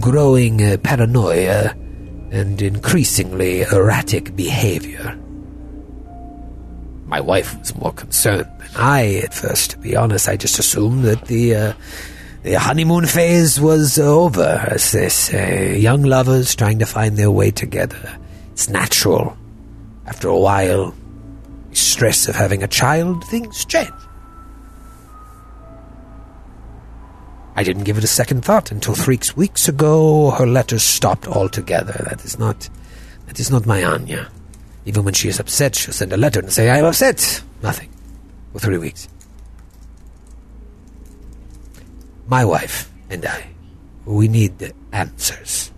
growing 0.00 0.78
paranoia 0.78 1.76
and 2.32 2.60
increasingly 2.60 3.62
erratic 3.62 4.34
behavior. 4.34 5.16
My 7.08 7.20
wife 7.20 7.58
was 7.58 7.74
more 7.74 7.92
concerned 7.92 8.46
than 8.58 8.70
I 8.76 9.22
at 9.24 9.32
first, 9.32 9.70
to 9.70 9.78
be 9.78 9.96
honest. 9.96 10.28
I 10.28 10.36
just 10.36 10.58
assumed 10.58 11.04
that 11.04 11.24
the, 11.24 11.54
uh, 11.54 11.72
the 12.42 12.58
honeymoon 12.58 13.06
phase 13.06 13.58
was 13.58 13.98
over, 13.98 14.66
as 14.70 14.92
they 14.92 15.08
say. 15.08 15.78
Young 15.78 16.02
lovers 16.02 16.54
trying 16.54 16.78
to 16.80 16.86
find 16.86 17.16
their 17.16 17.30
way 17.30 17.50
together. 17.50 18.18
It's 18.52 18.68
natural. 18.68 19.36
After 20.06 20.28
a 20.28 20.38
while, 20.38 20.94
the 21.70 21.76
stress 21.76 22.28
of 22.28 22.36
having 22.36 22.62
a 22.62 22.68
child, 22.68 23.24
things 23.24 23.64
change. 23.64 23.90
I 27.56 27.62
didn't 27.62 27.84
give 27.84 27.96
it 27.96 28.04
a 28.04 28.06
second 28.08 28.44
thought 28.44 28.70
until 28.70 28.94
three 28.94 29.18
weeks 29.34 29.66
ago 29.66 30.30
her 30.32 30.46
letters 30.46 30.82
stopped 30.82 31.26
altogether. 31.26 32.04
That 32.08 32.24
is 32.24 32.38
not 32.38 32.68
that 33.26 33.40
is 33.40 33.50
not 33.50 33.66
my 33.66 33.82
Anya. 33.82 34.30
Even 34.88 35.04
when 35.04 35.12
she 35.12 35.28
is 35.28 35.38
upset, 35.38 35.74
she'll 35.74 35.92
send 35.92 36.14
a 36.14 36.16
letter 36.16 36.40
and 36.40 36.50
say, 36.50 36.70
I'm 36.70 36.86
upset. 36.86 37.42
Nothing. 37.62 37.90
For 38.54 38.58
three 38.58 38.78
weeks. 38.78 39.06
My 42.26 42.42
wife 42.42 42.90
and 43.10 43.26
I, 43.26 43.50
we 44.06 44.28
need 44.28 44.72
answers. 44.90 45.70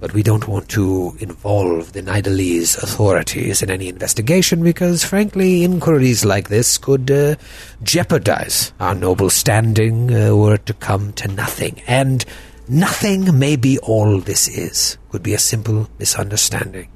But 0.00 0.14
we 0.14 0.22
don't 0.22 0.48
want 0.48 0.70
to 0.70 1.14
involve 1.20 1.92
the 1.92 2.00
Nidalese 2.00 2.82
authorities 2.82 3.60
in 3.60 3.70
any 3.70 3.88
investigation 3.88 4.62
because, 4.62 5.04
frankly, 5.04 5.62
inquiries 5.62 6.24
like 6.24 6.48
this 6.48 6.78
could 6.78 7.10
uh, 7.10 7.36
jeopardize 7.82 8.72
our 8.80 8.94
noble 8.94 9.28
standing 9.28 10.10
uh, 10.10 10.34
were 10.34 10.54
it 10.54 10.64
to 10.64 10.72
come 10.72 11.12
to 11.12 11.28
nothing. 11.28 11.82
And 11.86 12.24
nothing 12.66 13.38
may 13.38 13.56
be 13.56 13.78
all 13.80 14.20
this 14.20 14.48
is, 14.48 14.96
could 15.10 15.22
be 15.22 15.34
a 15.34 15.38
simple 15.38 15.90
misunderstanding. 15.98 16.88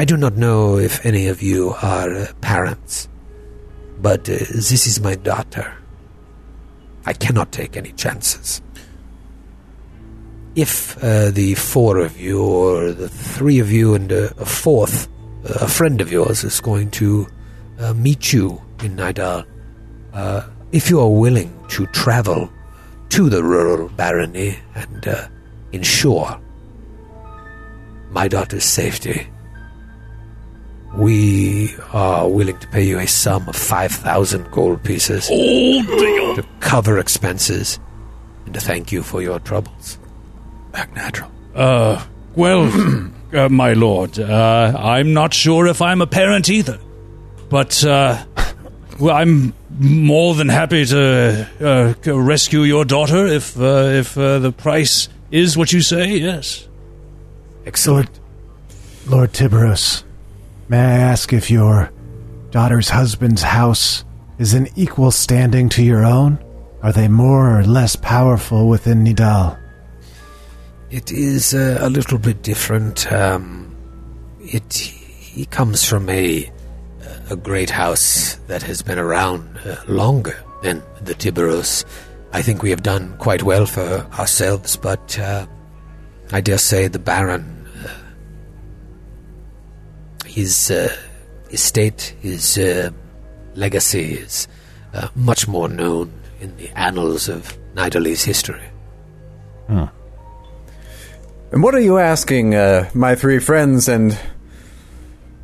I 0.00 0.04
do 0.06 0.16
not 0.16 0.36
know 0.36 0.78
if 0.78 1.04
any 1.04 1.26
of 1.28 1.42
you 1.42 1.74
are 1.82 2.10
uh, 2.10 2.26
parents, 2.40 3.06
but 4.00 4.20
uh, 4.20 4.40
this 4.48 4.86
is 4.86 4.98
my 5.00 5.14
daughter. 5.14 5.74
I 7.04 7.12
cannot 7.12 7.52
take 7.52 7.76
any 7.76 7.92
chances 7.92 8.62
if 10.54 11.02
uh, 11.02 11.30
the 11.30 11.54
four 11.54 11.98
of 11.98 12.18
you 12.18 12.42
or 12.42 12.92
the 12.92 13.08
three 13.08 13.58
of 13.60 13.70
you 13.70 13.94
and 13.94 14.10
a, 14.10 14.30
a 14.40 14.44
fourth, 14.44 15.08
uh, 15.44 15.64
a 15.64 15.68
friend 15.68 16.00
of 16.00 16.10
yours, 16.10 16.44
is 16.44 16.60
going 16.60 16.90
to 16.90 17.26
uh, 17.78 17.94
meet 17.94 18.32
you 18.32 18.60
in 18.82 18.96
Nidal, 18.96 19.44
uh, 20.12 20.48
if 20.72 20.90
you 20.90 21.00
are 21.00 21.08
willing 21.08 21.52
to 21.68 21.86
travel 21.88 22.50
to 23.10 23.28
the 23.28 23.42
rural 23.42 23.88
barony 23.90 24.58
and 24.74 25.06
uh, 25.06 25.28
ensure 25.72 26.40
my 28.10 28.26
daughter's 28.26 28.64
safety, 28.64 29.28
we 30.94 31.74
are 31.92 32.28
willing 32.28 32.58
to 32.58 32.66
pay 32.68 32.82
you 32.82 32.98
a 32.98 33.06
sum 33.06 33.48
of 33.48 33.56
5,000 33.56 34.50
gold 34.50 34.82
pieces 34.82 35.28
to 35.28 36.44
cover 36.60 36.98
expenses 36.98 37.78
and 38.44 38.54
to 38.54 38.60
thank 38.60 38.90
you 38.90 39.02
for 39.02 39.22
your 39.22 39.38
troubles. 39.38 39.98
Back 40.72 40.94
natural. 40.94 41.30
Uh, 41.54 42.04
well, 42.34 42.70
uh, 43.32 43.48
my 43.48 43.72
lord, 43.74 44.18
uh, 44.18 44.74
I'm 44.76 45.12
not 45.12 45.34
sure 45.34 45.66
if 45.66 45.82
I'm 45.82 46.02
a 46.02 46.06
parent 46.06 46.48
either. 46.48 46.78
But, 47.48 47.84
uh, 47.84 48.24
well, 48.98 49.16
I'm 49.16 49.52
more 49.78 50.34
than 50.34 50.48
happy 50.48 50.84
to 50.86 51.48
uh, 51.60 52.14
rescue 52.14 52.62
your 52.62 52.84
daughter 52.84 53.26
if, 53.26 53.58
uh, 53.58 53.88
if 53.90 54.16
uh, 54.16 54.38
the 54.38 54.52
price 54.52 55.08
is 55.30 55.56
what 55.56 55.72
you 55.72 55.80
say, 55.80 56.16
yes. 56.16 56.68
Excellent. 57.66 58.08
Lord 59.06 59.32
Tiberus, 59.32 60.04
may 60.70 60.78
I 60.78 60.98
ask 61.12 61.32
if 61.32 61.50
your 61.50 61.92
daughter's 62.50 62.88
husband's 62.88 63.42
house 63.42 64.04
is 64.38 64.54
in 64.54 64.68
equal 64.76 65.10
standing 65.10 65.68
to 65.70 65.82
your 65.82 66.04
own? 66.04 66.38
Are 66.82 66.92
they 66.92 67.08
more 67.08 67.58
or 67.58 67.64
less 67.64 67.96
powerful 67.96 68.68
within 68.68 69.04
Nidal? 69.04 69.58
It 70.90 71.12
is 71.12 71.52
uh, 71.52 71.78
a 71.80 71.90
little 71.90 72.18
bit 72.18 72.42
different. 72.42 73.12
Um, 73.12 73.76
it 74.40 74.72
he 74.72 75.44
comes 75.46 75.84
from 75.84 76.08
a 76.08 76.50
a 77.30 77.36
great 77.36 77.70
house 77.70 78.34
that 78.48 78.62
has 78.62 78.82
been 78.82 78.98
around 78.98 79.58
uh, 79.64 79.76
longer 79.86 80.36
than 80.62 80.82
the 81.02 81.14
Tiberos. 81.14 81.84
I 82.32 82.42
think 82.42 82.62
we 82.62 82.70
have 82.70 82.82
done 82.82 83.16
quite 83.18 83.42
well 83.42 83.66
for 83.66 84.06
ourselves, 84.18 84.76
but 84.76 85.18
uh, 85.18 85.46
I 86.32 86.40
dare 86.40 86.58
say 86.58 86.88
the 86.88 86.98
Baron, 86.98 87.59
his 90.30 90.70
uh, 90.70 90.94
estate, 91.50 92.14
his 92.22 92.56
uh, 92.56 92.90
legacy 93.54 94.14
is 94.14 94.46
uh, 94.94 95.08
much 95.14 95.48
more 95.48 95.68
known 95.68 96.12
in 96.40 96.56
the 96.56 96.70
annals 96.78 97.28
of 97.28 97.58
Nidalese 97.74 98.24
history. 98.24 98.62
And 101.52 101.62
what 101.62 101.74
are 101.74 101.80
you 101.80 101.98
asking, 101.98 102.54
uh, 102.54 102.88
my 102.94 103.16
three 103.16 103.40
friends 103.40 103.88
and 103.88 104.16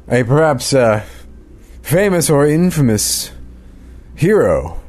a 0.08 0.22
perhaps 0.22 0.72
uh, 0.72 1.04
famous 1.82 2.30
or 2.30 2.46
infamous 2.46 3.32
hero 4.14 4.80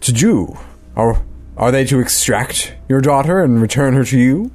to 0.00 0.12
do? 0.12 0.56
Are, 0.96 1.22
are 1.58 1.70
they 1.70 1.84
to 1.84 2.00
extract 2.00 2.74
your 2.88 3.02
daughter 3.02 3.42
and 3.42 3.60
return 3.60 3.94
her 3.94 4.04
to 4.04 4.18
you? 4.18 4.50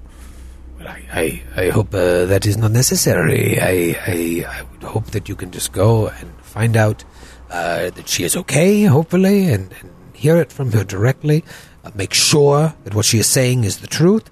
I, 0.88 1.42
I, 1.56 1.64
I 1.66 1.70
hope 1.70 1.94
uh, 1.94 2.26
that 2.26 2.46
is 2.46 2.58
not 2.58 2.72
necessary. 2.72 3.60
I, 3.60 3.98
I, 4.06 4.46
I 4.48 4.62
would 4.64 4.84
hope 4.84 5.08
that 5.08 5.30
you 5.30 5.36
can 5.36 5.52
just 5.52 5.72
go 5.72 6.08
and 6.08 6.34
find 6.42 6.76
out 6.78 7.04
uh, 7.50 7.90
that 7.92 8.08
she 8.08 8.24
is 8.24 8.36
okay, 8.36 8.84
hopefully, 8.84 9.52
and, 9.52 9.74
and 9.82 9.92
hear 10.14 10.38
it 10.38 10.52
from 10.52 10.72
her 10.72 10.84
directly. 10.84 11.44
Uh, 11.84 11.92
make 11.96 12.14
sure 12.14 12.74
that 12.84 12.96
what 12.96 13.06
she 13.06 13.20
is 13.20 13.28
saying 13.28 13.64
is 13.64 13.78
the 13.78 13.88
truth, 13.88 14.30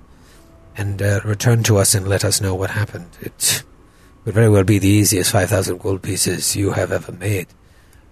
and 0.78 1.02
uh, 1.02 1.19
return 1.23 1.64
to 1.64 1.78
us 1.78 1.94
and 1.94 2.07
let 2.07 2.23
us 2.23 2.41
know 2.41 2.56
what 2.56 2.72
happened. 2.72 3.10
It 3.22 3.64
could 4.23 4.34
very 4.34 4.49
well 4.49 4.64
be 4.64 4.80
the 4.80 4.88
easiest 4.88 5.32
5,000 5.32 5.80
gold 5.80 6.02
pieces 6.02 6.56
you 6.56 6.72
have 6.72 6.91
ever 6.91 7.11
made. 7.11 7.48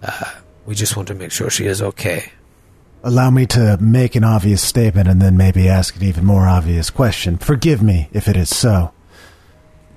Uh, 0.02 0.34
we 0.66 0.76
just 0.76 0.96
want 0.96 1.08
to 1.08 1.16
make 1.16 1.32
sure 1.32 1.50
she 1.50 1.66
is 1.66 1.82
okay. 1.82 2.32
Allow 3.04 3.30
me 3.30 3.46
to 3.48 3.78
make 3.80 4.16
an 4.16 4.24
obvious 4.24 4.62
statement 4.62 5.08
and 5.08 5.22
then 5.22 5.38
maybe 5.38 5.68
ask 5.68 5.96
an 5.96 6.04
even 6.04 6.26
more 6.26 6.48
obvious 6.48 6.90
question. 6.90 7.38
Forgive 7.38 7.82
me 7.82 8.10
if 8.12 8.28
it 8.28 8.36
is 8.36 8.50
so. 8.50 8.92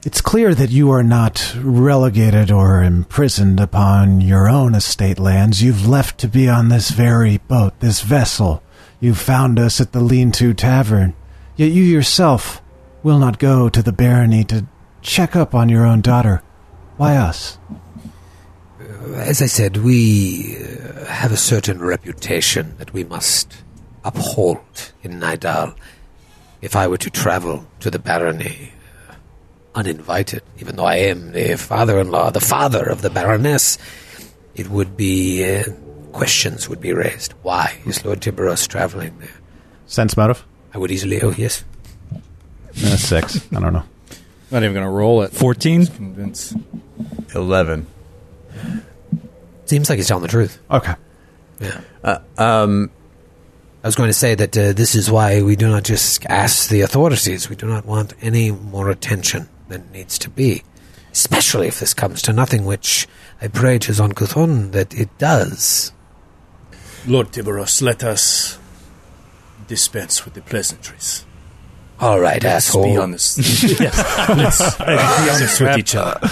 It's 0.04 0.20
clear 0.20 0.52
that 0.54 0.70
you 0.70 0.90
are 0.90 1.04
not 1.04 1.54
relegated 1.60 2.50
or 2.50 2.82
imprisoned 2.82 3.60
upon 3.60 4.20
your 4.20 4.48
own 4.48 4.74
estate 4.74 5.20
lands. 5.20 5.62
You've 5.62 5.86
left 5.86 6.18
to 6.18 6.28
be 6.28 6.48
on 6.48 6.68
this 6.68 6.90
very 6.90 7.38
boat, 7.38 7.78
this 7.78 8.00
vessel. 8.00 8.62
You 8.98 9.14
found 9.14 9.60
us 9.60 9.80
at 9.80 9.92
the 9.92 10.00
Lean 10.00 10.32
To 10.32 10.54
Tavern. 10.54 11.14
Yet 11.54 11.70
you 11.70 11.84
yourself 11.84 12.60
will 13.02 13.18
not 13.18 13.38
go 13.38 13.68
to 13.68 13.82
the 13.82 13.92
barony 13.92 14.42
to 14.44 14.66
check 15.02 15.36
up 15.36 15.54
on 15.54 15.68
your 15.68 15.86
own 15.86 16.00
daughter. 16.00 16.42
Why 16.96 17.16
us? 17.16 17.58
As 19.14 19.42
I 19.42 19.46
said, 19.46 19.78
we 19.78 20.56
uh, 20.56 21.04
have 21.06 21.32
a 21.32 21.36
certain 21.36 21.80
reputation 21.80 22.76
that 22.78 22.92
we 22.92 23.04
must 23.04 23.52
uphold 24.04 24.92
in 25.02 25.18
Nidal. 25.20 25.74
If 26.60 26.76
I 26.76 26.86
were 26.86 26.98
to 26.98 27.10
travel 27.10 27.66
to 27.80 27.90
the 27.90 27.98
barony 27.98 28.72
uh, 29.08 29.14
uninvited, 29.74 30.42
even 30.60 30.76
though 30.76 30.84
I 30.84 30.96
am 30.96 31.32
the 31.32 31.56
father-in-law, 31.56 32.30
the 32.30 32.40
father 32.40 32.84
of 32.88 33.02
the 33.02 33.10
baroness, 33.10 33.76
it 34.54 34.68
would 34.68 34.96
be 34.96 35.44
uh, 35.44 35.64
questions 36.12 36.68
would 36.68 36.80
be 36.80 36.92
raised. 36.92 37.32
Why 37.42 37.78
is 37.84 38.04
Lord 38.04 38.20
Tiberos 38.20 38.68
traveling 38.68 39.18
there? 39.18 39.34
Sense 39.86 40.16
motive? 40.16 40.44
I 40.74 40.78
would 40.78 40.90
easily. 40.92 41.20
Oh 41.22 41.32
yes, 41.36 41.64
Uh, 42.12 42.96
six. 42.96 43.36
I 43.54 43.60
don't 43.60 43.72
know. 43.72 43.84
Not 44.50 44.62
even 44.62 44.74
going 44.74 44.84
to 44.86 44.90
roll 44.90 45.22
it. 45.22 45.32
14? 45.32 45.86
Convince. 45.86 46.54
Eleven. 47.34 47.86
Seems 49.66 49.88
like 49.88 49.98
he's 49.98 50.08
telling 50.08 50.22
the 50.22 50.28
truth. 50.28 50.58
Okay. 50.70 50.94
Yeah. 51.60 51.80
Uh, 52.02 52.18
um, 52.38 52.90
I 53.84 53.88
was 53.88 53.94
going 53.94 54.08
to 54.08 54.14
say 54.14 54.34
that 54.34 54.56
uh, 54.56 54.72
this 54.72 54.94
is 54.94 55.10
why 55.10 55.42
we 55.42 55.56
do 55.56 55.68
not 55.68 55.84
just 55.84 56.24
ask 56.26 56.68
the 56.68 56.82
authorities. 56.82 57.48
We 57.48 57.56
do 57.56 57.66
not 57.66 57.84
want 57.86 58.14
any 58.20 58.50
more 58.50 58.90
attention 58.90 59.48
than 59.68 59.90
needs 59.92 60.18
to 60.20 60.30
be, 60.30 60.62
especially 61.12 61.68
if 61.68 61.80
this 61.80 61.94
comes 61.94 62.22
to 62.22 62.32
nothing, 62.32 62.64
which 62.64 63.08
I 63.40 63.48
pray 63.48 63.78
to 63.80 63.92
Zon 63.92 64.12
Kuthon 64.12 64.72
that 64.72 64.94
it 64.94 65.16
does. 65.18 65.92
Lord 67.06 67.32
Tiberos, 67.32 67.82
let 67.82 68.04
us 68.04 68.58
dispense 69.66 70.24
with 70.24 70.34
the 70.34 70.42
pleasantries. 70.42 71.24
All 71.98 72.20
right, 72.20 72.42
Let's 72.42 72.68
asshole. 72.68 72.84
be 72.84 72.96
honest. 72.96 73.38
yes, 73.80 73.98
let's 74.28 74.76
be 74.76 74.84
honest 75.30 75.60
with 75.60 75.78
each 75.78 75.94
other. 75.96 76.28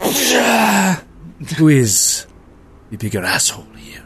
Who 1.52 1.68
is 1.68 2.26
the 2.90 2.96
bigger 2.96 3.22
asshole 3.22 3.66
here? 3.76 4.02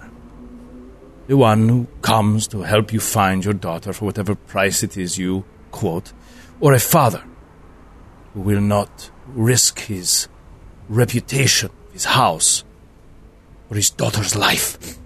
The 1.28 1.36
one 1.36 1.68
who 1.68 1.86
comes 2.02 2.48
to 2.48 2.62
help 2.62 2.92
you 2.92 3.00
find 3.00 3.44
your 3.44 3.54
daughter 3.54 3.92
for 3.92 4.06
whatever 4.06 4.34
price 4.34 4.82
it 4.82 4.96
is 4.96 5.18
you 5.18 5.44
quote, 5.70 6.12
or 6.60 6.72
a 6.72 6.80
father 6.80 7.22
who 8.34 8.40
will 8.40 8.60
not 8.60 9.10
risk 9.28 9.78
his 9.80 10.26
reputation, 10.88 11.70
his 11.92 12.06
house, 12.06 12.64
or 13.70 13.76
his 13.76 13.90
daughter's 13.90 14.34
life? 14.34 14.98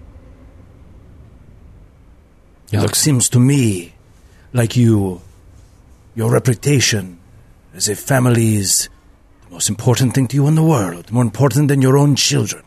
It 2.73 2.81
looks, 2.81 3.01
seems 3.01 3.29
to 3.31 3.41
me 3.41 3.93
like 4.55 4.77
you, 4.77 5.21
your 6.15 6.31
reputation 6.31 7.19
as 7.75 7.89
a 7.89 7.97
family 7.97 8.55
is 8.57 8.89
the 8.89 9.02
most 9.53 9.69
important 9.69 10.15
thing 10.15 10.27
to 10.29 10.37
you 10.37 10.47
in 10.47 10.55
the 10.55 10.63
world, 10.63 11.13
more 11.13 11.23
important 11.23 11.69
than 11.69 11.83
your 11.83 11.99
own 11.99 12.17
children. 12.17 12.63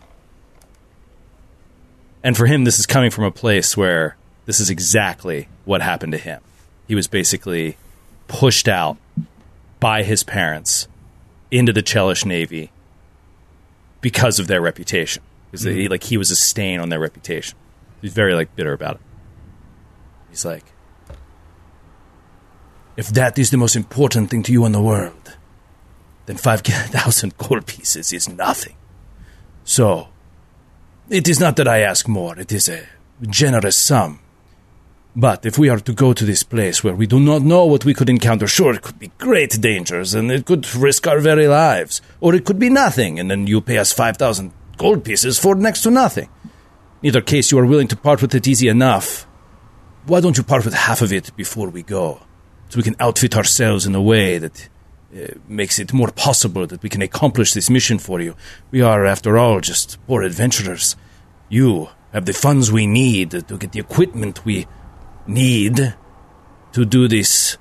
And 2.23 2.37
for 2.37 2.45
him, 2.45 2.63
this 2.63 2.79
is 2.79 2.85
coming 2.85 3.11
from 3.11 3.23
a 3.23 3.31
place 3.31 3.75
where 3.75 4.17
this 4.45 4.59
is 4.59 4.69
exactly 4.69 5.47
what 5.65 5.81
happened 5.81 6.11
to 6.11 6.17
him. 6.17 6.41
He 6.87 6.95
was 6.95 7.07
basically 7.07 7.77
pushed 8.27 8.67
out 8.67 8.97
by 9.79 10.03
his 10.03 10.23
parents 10.23 10.87
into 11.49 11.73
the 11.73 11.83
Chelish 11.83 12.25
Navy 12.25 12.71
because 14.01 14.39
of 14.39 14.47
their 14.47 14.61
reputation. 14.61 15.23
Because 15.49 15.63
he, 15.63 15.71
mm-hmm. 15.71 15.91
like 15.91 16.03
he 16.03 16.17
was 16.17 16.29
a 16.29 16.35
stain 16.35 16.79
on 16.79 16.89
their 16.89 16.99
reputation. 16.99 17.57
He's 18.01 18.13
very 18.13 18.35
like 18.35 18.55
bitter 18.55 18.73
about 18.73 18.95
it. 18.95 19.01
He's 20.29 20.45
like, 20.45 20.65
If 22.97 23.07
that 23.09 23.39
is 23.39 23.49
the 23.49 23.57
most 23.57 23.75
important 23.75 24.29
thing 24.29 24.43
to 24.43 24.51
you 24.51 24.65
in 24.65 24.71
the 24.71 24.81
world, 24.81 25.24
then 26.25 26.37
5,000 26.37 27.37
gold 27.37 27.65
pieces 27.65 28.13
is 28.13 28.29
nothing. 28.29 28.75
So, 29.63 30.09
it 31.09 31.27
is 31.27 31.39
not 31.39 31.55
that 31.57 31.67
I 31.67 31.79
ask 31.79 32.07
more, 32.07 32.37
it 32.39 32.51
is 32.51 32.69
a 32.69 32.87
generous 33.27 33.77
sum. 33.77 34.19
But 35.15 35.45
if 35.45 35.57
we 35.57 35.69
are 35.69 35.79
to 35.79 35.93
go 35.93 36.11
to 36.11 36.25
this 36.25 36.43
place 36.43 36.83
where 36.83 36.93
we 36.93 37.07
do 37.07 37.21
not 37.21 37.41
know 37.41 37.65
what 37.65 37.85
we 37.85 37.93
could 37.93 38.09
encounter, 38.09 38.47
sure, 38.47 38.73
it 38.73 38.81
could 38.81 38.99
be 38.99 39.11
great 39.17 39.61
dangers 39.61 40.13
and 40.13 40.29
it 40.29 40.45
could 40.45 40.75
risk 40.75 41.07
our 41.07 41.19
very 41.19 41.47
lives. 41.47 42.01
Or 42.19 42.35
it 42.35 42.43
could 42.43 42.59
be 42.59 42.69
nothing, 42.69 43.17
and 43.17 43.31
then 43.31 43.47
you 43.47 43.61
pay 43.61 43.77
us 43.77 43.93
5,000 43.93 44.51
gold 44.77 45.05
pieces 45.05 45.39
for 45.39 45.55
next 45.55 45.83
to 45.83 45.91
nothing. 45.91 46.27
In 47.01 47.07
either 47.09 47.21
case, 47.21 47.49
you 47.51 47.59
are 47.59 47.65
willing 47.65 47.87
to 47.89 47.95
part 47.95 48.21
with 48.21 48.35
it 48.35 48.47
easy 48.47 48.67
enough. 48.67 49.25
Why 50.05 50.19
don't 50.19 50.37
you 50.37 50.43
part 50.43 50.65
with 50.65 50.73
half 50.73 51.01
of 51.01 51.13
it 51.13 51.33
before 51.37 51.69
we 51.69 51.81
go? 51.81 52.19
So 52.69 52.77
we 52.77 52.83
can 52.83 52.95
outfit 52.99 53.37
ourselves 53.37 53.85
in 53.85 53.95
a 53.95 54.01
way 54.01 54.37
that 54.37 54.67
Uh, 55.15 55.27
makes 55.47 55.79
it 55.79 55.93
more 55.93 56.11
possible 56.11 56.67
that 56.67 56.83
we 56.83 56.89
can 56.89 57.01
accomplish 57.01 57.53
this 57.53 57.69
mission 57.69 57.97
for 57.97 58.19
you. 58.19 58.35
We 58.69 58.81
are, 58.81 59.05
after 59.05 59.37
all, 59.37 59.61
just 59.61 59.97
poor 60.07 60.23
adventurers. 60.23 60.97
You 61.47 61.87
have 62.11 62.25
the 62.25 62.33
funds 62.33 62.69
we 62.69 62.85
need 62.85 63.33
uh, 63.33 63.39
to 63.41 63.57
get 63.57 63.71
the 63.71 63.79
equipment 63.79 64.43
we 64.43 64.67
need 65.25 65.95
to 66.73 66.85
do 66.85 67.07
this 67.07 67.57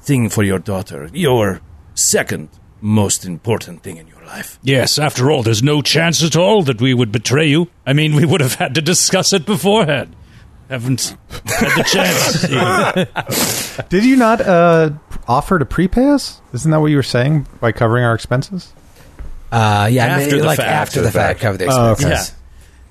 thing 0.00 0.30
for 0.30 0.42
your 0.42 0.58
daughter. 0.58 1.10
Your 1.12 1.60
second 1.94 2.48
most 2.80 3.26
important 3.26 3.82
thing 3.82 3.98
in 3.98 4.06
your 4.06 4.24
life. 4.24 4.58
Yes, 4.62 4.98
after 4.98 5.30
all, 5.30 5.42
there's 5.42 5.62
no 5.62 5.82
chance 5.82 6.22
at 6.22 6.36
all 6.36 6.62
that 6.62 6.80
we 6.80 6.94
would 6.94 7.12
betray 7.12 7.46
you. 7.46 7.68
I 7.84 7.92
mean, 7.92 8.14
we 8.14 8.24
would 8.24 8.40
have 8.40 8.54
had 8.54 8.74
to 8.74 8.80
discuss 8.80 9.34
it 9.34 9.44
beforehand. 9.44 10.16
Haven't 10.68 11.16
had 11.30 11.76
the 11.76 13.06
chance. 13.66 13.86
Did 13.88 14.04
you 14.04 14.16
not 14.16 14.40
uh, 14.40 14.90
offer 15.28 15.58
to 15.58 15.64
prepay 15.64 16.08
us? 16.08 16.40
Isn't 16.52 16.70
that 16.70 16.80
what 16.80 16.86
you 16.90 16.96
were 16.96 17.02
saying 17.02 17.46
by 17.60 17.72
covering 17.72 18.04
our 18.04 18.14
expenses? 18.14 18.72
Uh, 19.52 19.88
yeah, 19.90 20.14
I 20.14 20.18
mean, 20.18 20.30
the 20.30 20.44
like 20.44 20.56
fact. 20.58 20.68
after 20.68 21.02
the 21.02 21.12
fact, 21.12 21.40
cover 21.40 21.56
the 21.56 21.66
Oh, 21.66 21.90
okay. 21.92 21.92
expenses. 21.92 22.34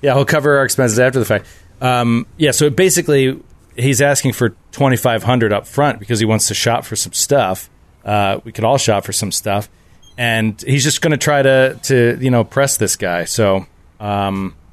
Yeah, 0.00 0.14
he'll 0.14 0.24
cover 0.24 0.58
our 0.58 0.64
expenses 0.64 0.98
after 0.98 1.18
the 1.18 1.24
fact. 1.24 1.46
Um, 1.80 2.26
yeah, 2.38 2.52
so 2.52 2.70
basically, 2.70 3.38
he's 3.76 4.00
asking 4.00 4.32
for 4.32 4.54
twenty 4.72 4.96
five 4.96 5.22
hundred 5.22 5.52
up 5.52 5.66
front 5.66 5.98
because 5.98 6.18
he 6.18 6.24
wants 6.26 6.48
to 6.48 6.54
shop 6.54 6.84
for 6.84 6.96
some 6.96 7.12
stuff. 7.12 7.68
Uh, 8.04 8.40
we 8.44 8.52
could 8.52 8.64
all 8.64 8.78
shop 8.78 9.04
for 9.04 9.12
some 9.12 9.30
stuff, 9.32 9.68
and 10.16 10.60
he's 10.62 10.82
just 10.84 11.02
going 11.02 11.10
to 11.10 11.18
try 11.18 11.42
to 11.42 11.78
to 11.84 12.16
you 12.20 12.30
know 12.30 12.42
press 12.44 12.78
this 12.78 12.96
guy. 12.96 13.24
So, 13.24 13.66
um, 14.00 14.54
a- 14.56 14.65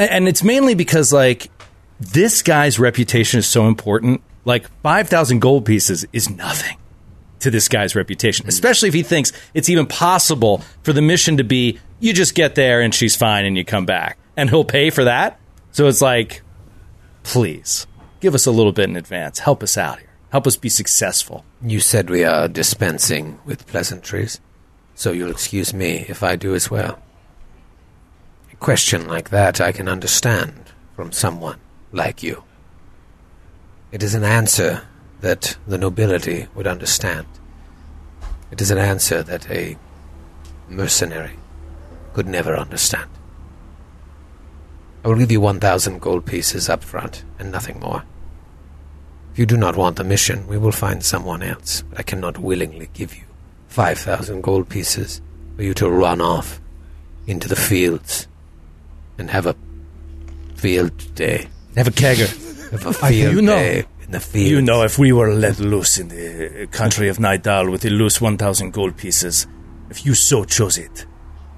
and 0.00 0.28
it's 0.28 0.42
mainly 0.42 0.74
because 0.74 1.12
like 1.12 1.50
this 1.98 2.42
guy's 2.42 2.78
reputation 2.78 3.38
is 3.38 3.46
so 3.46 3.66
important. 3.66 4.22
Like 4.44 4.68
five 4.82 5.08
thousand 5.08 5.40
gold 5.40 5.64
pieces 5.66 6.06
is 6.12 6.30
nothing 6.30 6.76
to 7.40 7.50
this 7.50 7.68
guy's 7.68 7.94
reputation, 7.94 8.46
mm. 8.46 8.48
especially 8.48 8.88
if 8.88 8.94
he 8.94 9.02
thinks 9.02 9.32
it's 9.54 9.68
even 9.68 9.86
possible 9.86 10.62
for 10.82 10.92
the 10.92 11.02
mission 11.02 11.36
to 11.38 11.44
be 11.44 11.78
you 11.98 12.12
just 12.12 12.34
get 12.34 12.54
there 12.54 12.80
and 12.80 12.94
she's 12.94 13.16
fine 13.16 13.44
and 13.44 13.56
you 13.56 13.64
come 13.64 13.86
back. 13.86 14.18
And 14.36 14.48
he'll 14.48 14.64
pay 14.64 14.90
for 14.90 15.04
that. 15.04 15.38
So 15.72 15.86
it's 15.86 16.00
like, 16.00 16.42
please 17.22 17.86
give 18.20 18.34
us 18.34 18.46
a 18.46 18.50
little 18.50 18.72
bit 18.72 18.88
in 18.88 18.96
advance. 18.96 19.38
Help 19.38 19.62
us 19.62 19.76
out 19.76 19.98
here. 19.98 20.08
Help 20.30 20.46
us 20.46 20.56
be 20.56 20.68
successful. 20.68 21.44
You 21.60 21.80
said 21.80 22.08
we 22.08 22.24
are 22.24 22.48
dispensing 22.48 23.40
with 23.44 23.66
pleasantries, 23.66 24.40
so 24.94 25.12
you'll 25.12 25.30
excuse 25.30 25.74
me 25.74 26.06
if 26.08 26.22
I 26.22 26.36
do 26.36 26.54
as 26.54 26.70
well. 26.70 27.00
Question 28.60 29.08
like 29.08 29.30
that 29.30 29.58
I 29.58 29.72
can 29.72 29.88
understand 29.88 30.52
from 30.94 31.12
someone 31.12 31.58
like 31.92 32.22
you. 32.22 32.44
It 33.90 34.02
is 34.02 34.14
an 34.14 34.22
answer 34.22 34.82
that 35.22 35.56
the 35.66 35.78
nobility 35.78 36.46
would 36.54 36.66
understand. 36.66 37.26
It 38.50 38.60
is 38.60 38.70
an 38.70 38.76
answer 38.76 39.22
that 39.22 39.50
a 39.50 39.78
mercenary 40.68 41.38
could 42.12 42.28
never 42.28 42.54
understand. 42.54 43.08
I 45.02 45.08
will 45.08 45.16
give 45.16 45.32
you 45.32 45.40
1,000 45.40 45.98
gold 45.98 46.26
pieces 46.26 46.68
up 46.68 46.84
front 46.84 47.24
and 47.38 47.50
nothing 47.50 47.80
more. 47.80 48.04
If 49.32 49.38
you 49.38 49.46
do 49.46 49.56
not 49.56 49.76
want 49.76 49.96
the 49.96 50.04
mission, 50.04 50.46
we 50.46 50.58
will 50.58 50.70
find 50.70 51.02
someone 51.02 51.42
else, 51.42 51.80
but 51.88 51.98
I 51.98 52.02
cannot 52.02 52.36
willingly 52.36 52.90
give 52.92 53.14
you 53.14 53.24
5,000 53.68 54.42
gold 54.42 54.68
pieces 54.68 55.22
for 55.56 55.62
you 55.62 55.72
to 55.74 55.88
run 55.88 56.20
off 56.20 56.60
into 57.26 57.48
the 57.48 57.56
fields 57.56 58.26
and 59.20 59.30
have 59.30 59.46
a 59.46 59.54
field 60.56 61.14
day. 61.14 61.46
Have 61.76 61.88
a 61.88 61.92
kegger. 61.92 62.28
Have 62.72 62.86
a 62.86 62.92
field 62.92 63.34
you 63.34 63.42
know- 63.42 63.54
day 63.54 63.84
in 64.04 64.10
the 64.10 64.20
fields. 64.20 64.50
You 64.50 64.62
know, 64.62 64.82
if 64.82 64.98
we 64.98 65.12
were 65.12 65.32
let 65.32 65.60
loose 65.60 65.98
in 65.98 66.08
the 66.08 66.66
country 66.72 67.08
of 67.08 67.18
Nidal 67.18 67.70
with 67.70 67.84
a 67.84 67.90
loose 67.90 68.20
1,000 68.20 68.72
gold 68.72 68.96
pieces, 68.96 69.46
if 69.90 70.04
you 70.04 70.14
so 70.14 70.44
chose 70.44 70.78
it, 70.78 71.06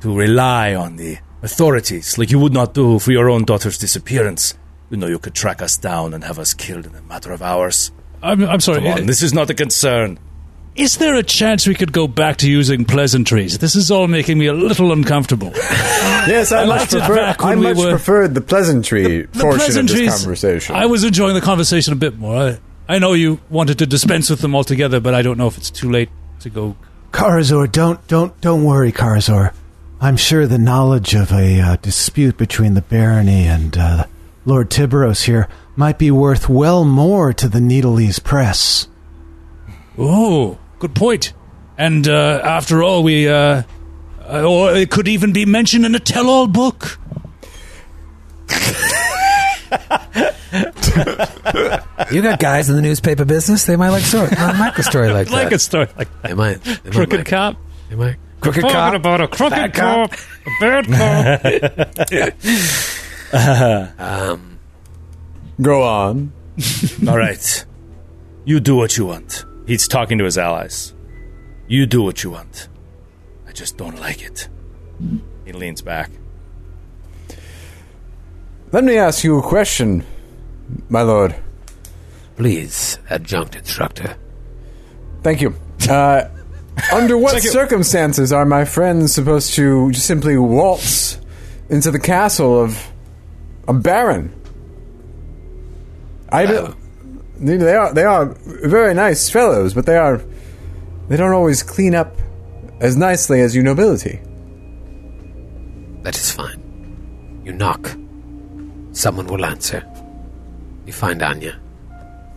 to 0.01 0.15
rely 0.15 0.75
on 0.75 0.97
the 0.97 1.19
authorities 1.43 2.19
like 2.19 2.31
you 2.31 2.39
would 2.39 2.53
not 2.53 2.75
do 2.75 2.99
for 2.99 3.13
your 3.13 3.31
own 3.31 3.45
daughter's 3.45 3.79
disappearance, 3.79 4.55
You 4.91 4.99
know, 4.99 5.07
you 5.07 5.19
could 5.19 5.35
track 5.35 5.63
us 5.63 5.79
down 5.79 6.13
and 6.13 6.23
have 6.23 6.39
us 6.39 6.53
killed 6.53 6.85
in 6.85 6.95
a 6.95 7.01
matter 7.01 7.33
of 7.33 7.41
hours. 7.41 7.93
I'm, 8.23 8.45
I'm 8.45 8.61
sorry. 8.61 8.83
Come 8.83 8.93
on, 8.93 9.07
this 9.07 9.23
is 9.23 9.33
not 9.33 9.49
a 9.49 9.55
concern. 9.55 10.19
Is 10.75 10.97
there 10.97 11.15
a 11.17 11.23
chance 11.23 11.67
we 11.67 11.75
could 11.75 11.93
go 11.93 12.09
back 12.09 12.39
to 12.39 12.51
using 12.51 12.87
pleasantries? 12.87 13.59
This 13.59 13.77
is 13.77 13.91
all 13.91 14.09
making 14.09 14.39
me 14.39 14.47
a 14.47 14.53
little 14.55 14.93
uncomfortable. 14.93 15.53
Yes, 16.25 16.53
I, 16.53 16.63
I 16.63 16.67
much 16.67 16.79
liked 16.79 16.95
it 16.95 16.99
prefer. 17.01 17.17
back 17.17 17.43
I 17.43 17.49
when 17.49 17.59
we 17.59 17.65
much 17.65 17.77
were- 17.79 17.91
preferred 17.91 18.35
the 18.35 18.41
pleasantry 18.41 19.23
The 19.23 19.27
portion 19.41 19.49
of 19.51 19.59
pleasantries. 19.59 19.99
this 20.13 20.21
conversation. 20.23 20.77
I 20.77 20.87
was 20.87 21.03
enjoying 21.03 21.35
the 21.35 21.41
conversation 21.41 21.93
a 21.93 21.97
bit 21.97 22.17
more. 22.17 22.37
I, 22.37 22.59
I 22.89 22.99
know 23.01 23.13
you 23.15 23.41
wanted 23.51 23.81
to 23.81 23.87
dispense 23.87 24.31
with 24.31 24.41
them 24.41 24.55
altogether, 24.55 25.01
but 25.01 25.15
I 25.15 25.23
don't 25.23 25.37
know 25.37 25.49
if 25.49 25.59
it's 25.59 25.69
too 25.71 25.91
late 25.91 26.11
to 26.41 26.49
go. 26.49 26.77
Karazor, 27.11 27.71
don't 27.73 28.07
don't 28.07 28.41
don't 28.41 28.63
worry, 28.63 28.93
Karazor. 28.93 29.53
I'm 30.01 30.17
sure 30.17 30.47
the 30.47 30.59
knowledge 30.59 31.13
of 31.17 31.33
a 31.33 31.61
uh, 31.61 31.77
dispute 31.83 32.37
between 32.39 32.75
the 32.75 32.83
barony 32.83 33.45
and 33.49 33.77
uh, 33.77 34.05
Lord 34.47 34.71
Tiberos 34.71 35.25
here 35.25 35.49
might 35.75 35.99
be 35.99 36.13
worth 36.13 36.49
well 36.49 36.85
more 36.85 37.33
to 37.33 37.49
the 37.49 37.59
Nidalese 37.59 38.23
press. 38.23 38.87
Oh, 39.99 40.59
good 40.83 40.95
point. 40.97 41.33
And 41.79 42.07
uh, 42.09 42.41
after 42.45 42.83
all, 42.83 43.03
we. 43.03 43.29
Uh, 43.29 43.63
uh, 44.29 44.45
or 44.45 44.75
it 44.75 44.91
could 44.91 45.09
even 45.09 45.33
be 45.33 45.47
mentioned 45.47 45.85
in 45.87 45.95
a 45.95 45.99
tell 46.01 46.29
all 46.29 46.47
book. 46.47 46.99
You 52.11 52.21
got 52.21 52.39
guys 52.39 52.69
in 52.69 52.77
the 52.77 52.83
newspaper 52.83 53.25
business. 53.25 53.65
They 53.65 53.77
might 53.77 53.91
like 53.91 54.03
story, 54.03 54.29
might 54.31 54.59
like 54.59 54.79
a 54.79 54.83
story 54.83 55.09
like 55.09 55.29
Like 55.29 55.29
that. 55.29 55.45
Like 55.45 55.53
a 55.53 55.59
story 55.59 55.89
like 55.97 56.23
They 56.23 56.35
might. 56.35 56.63
They 56.63 56.71
might 56.73 56.93
Crooked 56.93 57.19
like 57.19 57.27
it. 57.27 57.31
Cop. 57.31 57.57
They 57.89 57.97
might. 57.97 58.17
Crooked 58.41 58.63
Talking 58.63 58.77
cop. 58.77 58.95
about 58.95 59.21
a 59.21 59.29
crooked 59.29 59.73
cop, 59.73 60.11
cop. 60.11 60.21
a 60.47 60.51
bad 60.61 60.87
cop. 63.33 63.99
Um, 63.99 64.59
Go 65.63 65.83
on. 65.83 66.33
All 67.09 67.17
right. 67.17 67.65
You 68.45 68.61
do 68.61 68.77
what 68.77 68.99
you 68.99 69.07
want. 69.07 69.45
He's 69.67 69.87
talking 69.87 70.19
to 70.19 70.25
his 70.25 70.39
allies. 70.39 70.95
You 71.69 71.87
do 71.87 72.03
what 72.03 72.25
you 72.25 72.31
want. 72.31 72.69
I 73.47 73.53
just 73.53 73.77
don't 73.77 73.99
like 74.01 74.23
it. 74.23 74.49
He 75.45 75.53
leans 75.53 75.83
back. 75.83 76.11
Let 78.73 78.85
me 78.85 78.97
ask 78.97 79.23
you 79.25 79.39
a 79.39 79.43
question, 79.43 80.05
my 80.89 81.03
lord. 81.03 81.35
Please, 82.37 82.99
adjunct 83.11 83.55
instructor. 83.55 84.17
Thank 85.23 85.43
you. 85.43 85.55
Uh, 85.89 86.25
under 86.93 87.19
what 87.19 87.43
circumstances 87.43 88.33
are 88.33 88.45
my 88.45 88.65
friends 88.65 89.13
supposed 89.13 89.55
to 89.55 89.91
just 89.93 90.07
simply 90.07 90.37
waltz 90.37 91.21
into 91.69 91.91
the 91.91 92.01
castle 92.01 92.61
of 92.61 92.91
a 93.69 93.75
baron? 93.75 94.33
I 96.31 96.47
don't. 96.47 96.82
They 97.43 97.75
are 97.75 97.93
they 97.93 98.05
are 98.05 98.27
very 98.47 98.95
nice 98.95 99.29
fellows, 99.29 99.75
but 99.75 99.85
they 99.85 99.97
are 99.97 100.23
they 101.09 101.17
don't 101.17 101.33
always 101.33 101.63
clean 101.63 101.95
up 101.95 102.17
as 102.81 102.97
nicely 102.97 103.41
as 103.41 103.57
you 103.57 103.63
nobility. 103.63 104.21
That 106.03 106.17
is 106.17 106.31
fine. 106.31 106.61
You 107.45 107.53
knock. 107.53 107.97
Someone 108.93 109.27
will 109.27 109.45
answer. 109.45 109.85
You 110.87 110.93
find 110.93 111.23
Anya. 111.23 111.59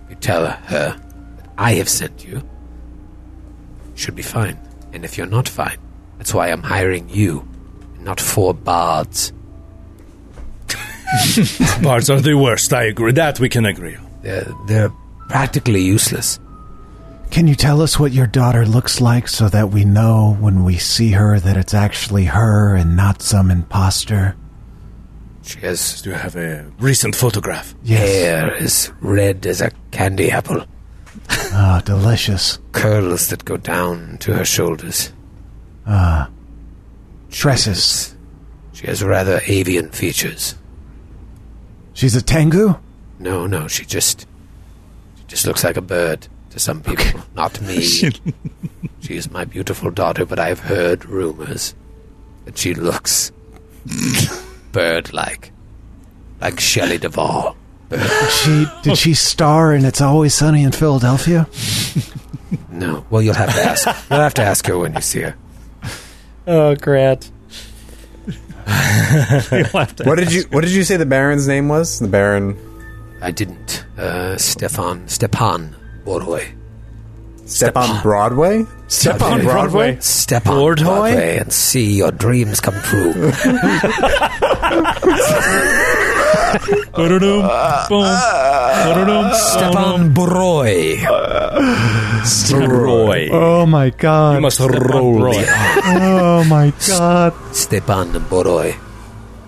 You 0.10 0.16
tell 0.16 0.46
her 0.48 1.00
that 1.38 1.50
I 1.58 1.74
have 1.74 1.90
sent 1.90 2.26
you. 2.26 2.42
Should 3.96 4.16
be 4.16 4.24
fine. 4.24 4.58
And 4.92 5.06
if 5.06 5.18
you're 5.18 5.28
not 5.28 5.48
fine, 5.48 5.78
that's 6.18 6.34
why 6.34 6.50
I'm 6.50 6.64
hiring 6.64 7.10
you, 7.10 7.48
not 8.00 8.20
four 8.20 8.54
bards. 8.54 9.34
Bards 11.82 12.10
are 12.10 12.20
the 12.20 12.36
worst, 12.36 12.74
I 12.74 12.84
agree. 12.86 13.12
That 13.12 13.40
we 13.40 13.48
can 13.48 13.66
agree 13.66 13.96
on. 13.96 14.05
They're, 14.26 14.54
they're 14.68 14.92
practically 15.30 15.82
useless. 15.82 16.40
Can 17.32 17.48
you 17.48 17.56
tell 17.56 17.82
us 17.82 18.00
what 18.00 18.12
your 18.12 18.28
daughter 18.28 18.66
looks 18.66 19.00
like 19.00 19.28
so 19.28 19.50
that 19.50 19.70
we 19.70 19.86
know 19.86 20.36
when 20.40 20.64
we 20.64 20.78
see 20.78 21.12
her 21.12 21.40
that 21.40 21.58
it's 21.58 21.74
actually 21.74 22.26
her 22.26 22.76
and 22.76 22.96
not 22.96 23.22
some 23.22 23.52
imposter? 23.52 24.36
She 25.44 25.60
has 25.60 26.04
you 26.06 26.14
have 26.14 26.36
a 26.36 26.66
recent 26.80 27.16
photograph? 27.16 27.76
Yes. 27.84 28.00
Hair 28.00 28.56
as 28.56 28.92
red 29.00 29.46
as 29.46 29.62
a 29.62 29.70
candy 29.92 30.32
apple, 30.32 30.66
Ah, 31.30 31.82
delicious. 31.86 32.58
curls 32.72 33.28
that 33.30 33.46
go 33.46 33.58
down 33.58 34.18
to 34.22 34.34
her 34.34 34.46
shoulders. 34.46 35.12
Ah, 35.86 36.30
Tresses. 37.30 38.16
She 38.74 38.88
has 38.88 39.04
rather 39.04 39.40
avian 39.46 39.90
features. 39.92 40.56
she's 41.94 42.16
a 42.16 42.22
Tengu? 42.22 42.76
No, 43.20 43.48
no, 43.48 43.68
she 43.68 43.86
just 43.86 44.28
she 45.18 45.24
just 45.28 45.46
looks 45.48 45.64
like 45.64 45.78
a 45.78 45.82
bird 45.82 46.28
to 46.52 46.60
some 46.60 46.82
people, 46.82 47.22
not 47.36 47.60
me. 47.62 47.82
she 49.00 49.16
is 49.16 49.32
my 49.32 49.46
beautiful 49.46 49.92
daughter, 49.92 50.26
but 50.26 50.40
I've 50.40 50.60
heard 50.60 51.06
rumors 51.06 51.76
that 52.46 52.58
she 52.58 52.74
looks 52.74 53.32
bird-like, 54.72 55.52
like 56.42 56.60
Shelley 56.60 56.98
Duvall. 56.98 57.56
Did 57.90 58.02
she 58.32 58.66
did 58.84 58.98
she 58.98 59.14
star 59.14 59.74
in 59.74 59.86
It's 59.86 60.02
Always 60.02 60.34
Sunny 60.34 60.64
in 60.64 60.72
Philadelphia? 60.72 61.48
No, 62.70 63.06
well, 63.10 63.22
you'll 63.22 63.34
have 63.34 63.54
to 63.54 63.62
ask. 63.62 64.10
You'll 64.10 64.20
have 64.20 64.34
to 64.36 64.42
ask 64.44 64.66
her 64.68 64.78
when 64.78 64.94
you 64.94 65.02
see 65.02 65.22
her. 65.22 65.36
Oh, 66.46 66.76
Grant. 66.76 67.32
What 69.72 70.18
did 70.18 70.32
you 70.34 70.44
What 70.52 70.62
did 70.62 70.72
you 70.72 70.84
say 70.84 70.98
the 70.98 71.06
baron's 71.06 71.48
name 71.48 71.70
was? 71.70 72.00
The 72.00 72.08
baron 72.08 72.58
I 73.22 73.32
didn't. 73.32 73.86
Uh, 73.98 74.38
Stefan 74.38 75.08
Stepan 75.08 75.76
Boroy. 76.06 76.54
Step 77.46 77.78
on 77.78 78.02
Broadway. 78.02 78.66
Step 78.88 79.22
on 79.22 79.42
Broadway. 79.42 79.98
Step 80.00 80.48
on 80.48 80.76
Broadway 80.76 81.38
and 81.38 81.54
see 81.54 81.94
your 81.98 82.12
dreams 82.12 82.60
come 82.60 82.74
true. 82.82 83.14
Ba-da-dum, 86.96 87.42
boom, 87.90 88.08
ba-da-dum, 88.08 89.34
Stepan 89.36 90.14
Boroy. 90.14 91.04
Roy. 92.68 93.30
Oh 93.32 93.66
my 93.66 93.90
god. 93.92 94.36
You 94.36 94.42
must 94.42 94.60
roll 94.60 95.22
Oh 95.28 96.44
my 96.50 96.72
god. 96.88 97.34
Stepan 97.54 98.14
Boroy. 98.30 98.74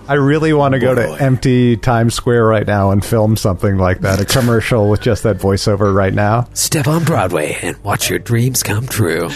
I 0.08 0.14
really 0.14 0.54
want 0.54 0.72
to 0.72 0.78
go 0.78 0.94
to 0.94 1.22
empty 1.22 1.76
Times 1.76 2.14
Square 2.14 2.46
right 2.46 2.66
now 2.66 2.92
and 2.92 3.04
film 3.04 3.36
something 3.36 3.76
like 3.76 4.00
that. 4.00 4.20
A 4.20 4.24
commercial 4.24 4.88
with 4.88 5.02
just 5.02 5.24
that 5.24 5.36
voiceover 5.36 5.94
right 5.94 6.14
now. 6.14 6.48
Step 6.54 6.88
on 6.88 7.04
Broadway 7.04 7.58
and 7.62 7.76
watch 7.84 8.08
your 8.08 8.18
dreams 8.18 8.62
come 8.62 8.86
true. 8.86 9.28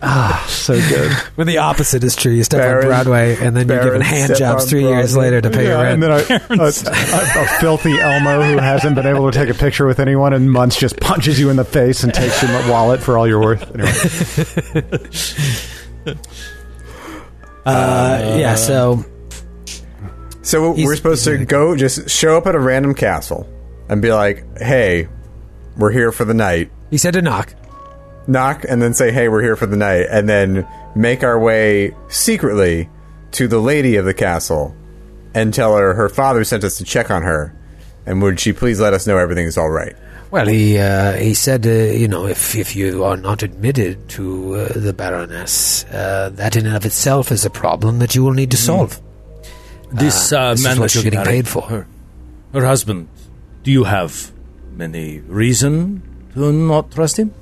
Ah, 0.00 0.44
so 0.48 0.74
good. 0.74 1.10
when 1.34 1.48
the 1.48 1.58
opposite 1.58 2.04
is 2.04 2.14
true, 2.14 2.30
you 2.30 2.44
step 2.44 2.60
Baron- 2.60 2.84
on 2.86 2.90
Broadway 2.90 3.34
and 3.36 3.56
then 3.56 3.66
you're 3.68 3.78
Baron 3.78 3.84
given 3.86 4.00
hand 4.00 4.24
step 4.26 4.38
jobs 4.38 4.62
on 4.64 4.68
three 4.68 4.82
years 4.82 5.12
Broadway. 5.14 5.30
later 5.30 5.40
to 5.40 5.50
pay 5.50 5.62
your 5.64 5.72
Yeah, 5.72 5.82
rent. 5.82 5.94
and 5.94 6.02
then 6.04 6.10
a, 6.10 6.14
a, 6.62 6.66
a, 6.66 7.44
a 7.44 7.46
filthy 7.60 7.98
Elmo 7.98 8.42
who 8.42 8.58
hasn't 8.58 8.94
been 8.94 9.06
able 9.06 9.28
to 9.30 9.36
take 9.36 9.48
a 9.48 9.54
picture 9.58 9.86
with 9.86 9.98
anyone 9.98 10.32
in 10.34 10.48
months 10.48 10.78
just 10.78 11.00
punches 11.00 11.40
you 11.40 11.50
in 11.50 11.56
the 11.56 11.64
face 11.64 12.04
and 12.04 12.14
takes 12.14 12.40
your 12.42 12.52
wallet 12.70 13.00
for 13.00 13.18
all 13.18 13.26
you're 13.26 13.40
worth. 13.40 13.62
Anyway, 13.74 13.92
uh, 17.66 18.36
yeah, 18.38 18.54
so 18.54 19.04
So 20.42 20.74
He's- 20.74 20.86
we're 20.86 20.96
supposed 20.96 21.24
to 21.24 21.44
go 21.44 21.76
just 21.76 22.08
show 22.10 22.36
up 22.36 22.46
at 22.46 22.54
a 22.54 22.58
random 22.60 22.94
castle 22.94 23.46
and 23.88 24.02
be 24.02 24.12
like, 24.12 24.44
"Hey, 24.58 25.08
we're 25.76 25.92
here 25.92 26.12
for 26.12 26.24
the 26.24 26.34
night." 26.34 26.70
he 26.90 26.98
said 26.98 27.14
to 27.14 27.22
knock. 27.22 27.54
Knock 28.26 28.64
and 28.68 28.82
then 28.82 28.92
say, 28.94 29.10
"Hey, 29.12 29.28
we're 29.28 29.42
here 29.42 29.56
for 29.56 29.66
the 29.66 29.76
night," 29.76 30.06
and 30.10 30.28
then 30.28 30.66
make 30.94 31.24
our 31.24 31.38
way 31.38 31.94
secretly 32.08 32.88
to 33.32 33.48
the 33.48 33.58
lady 33.58 33.96
of 33.96 34.04
the 34.04 34.14
castle 34.14 34.74
and 35.34 35.54
tell 35.54 35.76
her 35.76 35.94
her 35.94 36.08
father 36.08 36.44
sent 36.44 36.64
us 36.64 36.76
to 36.76 36.84
check 36.84 37.10
on 37.10 37.22
her, 37.22 37.54
and 38.06 38.20
would 38.20 38.38
she 38.38 38.52
please 38.52 38.78
let 38.80 38.92
us 38.92 39.06
know 39.06 39.16
everything 39.18 39.46
is 39.46 39.56
all 39.56 39.70
right? 39.70 39.96
Well, 40.30 40.46
he 40.46 40.78
uh, 40.78 41.12
he 41.12 41.34
said, 41.34 41.66
uh, 41.66 41.70
you 41.70 42.08
know, 42.08 42.26
if 42.26 42.54
if 42.56 42.74
you 42.76 43.04
are 43.04 43.16
not 43.16 43.42
admitted 43.42 44.08
to 44.10 44.54
uh, 44.56 44.68
the 44.76 44.92
Baroness, 44.92 45.84
uh, 45.86 46.30
that 46.34 46.56
in 46.56 46.66
and 46.66 46.76
of 46.76 46.84
itself 46.86 47.32
is 47.32 47.44
a 47.44 47.50
problem 47.50 47.98
that 48.00 48.14
you 48.14 48.22
will 48.24 48.32
need 48.34 48.50
to 48.50 48.56
solve. 48.56 49.00
This 49.92 50.32
Uh, 50.32 50.38
uh, 50.38 50.50
this 50.50 50.60
is 50.60 50.64
man 50.64 50.78
what 50.78 50.82
that 50.84 50.94
you're 50.94 51.04
getting 51.04 51.18
married, 51.20 51.44
paid 51.44 51.48
for. 51.48 51.62
Her, 51.62 51.86
her 52.52 52.66
husband. 52.66 53.08
Do 53.62 53.70
you 53.70 53.84
have 53.84 54.32
any 54.80 55.20
reason 55.20 56.02
to 56.34 56.52
not 56.52 56.90
trust 56.90 57.18
him? 57.18 57.32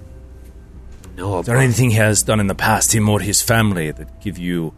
No, 1.16 1.40
Is 1.40 1.46
there 1.46 1.56
anything 1.56 1.90
he 1.90 1.96
has 1.96 2.22
done 2.22 2.40
in 2.40 2.46
the 2.46 2.54
past, 2.54 2.94
him 2.94 3.08
or 3.08 3.20
his 3.20 3.42
family, 3.42 3.90
that 3.90 4.20
give 4.20 4.38
you 4.38 4.74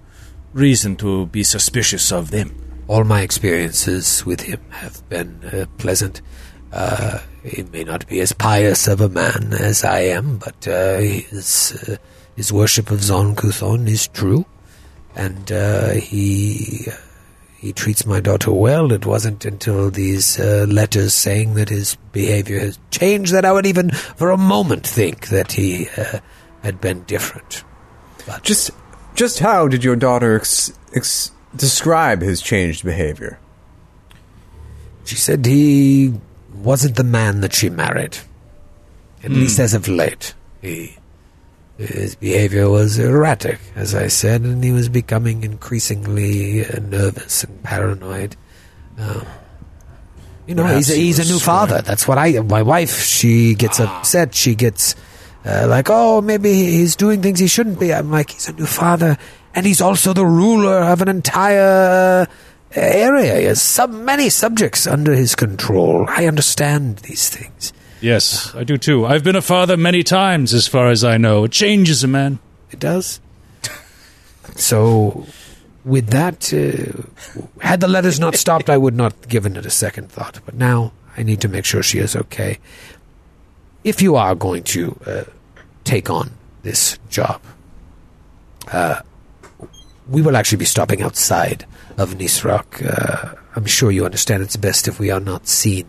reason 0.52 0.96
to 0.96 1.26
be 1.26 1.42
suspicious 1.42 2.12
of 2.12 2.30
them? 2.30 2.54
all 2.88 3.04
my 3.04 3.22
experiences 3.22 4.26
with 4.26 4.42
him 4.42 4.60
have 4.70 5.08
been 5.08 5.40
uh, 5.44 5.64
pleasant. 5.78 6.20
Uh, 6.72 7.20
he 7.42 7.62
may 7.62 7.84
not 7.84 8.06
be 8.06 8.20
as 8.20 8.32
pious 8.32 8.88
of 8.88 9.00
a 9.00 9.08
man 9.08 9.52
as 9.52 9.84
I 9.84 10.00
am, 10.00 10.38
but 10.38 10.66
uh, 10.68 10.98
his 10.98 11.72
uh, 11.88 11.96
his 12.36 12.52
worship 12.52 12.90
of 12.90 13.02
Zon 13.02 13.34
Kuthon 13.36 13.88
is 13.88 14.08
true, 14.08 14.44
and 15.14 15.50
uh, 15.52 15.90
he 15.92 16.86
he 17.62 17.72
treats 17.72 18.04
my 18.04 18.18
daughter 18.18 18.50
well. 18.50 18.90
It 18.90 19.06
wasn't 19.06 19.44
until 19.44 19.88
these 19.88 20.36
uh, 20.40 20.66
letters 20.68 21.14
saying 21.14 21.54
that 21.54 21.68
his 21.68 21.94
behavior 22.10 22.58
has 22.58 22.76
changed 22.90 23.32
that 23.32 23.44
I 23.44 23.52
would 23.52 23.66
even 23.66 23.92
for 23.92 24.32
a 24.32 24.36
moment 24.36 24.84
think 24.84 25.28
that 25.28 25.52
he 25.52 25.88
uh, 25.96 26.18
had 26.64 26.80
been 26.80 27.04
different. 27.04 27.62
Just, 28.42 28.72
just 29.14 29.38
how 29.38 29.68
did 29.68 29.84
your 29.84 29.94
daughter 29.94 30.34
ex- 30.34 30.76
ex- 30.92 31.30
describe 31.54 32.20
his 32.20 32.42
changed 32.42 32.84
behavior? 32.84 33.38
She 35.04 35.14
said 35.14 35.46
he 35.46 36.14
wasn't 36.52 36.96
the 36.96 37.04
man 37.04 37.42
that 37.42 37.54
she 37.54 37.70
married. 37.70 38.18
At 39.22 39.30
least 39.30 39.60
as 39.60 39.72
of 39.72 39.86
late. 39.86 40.34
He, 40.60 40.96
his 41.78 42.14
behavior 42.14 42.68
was 42.70 42.98
erratic, 42.98 43.58
as 43.74 43.94
I 43.94 44.08
said, 44.08 44.42
and 44.42 44.62
he 44.62 44.72
was 44.72 44.88
becoming 44.88 45.42
increasingly 45.42 46.64
uh, 46.64 46.78
nervous 46.80 47.44
and 47.44 47.62
paranoid. 47.62 48.36
Um, 48.98 49.26
you 50.46 50.54
know, 50.54 50.62
Perhaps 50.64 50.86
he's 50.88 50.90
a, 50.90 50.94
he 50.98 51.04
he's 51.06 51.18
a 51.18 51.22
new 51.32 51.38
swearing. 51.38 51.68
father. 51.68 51.82
That's 51.82 52.06
what 52.06 52.18
I. 52.18 52.32
My 52.40 52.62
wife, 52.62 53.00
she 53.00 53.54
gets 53.54 53.80
upset. 53.80 54.34
She 54.34 54.54
gets 54.54 54.94
uh, 55.44 55.66
like, 55.68 55.86
oh, 55.90 56.20
maybe 56.20 56.52
he's 56.52 56.94
doing 56.96 57.22
things 57.22 57.38
he 57.40 57.46
shouldn't 57.46 57.80
be. 57.80 57.92
I'm 57.94 58.10
like, 58.10 58.30
he's 58.30 58.48
a 58.48 58.52
new 58.52 58.66
father, 58.66 59.16
and 59.54 59.64
he's 59.66 59.80
also 59.80 60.12
the 60.12 60.26
ruler 60.26 60.78
of 60.82 61.00
an 61.02 61.08
entire 61.08 62.26
area. 62.74 63.36
He 63.38 63.44
has 63.46 63.62
sub- 63.62 63.90
many 63.92 64.28
subjects 64.30 64.86
under 64.86 65.14
his 65.14 65.34
control. 65.34 66.06
I 66.08 66.26
understand 66.26 66.98
these 66.98 67.28
things. 67.28 67.72
Yes, 68.02 68.52
I 68.54 68.64
do 68.64 68.76
too. 68.76 69.06
I've 69.06 69.22
been 69.22 69.36
a 69.36 69.42
father 69.42 69.76
many 69.76 70.02
times, 70.02 70.52
as 70.52 70.66
far 70.66 70.90
as 70.90 71.04
I 71.04 71.18
know. 71.18 71.44
It 71.44 71.52
changes 71.52 72.02
a 72.02 72.08
man. 72.08 72.40
It 72.72 72.80
does. 72.80 73.20
So, 74.56 75.24
with 75.84 76.08
that, 76.08 76.52
uh, 76.52 77.02
had 77.60 77.80
the 77.80 77.86
letters 77.86 78.18
not 78.18 78.34
stopped, 78.34 78.68
I 78.68 78.76
would 78.76 78.96
not 78.96 79.12
have 79.12 79.28
given 79.28 79.56
it 79.56 79.64
a 79.64 79.70
second 79.70 80.10
thought. 80.10 80.40
But 80.44 80.56
now 80.56 80.92
I 81.16 81.22
need 81.22 81.40
to 81.42 81.48
make 81.48 81.64
sure 81.64 81.82
she 81.82 81.98
is 81.98 82.16
okay. 82.16 82.58
If 83.84 84.02
you 84.02 84.16
are 84.16 84.34
going 84.34 84.64
to 84.64 84.98
uh, 85.06 85.24
take 85.84 86.10
on 86.10 86.32
this 86.64 86.98
job, 87.08 87.40
uh, 88.72 89.00
we 90.08 90.22
will 90.22 90.36
actually 90.36 90.58
be 90.58 90.64
stopping 90.64 91.02
outside 91.02 91.66
of 91.98 92.14
Nisroch. 92.14 92.84
Uh, 92.84 93.36
I'm 93.54 93.66
sure 93.66 93.92
you 93.92 94.04
understand 94.04 94.42
it's 94.42 94.56
best 94.56 94.88
if 94.88 94.98
we 94.98 95.10
are 95.10 95.20
not 95.20 95.46
seen 95.46 95.86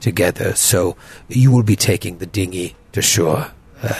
together. 0.00 0.54
So 0.54 0.96
you 1.28 1.50
will 1.50 1.62
be 1.62 1.76
taking 1.76 2.18
the 2.18 2.26
dinghy 2.26 2.76
to 2.92 3.02
shore. 3.02 3.52
Uh, 3.82 3.94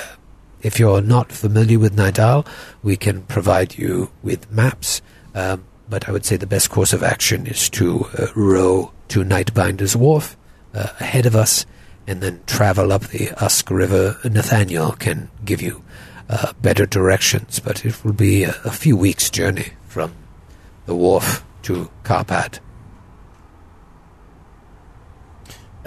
if 0.63 0.79
you're 0.79 1.01
not 1.01 1.31
familiar 1.31 1.79
with 1.79 1.97
Nidal, 1.97 2.47
we 2.83 2.97
can 2.97 3.23
provide 3.23 3.79
you 3.79 4.11
with 4.23 4.51
maps. 4.51 5.01
Um, 5.35 5.65
but 5.89 6.09
I 6.09 6.13
would 6.13 6.25
say 6.25 6.37
the 6.37 6.47
best 6.47 6.71
course 6.71 6.93
of 6.93 7.03
action 7.03 7.47
is 7.47 7.71
to 7.71 8.07
uh, 8.19 8.27
row 8.35 8.93
to 9.09 9.25
Nightbinder's 9.25 9.97
Wharf 9.97 10.37
uh, 10.75 10.89
ahead 11.01 11.27
of 11.27 11.35
us 11.35 11.65
and 12.07 12.21
then 12.21 12.41
travel 12.47 12.93
up 12.93 13.03
the 13.09 13.31
Usk 13.43 13.71
River. 13.71 14.19
Nathaniel 14.25 14.93
can 14.93 15.31
give 15.45 15.63
you 15.63 15.83
uh, 16.29 16.53
better 16.61 16.87
directions, 16.87 17.61
but 17.61 17.85
it 17.85 18.05
will 18.05 18.13
be 18.13 18.45
a, 18.45 18.55
a 18.65 18.71
few 18.71 18.97
weeks' 18.97 19.31
journey 19.31 19.73
from 19.87 20.13
the 20.87 20.95
wharf 20.95 21.45
to 21.63 21.91
Carpad. 22.03 22.61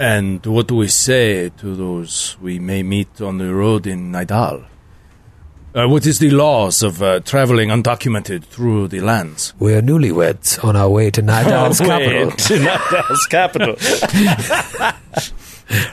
And 0.02 0.44
what 0.46 0.66
do 0.66 0.74
we 0.74 0.88
say 0.88 1.50
to 1.58 1.76
those 1.76 2.36
we 2.40 2.58
may 2.58 2.82
meet 2.82 3.20
on 3.20 3.38
the 3.38 3.54
road 3.54 3.86
in 3.86 4.10
Nidal? 4.10 4.64
Uh, 5.76 5.86
what 5.86 6.04
is 6.06 6.18
the 6.18 6.30
laws 6.30 6.82
of 6.82 7.00
uh, 7.00 7.20
traveling 7.20 7.68
undocumented 7.68 8.42
through 8.42 8.88
the 8.88 9.00
lands? 9.00 9.54
We 9.60 9.74
are 9.74 9.80
newlyweds 9.80 10.62
on 10.64 10.74
our 10.74 10.88
way 10.88 11.12
to 11.12 11.22
Nidal's 11.22 11.78
capital. 11.78 12.30
to 12.32 12.58
Nidal's 12.58 13.26
capital. 13.26 13.68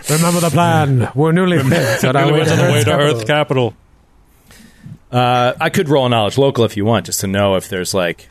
Remember 0.10 0.40
the 0.40 0.50
plan. 0.50 1.12
We're 1.14 1.32
newlyweds 1.32 2.10
on 2.10 2.16
our 2.16 2.34
way 2.34 2.46
to, 2.46 2.52
on 2.52 2.58
the 2.58 2.64
way 2.64 2.80
Earth's 2.80 2.86
to 2.86 2.90
capital. 2.90 3.20
Earth 3.20 3.28
capital. 3.28 3.74
Uh, 5.12 5.54
I 5.62 5.70
could 5.70 5.88
roll 5.88 6.10
knowledge 6.10 6.40
local 6.40 6.66
if 6.66 6.76
you 6.76 6.84
want, 6.84 7.06
just 7.06 7.20
to 7.20 7.28
know 7.28 7.58
if 7.58 7.70
there's 7.70 7.94
like, 7.94 8.28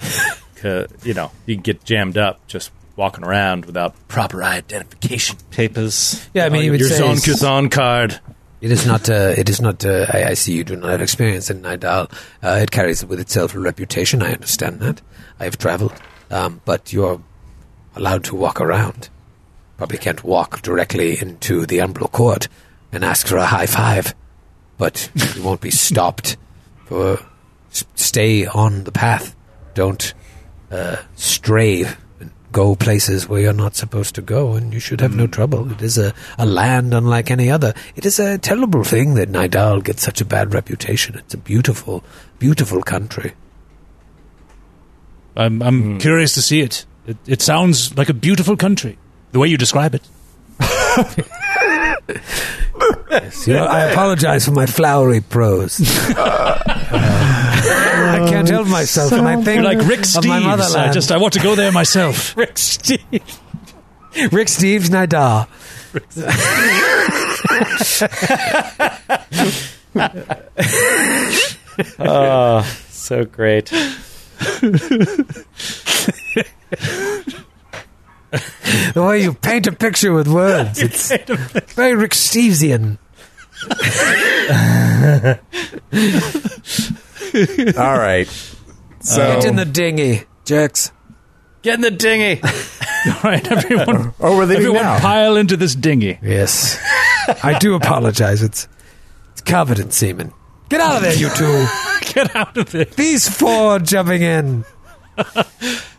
uh, 0.64 0.88
you 1.04 1.14
know, 1.14 1.30
you 1.46 1.54
can 1.54 1.62
get 1.62 1.84
jammed 1.84 2.18
up 2.18 2.44
just 2.48 2.72
walking 2.98 3.24
around 3.24 3.64
without 3.64 3.94
proper 4.08 4.42
identification 4.42 5.38
papers. 5.52 6.28
Yeah, 6.34 6.44
I 6.44 6.48
mean, 6.50 6.64
you 6.64 6.72
would 6.72 6.80
your 6.80 6.88
say 6.90 6.98
Zon 6.98 7.10
it's- 7.12 7.24
Kazan 7.24 7.70
card. 7.70 8.20
It 8.60 8.72
is 8.72 8.84
not. 8.84 9.08
Uh, 9.08 9.34
it 9.38 9.48
is 9.48 9.60
not. 9.60 9.84
Uh, 9.86 10.06
I, 10.12 10.24
I 10.30 10.34
see 10.34 10.52
you 10.54 10.64
do 10.64 10.74
not 10.74 10.90
have 10.90 11.00
experience 11.00 11.48
in 11.48 11.62
Nidal. 11.62 12.10
Uh, 12.42 12.58
it 12.60 12.72
carries 12.72 13.04
with 13.06 13.20
itself 13.20 13.54
a 13.54 13.60
reputation. 13.60 14.20
I 14.20 14.32
understand 14.32 14.80
that. 14.80 15.00
I 15.38 15.44
have 15.44 15.58
travelled, 15.58 15.92
um, 16.32 16.60
but 16.64 16.92
you're 16.92 17.22
allowed 17.94 18.24
to 18.24 18.34
walk 18.34 18.60
around. 18.60 19.10
Probably 19.76 19.98
can't 19.98 20.24
walk 20.24 20.60
directly 20.62 21.16
into 21.20 21.66
the 21.66 21.78
Umbral 21.78 22.10
Court 22.10 22.48
and 22.90 23.04
ask 23.04 23.28
for 23.28 23.36
a 23.36 23.46
high 23.46 23.66
five, 23.66 24.12
but 24.76 25.08
you 25.36 25.44
won't 25.44 25.60
be 25.60 25.70
stopped. 25.70 26.36
For 26.86 27.20
s- 27.70 27.84
stay 27.94 28.44
on 28.44 28.82
the 28.82 28.90
path. 28.92 29.36
Don't 29.74 30.14
uh, 30.72 30.96
stray. 31.14 31.84
And 32.48 32.52
Go 32.52 32.74
places 32.74 33.28
where 33.28 33.40
you're 33.40 33.52
not 33.52 33.76
supposed 33.76 34.14
to 34.14 34.22
go, 34.22 34.54
and 34.54 34.72
you 34.72 34.80
should 34.80 35.00
have 35.00 35.14
no 35.14 35.26
hmm. 35.26 35.30
trouble. 35.32 35.70
It 35.70 35.82
is 35.82 35.98
a, 35.98 36.14
a 36.38 36.46
land 36.46 36.94
unlike 36.94 37.30
any 37.30 37.50
other. 37.50 37.74
It 37.94 38.06
is 38.06 38.18
a 38.18 38.38
terrible 38.38 38.84
thing 38.84 39.14
that 39.14 39.28
Nidal 39.28 39.84
gets 39.84 40.02
such 40.02 40.20
a 40.20 40.24
bad 40.24 40.54
reputation. 40.54 41.16
It's 41.16 41.34
a 41.34 41.38
beautiful, 41.38 42.02
beautiful 42.38 42.82
country. 42.82 43.34
I'm, 45.36 45.62
I'm 45.62 45.82
hmm. 45.82 45.98
curious 45.98 46.34
to 46.34 46.42
see 46.42 46.60
it. 46.60 46.86
it. 47.06 47.16
It 47.26 47.42
sounds 47.42 47.96
like 47.96 48.08
a 48.08 48.14
beautiful 48.14 48.56
country, 48.56 48.98
the 49.32 49.38
way 49.38 49.48
you 49.48 49.58
describe 49.58 49.94
it. 49.94 50.08
yes, 53.10 53.46
You 53.46 53.54
know, 53.54 53.64
I 53.64 53.90
apologize 53.90 54.44
for 54.46 54.52
my 54.52 54.66
flowery 54.66 55.20
prose. 55.20 55.78
I 58.08 58.30
can't 58.30 58.48
um, 58.48 58.54
help 58.54 58.68
myself 58.68 59.12
when 59.12 59.26
I 59.26 59.42
think 59.42 59.64
like 59.64 59.78
Rick 59.78 60.00
Steves. 60.00 60.76
I 60.76 60.92
just 60.92 61.12
I 61.12 61.18
want 61.18 61.34
to 61.34 61.40
go 61.40 61.54
there 61.54 61.72
myself. 61.72 62.36
Rick 62.36 62.58
Steve. 62.58 63.00
Rick 64.32 64.48
Steves 64.48 64.88
Nidal. 64.88 65.46
Oh, 72.00 72.04
ah, 72.60 72.62
so 72.88 73.24
great. 73.24 73.70
The 78.94 79.02
way 79.02 79.22
you 79.22 79.32
paint 79.34 79.66
a 79.66 79.72
picture 79.72 80.12
with 80.12 80.28
words. 80.28 80.82
It's 80.88 81.12
very 81.74 81.94
Rick 81.94 82.12
Stevesian. 82.12 82.98
All 87.78 87.98
right. 87.98 88.26
So 89.00 89.18
Get 89.40 89.44
in 89.44 89.56
the 89.56 89.64
dinghy, 89.64 90.24
jerks. 90.44 90.92
Get 91.62 91.74
in 91.74 91.80
the 91.80 91.90
dinghy. 91.90 92.40
All 93.06 93.20
right, 93.22 93.46
everyone, 93.50 94.12
oh, 94.20 94.36
we're 94.36 94.44
leaving 94.44 94.56
everyone 94.66 94.82
now. 94.82 94.98
pile 94.98 95.36
into 95.36 95.56
this 95.56 95.74
dinghy. 95.74 96.18
Yes. 96.22 96.78
I 97.44 97.58
do 97.58 97.74
apologize. 97.74 98.42
It's 98.42 98.68
it's 99.32 99.40
covered 99.42 99.78
in 99.78 99.90
semen. 99.90 100.32
Get 100.68 100.80
out 100.80 100.96
of 100.96 101.02
there, 101.02 101.14
you 101.14 101.28
two. 101.30 101.66
Get 102.12 102.34
out 102.36 102.56
of 102.56 102.70
there. 102.72 102.84
These 102.86 103.28
four 103.28 103.78
jumping 103.78 104.22
in. 104.22 104.64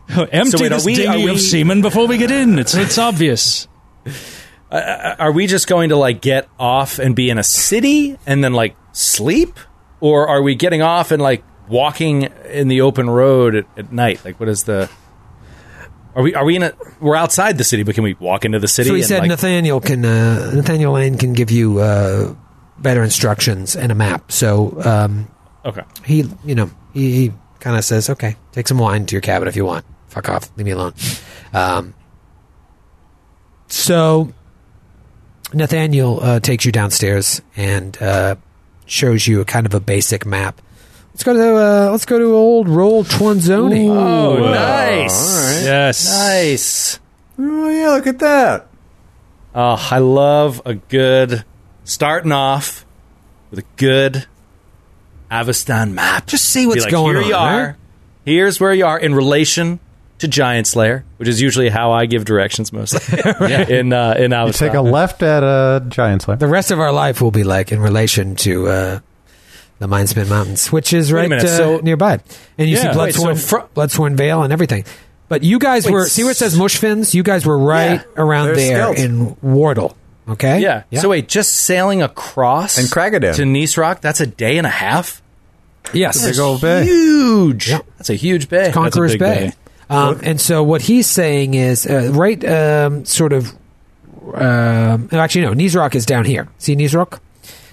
Empty 0.10 0.57
So 0.57 0.61
wait, 0.64 0.69
this 0.69 0.85
we- 0.85 0.95
dinghy 0.95 1.22
are 1.22 1.26
we- 1.26 1.31
of 1.31 1.39
semen 1.39 1.81
before 1.81 2.07
we 2.07 2.18
get 2.18 2.31
in. 2.31 2.57
It's 2.60 2.73
it's 2.76 2.97
obvious. 2.97 3.68
Uh, 4.72 4.76
uh, 4.76 5.15
are 5.19 5.31
we 5.31 5.47
just 5.47 5.68
going 5.68 5.89
to 5.89 5.95
like 5.95 6.22
get 6.22 6.47
off 6.60 6.99
and 6.99 7.15
be 7.15 7.30
in 7.30 7.38
a 7.38 7.43
city 7.43 8.18
and 8.27 8.43
then 8.43 8.53
like 8.53 8.76
sleep, 8.91 9.57
or 10.01 10.27
are 10.27 10.41
we 10.41 10.55
getting 10.55 10.81
off 10.81 11.11
and 11.11 11.21
like 11.21 11.43
walking 11.67 12.23
in 12.51 12.67
the 12.67 12.81
open 12.81 13.09
road 13.09 13.55
at, 13.55 13.65
at 13.77 13.91
night? 13.91 14.23
Like, 14.26 14.39
what 14.39 14.49
is 14.49 14.63
the? 14.63 14.89
Are 16.15 16.23
we 16.23 16.34
are 16.35 16.43
we 16.43 16.55
in 16.55 16.63
a? 16.63 16.73
We're 16.99 17.15
outside 17.15 17.57
the 17.57 17.63
city, 17.63 17.84
but 17.84 17.95
can 17.95 18.03
we 18.03 18.15
walk 18.15 18.43
into 18.45 18.59
the 18.59 18.67
city? 18.67 18.89
So 18.89 18.95
he 18.95 19.03
said 19.03 19.19
like, 19.19 19.30
Nathaniel 19.30 19.80
can 19.80 20.03
uh, 20.03 20.51
Nathaniel 20.53 20.93
Layne 20.93 21.17
can 21.17 21.34
give 21.34 21.51
you 21.51 21.80
uh, 21.80 22.34
better 22.80 23.03
instructions 23.03 23.76
and 23.76 23.91
a 23.91 23.95
map. 23.95 24.31
So 24.31 24.81
um, 24.84 25.27
Okay. 25.65 25.84
he, 26.05 26.26
you 26.43 26.55
know, 26.55 26.71
he, 26.93 27.11
he 27.27 27.34
kind 27.59 27.77
of 27.77 27.85
says, 27.85 28.09
"Okay, 28.09 28.35
take 28.53 28.67
some 28.67 28.80
wine 28.80 29.05
to 29.05 29.13
your 29.15 29.21
cabin 29.21 29.47
if 29.47 29.55
you 29.55 29.65
want. 29.65 29.85
Fuck 30.07 30.30
off, 30.30 30.49
leave 30.57 30.65
me 30.65 30.71
alone." 30.71 30.93
Um, 31.53 31.93
so 33.67 34.34
Nathaniel 35.53 36.19
uh, 36.21 36.39
takes 36.39 36.65
you 36.65 36.71
downstairs 36.71 37.41
and 37.55 38.01
uh, 38.01 38.35
shows 38.89 39.27
you 39.27 39.39
a 39.41 39.45
kind 39.45 39.65
of 39.65 39.73
a 39.73 39.79
basic 39.79 40.25
map. 40.25 40.61
Let's 41.13 41.23
go 41.23 41.33
to 41.33 41.55
uh, 41.55 41.91
let's 41.91 42.05
go 42.05 42.19
to 42.19 42.33
old 42.33 42.69
Roll 42.69 43.03
Twanzoni. 43.03 43.87
Oh, 43.89 44.43
All 44.43 44.51
nice, 44.51 45.35
right. 45.35 45.63
Yes. 45.63 46.17
nice. 46.17 46.99
Oh, 47.37 47.69
yeah, 47.69 47.89
look 47.89 48.07
at 48.07 48.19
that. 48.19 48.67
Oh, 49.55 49.87
I 49.91 49.97
love 49.99 50.61
a 50.65 50.75
good 50.75 51.43
starting 51.83 52.31
off 52.31 52.85
with 53.49 53.59
a 53.59 53.65
good 53.77 54.27
Avestan 55.31 55.93
map. 55.93 56.27
Just 56.27 56.45
see 56.45 56.67
what's 56.67 56.83
like, 56.83 56.91
going 56.91 57.15
here 57.23 57.35
on. 57.35 57.53
you 57.53 57.65
right? 57.65 57.75
Here's 58.25 58.59
where 58.59 58.73
you 58.73 58.85
are 58.85 58.99
in 58.99 59.15
relation 59.15 59.79
to 60.19 60.27
Giant 60.27 60.67
Slayer, 60.67 61.03
which 61.17 61.27
is 61.27 61.41
usually 61.41 61.69
how 61.69 61.91
I 61.91 62.05
give 62.05 62.25
directions 62.25 62.71
mostly. 62.71 62.99
In 63.79 63.91
uh, 63.93 64.15
in 64.17 64.31
You 64.31 64.51
take 64.53 64.73
a 64.73 64.81
left 64.81 65.23
at 65.23 65.43
a 65.43 65.83
giant 65.89 66.21
slayer. 66.23 66.37
The 66.37 66.47
rest 66.47 66.71
of 66.71 66.79
our 66.79 66.91
life 66.91 67.21
will 67.21 67.31
be 67.31 67.43
like 67.43 67.71
in 67.71 67.79
relation 67.79 68.35
to 68.37 68.67
uh, 68.67 68.99
the 69.79 69.87
Mindspin 69.87 70.27
Mountains, 70.29 70.71
which 70.71 70.93
is 70.93 71.11
right 71.11 71.29
minute, 71.29 71.45
uh, 71.45 71.57
so- 71.57 71.77
nearby, 71.79 72.19
and 72.57 72.69
you 72.69 72.75
Yeah. 72.75 72.91
see 72.93 72.99
Wait, 72.99 73.15
so 73.15 73.23
Bloodsworn, 73.23 73.49
fr- 73.49 73.79
Bloodsworn 73.79 74.15
Vale 74.15 74.43
and 74.43 74.51
everything. 74.53 74.83
But 75.29 75.43
you 75.43 75.59
guys 75.59 75.85
Wait, 75.85 75.91
were 75.93 76.05
see 76.07 76.23
where 76.23 76.31
it 76.31 76.37
says 76.37 76.57
Mushfens. 76.57 77.13
You 77.13 77.21
guys 77.23 77.45
were 77.45 77.57
right 77.57 78.01
Yeah, 78.01 78.03
around 78.23 78.55
there 78.55 78.77
scouts. 78.95 78.99
in 79.01 79.35
Wartle. 79.43 79.95
Okay, 80.27 80.59
yeah. 80.61 80.83
So 80.99 81.09
wait, 81.09 81.27
just 81.27 81.51
sailing 81.53 82.01
across 82.01 82.77
And 82.77 82.87
Cragadan. 82.87 83.35
to 83.35 83.43
Nisroch, 83.43 84.01
that's 84.01 84.19
a 84.21 84.27
day 84.27 84.57
and 84.57 84.67
a 84.67 84.71
half. 84.71 85.21
yes, 85.93 86.23
Big 86.25 86.37
old 86.39 86.61
bay. 86.61 86.83
Huge. 86.85 87.69
Yeah. 87.69 87.79
That's 87.97 88.09
a 88.09 88.15
huge 88.15 88.49
bay. 88.49 88.71
Conqueror's 88.71 89.13
big 89.13 89.19
Bay. 89.19 89.35
bay. 89.47 89.53
Um, 89.89 90.19
and 90.23 90.39
so 90.39 90.63
what 90.63 90.81
he's 90.81 91.07
saying 91.07 91.55
is 91.55 91.85
uh, 91.87 92.11
right, 92.13 92.43
um, 92.45 93.05
sort 93.05 93.33
of. 93.33 93.53
Um, 94.33 95.09
actually, 95.11 95.41
no. 95.41 95.53
Nisroch 95.53 95.95
is 95.95 96.05
down 96.05 96.25
here. 96.25 96.47
See 96.59 96.75
Nisroch? 96.75 97.19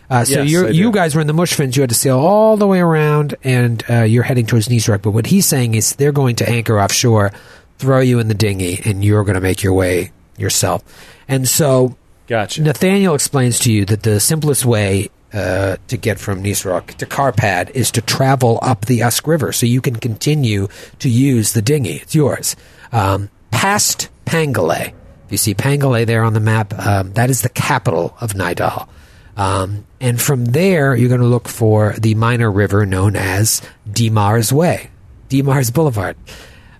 Uh, 0.08 0.24
so 0.24 0.42
Yes, 0.42 0.50
you're, 0.50 0.70
you 0.70 0.92
guys 0.92 1.14
were 1.14 1.20
in 1.20 1.26
the 1.26 1.34
Mushfens. 1.34 1.76
You 1.76 1.82
had 1.82 1.90
to 1.90 1.96
sail 1.96 2.18
all 2.18 2.56
the 2.56 2.66
way 2.66 2.80
around, 2.80 3.34
and 3.42 3.82
uh, 3.90 4.02
you're 4.02 4.22
heading 4.22 4.46
towards 4.46 4.68
Nisroch. 4.68 5.02
But 5.02 5.10
what 5.10 5.26
he's 5.26 5.46
saying 5.46 5.74
is 5.74 5.96
they're 5.96 6.12
going 6.12 6.36
to 6.36 6.48
anchor 6.48 6.80
offshore, 6.80 7.32
throw 7.78 8.00
you 8.00 8.18
in 8.20 8.28
the 8.28 8.34
dinghy, 8.34 8.80
and 8.84 9.04
you're 9.04 9.24
going 9.24 9.34
to 9.34 9.40
make 9.40 9.62
your 9.62 9.74
way 9.74 10.12
yourself. 10.38 10.82
And 11.28 11.48
so 11.48 11.96
Gotcha. 12.28 12.62
Nathaniel 12.62 13.14
explains 13.14 13.58
to 13.60 13.72
you 13.72 13.84
that 13.86 14.02
the 14.02 14.20
simplest 14.20 14.64
way 14.64 15.10
uh, 15.36 15.76
to 15.88 15.96
get 15.98 16.18
from 16.18 16.42
Nisroch 16.42 16.94
to 16.94 17.04
Carpad 17.04 17.70
is 17.70 17.90
to 17.92 18.00
travel 18.00 18.58
up 18.62 18.86
the 18.86 19.02
Usk 19.02 19.26
River, 19.26 19.52
so 19.52 19.66
you 19.66 19.82
can 19.82 19.96
continue 19.96 20.68
to 20.98 21.10
use 21.10 21.52
the 21.52 21.60
dinghy. 21.60 21.96
It's 21.96 22.14
yours. 22.14 22.56
Um, 22.90 23.28
past 23.50 24.08
Pangolais. 24.24 24.94
If 25.26 25.32
you 25.32 25.36
see 25.36 25.54
Pangolais 25.54 26.06
there 26.06 26.24
on 26.24 26.32
the 26.32 26.40
map, 26.40 26.72
um, 26.78 27.12
that 27.12 27.28
is 27.28 27.42
the 27.42 27.50
capital 27.50 28.16
of 28.20 28.32
Nidal. 28.32 28.88
Um, 29.36 29.86
and 30.00 30.20
from 30.20 30.46
there, 30.46 30.96
you're 30.96 31.10
going 31.10 31.20
to 31.20 31.26
look 31.26 31.48
for 31.48 31.92
the 31.98 32.14
minor 32.14 32.50
river 32.50 32.86
known 32.86 33.14
as 33.14 33.60
Demar's 33.86 34.52
Way, 34.52 34.88
Demar's 35.28 35.70
Boulevard. 35.70 36.16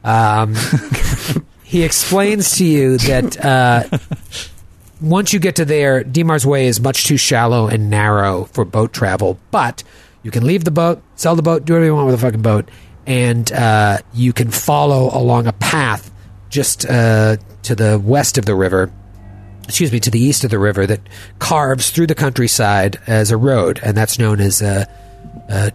Um, 0.02 0.54
he 1.62 1.82
explains 1.82 2.56
to 2.56 2.64
you 2.64 2.96
that 2.98 3.44
uh, 3.44 3.98
once 5.10 5.32
you 5.32 5.38
get 5.38 5.56
to 5.56 5.64
there, 5.64 6.04
Dimar's 6.04 6.46
Way 6.46 6.66
is 6.66 6.80
much 6.80 7.06
too 7.06 7.16
shallow 7.16 7.68
and 7.68 7.90
narrow 7.90 8.44
for 8.44 8.64
boat 8.64 8.92
travel, 8.92 9.38
but 9.50 9.82
you 10.22 10.30
can 10.30 10.44
leave 10.46 10.64
the 10.64 10.70
boat, 10.70 11.02
sell 11.14 11.36
the 11.36 11.42
boat, 11.42 11.64
do 11.64 11.74
whatever 11.74 11.86
you 11.86 11.94
want 11.94 12.06
with 12.06 12.20
the 12.20 12.26
fucking 12.26 12.42
boat, 12.42 12.68
and 13.06 13.50
uh, 13.52 13.98
you 14.12 14.32
can 14.32 14.50
follow 14.50 15.10
along 15.16 15.46
a 15.46 15.52
path 15.52 16.10
just 16.48 16.88
uh, 16.88 17.36
to 17.62 17.74
the 17.74 17.98
west 17.98 18.38
of 18.38 18.44
the 18.44 18.54
river 18.54 18.92
excuse 19.66 19.92
me, 19.92 20.00
to 20.00 20.10
the 20.10 20.20
east 20.20 20.44
of 20.44 20.50
the 20.50 20.58
river 20.58 20.86
that 20.86 21.00
carves 21.38 21.90
through 21.90 22.06
the 22.06 22.14
countryside 22.14 22.98
as 23.06 23.30
a 23.30 23.36
road, 23.36 23.80
and 23.82 23.96
that's 23.96 24.18
known 24.18 24.40
as 24.40 24.62
uh, 24.62 24.84
uh, 25.48 25.70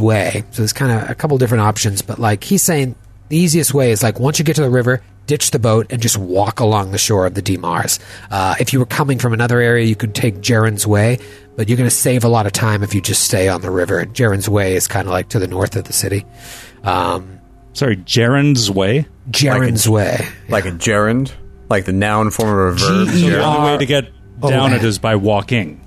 Way. 0.00 0.44
So 0.50 0.62
there's 0.62 0.72
kind 0.72 0.92
of 0.92 1.10
a 1.10 1.14
couple 1.14 1.36
different 1.38 1.62
options, 1.62 2.02
but 2.02 2.18
like 2.18 2.44
he's 2.44 2.62
saying, 2.62 2.94
the 3.28 3.36
easiest 3.36 3.74
way 3.74 3.90
is 3.90 4.02
like 4.02 4.18
once 4.18 4.38
you 4.38 4.44
get 4.44 4.56
to 4.56 4.62
the 4.62 4.70
river, 4.70 5.02
ditch 5.28 5.52
the 5.52 5.60
boat 5.60 5.86
and 5.90 6.02
just 6.02 6.18
walk 6.18 6.58
along 6.58 6.90
the 6.90 6.98
shore 6.98 7.24
of 7.26 7.34
the 7.34 7.42
Demars. 7.42 8.00
Uh, 8.32 8.56
if 8.58 8.72
you 8.72 8.80
were 8.80 8.86
coming 8.86 9.18
from 9.18 9.32
another 9.32 9.60
area, 9.60 9.84
you 9.84 9.94
could 9.94 10.14
take 10.16 10.36
Jaren's 10.38 10.84
Way, 10.86 11.18
but 11.54 11.68
you're 11.68 11.76
going 11.78 11.88
to 11.88 11.94
save 11.94 12.24
a 12.24 12.28
lot 12.28 12.46
of 12.46 12.52
time 12.52 12.82
if 12.82 12.94
you 12.94 13.00
just 13.00 13.22
stay 13.22 13.48
on 13.48 13.60
the 13.60 13.70
river. 13.70 14.04
Jaren's 14.06 14.48
Way 14.48 14.74
is 14.74 14.88
kind 14.88 15.06
of 15.06 15.12
like 15.12 15.28
to 15.28 15.38
the 15.38 15.46
north 15.46 15.76
of 15.76 15.84
the 15.84 15.92
city. 15.92 16.24
Um, 16.82 17.38
Sorry, 17.74 17.96
Jaren's 17.98 18.70
Way. 18.70 19.06
Jaren's 19.30 19.88
Way. 19.88 20.26
like 20.48 20.64
a 20.64 20.72
gerund, 20.72 21.32
like 21.68 21.84
the 21.84 21.92
noun 21.92 22.30
form 22.30 22.48
of 22.58 22.74
a 22.74 22.76
verb. 22.78 23.08
G 23.08 23.26
E 23.26 23.30
The 23.30 23.44
only 23.44 23.70
way 23.72 23.78
to 23.78 23.86
get 23.86 24.10
Oh, 24.42 24.50
down 24.50 24.70
man. 24.70 24.80
it 24.80 24.84
is 24.84 24.98
by 24.98 25.16
walking 25.16 25.80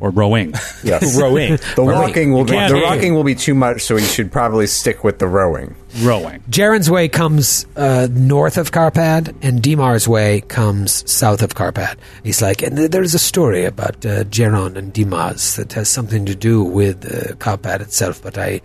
or 0.00 0.10
rowing. 0.10 0.54
Yes. 0.82 1.14
Rowing. 1.20 1.56
The 1.76 1.82
rocking 1.82 2.32
will 2.32 2.44
be 2.44 2.52
can't- 2.52 2.72
the 2.72 2.80
rocking 2.80 3.14
will 3.14 3.22
be 3.24 3.34
too 3.34 3.54
much, 3.54 3.82
so 3.82 3.94
we 3.96 4.00
should 4.02 4.32
probably 4.32 4.66
stick 4.66 5.04
with 5.04 5.18
the 5.18 5.26
rowing. 5.28 5.74
rowing. 6.00 6.40
Jaren's 6.48 6.88
Way 6.90 7.08
comes 7.08 7.66
uh, 7.76 8.08
north 8.10 8.56
of 8.56 8.72
Carpad, 8.72 9.34
and 9.42 9.60
Dimar's 9.62 10.08
Way 10.08 10.40
comes 10.40 11.04
south 11.10 11.42
of 11.42 11.54
Carpad. 11.54 11.96
He's 12.24 12.40
like, 12.40 12.62
and 12.62 12.76
th- 12.78 12.90
there's 12.90 13.14
a 13.14 13.18
story 13.18 13.66
about 13.66 13.96
uh, 14.06 14.24
Geron 14.24 14.76
and 14.76 14.90
Dimas 14.90 15.56
that 15.56 15.74
has 15.74 15.90
something 15.90 16.24
to 16.24 16.34
do 16.34 16.62
with 16.64 17.04
uh, 17.04 17.34
Carpad 17.34 17.80
itself, 17.82 18.22
but 18.22 18.38
I, 18.38 18.62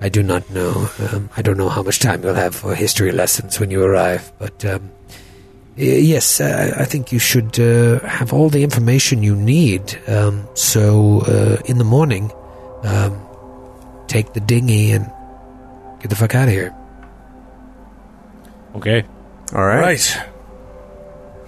I 0.00 0.08
do 0.08 0.22
not 0.22 0.48
know. 0.50 0.88
Um, 1.12 1.28
I 1.36 1.42
don't 1.42 1.58
know 1.58 1.68
how 1.68 1.82
much 1.82 1.98
time 1.98 2.22
you'll 2.24 2.34
have 2.34 2.54
for 2.54 2.74
history 2.74 3.12
lessons 3.12 3.60
when 3.60 3.70
you 3.70 3.82
arrive, 3.84 4.32
but 4.38 4.64
um, 4.64 4.90
y- 4.90 4.97
yes, 5.78 6.40
uh, 6.40 6.74
I 6.78 6.84
think 6.84 7.12
you 7.12 7.18
should 7.18 7.58
uh, 7.60 8.00
have 8.00 8.32
all 8.32 8.48
the 8.50 8.62
information 8.62 9.22
you 9.22 9.34
need. 9.36 9.98
Um, 10.08 10.46
so 10.54 11.20
uh, 11.22 11.56
in 11.66 11.78
the 11.78 11.84
morning, 11.84 12.30
um, 12.82 13.18
take 14.08 14.32
the 14.32 14.40
dinghy 14.40 14.90
and 14.92 15.10
get 16.00 16.08
the 16.10 16.16
fuck 16.16 16.34
out 16.34 16.48
of 16.48 16.54
here. 16.54 16.74
Okay. 18.76 19.04
All 19.54 19.64
right. 19.64 19.80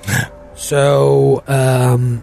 Right. 0.07 0.29
So, 0.57 1.43
um, 1.49 2.23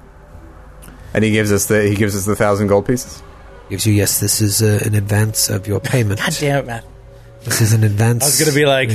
And 1.15 1.23
he 1.23 1.31
gives 1.31 1.51
us 1.51 1.65
the 1.65 1.89
he 1.89 1.95
gives 1.95 2.15
us 2.15 2.25
the 2.25 2.35
thousand 2.35 2.67
gold 2.67 2.85
pieces. 2.85 3.23
gives 3.67 3.87
you 3.87 3.93
yes. 3.93 4.19
This 4.19 4.41
is 4.41 4.61
uh, 4.61 4.79
an 4.85 4.93
advance 4.93 5.49
of 5.49 5.65
your 5.67 5.79
payment. 5.93 6.19
God 6.19 6.37
damn 6.39 6.59
it, 6.59 6.67
man. 6.67 6.83
This 7.43 7.61
is 7.61 7.73
an 7.73 7.83
advance. 7.83 8.23
I 8.23 8.27
was 8.27 8.39
gonna 8.39 8.53
be 8.55 8.67
like, 8.67 8.91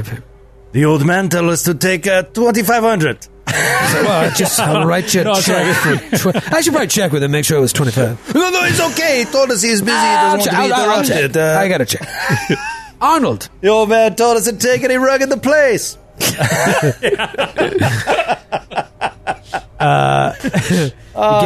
The 0.72 0.84
old 0.86 1.04
man 1.06 1.28
told 1.28 1.50
us 1.50 1.62
to 1.64 1.74
take 1.74 2.06
uh, 2.06 2.22
2500 2.22 3.28
well, 3.46 4.30
just 4.34 4.58
I'll 4.60 4.86
write 4.86 5.12
you 5.12 5.20
a 5.20 5.24
No, 5.24 5.32
it's 5.32 5.44
check. 5.44 5.76
for 6.20 6.32
tw- 6.32 6.52
I 6.52 6.60
should 6.62 6.72
probably 6.72 6.86
check 6.88 7.12
with 7.12 7.22
him, 7.22 7.30
make 7.32 7.44
sure 7.44 7.58
it 7.58 7.60
was 7.60 7.72
twenty 7.72 7.90
five. 7.92 8.18
No, 8.34 8.48
no, 8.50 8.64
it's 8.64 8.80
okay. 8.92 9.18
He 9.20 9.24
told 9.26 9.50
us 9.50 9.60
he's 9.60 9.82
busy. 9.82 9.90
He 9.92 9.96
I'll, 9.98 10.36
doesn't 10.38 10.50
check. 10.52 10.58
want 10.58 10.70
to 10.70 10.74
be 10.76 10.80
I'll, 10.82 10.90
I'll 10.90 11.04
check. 11.04 11.16
interrupted. 11.24 11.36
Uh, 11.36 11.58
I 11.60 11.68
got 11.68 11.78
to 11.78 11.84
check. 11.84 12.58
Arnold, 13.00 13.48
the 13.60 13.68
old 13.68 13.88
man 13.90 14.14
told 14.14 14.36
us 14.38 14.44
to 14.48 14.56
take 14.56 14.84
any 14.84 14.94
rug 14.96 15.20
in 15.22 15.28
the 15.28 15.36
place. 15.36 15.98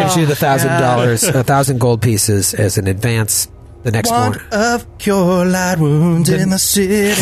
gives 0.05 0.17
you 0.17 0.27
the 0.27 0.37
thousand 0.37 0.81
dollars, 0.81 1.25
a 1.25 1.43
thousand 1.43 1.79
gold 1.81 2.03
pieces 2.03 2.55
as 2.55 2.79
an 2.79 2.87
advance. 2.87 3.49
The 3.87 3.93
next 3.93 4.11
One 4.11 4.33
morning, 4.33 4.43
of 4.51 4.99
cure 4.99 5.45
light 5.45 5.79
wounds 5.79 6.29
in 6.29 6.51
the 6.51 6.59
city. 6.59 7.15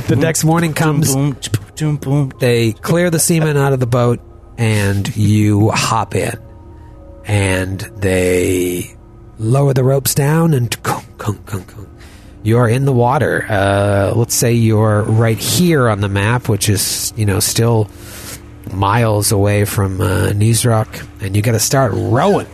the 0.08 0.16
next 0.16 0.42
morning 0.42 0.74
comes. 0.74 1.14
They 2.40 2.72
clear 2.72 3.08
the 3.08 3.20
seamen 3.20 3.56
out 3.56 3.72
of 3.72 3.78
the 3.78 3.86
boat, 3.86 4.18
and 4.58 5.16
you 5.16 5.70
hop 5.70 6.16
in, 6.16 6.36
and 7.24 7.78
they 7.78 8.96
lower 9.38 9.74
the 9.74 9.84
ropes 9.84 10.12
down, 10.16 10.54
and 10.54 10.76
you're 12.42 12.68
in 12.68 12.84
the 12.84 12.92
water. 12.92 13.46
Uh, 13.48 14.12
let's 14.16 14.34
say 14.34 14.54
you're 14.54 15.02
right 15.02 15.38
here 15.38 15.88
on 15.88 16.00
the 16.00 16.08
map, 16.08 16.48
which 16.48 16.68
is 16.68 17.12
you 17.14 17.26
know 17.26 17.38
still 17.38 17.88
miles 18.72 19.30
away 19.30 19.64
from 19.64 20.00
uh, 20.00 20.32
Nisroch, 20.32 21.06
and 21.20 21.36
you 21.36 21.42
got 21.42 21.52
to 21.52 21.60
start 21.60 21.92
rowing. 21.94 22.48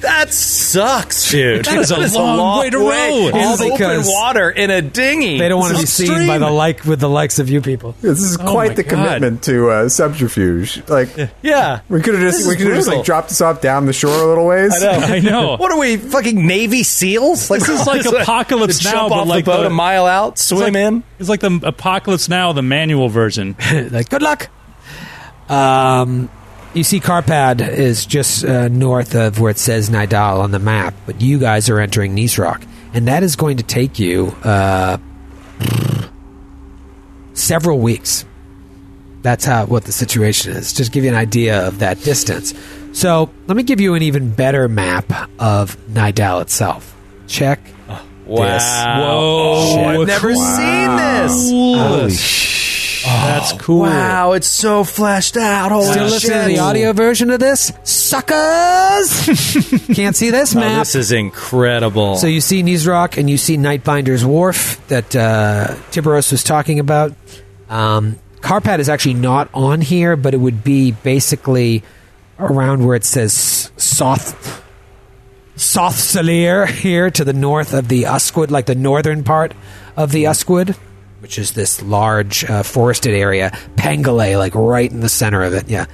That 0.00 0.30
sucks, 0.32 1.30
dude. 1.30 1.64
That 1.64 1.78
is 1.78 1.90
a 2.14 2.18
long 2.20 2.60
way 2.60 2.70
to 2.70 2.78
row. 2.78 2.84
All 3.32 3.54
It's 3.54 3.62
open 3.62 4.02
water 4.04 4.50
in 4.50 4.70
a 4.70 4.82
dinghy. 4.82 5.38
They 5.38 5.48
don't 5.48 5.58
want 5.58 5.74
to 5.74 5.80
be 5.80 5.86
seen 5.86 6.26
by 6.26 6.36
the 6.36 6.50
like 6.50 6.84
with 6.84 7.00
the 7.00 7.08
likes 7.08 7.38
of 7.38 7.48
you 7.48 7.62
people. 7.62 7.94
This 8.02 8.20
is 8.22 8.38
my 8.38 8.44
quite 8.50 8.76
the 8.76 8.82
God. 8.82 8.90
commitment 8.90 9.42
to 9.44 9.70
uh, 9.70 9.88
subterfuge. 9.88 10.86
Like 10.88 11.08
Yeah. 11.42 11.80
we 11.88 12.02
could 12.02 12.12
have 12.14 12.22
just 12.22 12.46
we 12.46 12.56
could 12.56 12.66
have 12.66 12.76
just 12.76 12.88
like 12.88 13.04
dropped 13.06 13.30
us 13.30 13.40
off 13.40 13.62
down 13.62 13.86
the 13.86 13.94
shore 13.94 14.12
a 14.22 14.26
little 14.26 14.46
ways. 14.46 14.74
I 14.82 14.98
know. 14.98 15.06
I 15.14 15.20
know. 15.20 15.56
What 15.56 15.72
are 15.72 15.78
we, 15.78 15.96
fucking 15.96 16.46
Navy 16.46 16.82
SEAls? 16.82 17.48
Like, 17.48 17.60
This 17.60 17.68
is 17.80 17.86
like 17.86 18.04
Apocalypse 18.22 18.84
Now, 18.84 18.90
jump 18.92 19.08
but 19.10 19.18
off 19.20 19.28
like 19.28 19.44
the 19.46 19.50
boat 19.52 19.60
the- 19.62 19.66
a 19.68 19.70
mile 19.70 20.04
out, 20.06 20.38
swim 20.38 20.60
it's 20.62 20.74
like, 20.74 20.82
in. 20.84 21.04
It's 21.18 21.28
like 21.30 21.40
the 21.40 21.60
Apocalypse 21.62 22.28
Now, 22.28 22.52
the 22.52 22.62
manual 22.62 23.08
version. 23.08 23.56
like 23.90 24.10
good 24.10 24.22
luck. 24.22 24.48
Um, 25.48 26.28
you 26.76 26.84
see, 26.84 27.00
Carpad 27.00 27.66
is 27.66 28.06
just 28.06 28.44
uh, 28.44 28.68
north 28.68 29.14
of 29.14 29.40
where 29.40 29.50
it 29.50 29.58
says 29.58 29.90
Nidal 29.90 30.40
on 30.40 30.50
the 30.50 30.58
map, 30.58 30.94
but 31.06 31.20
you 31.20 31.38
guys 31.38 31.68
are 31.68 31.80
entering 31.80 32.14
Nisroch, 32.14 32.66
and 32.92 33.08
that 33.08 33.22
is 33.22 33.36
going 33.36 33.56
to 33.56 33.62
take 33.62 33.98
you 33.98 34.28
uh, 34.44 34.98
several 37.34 37.78
weeks. 37.78 38.24
That's 39.22 39.44
how 39.44 39.66
what 39.66 39.84
the 39.84 39.92
situation 39.92 40.52
is. 40.52 40.72
Just 40.72 40.92
give 40.92 41.02
you 41.04 41.10
an 41.10 41.16
idea 41.16 41.66
of 41.66 41.80
that 41.80 42.00
distance. 42.02 42.54
So 42.92 43.30
let 43.46 43.56
me 43.56 43.62
give 43.62 43.80
you 43.80 43.94
an 43.94 44.02
even 44.02 44.30
better 44.30 44.68
map 44.68 45.10
of 45.38 45.76
Nidal 45.88 46.42
itself. 46.42 46.94
Check. 47.26 47.58
Wow. 47.88 48.02
Whoa. 48.26 49.04
Oh, 49.08 49.84
I've 49.84 49.96
Shit. 49.98 50.06
never 50.08 50.34
seen 50.34 50.96
this. 50.96 51.50
Holy 51.50 52.10
sh- 52.12 52.65
That's 53.06 53.52
cool. 53.52 53.80
Wow, 53.82 54.32
it's 54.32 54.48
so 54.48 54.82
fleshed 54.84 55.36
out. 55.36 55.70
Holy 55.70 55.90
Still 55.92 56.04
listening 56.04 56.40
to 56.42 56.46
the 56.48 56.58
audio 56.58 56.92
version 56.92 57.30
of 57.30 57.38
this? 57.40 57.72
Suckers! 57.84 59.26
Can't 59.94 60.16
see 60.16 60.30
this 60.30 60.56
Oh, 60.56 60.60
map. 60.60 60.78
this 60.80 60.94
is 60.94 61.12
incredible. 61.12 62.16
So 62.16 62.26
you 62.26 62.40
see 62.40 62.62
Nisroch 62.62 63.16
and 63.18 63.30
you 63.30 63.38
see 63.38 63.56
Nightbinder's 63.56 64.24
Wharf 64.24 64.84
that 64.88 65.14
uh, 65.14 65.74
Tiberos 65.90 66.32
was 66.32 66.42
talking 66.42 66.80
about. 66.80 67.12
Um, 67.68 68.18
Carpad 68.40 68.78
is 68.80 68.88
actually 68.88 69.14
not 69.14 69.48
on 69.54 69.80
here, 69.80 70.16
but 70.16 70.34
it 70.34 70.38
would 70.38 70.64
be 70.64 70.92
basically 70.92 71.82
around 72.38 72.84
where 72.84 72.96
it 72.96 73.04
says 73.04 73.70
Soth 73.76 74.62
Soth 75.56 75.96
Salir 75.96 76.68
here 76.68 77.10
to 77.10 77.24
the 77.24 77.32
north 77.32 77.72
of 77.72 77.88
the 77.88 78.02
Uskwood, 78.02 78.50
like 78.50 78.66
the 78.66 78.74
northern 78.74 79.24
part 79.24 79.54
of 79.96 80.12
the 80.12 80.24
Uskwood, 80.24 80.76
which 81.20 81.38
is 81.38 81.52
this 81.52 81.82
large 81.82 82.44
uh, 82.44 82.62
forested 82.62 83.14
area. 83.14 83.50
Pangolais, 83.76 84.36
like 84.36 84.54
right 84.54 84.90
in 84.90 85.00
the 85.00 85.08
center 85.08 85.42
of 85.42 85.54
it. 85.54 85.68
Yeah. 85.68 85.86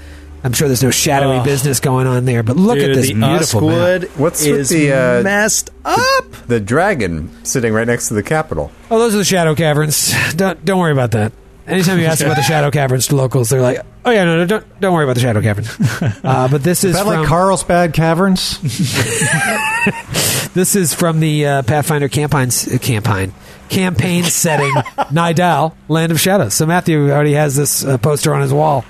I'm 0.44 0.52
sure 0.52 0.66
there's 0.66 0.82
no 0.82 0.90
shadowy 0.90 1.36
Oh. 1.38 1.44
business 1.44 1.78
going 1.78 2.08
on 2.08 2.24
there, 2.24 2.42
but 2.42 2.56
look 2.56 2.76
Dude, 2.78 2.90
at 2.90 2.96
this 2.96 3.06
the 3.08 3.14
beautiful 3.14 3.60
map. 3.60 3.78
Uskwood 4.02 4.08
What's 4.18 4.44
with 4.44 4.58
is 4.58 4.68
the, 4.70 4.92
uh, 4.92 5.22
messed 5.22 5.70
up. 5.84 6.24
The 6.48 6.58
dragon 6.58 7.30
sitting 7.44 7.72
right 7.72 7.86
next 7.86 8.08
to 8.08 8.14
the 8.14 8.24
Capitol. 8.24 8.72
Oh, 8.90 8.98
those 8.98 9.14
are 9.14 9.18
the 9.18 9.24
shadow 9.24 9.54
caverns. 9.54 10.12
Don't 10.34 10.64
don't 10.64 10.80
worry 10.80 10.90
about 10.92 11.12
that. 11.12 11.32
Anytime 11.64 12.00
you 12.00 12.06
ask 12.06 12.20
about 12.24 12.34
the 12.34 12.42
shadow 12.42 12.72
caverns 12.72 13.06
to 13.06 13.14
locals, 13.16 13.48
they're 13.50 13.62
like, 13.62 13.78
"Oh 14.04 14.10
yeah, 14.10 14.24
no, 14.24 14.38
no 14.38 14.46
don't 14.46 14.80
don't 14.80 14.92
worry 14.92 15.04
about 15.04 15.14
the 15.14 15.20
shadow 15.20 15.40
caverns." 15.40 15.68
Uh, 16.24 16.48
but 16.48 16.64
this 16.64 16.82
is 16.82 16.90
Is 16.90 16.96
that 16.96 17.06
from 17.06 17.20
like 17.20 17.28
Carlsbad 17.28 17.92
Caverns? 17.92 18.58
this 20.54 20.74
is 20.76 20.92
from 20.94 21.20
the 21.20 21.46
uh, 21.46 21.62
Pathfinder 21.62 22.08
campaign 22.08 22.48
uh, 22.48 22.78
campaign 22.78 23.32
campaign 23.72 24.24
setting, 24.24 24.70
Nidal, 25.10 25.74
Land 25.88 26.12
of 26.12 26.20
Shadows. 26.20 26.54
So 26.54 26.66
Matthew 26.66 27.10
already 27.10 27.32
has 27.32 27.56
this 27.56 27.84
uh, 27.84 27.98
poster 27.98 28.34
on 28.34 28.42
his 28.42 28.52
wall. 28.52 28.84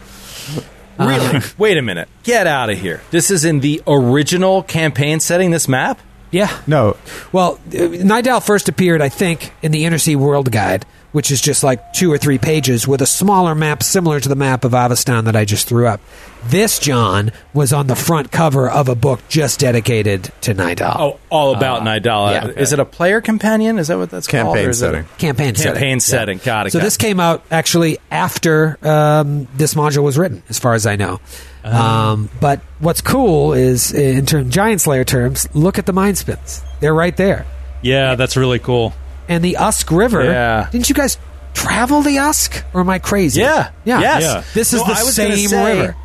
Really? 0.99 1.41
Wait 1.59 1.79
a 1.79 1.83
minute. 1.83 2.09
Get 2.23 2.47
out 2.47 2.69
of 2.71 2.79
here. 2.79 3.01
This 3.11 3.31
is 3.31 3.45
in 3.45 3.61
the 3.61 3.83
original 3.87 4.63
campaign 4.63 5.21
setting, 5.21 5.51
this 5.51 5.67
map? 5.67 6.01
Yeah. 6.31 6.61
No. 6.67 6.97
Well, 7.33 7.55
uh, 7.69 7.71
Nidal 7.71 8.45
first 8.45 8.69
appeared, 8.69 9.01
I 9.01 9.09
think, 9.09 9.53
in 9.63 9.73
the 9.73 9.85
Inner 9.85 9.99
Sea 9.99 10.17
World 10.17 10.51
Guide, 10.51 10.85
which 11.13 11.31
is 11.31 11.41
just 11.41 11.63
like 11.63 11.93
two 11.93 12.11
or 12.13 12.19
three 12.19 12.39
pages 12.39 12.89
with 12.89 13.01
a 13.03 13.07
smaller 13.07 13.55
map 13.55 13.83
similar 13.83 14.19
to 14.19 14.29
the 14.29 14.35
map 14.35 14.65
of 14.65 14.73
Avistan 14.73 15.25
that 15.25 15.37
I 15.37 15.45
just 15.45 15.69
threw 15.69 15.87
up. 15.87 16.01
This, 16.47 16.79
John, 16.79 17.31
was 17.55 17.73
on 17.73 17.87
the 17.87 17.95
front 17.95 18.33
cover 18.33 18.69
of 18.69 18.89
a 18.89 18.95
book 18.95 19.21
just 19.29 19.61
dedicated 19.61 20.33
to 20.41 20.55
Nidal. 20.55 20.97
Oh, 20.99 21.21
all 21.31 21.55
about 21.55 21.83
Nidal. 21.83 22.33
yeah. 22.33 22.47
Is 22.61 22.73
it 22.73 22.81
a 22.81 22.85
player 22.85 23.21
companion? 23.21 23.79
Is 23.79 23.89
that 23.89 23.99
what 23.99 24.11
that's 24.11 24.27
called? 24.27 24.47
Campaign 24.57 24.67
Or 24.67 24.71
is 24.71 24.83
it 24.83 24.87
a- 24.87 24.89
setting. 24.91 25.09
campaign 25.19 25.55
setting. 25.55 25.73
Campaign 25.75 26.01
setting. 26.01 26.39
Got 26.39 26.67
it. 26.67 26.73
So 26.73 26.79
got 26.81 26.85
this 26.85 26.97
it. 26.97 26.99
came 26.99 27.21
out 27.21 27.45
actually 27.51 27.99
after 28.11 28.77
um, 28.83 29.47
this 29.55 29.75
module 29.75 30.03
was 30.03 30.19
written, 30.19 30.43
as 30.49 30.59
far 30.59 30.75
as 30.75 30.87
I 30.87 30.97
know. 30.97 31.21
Um, 31.65 32.29
but 32.41 32.61
what's 32.81 33.01
cool 33.03 33.53
is, 33.53 33.93
in 33.93 34.27
term 34.27 34.51
Giant 34.51 34.81
Slayer 34.81 35.05
terms, 35.05 35.47
look 35.55 35.79
at 35.79 35.87
the 35.87 35.93
mind 35.93 36.19
spins. 36.19 36.61
They're 36.81 36.95
right 36.95 37.17
there. 37.17 37.47
Yeah, 37.83 38.17
that's 38.17 38.37
really 38.37 38.59
cool. 38.59 38.93
And 39.29 39.45
the 39.45 39.57
Usk 39.57 39.91
River. 39.91 40.25
Yeah. 40.25 40.69
Didn't 40.71 40.89
you 40.89 40.95
guys 40.95 41.19
travel 41.55 42.03
the 42.03 42.19
Usk, 42.19 42.65
or 42.73 42.81
am 42.81 42.91
I 42.91 42.99
crazy? 42.99 43.41
Yeah. 43.41 43.71
yeah, 43.85 44.01
Yes. 44.01 44.23
Yeah. 44.23 44.45
This 44.55 44.73
is 44.73 44.81
No, 44.81 44.87
the 44.87 44.93
I 44.93 45.03
same 45.03 45.49
say- 45.49 45.81
river. 45.81 45.97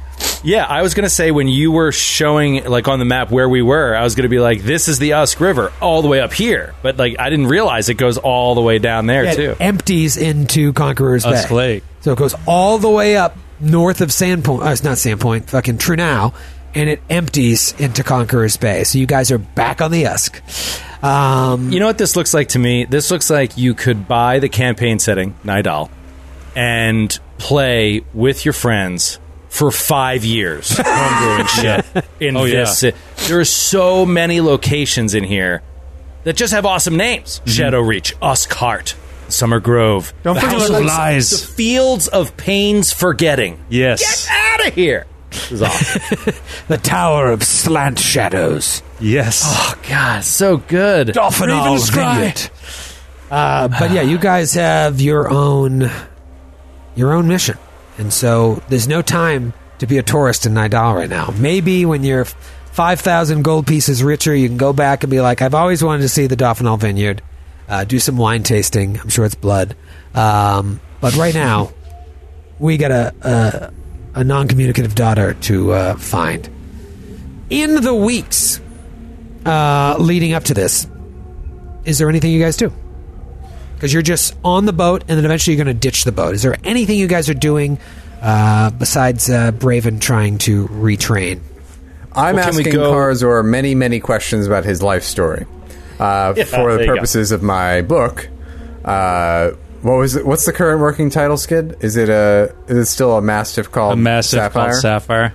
Yeah, 0.43 0.65
I 0.65 0.81
was 0.81 0.93
going 0.95 1.03
to 1.03 1.09
say 1.11 1.29
when 1.31 1.47
you 1.47 1.71
were 1.71 1.91
showing 1.91 2.63
like 2.65 2.87
on 2.87 2.97
the 2.99 3.05
map 3.05 3.29
where 3.31 3.47
we 3.49 3.61
were, 3.61 3.95
I 3.95 4.03
was 4.03 4.15
going 4.15 4.23
to 4.23 4.29
be 4.29 4.39
like, 4.39 4.61
this 4.63 4.87
is 4.87 4.97
the 4.99 5.13
Usk 5.13 5.39
River 5.39 5.71
all 5.81 6.01
the 6.01 6.07
way 6.07 6.21
up 6.21 6.33
here. 6.33 6.73
But 6.81 6.97
like, 6.97 7.17
I 7.19 7.29
didn't 7.29 7.47
realize 7.47 7.89
it 7.89 7.95
goes 7.95 8.17
all 8.17 8.55
the 8.55 8.61
way 8.61 8.79
down 8.79 9.05
there 9.07 9.25
Yeah, 9.25 9.33
too. 9.35 9.51
It 9.51 9.57
empties 9.61 10.17
into 10.17 10.73
Conqueror's 10.73 11.25
Usk 11.25 11.49
Bay. 11.49 11.55
Lake. 11.55 11.83
So 12.01 12.13
it 12.13 12.17
goes 12.17 12.33
all 12.47 12.77
the 12.79 12.89
way 12.89 13.15
up 13.15 13.37
north 13.59 14.01
of 14.01 14.09
Sandpoint. 14.09 14.65
Uh, 14.65 14.69
it's 14.69 14.83
not 14.83 14.97
Sandpoint, 14.97 15.49
fucking 15.49 15.77
Trunau, 15.77 16.33
and 16.77 16.89
it 16.89 17.01
empties 17.09 17.73
into 17.79 18.03
Conqueror's 18.03 18.55
Bay. 18.57 18.83
So 18.83 18.97
you 18.99 19.05
guys 19.05 19.31
are 19.31 19.37
back 19.37 19.81
on 19.81 19.91
the 19.91 20.05
Usk. 20.07 20.41
Um, 21.03 21.71
You 21.71 21.79
know 21.79 21.87
what 21.87 21.97
this 21.97 22.15
looks 22.15 22.33
like 22.33 22.49
to 22.49 22.59
me? 22.59 22.85
This 22.85 23.11
looks 23.11 23.29
like 23.29 23.57
you 23.57 23.73
could 23.73 24.07
buy 24.07 24.39
the 24.39 24.49
campaign 24.49 24.99
setting, 24.99 25.35
Nidal, 25.43 25.89
and 26.55 27.17
play 27.37 28.01
with 28.13 28.45
your 28.45 28.53
friends 28.53 29.19
for 29.49 29.71
five 29.71 30.23
years, 30.25 30.69
homebrewing 30.71 31.47
shit 31.47 32.05
in 32.19 32.35
Oh, 32.37 32.45
yeah. 32.45 32.71
There 33.27 33.39
are 33.39 33.45
so 33.45 34.05
many 34.05 34.41
locations 34.41 35.13
in 35.15 35.23
here 35.23 35.61
that 36.23 36.35
just 36.35 36.53
have 36.53 36.65
awesome 36.65 36.97
names: 36.97 37.41
Shadow 37.45 37.79
Reach, 37.79 38.15
Uskheart, 38.19 38.95
Summer 39.29 39.59
Grove, 39.59 40.13
Don't 40.23 40.35
the 40.35 40.41
forget 40.41 40.59
House 40.59 40.69
about- 40.69 40.81
of 40.81 40.87
Lies. 40.87 41.29
the 41.29 41.47
Fields 41.53 42.07
of 42.07 42.35
Pains 42.37 42.91
Forgetting. 42.91 43.59
Yes. 43.69 44.25
Get 44.27 44.35
out 44.35 44.67
of 44.67 44.73
here! 44.73 45.05
This 45.29 45.51
is 45.51 45.61
awesome. 45.61 46.33
the 46.67 46.77
Tower 46.77 47.31
of 47.31 47.43
Slant 47.43 47.99
Shadows. 47.99 48.81
Yes. 48.99 49.43
oh 49.45 49.75
God, 49.87 50.23
so 50.23 50.57
good. 50.57 51.15
Raven's 51.49 51.89
Vineyard. 51.89 52.49
Uh, 53.29 53.67
but 53.67 53.91
yeah, 53.91 54.01
you 54.01 54.17
guys 54.17 54.53
have 54.53 55.01
your 55.01 55.29
own 55.29 55.91
your 56.95 57.13
own 57.13 57.27
mission, 57.27 57.57
and 57.97 58.11
so 58.11 58.61
there's 58.69 58.87
no 58.87 59.01
time 59.01 59.53
to 59.79 59.87
be 59.87 59.97
a 59.97 60.03
tourist 60.03 60.45
in 60.45 60.53
Nidal 60.53 60.95
right 60.95 61.09
now. 61.09 61.33
Maybe 61.37 61.85
when 61.85 62.03
you're 62.03 62.25
five 62.25 63.01
thousand 63.01 63.43
gold 63.43 63.67
pieces 63.67 64.01
richer, 64.01 64.33
you 64.33 64.47
can 64.47 64.57
go 64.57 64.71
back 64.71 65.03
and 65.03 65.11
be 65.11 65.19
like, 65.19 65.41
"I've 65.41 65.55
always 65.55 65.83
wanted 65.83 66.03
to 66.03 66.09
see 66.09 66.27
the 66.27 66.37
Doffinal 66.37 66.79
Vineyard." 66.79 67.21
Uh, 67.67 67.83
do 67.83 67.99
some 67.99 68.15
wine 68.15 68.43
tasting. 68.43 68.97
I'm 68.97 69.09
sure 69.09 69.25
it's 69.25 69.35
blood. 69.35 69.75
Um, 70.15 70.79
but 71.01 71.15
right 71.17 71.33
now, 71.33 71.73
we 72.59 72.77
got 72.77 72.91
a 72.91 73.73
a, 74.17 74.21
a 74.21 74.23
non-communicative 74.23 74.95
daughter 74.95 75.33
to 75.33 75.71
uh, 75.73 75.95
find. 75.95 76.49
In 77.49 77.81
the 77.81 77.93
weeks 77.93 78.59
uh, 79.45 79.95
leading 79.99 80.33
up 80.33 80.43
to 80.45 80.53
this, 80.53 80.87
is 81.85 81.97
there 81.99 82.09
anything 82.09 82.31
you 82.31 82.41
guys 82.41 82.57
do? 82.57 82.73
Because 83.75 83.93
you're 83.93 84.01
just 84.01 84.35
on 84.43 84.65
the 84.65 84.73
boat, 84.73 85.03
and 85.07 85.17
then 85.17 85.23
eventually 85.25 85.55
you're 85.55 85.63
going 85.63 85.73
to 85.73 85.79
ditch 85.79 86.03
the 86.03 86.11
boat. 86.11 86.33
Is 86.35 86.41
there 86.41 86.57
anything 86.63 86.97
you 86.97 87.07
guys 87.07 87.29
are 87.29 87.33
doing 87.35 87.77
uh, 88.21 88.71
besides 88.71 89.29
uh, 89.29 89.51
Braven 89.51 90.01
trying 90.01 90.39
to 90.39 90.67
retrain? 90.69 91.39
I'm 92.13 92.35
Well, 92.35 92.45
can 92.47 92.55
we 92.55 92.61
asking 92.63 92.73
go- 92.73 92.91
Karzor 92.91 93.45
many, 93.45 93.75
many 93.75 93.99
questions 93.99 94.47
about 94.47 94.65
his 94.65 94.81
life 94.81 95.03
story 95.03 95.45
uh, 95.99 96.33
Yeah, 96.37 96.43
for 96.45 96.55
there 96.69 96.77
the 96.77 96.79
you 96.81 96.87
go. 96.87 96.95
purposes 96.95 97.31
of 97.31 97.43
my 97.43 97.81
book. 97.83 98.27
Uh, 98.83 99.51
what 99.81 99.97
was 99.97 100.15
it? 100.15 100.25
What's 100.25 100.45
the 100.45 100.53
current 100.53 100.79
working 100.81 101.09
title, 101.09 101.37
Skid? 101.37 101.77
Is 101.81 101.95
it 101.97 102.09
a? 102.09 102.53
Is 102.67 102.77
it 102.77 102.85
still 102.85 103.17
a 103.17 103.21
mastiff 103.21 103.71
called 103.71 103.93
a 103.93 103.95
massive 103.95 104.37
Sapphire? 104.39 104.69
called 104.71 104.81
Sapphire. 104.81 105.33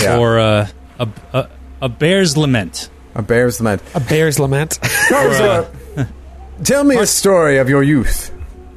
Yeah. 0.00 0.18
Or 0.18 0.38
uh, 0.38 0.68
a, 0.98 1.08
a, 1.32 1.48
a 1.82 1.88
bear's 1.88 2.36
lament. 2.36 2.88
a 3.14 3.22
bear's 3.22 3.60
lament. 3.60 3.82
A 3.94 4.00
bear's 4.00 4.38
lament. 4.38 4.78
Karzor, 4.82 5.68
tell 6.64 6.84
me 6.84 6.96
a 6.96 7.06
story 7.06 7.58
of 7.58 7.68
your 7.68 7.82
youth, 7.82 8.32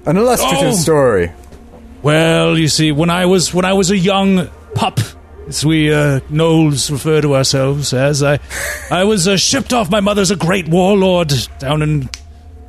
an 0.05 0.17
illustrative 0.17 0.69
Oh. 0.73 0.75
story. 0.75 1.31
Well, 2.01 2.57
you 2.57 2.67
see, 2.67 2.91
when 2.91 3.09
I 3.09 3.25
was 3.27 3.53
when 3.53 3.65
I 3.65 3.73
was 3.73 3.89
a 3.91 3.97
young 3.97 4.49
pup, 4.75 4.99
as 5.47 5.65
we 5.65 5.93
uh, 5.93 6.19
gnolls 6.31 6.91
refer 6.91 7.21
to 7.21 7.35
ourselves 7.35 7.93
as, 7.93 8.21
I 8.23 8.39
I 8.91 9.05
was 9.05 9.27
uh, 9.27 9.37
shipped 9.37 9.71
off 9.71 9.89
my 9.89 10.01
mother's 10.01 10.31
a 10.31 10.35
great 10.35 10.67
warlord 10.67 11.31
down 11.59 11.81
in 11.81 12.09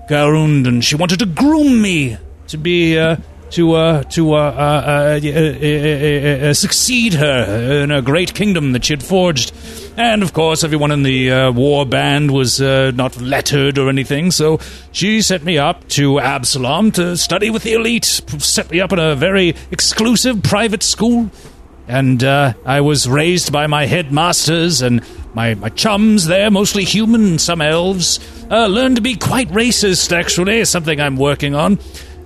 Garund, 0.09 0.67
and 0.67 0.85
she 0.85 0.97
wanted 0.97 1.19
to 1.21 1.27
groom 1.27 1.81
me 1.81 2.17
to 2.49 2.59
be 2.59 2.99
uh, 2.99 3.17
to 3.55 3.75
uh, 3.75 4.03
to 4.05 4.35
uh, 4.35 4.37
uh, 4.37 5.21
uh, 5.23 6.49
uh, 6.49 6.55
succeed 6.55 7.15
her 7.15 7.83
in 7.83 7.91
a 7.91 8.03
great 8.03 8.35
kingdom 8.35 8.73
that 8.73 8.85
she 8.85 8.93
had 8.93 9.03
forged. 9.03 9.53
And 9.97 10.25
of 10.25 10.33
course, 10.33 10.65
everyone 10.65 10.91
in 10.91 11.05
the 11.05 11.51
war 11.55 11.87
band 11.87 12.33
was 12.33 12.61
not 12.61 13.21
lettered 13.21 13.79
or 13.79 13.89
anything, 13.89 14.33
so 14.33 14.59
she 14.91 15.23
sent 15.23 15.45
me 15.45 15.57
up 15.57 15.87
to 15.91 16.19
Absalom 16.19 16.91
to 16.93 17.17
study 17.17 17.51
with 17.51 17.63
the 17.63 17.75
elite. 17.75 18.05
Set 18.05 18.71
me 18.73 18.81
up 18.81 18.93
in 18.93 18.99
a 18.99 19.15
very 19.15 19.55
exclusive 19.71 20.43
private 20.43 20.83
school 20.83 21.31
and 21.89 22.23
uh, 22.25 22.55
I 22.65 22.81
was 22.81 23.09
raised 23.09 23.53
by 23.53 23.67
my 23.67 23.87
headmasters 23.87 24.83
and 24.83 25.03
my, 25.35 25.55
my 25.55 25.69
chums 25.71 26.27
there, 26.27 26.51
mostly 26.51 26.85
human, 26.85 27.39
some 27.39 27.61
elves. 27.61 28.21
Uh, 28.51 28.67
learned 28.67 28.97
to 28.97 29.03
be 29.03 29.17
quite 29.17 29.49
racist, 29.49 30.13
actually, 30.13 30.65
something 30.65 31.01
I'm 31.01 31.17
working 31.17 31.55
on. 31.55 31.79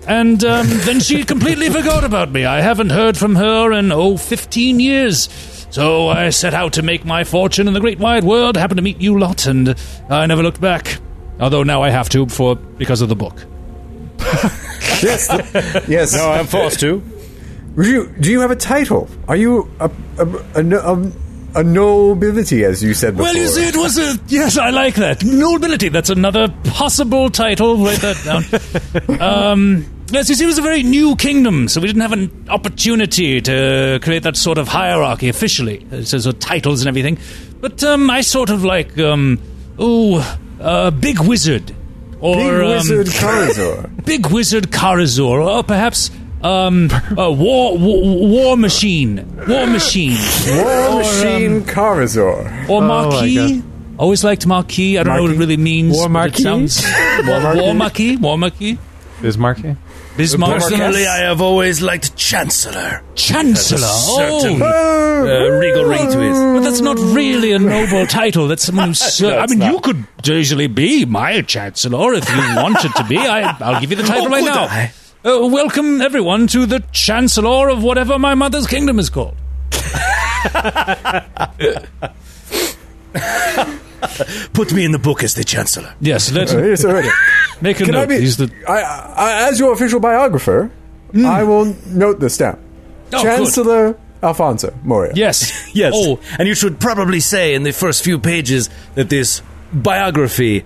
And 0.07 0.43
um, 0.45 0.67
then 0.71 1.01
she 1.01 1.25
completely 1.25 1.69
forgot 1.69 2.05
about 2.05 2.31
me. 2.31 2.45
I 2.45 2.61
haven't 2.61 2.91
heard 2.91 3.17
from 3.17 3.35
her 3.37 3.73
in, 3.73 3.93
oh, 3.93 4.17
15 4.17 4.81
years. 4.81 5.29
So 5.71 6.09
I 6.09 6.31
set 6.31 6.55
out 6.55 6.73
to 6.75 6.83
make 6.83 7.05
my 7.05 7.25
fortune 7.25 7.69
in 7.69 7.75
the 7.75 7.81
great 7.81 7.99
wide 7.99 8.25
world, 8.25 8.57
happened 8.57 8.79
to 8.79 8.83
meet 8.83 9.01
you 9.01 9.19
lot, 9.19 9.47
and 9.47 9.75
I 10.09 10.27
never 10.27 10.43
looked 10.43 10.61
back. 10.61 10.99
Although 11.41 11.63
now 11.63 11.83
I 11.83 11.91
have 11.91 12.09
to 12.11 12.27
for 12.27 12.57
because 12.57 13.01
of 13.01 13.09
the 13.09 13.17
book. 13.17 13.45
Yes, 15.01 15.29
yes. 15.89 16.15
No, 16.15 16.29
I'm 16.33 16.47
forced 16.47 16.81
to. 16.81 17.01
Do 17.81 17.89
you, 17.89 18.09
do 18.19 18.31
you 18.31 18.41
have 18.41 18.51
a 18.51 18.57
title? 18.57 19.09
Are 19.29 19.37
you 19.37 19.71
a 19.79 19.91
a, 20.19 20.27
a, 20.57 20.95
a, 20.95 21.13
a 21.55 21.63
nobility, 21.63 22.65
as 22.65 22.83
you 22.83 22.93
said 22.93 23.17
before? 23.17 23.27
Well, 23.27 23.37
you 23.37 23.47
see, 23.47 23.69
it 23.69 23.77
was 23.77 23.99
a 23.99 24.19
yes. 24.27 24.59
I 24.59 24.71
like 24.71 24.97
that 24.97 25.25
nobility. 25.25 25.89
That's 25.89 26.11
another 26.11 26.49
possible 26.65 27.31
title. 27.31 27.77
Write 27.77 28.01
that 28.01 29.09
down. 29.09 29.21
um, 29.21 29.87
Yes, 30.11 30.31
you 30.31 30.37
see, 30.37 30.45
it 30.45 30.47
was 30.47 30.59
a 30.59 30.63
very 30.63 30.83
new 30.83 31.17
kingdom, 31.17 31.69
so 31.69 31.83
we 31.83 31.87
didn't 31.87 32.01
have 32.01 32.13
an 32.13 32.47
opportunity 32.49 33.43
to 33.43 34.01
create 34.03 34.23
that 34.23 34.39
sort 34.39 34.57
of 34.57 34.67
hierarchy 34.67 35.29
officially, 35.29 35.87
uh, 35.93 36.03
so, 36.03 36.19
so 36.19 36.33
titles 36.33 36.81
and 36.81 36.89
everything. 36.89 37.19
But 37.61 37.85
um, 37.85 38.09
I 38.09 38.23
sort 38.23 38.49
of 38.49 38.65
like, 38.65 38.99
um, 38.99 39.39
oh, 39.79 40.19
uh, 40.61 40.91
Big 40.93 41.21
Wizard. 41.21 41.75
Or, 42.21 42.37
Big 42.37 42.55
um, 42.55 42.69
Wizard 42.69 43.07
Karazor. 43.09 44.05
Big 44.07 44.27
Wizard 44.29 44.71
Karazor, 44.71 45.47
or 45.47 45.63
perhaps 45.63 46.11
um, 46.43 46.91
uh, 46.91 47.31
War, 47.31 47.77
War 47.77 48.29
War 48.29 48.57
Machine, 48.57 49.25
War 49.49 49.67
Machine, 49.67 50.17
War 50.49 50.89
Or, 50.91 50.99
Machine 50.99 51.57
um, 51.57 51.65
Karazor. 51.65 52.69
or 52.69 52.77
Oh, 52.77 52.81
Marquis. 52.81 53.63
Always 53.99 54.23
liked 54.23 54.47
Marquis. 54.47 54.97
I 54.99 55.03
don't 55.03 55.17
know 55.17 55.23
what 55.23 55.33
it 55.33 55.39
really 55.39 55.57
means. 55.57 55.97
War 55.97 56.09
but 56.09 56.11
it 56.11 56.13
Marquis? 56.13 56.43
sounds- 56.45 56.85
War 57.27 57.41
Marquis? 57.41 57.61
War 57.63 57.75
Marquis. 57.75 58.17
War 58.17 58.39
Marquis. 58.39 58.79
Bismarcky? 59.21 59.77
Bismarck. 60.17 60.61
Personally, 60.63 61.07
I 61.09 61.19
have 61.19 61.41
always 61.41 61.81
liked 61.83 62.15
Chancellor. 62.17 63.03
Chancellor. 63.17 63.79
Certain 63.79 64.61
Oh, 64.63 65.23
uh, 65.27 65.59
regal 65.59 65.85
ring 65.85 66.11
to 66.13 66.21
it. 66.23 66.33
but 66.55 66.61
that's 66.61 66.81
not 66.81 66.97
really 66.99 67.51
a 67.53 67.59
noble 67.59 68.07
title. 68.07 68.47
That's 68.47 68.63
someone 68.65 68.89
who's. 68.89 68.99
Ser- 69.17 69.39
I 69.39 69.47
mean, 69.49 69.59
not. 69.59 69.73
you 69.73 69.81
could 69.81 70.05
easily 70.29 70.69
be 70.69 71.05
my 71.05 71.43
chancellor 71.43 72.15
if 72.15 72.29
you 72.29 72.37
wanted 72.57 72.95
to 72.95 73.05
be. 73.05 73.17
I, 73.19 73.57
I'll 73.61 73.81
give 73.81 73.91
you 73.91 73.97
the 73.97 74.03
title 74.05 74.27
Oh, 74.27 74.31
right 74.31 74.45
could 74.45 74.55
now. 74.55 74.65
I? 74.65 74.93
Uh, 75.25 75.49
welcome 75.51 76.01
everyone 76.01 76.47
to 76.47 76.65
the 76.65 76.81
chancellor 76.93 77.69
of 77.69 77.83
whatever 77.83 78.19
my 78.19 78.35
mother's 78.35 78.67
kingdom 78.67 78.99
is 78.99 79.11
called. 79.11 79.35
Put 84.53 84.73
me 84.73 84.85
in 84.85 84.93
the 84.93 85.01
book 85.03 85.23
as 85.25 85.35
the 85.35 85.43
Chancellor. 85.45 85.93
Yes, 86.01 86.31
let's 86.33 86.55
Uh, 86.55 86.63
yes, 86.63 86.85
already. 86.85 87.09
make 87.61 87.81
a 87.81 87.85
Can 87.85 87.95
I 87.97 88.01
note. 88.01 88.09
be? 88.11 88.21
He's 88.21 88.37
the 88.37 88.51
I, 88.69 88.81
I, 88.81 89.49
as 89.49 89.59
your 89.59 89.73
official 89.73 89.99
biographer, 90.01 90.71
I 91.17 91.43
will 91.43 91.75
note 91.87 92.21
this 92.21 92.37
down. 92.37 92.59
Oh, 93.13 93.23
Chancellor 93.23 93.99
Alfonso 94.23 94.73
Moria. 94.85 95.13
yes, 95.17 95.69
Yes. 95.75 95.95
Oh, 95.97 96.21
and 96.39 96.47
you 96.47 96.55
should 96.55 96.79
probably 96.79 97.21
say 97.21 97.55
in 97.55 97.63
the 97.65 97.73
first 97.73 98.05
few 98.05 98.19
pages 98.21 98.71
that 98.95 99.09
this 99.09 99.43
biography 99.73 100.65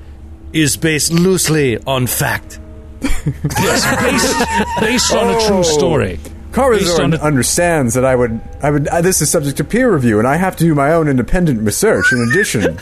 is 0.52 0.76
based 0.76 1.12
loosely 1.12 1.78
on 1.86 2.06
fact. 2.06 2.58
yes, 3.60 4.02
based 4.02 4.80
based 4.80 5.12
on 5.14 5.28
a 5.28 5.36
Oh. 5.36 5.46
true 5.48 5.64
story. 5.64 6.18
Based 6.22 7.00
on 7.00 7.12
Karazor 7.12 7.18
a- 7.18 7.22
understands 7.22 7.94
that 7.94 8.04
I 8.04 8.14
would, 8.14 8.40
I 8.62 8.70
would. 8.70 8.86
Uh, 8.88 9.00
this 9.00 9.22
is 9.22 9.30
subject 9.30 9.56
to 9.56 9.64
peer 9.64 9.92
review, 9.92 10.18
and 10.18 10.28
I 10.28 10.36
have 10.36 10.54
to 10.56 10.64
do 10.64 10.74
my 10.74 10.92
own 10.92 11.08
independent 11.08 11.62
research 11.62 12.12
in 12.12 12.20
addition 12.30 12.76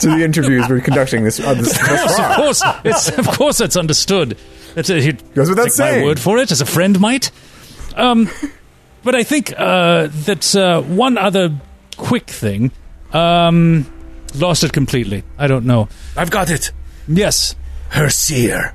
to 0.00 0.06
the 0.08 0.22
interviews 0.24 0.68
we're 0.68 0.80
conducting 0.80 1.22
this. 1.24 1.38
Uh, 1.40 1.54
this, 1.54 1.78
Of 1.78 2.36
course, 2.36 2.62
it's 2.84 3.08
of 3.16 3.26
course 3.28 3.58
that's 3.58 3.76
understood. 3.76 4.36
That's 4.74 4.90
a, 4.90 5.00
he, 5.00 5.12
Goes 5.12 5.48
without 5.48 5.68
take 5.70 5.78
my 5.78 6.04
word 6.04 6.18
for 6.20 6.38
it, 6.38 6.50
as 6.50 6.60
a 6.60 6.66
friend 6.66 6.98
might. 7.00 7.30
Um, 7.96 8.28
but 9.04 9.14
I 9.14 9.22
think 9.22 9.52
uh, 9.56 10.08
that 10.26 10.54
uh, 10.56 10.82
one 10.82 11.16
other 11.18 11.54
quick 11.96 12.28
thing. 12.28 12.72
Um, 13.12 13.86
lost 14.36 14.62
it 14.64 14.72
completely. 14.72 15.24
I 15.38 15.46
don't 15.48 15.64
know. 15.64 15.88
I've 16.16 16.30
got 16.30 16.50
it. 16.50 16.70
Yes, 17.08 17.56
Her 17.88 18.08
seer. 18.10 18.74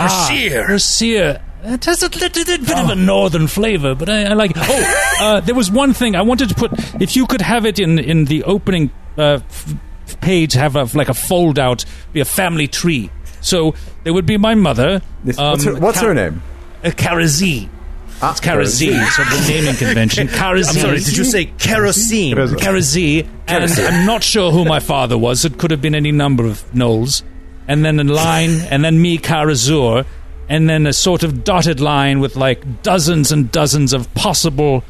Her 0.00 0.08
seer. 0.08 0.66
Mercier. 0.68 1.42
It 1.62 1.84
has 1.84 2.02
a 2.02 2.08
little 2.08 2.44
bit 2.44 2.70
of 2.78 2.88
a 2.90 2.94
northern 2.94 3.46
flavor, 3.46 3.94
but 3.94 4.08
I, 4.08 4.24
I 4.24 4.32
like. 4.32 4.52
Oh, 4.56 5.14
uh, 5.20 5.40
there 5.40 5.54
was 5.54 5.70
one 5.70 5.92
thing 5.92 6.16
I 6.16 6.22
wanted 6.22 6.48
to 6.48 6.54
put. 6.54 6.72
If 7.02 7.16
you 7.16 7.26
could 7.26 7.42
have 7.42 7.66
it 7.66 7.78
in 7.78 7.98
in 7.98 8.24
the 8.24 8.44
opening 8.44 8.90
uh, 9.18 9.40
f- 9.46 9.74
page, 10.22 10.54
have 10.54 10.74
a, 10.76 10.88
like 10.96 11.10
a 11.10 11.14
fold 11.14 11.58
out, 11.58 11.84
be 12.14 12.20
a 12.20 12.24
family 12.24 12.66
tree. 12.66 13.10
So 13.42 13.74
there 14.04 14.14
would 14.14 14.24
be 14.26 14.38
my 14.38 14.54
mother. 14.54 15.02
This- 15.22 15.36
what's 15.36 15.64
her, 15.64 15.74
um, 15.74 15.80
what's 15.82 16.00
Ka- 16.00 16.06
her 16.06 16.14
name? 16.14 16.42
Uh, 16.82 16.88
Karazi. 16.90 17.68
Ah, 18.22 18.32
It's 18.32 18.40
Karazi. 18.40 18.92
So 19.10 19.22
the 19.24 19.48
naming 19.48 19.76
convention. 19.76 20.28
Karazi. 20.40 20.68
I'm 20.68 20.80
sorry, 20.80 20.98
did 21.00 21.16
you 21.16 21.24
say 21.24 21.44
kerosene? 21.58 22.36
Karazi, 22.36 23.26
and 23.48 23.64
I'm 23.70 24.06
not 24.06 24.22
sure 24.22 24.50
who 24.50 24.64
my 24.64 24.80
father 24.80 25.18
was. 25.18 25.44
It 25.44 25.58
could 25.58 25.70
have 25.70 25.82
been 25.82 25.94
any 25.94 26.12
number 26.12 26.46
of 26.46 26.62
gnolls. 26.72 27.22
And 27.70 27.84
then 27.84 28.00
a 28.00 28.04
line, 28.04 28.50
and 28.68 28.84
then 28.84 29.00
me, 29.00 29.16
Karazur, 29.16 30.04
and 30.48 30.68
then 30.68 30.88
a 30.88 30.92
sort 30.92 31.22
of 31.22 31.44
dotted 31.44 31.78
line 31.78 32.18
with 32.18 32.34
like 32.34 32.82
dozens 32.82 33.30
and 33.30 33.52
dozens 33.52 33.92
of 33.92 34.12
possible 34.14 34.82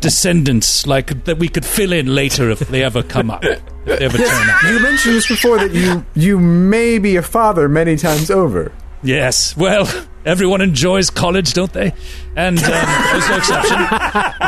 descendants, 0.00 0.86
like 0.86 1.24
that 1.24 1.36
we 1.36 1.46
could 1.46 1.66
fill 1.66 1.92
in 1.92 2.14
later 2.14 2.48
if 2.48 2.60
they 2.60 2.82
ever 2.82 3.02
come 3.02 3.30
up, 3.30 3.44
if 3.44 3.60
they 3.84 3.98
ever 3.98 4.16
turn 4.16 4.50
up. 4.50 4.62
You 4.62 4.82
mentioned 4.82 5.14
this 5.14 5.28
before 5.28 5.58
that 5.58 5.72
you 5.72 6.06
you 6.14 6.38
may 6.40 6.98
be 6.98 7.16
a 7.16 7.22
father 7.22 7.68
many 7.68 7.96
times 7.96 8.30
over. 8.30 8.72
Yes, 9.02 9.54
well, 9.54 9.86
everyone 10.24 10.62
enjoys 10.62 11.10
college, 11.10 11.52
don't 11.52 11.72
they? 11.74 11.92
And 12.34 12.58
um, 12.58 12.64
there's 12.64 13.28
no 13.28 13.36
exception. 13.36 13.76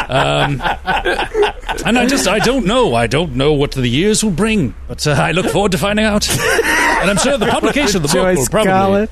Um, 0.09 1.52
and 1.85 1.99
I 1.99 2.07
just, 2.07 2.29
I 2.29 2.39
don't 2.39 2.67
know. 2.67 2.95
I 2.95 3.07
don't 3.07 3.37
know 3.37 3.53
what 3.53 3.73
the 3.73 3.87
years 3.89 4.23
will 4.23 4.31
bring, 4.31 4.75
but 4.89 5.07
uh, 5.07 5.13
I 5.13 5.33
look 5.33 5.47
forward 5.47 5.73
to 5.73 5.79
finding 5.79 6.05
out. 6.05 6.29
And 6.31 7.11
I'm 7.11 7.17
sure 7.19 7.37
the 7.39 7.47
publication 7.51 7.97
of 7.97 8.03
the 8.03 8.09
book 8.09 8.37
will 8.37 8.47
probably, 8.47 9.09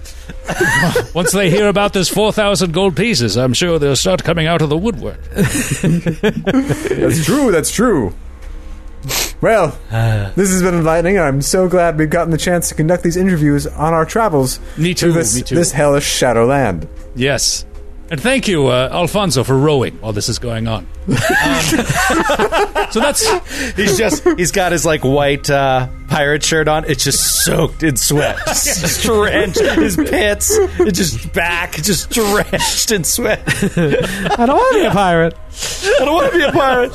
once 1.15 1.33
they 1.33 1.51
hear 1.51 1.69
about 1.69 1.93
this 1.93 2.09
4,000 2.09 2.73
gold 2.73 2.97
pieces, 2.97 3.37
I'm 3.37 3.53
sure 3.53 3.79
they'll 3.79 3.97
start 3.97 4.25
coming 4.25 4.47
out 4.47 4.63
of 4.63 4.69
the 4.69 4.77
woodwork. 4.77 5.23
That's 5.33 7.25
true. 7.25 7.51
That's 7.53 7.71
true. 7.71 8.15
Well, 9.41 9.79
this 10.37 10.51
has 10.51 10.63
been 10.63 10.75
enlightening. 10.75 11.19
I'm 11.19 11.43
so 11.43 11.69
glad 11.69 11.99
we've 11.99 12.11
gotten 12.11 12.31
the 12.31 12.39
chance 12.39 12.69
to 12.69 12.75
conduct 12.75 13.03
these 13.03 13.17
interviews 13.17 13.67
on 13.67 13.95
our 13.95 14.05
travels 14.05 14.61
Me 14.77 14.95
through 14.95 15.13
too, 15.13 15.19
this, 15.19 15.37
me 15.37 15.43
too. 15.43 15.55
this 15.55 15.73
hellish 15.73 16.07
shadowland. 16.07 16.87
Yes. 17.15 17.65
And 18.11 18.21
thank 18.21 18.49
you, 18.49 18.67
uh, 18.67 18.89
Alfonso, 18.93 19.45
for 19.45 19.57
rowing 19.57 19.95
while 20.01 20.13
this 20.13 20.29
is 20.29 20.41
going 20.41 20.67
on. 20.67 20.85
Um, 21.09 21.15
so 22.91 22.99
that's 22.99 23.25
He's 23.77 23.97
just 23.97 24.25
he's 24.37 24.51
got 24.51 24.73
his 24.73 24.85
like 24.85 25.05
white 25.05 25.49
uh, 25.49 25.87
pirate 26.09 26.43
shirt 26.43 26.67
on. 26.67 26.85
It's 26.87 27.05
just 27.05 27.45
soaked 27.45 27.85
in 27.85 27.97
sweat, 27.97 28.37
just 28.47 29.03
drenched. 29.05 29.61
His 29.61 29.95
pits, 29.97 30.51
it's 30.81 30.99
just 30.99 31.33
back, 31.33 31.75
just 31.75 32.11
drenched 32.11 32.91
in 32.91 33.05
sweat. 33.05 33.43
I 33.47 34.45
don't 34.45 34.57
want 34.57 34.73
to 34.75 34.81
be 34.81 34.87
a 34.87 34.91
pirate. 34.91 35.35
I 35.85 36.05
don't 36.05 36.15
want 36.15 36.33
to 36.33 36.39
be 36.39 36.45
a 36.45 36.53
pirate. 36.53 36.95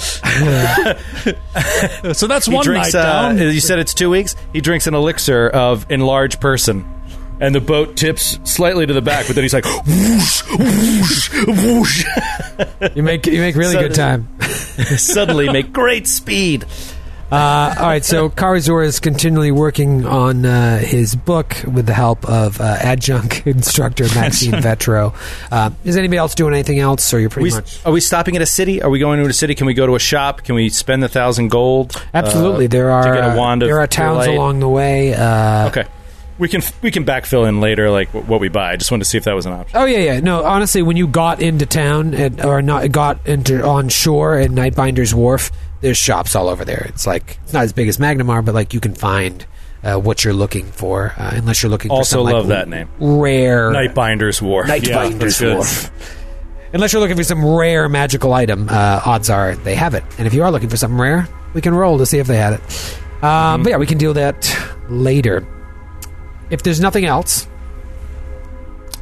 so 2.16 2.28
that's 2.28 2.46
He 2.48 2.54
one 2.54 2.64
drinks. 2.66 2.94
night 2.94 3.00
Uh, 3.00 3.30
down. 3.34 3.38
you 3.38 3.62
said 3.62 3.80
it's 3.80 3.94
two 3.94 4.10
weeks. 4.10 4.36
He 4.54 4.60
drinks 4.62 4.86
an 4.88 4.94
elixir 4.96 5.48
of 5.50 5.90
enlarged 5.90 6.42
person. 6.42 6.86
And 7.40 7.54
the 7.54 7.60
boat 7.62 7.98
tips 7.98 8.40
slightly 8.46 8.86
to 8.86 8.94
the 8.94 9.02
back, 9.02 9.28
but 9.28 9.36
then 9.36 9.44
he's 9.44 9.54
like, 9.54 9.66
whoosh, 9.66 10.44
whoosh, 10.58 11.46
whoosh. 11.48 12.06
You 12.96 13.04
make 13.04 13.26
you 13.28 13.40
make 13.42 13.56
really 13.56 13.74
So- 13.74 13.82
good 13.82 13.94
time. 13.96 14.28
Suddenly 14.42 15.50
make 15.52 15.72
great 15.74 16.08
speed. 16.08 16.66
Uh, 17.32 17.74
all 17.80 17.88
right, 17.88 18.06
so 18.06 18.30
Karazor 18.30 18.86
is 18.86 19.00
continually 19.00 19.52
working 19.52 20.06
on 20.06 20.46
uh, 20.46 20.78
his 20.78 21.16
book 21.16 21.56
with 21.66 21.88
the 21.88 21.94
help 21.94 22.24
of 22.30 22.62
uh, 22.62 22.78
adjunct 22.80 23.48
instructor 23.48 24.04
Maxine 24.14 24.52
Vetro. 24.54 25.14
Uh, 25.52 25.72
is 25.84 25.98
anybody 25.98 26.18
else 26.18 26.36
doing 26.36 26.54
anything 26.54 26.78
else, 26.80 27.12
or 27.14 27.20
you're 27.20 27.32
pretty 27.32 27.50
We, 27.50 27.56
much? 27.56 27.84
are 27.84 27.92
we 27.92 28.00
stopping 28.00 28.36
at 28.36 28.44
a 28.44 28.46
city? 28.46 28.82
Are 28.82 28.92
we 28.92 29.00
going 29.00 29.22
to 29.22 29.28
a 29.28 29.34
city? 29.34 29.56
Can 29.56 29.66
we 29.66 29.74
go 29.74 29.88
to 29.88 29.96
a 29.96 30.00
shop? 30.00 30.44
Can 30.44 30.54
we 30.54 30.70
spend 30.70 31.04
a 31.04 31.10
thousand 31.10 31.50
gold? 31.50 32.00
Absolutely, 32.14 32.66
uh, 32.66 32.70
there 32.70 32.92
are 32.92 33.04
to 33.16 33.22
get 33.22 33.34
a 33.34 33.38
wand 33.38 33.64
of 33.64 33.70
there 33.70 33.80
are 33.80 33.88
towns 33.88 34.28
light? 34.28 34.30
along 34.30 34.60
the 34.60 34.70
way. 34.70 35.14
Uh, 35.16 35.68
Okay, 35.70 35.86
we 36.38 36.50
can 36.50 36.62
we 36.82 36.92
can 36.92 37.06
backfill 37.06 37.48
in 37.48 37.62
later, 37.62 37.90
like 37.90 38.10
wh- 38.10 38.28
what 38.28 38.40
we 38.40 38.50
buy. 38.50 38.72
I 38.72 38.76
just 38.76 38.92
wanted 38.92 39.04
to 39.06 39.10
see 39.10 39.18
if 39.18 39.24
that 39.24 39.34
was 39.36 39.46
an 39.46 39.54
option. 39.54 39.78
Oh 39.80 39.86
yeah, 39.86 40.00
yeah. 40.00 40.20
No, 40.20 40.44
honestly, 40.44 40.82
when 40.82 40.98
you 40.98 41.08
got 41.08 41.42
into 41.42 41.66
town 41.66 42.14
and, 42.14 42.44
or 42.44 42.62
not 42.62 42.92
got 42.92 43.26
into 43.28 43.66
on 43.66 43.90
shore 43.90 44.38
at 44.38 44.52
Nightbinder's 44.52 45.16
Wharf, 45.16 45.52
there's 45.82 45.98
shops 45.98 46.36
all 46.36 46.50
over 46.50 46.66
there. 46.66 46.86
It's 46.90 47.08
like 47.08 47.40
it's 47.44 47.54
not 47.54 47.64
as 47.64 47.74
big 47.74 47.88
as 47.88 47.98
Magnimar, 47.98 48.44
but 48.44 48.54
like 48.54 48.74
you 48.74 48.80
can 48.80 48.94
find 48.94 49.46
uh, 49.84 49.98
what 49.98 50.24
you're 50.24 50.34
looking 50.34 50.66
for, 50.66 51.14
uh, 51.18 51.32
unless 51.36 51.64
you're 51.64 51.70
looking. 51.70 51.92
Also 51.92 52.24
for 52.24 52.30
some, 52.30 52.34
love 52.38 52.48
like, 52.48 52.58
that 52.58 52.68
name. 52.68 52.90
Rare 53.00 53.72
Nightbinder's 53.72 54.42
War. 54.42 54.66
Nightbinder's 54.66 55.40
good. 55.40 55.56
Wharf. 55.56 55.92
Unless 56.74 56.92
you're 56.92 57.02
looking 57.02 57.16
for 57.16 57.24
some 57.24 57.46
rare 57.46 57.88
magical 57.88 58.34
item, 58.34 58.68
uh, 58.70 59.02
odds 59.06 59.30
are 59.30 59.56
they 59.56 59.76
have 59.76 59.94
it. 59.94 60.04
And 60.18 60.28
if 60.28 60.34
you 60.34 60.44
are 60.44 60.52
looking 60.52 60.68
for 60.68 60.76
something 60.76 61.00
rare, 61.00 61.30
we 61.54 61.62
can 61.62 61.74
roll 61.74 61.98
to 62.00 62.06
see 62.06 62.18
if 62.18 62.28
they 62.28 62.36
had 62.36 62.54
it. 62.54 62.62
Mm-hmm. 62.62 63.26
Um, 63.26 63.64
But 63.64 63.70
yeah, 63.70 63.78
we 63.78 63.86
can 63.88 63.98
do 63.98 64.12
that 64.12 64.54
later. 64.90 65.48
If 66.50 66.64
there's 66.64 66.80
nothing 66.80 67.06
else, 67.06 67.48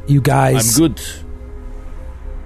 you 0.06 0.20
guys 0.20 0.78
I'm 0.78 0.94
good. 0.94 1.02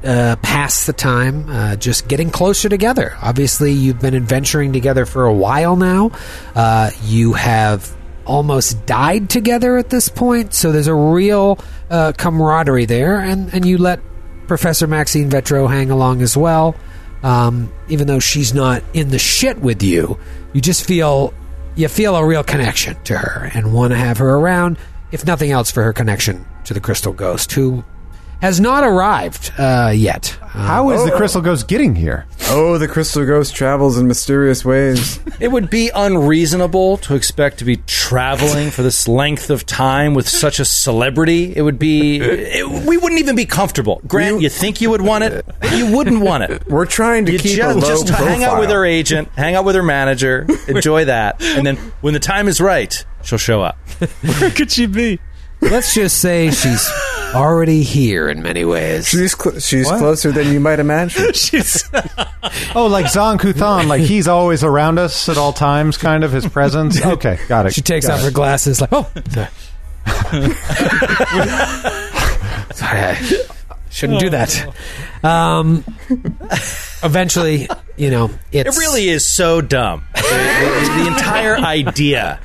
uh, 0.04 0.36
pass 0.42 0.86
the 0.86 0.92
time 0.92 1.48
uh, 1.48 1.76
just 1.76 2.08
getting 2.08 2.30
closer 2.30 2.68
together. 2.68 3.16
Obviously, 3.22 3.72
you've 3.72 4.00
been 4.00 4.14
adventuring 4.14 4.72
together 4.72 5.06
for 5.06 5.26
a 5.26 5.34
while 5.34 5.76
now. 5.76 6.10
Uh, 6.54 6.90
you 7.02 7.32
have 7.34 7.96
almost 8.24 8.84
died 8.86 9.30
together 9.30 9.78
at 9.78 9.88
this 9.90 10.08
point, 10.08 10.52
so 10.54 10.70
there's 10.70 10.86
a 10.86 10.94
real 10.94 11.58
uh, 11.90 12.12
camaraderie 12.16 12.84
there, 12.84 13.18
and, 13.18 13.52
and 13.54 13.64
you 13.64 13.78
let 13.78 14.00
Professor 14.46 14.86
Maxine 14.86 15.30
Vetro 15.30 15.68
hang 15.68 15.90
along 15.90 16.22
as 16.22 16.36
well. 16.36 16.74
Um, 17.22 17.72
even 17.88 18.06
though 18.06 18.20
she's 18.20 18.54
not 18.54 18.82
in 18.94 19.08
the 19.08 19.18
shit 19.18 19.58
with 19.58 19.82
you, 19.82 20.18
you 20.52 20.60
just 20.60 20.86
feel 20.86 21.34
you 21.78 21.86
feel 21.86 22.16
a 22.16 22.26
real 22.26 22.42
connection 22.42 23.00
to 23.04 23.16
her 23.16 23.48
and 23.54 23.72
want 23.72 23.92
to 23.92 23.96
have 23.96 24.18
her 24.18 24.30
around, 24.34 24.76
if 25.12 25.24
nothing 25.24 25.52
else, 25.52 25.70
for 25.70 25.84
her 25.84 25.92
connection 25.92 26.44
to 26.64 26.74
the 26.74 26.80
Crystal 26.80 27.12
Ghost, 27.12 27.52
who 27.52 27.84
has 28.40 28.60
not 28.60 28.84
arrived 28.84 29.52
uh, 29.58 29.92
yet. 29.94 30.38
Uh, 30.42 30.46
How 30.48 30.90
is 30.90 31.04
the 31.04 31.12
Crystal 31.12 31.40
Ghost 31.42 31.68
getting 31.68 31.94
here? 31.94 32.26
Oh, 32.50 32.78
the 32.78 32.88
crystal 32.88 33.26
ghost 33.26 33.54
travels 33.54 33.98
in 33.98 34.08
mysterious 34.08 34.64
ways. 34.64 35.20
It 35.40 35.52
would 35.52 35.70
be 35.70 35.88
unreasonable 35.94 36.96
to 36.98 37.14
expect 37.14 37.58
to 37.60 37.64
be 37.64 37.76
traveling 37.86 38.72
for 38.72 38.82
this 38.82 39.06
length 39.06 39.50
of 39.50 39.64
time 39.64 40.14
with 40.14 40.28
such 40.28 40.58
a 40.58 40.64
celebrity. 40.64 41.54
It 41.54 41.62
would 41.62 41.78
be. 41.78 42.18
It, 42.20 42.66
we 42.88 42.96
wouldn't 42.96 43.20
even 43.20 43.36
be 43.36 43.46
comfortable. 43.46 44.00
Grant, 44.08 44.40
you 44.40 44.48
think 44.48 44.80
you 44.80 44.90
would 44.90 45.00
want 45.00 45.22
it? 45.22 45.46
but 45.60 45.76
You 45.78 45.94
wouldn't 45.96 46.20
want 46.22 46.42
it. 46.42 46.66
We're 46.68 46.86
trying 46.86 47.26
to 47.26 47.32
You 47.32 47.38
keep 47.38 47.56
just, 47.56 47.76
a 47.76 47.78
low 47.80 47.86
just 47.88 48.08
profile. 48.08 48.26
hang 48.26 48.42
out 48.42 48.58
with 48.58 48.70
her 48.70 48.84
agent, 48.84 49.28
hang 49.36 49.54
out 49.54 49.64
with 49.64 49.76
her 49.76 49.82
manager, 49.84 50.44
enjoy 50.66 51.04
that, 51.04 51.40
and 51.40 51.64
then 51.64 51.76
when 52.00 52.14
the 52.14 52.20
time 52.20 52.48
is 52.48 52.60
right, 52.60 53.04
she'll 53.22 53.38
show 53.38 53.62
up. 53.62 53.76
Where 54.40 54.50
could 54.50 54.72
she 54.72 54.86
be? 54.86 55.20
let's 55.60 55.94
just 55.94 56.18
say 56.20 56.50
she's 56.50 56.90
already 57.38 57.82
here 57.82 58.28
in 58.28 58.42
many 58.42 58.64
ways. 58.64 59.08
She's 59.08 59.36
cl- 59.36 59.58
she's 59.60 59.88
closer 59.88 60.32
than 60.32 60.52
you 60.52 60.60
might 60.60 60.80
imagine. 60.80 61.32
She's 61.34 61.88
Oh, 62.74 62.86
like 62.86 63.06
Zong 63.06 63.38
Kuthan, 63.38 63.86
like 63.86 64.00
he's 64.02 64.28
always 64.28 64.62
around 64.64 64.98
us 64.98 65.28
at 65.28 65.36
all 65.38 65.52
times, 65.52 65.96
kind 65.96 66.24
of 66.24 66.32
his 66.32 66.46
presence. 66.46 67.00
Okay, 67.04 67.38
got 67.48 67.66
it. 67.66 67.74
She 67.74 67.82
takes 67.82 68.06
Got 68.06 68.14
off 68.14 68.20
it. 68.20 68.24
her 68.24 68.30
glasses, 68.30 68.80
like, 68.80 68.90
oh, 68.92 69.10
sorry. 69.30 69.48
sorry, 72.74 73.00
I 73.00 73.14
shouldn't 73.90 74.20
do 74.20 74.30
that. 74.30 74.74
Um, 75.22 75.84
eventually, 77.02 77.68
you 77.96 78.10
know, 78.10 78.30
it's 78.52 78.76
It 78.76 78.80
really 78.80 79.08
is 79.08 79.26
so 79.26 79.60
dumb. 79.60 80.04
the, 80.14 80.20
the- 80.22 81.02
the 81.02 81.06
entire 81.08 81.56
idea 81.58 82.40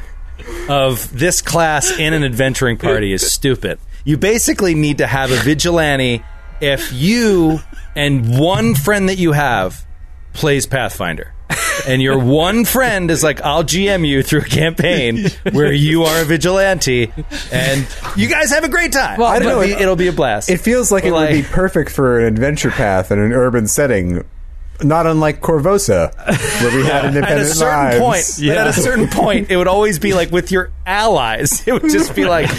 of 0.70 1.18
this 1.18 1.42
class 1.42 1.98
in 1.98 2.14
an 2.14 2.24
adventuring 2.24 2.78
party 2.78 3.14
is 3.14 3.32
stupid. 3.32 3.80
You 4.04 4.18
basically 4.18 4.76
need 4.76 4.98
to 5.00 5.08
have 5.08 5.32
a 5.32 5.38
vigilante 5.38 6.24
if 6.62 6.92
you 6.94 7.60
and 7.96 8.38
one 8.40 8.76
friend 8.76 9.10
that 9.10 9.18
you 9.18 9.32
have 9.32 9.86
plays 10.34 10.66
Pathfinder. 10.66 11.34
And 11.88 12.02
your 12.02 12.18
one 12.20 12.66
friend 12.66 13.10
is 13.12 13.24
like, 13.24 13.42
I'll 13.42 13.64
GM 13.64 14.08
you 14.08 14.24
through 14.24 14.42
a 14.42 14.46
campaign 14.46 15.26
where 15.52 15.72
you 15.72 16.04
are 16.04 16.22
a 16.22 16.26
vigilante, 16.26 17.12
and 17.52 17.88
you 18.16 18.28
guys 18.28 18.52
have 18.52 18.64
a 18.64 18.70
great 18.70 18.92
time. 18.94 19.20
Well, 19.20 19.28
I 19.28 19.40
don't 19.40 19.48
it'll 19.50 19.62
know, 19.62 19.68
Be, 19.68 19.74
it- 19.74 19.82
it'll 19.82 19.96
be 19.96 20.08
a 20.08 20.14
blast. 20.14 20.50
It 20.50 20.58
feels 20.60 20.92
like 20.92 21.04
it 21.04 21.12
Like- 21.12 21.30
would 21.32 21.36
be 21.36 21.44
perfect 21.44 21.92
for 21.92 22.20
an 22.20 22.26
adventure 22.26 22.72
path 22.72 23.12
in 23.12 23.20
an 23.20 23.34
urban 23.34 23.68
setting, 23.68 24.24
not 24.82 25.08
unlike 25.08 25.42
Korvosa, 25.42 26.16
where 26.62 26.76
we 26.76 26.84
had 26.86 27.06
at 27.06 27.16
independent 27.16 27.42
a 27.42 27.54
certain 27.54 28.00
lives. 28.00 28.00
point, 28.40 28.48
but 28.50 28.58
at 28.58 28.68
a 28.68 28.74
certain 28.74 29.08
point, 29.08 29.50
it 29.52 29.58
would 29.58 29.68
always 29.68 30.00
be 30.00 30.14
like 30.14 30.32
with 30.32 30.52
your 30.52 30.72
allies. 30.86 31.64
It 31.68 31.74
would 31.74 31.92
just 31.92 32.16
be 32.16 32.26
like, 32.26 32.50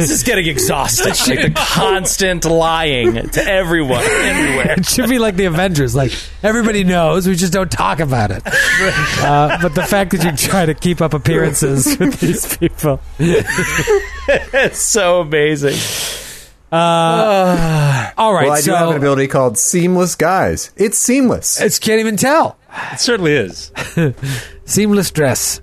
this 0.00 0.10
is 0.10 0.22
getting 0.22 0.46
exhausting. 0.46 1.12
Like 1.36 1.42
the 1.42 1.52
constant 1.54 2.44
lying 2.44 3.28
to 3.30 3.44
everyone, 3.44 4.02
everywhere. 4.02 4.74
It 4.78 4.86
should 4.86 5.08
be 5.10 5.18
like 5.18 5.36
the 5.36 5.44
Avengers. 5.44 5.94
Like 5.94 6.12
everybody 6.42 6.82
knows, 6.84 7.26
we 7.28 7.34
just 7.36 7.52
don't 7.52 7.70
talk 7.70 8.00
about 8.00 8.30
it. 8.30 8.42
Uh, 8.46 9.58
but 9.62 9.74
the 9.74 9.82
fact 9.84 10.12
that 10.12 10.24
you 10.24 10.36
try 10.36 10.66
to 10.66 10.74
keep 10.74 11.00
up 11.00 11.14
appearances 11.14 11.86
with 12.00 12.18
these 12.20 12.56
people, 12.56 13.00
It's 13.18 14.80
so 14.80 15.20
amazing. 15.20 15.76
all 16.72 18.32
right. 18.32 18.44
Well, 18.46 18.52
I 18.52 18.60
do 18.60 18.72
have 18.72 18.90
an 18.90 18.96
ability 18.96 19.28
called 19.28 19.58
Seamless 19.58 20.14
Guise. 20.14 20.70
It's 20.76 20.98
seamless. 20.98 21.60
it's 21.60 21.78
can't 21.78 22.00
even 22.00 22.16
tell. 22.16 22.56
it 22.92 23.00
certainly 23.00 23.32
is. 23.32 23.72
Seamless 24.64 25.10
dress. 25.10 25.60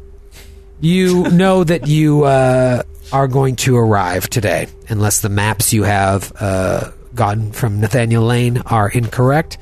You 0.80 1.24
know 1.32 1.64
that 1.64 1.88
you 1.88 2.24
uh, 2.26 2.84
are 3.12 3.28
going 3.28 3.56
to 3.58 3.78
arrive 3.78 4.30
today, 4.30 4.68
unless 4.90 5.22
the 5.22 5.30
maps 5.30 5.74
you 5.74 5.84
have 5.84 6.32
uh, 6.40 6.92
gotten 7.16 7.52
from 7.52 7.80
Nathaniel 7.80 8.24
Layne 8.26 8.58
are 8.60 8.90
incorrect. 8.90 9.58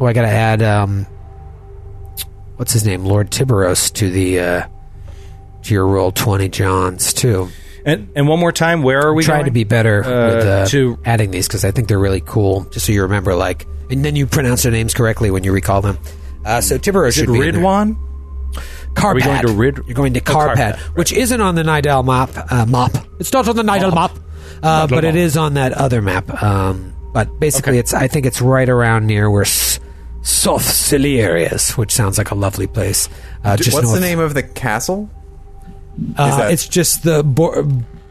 Oh, 0.00 0.06
I 0.06 0.12
got 0.12 0.22
to 0.22 0.28
add 0.28 0.62
um, 0.62 1.06
what's 2.56 2.72
his 2.72 2.84
name, 2.84 3.04
Lord 3.04 3.30
Tiberos, 3.30 3.92
to 3.94 4.10
the 4.10 4.40
uh, 4.40 4.66
to 5.64 5.74
your 5.74 5.86
roll 5.86 6.12
twenty 6.12 6.48
Johns 6.48 7.12
too. 7.12 7.48
And 7.84 8.08
and 8.16 8.28
one 8.28 8.38
more 8.40 8.52
time, 8.52 8.82
where 8.82 9.00
are 9.00 9.14
we? 9.14 9.22
Try 9.24 9.42
to 9.42 9.50
be 9.50 9.64
better 9.64 10.04
Uh, 10.04 10.34
with 10.34 10.46
uh, 10.46 10.66
to- 10.66 10.98
adding 11.04 11.30
these 11.30 11.46
because 11.46 11.64
I 11.64 11.70
think 11.70 11.88
they're 11.88 11.98
really 11.98 12.20
cool. 12.20 12.64
Just 12.70 12.86
so 12.86 12.92
you 12.92 13.02
remember, 13.02 13.34
like, 13.34 13.66
and 13.90 14.04
then 14.04 14.16
you 14.16 14.26
pronounce 14.26 14.62
their 14.62 14.72
names 14.72 14.94
correctly 14.94 15.30
when 15.30 15.44
you 15.44 15.52
recall 15.52 15.80
them. 15.80 15.98
Uh, 16.44 16.60
so 16.60 16.78
Tiberos 16.78 17.14
should 17.14 17.26
be. 17.26 17.38
Ridwan? 17.38 17.96
Carpad. 18.94 19.04
Are 19.04 19.14
we 19.14 19.22
going 19.22 19.42
to 19.42 19.52
Rid- 19.52 19.80
You're 19.86 19.94
going 19.94 20.14
to 20.14 20.20
Oh, 20.20 20.22
Carpad, 20.22 20.54
Carpad, 20.56 20.72
right. 20.72 20.78
which 20.96 21.12
isn't 21.12 21.40
on 21.40 21.54
the 21.54 21.62
Nidal 21.62 22.04
map. 22.04 22.30
Uh, 22.52 22.66
map. 22.66 22.96
It's 23.20 23.32
not 23.32 23.48
on 23.48 23.56
the 23.56 23.62
Nidal 23.62 23.94
map, 23.94 24.12
uh, 24.62 24.86
but 24.86 25.04
it 25.04 25.14
is 25.16 25.36
on 25.36 25.54
that 25.54 25.72
other 25.72 26.02
map. 26.02 26.42
Um, 26.42 26.94
but 27.12 27.38
basically, 27.40 27.72
Okay. 27.72 27.78
it's 27.80 27.94
I 27.94 28.08
think 28.08 28.26
it's 28.26 28.40
right 28.42 28.68
around 28.68 29.06
near 29.06 29.30
where 29.30 29.42
S- 29.42 29.80
Soth 30.22 30.64
Ciliary 30.64 31.44
is, 31.44 31.70
which 31.72 31.92
sounds 31.92 32.18
like 32.18 32.30
a 32.30 32.34
lovely 32.34 32.66
place. 32.66 33.08
Uh, 33.44 33.56
just 33.56 33.72
What's 33.72 33.92
the 33.92 34.00
name 34.00 34.18
of 34.18 34.34
the 34.34 34.42
castle? 34.42 35.08
Uh, 36.16 36.36
that- 36.38 36.52
it's 36.52 36.66
just 36.68 37.02
the 37.02 37.22
Bor- 37.22 37.66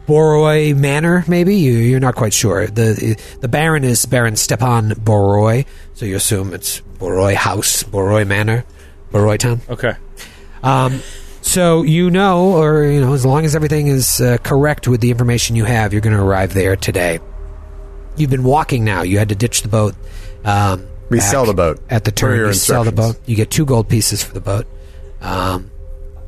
Boroi 0.06 0.74
Manor. 0.76 1.24
Maybe 1.28 1.56
you, 1.56 1.72
you're 1.72 2.00
not 2.00 2.14
quite 2.16 2.32
sure. 2.32 2.66
the 2.66 3.16
The 3.40 3.48
Baron 3.48 3.84
is 3.84 4.04
Baron 4.06 4.36
Stepan 4.36 4.90
Boroi, 4.92 5.66
so 5.94 6.06
you 6.06 6.16
assume 6.16 6.54
it's 6.54 6.80
Boroi 6.98 7.34
House, 7.34 7.82
Boroi 7.82 8.26
Manor, 8.26 8.64
Boroi 9.12 9.38
Town. 9.38 9.60
Okay. 9.68 9.92
Um, 10.62 11.00
so 11.42 11.82
you 11.82 12.10
know, 12.10 12.52
or 12.56 12.84
you 12.84 13.00
know, 13.00 13.14
as 13.14 13.24
long 13.24 13.44
as 13.44 13.54
everything 13.54 13.86
is 13.86 14.20
uh, 14.20 14.38
correct 14.42 14.86
with 14.88 15.00
the 15.00 15.10
information 15.10 15.56
you 15.56 15.64
have, 15.64 15.92
you're 15.92 16.02
going 16.02 16.16
to 16.16 16.22
arrive 16.22 16.52
there 16.54 16.76
today. 16.76 17.20
You've 18.16 18.30
been 18.30 18.42
walking 18.44 18.84
now. 18.84 19.02
You 19.02 19.18
had 19.18 19.28
to 19.30 19.34
ditch 19.36 19.62
the 19.62 19.68
boat. 19.68 19.94
Um, 20.44 20.86
We 21.08 21.20
sell 21.20 21.46
the 21.46 21.54
boat. 21.54 21.80
at 21.88 22.04
the 22.04 22.10
turn. 22.10 22.38
You 22.38 22.52
sell 22.52 22.84
the 22.84 22.92
boat. 22.92 23.16
You 23.26 23.36
get 23.36 23.50
two 23.50 23.64
gold 23.64 23.88
pieces 23.88 24.22
for 24.22 24.34
the 24.34 24.40
boat. 24.40 24.66
Um, 25.20 25.70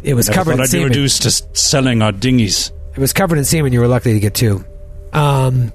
it 0.03 0.15
was 0.15 0.29
I 0.31 0.35
covered 0.35 0.53
in 0.55 0.61
I'd 0.61 0.65
be 0.65 0.69
semen. 0.69 0.89
reduced 0.89 1.23
to 1.23 1.31
selling 1.59 2.01
our 2.03 2.13
dinghies. 2.13 2.73
It 2.95 2.99
was 2.99 3.13
covered 3.13 3.39
in 3.39 3.45
semen. 3.45 3.73
You 3.73 3.81
were 3.81 3.89
lucky 3.89 4.13
to 4.15 4.21
get 4.21 4.35
two. 4.35 4.65
Um, 5.13 5.73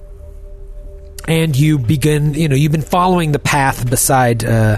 and 1.28 1.56
you 1.56 1.78
begin, 1.80 2.34
you 2.34 2.48
know, 2.48 2.56
you've 2.56 2.72
been 2.72 2.82
following 2.82 3.32
the 3.32 3.40
path 3.40 3.90
beside 3.90 4.44
uh, 4.44 4.78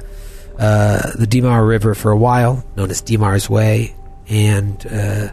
uh, 0.57 1.11
the 1.15 1.27
Dimar 1.27 1.67
River 1.67 1.93
for 1.93 2.11
a 2.11 2.17
while, 2.17 2.63
known 2.75 2.89
as 2.89 3.01
Dimar's 3.01 3.49
Way, 3.49 3.95
and 4.27 4.85
uh, 4.87 5.29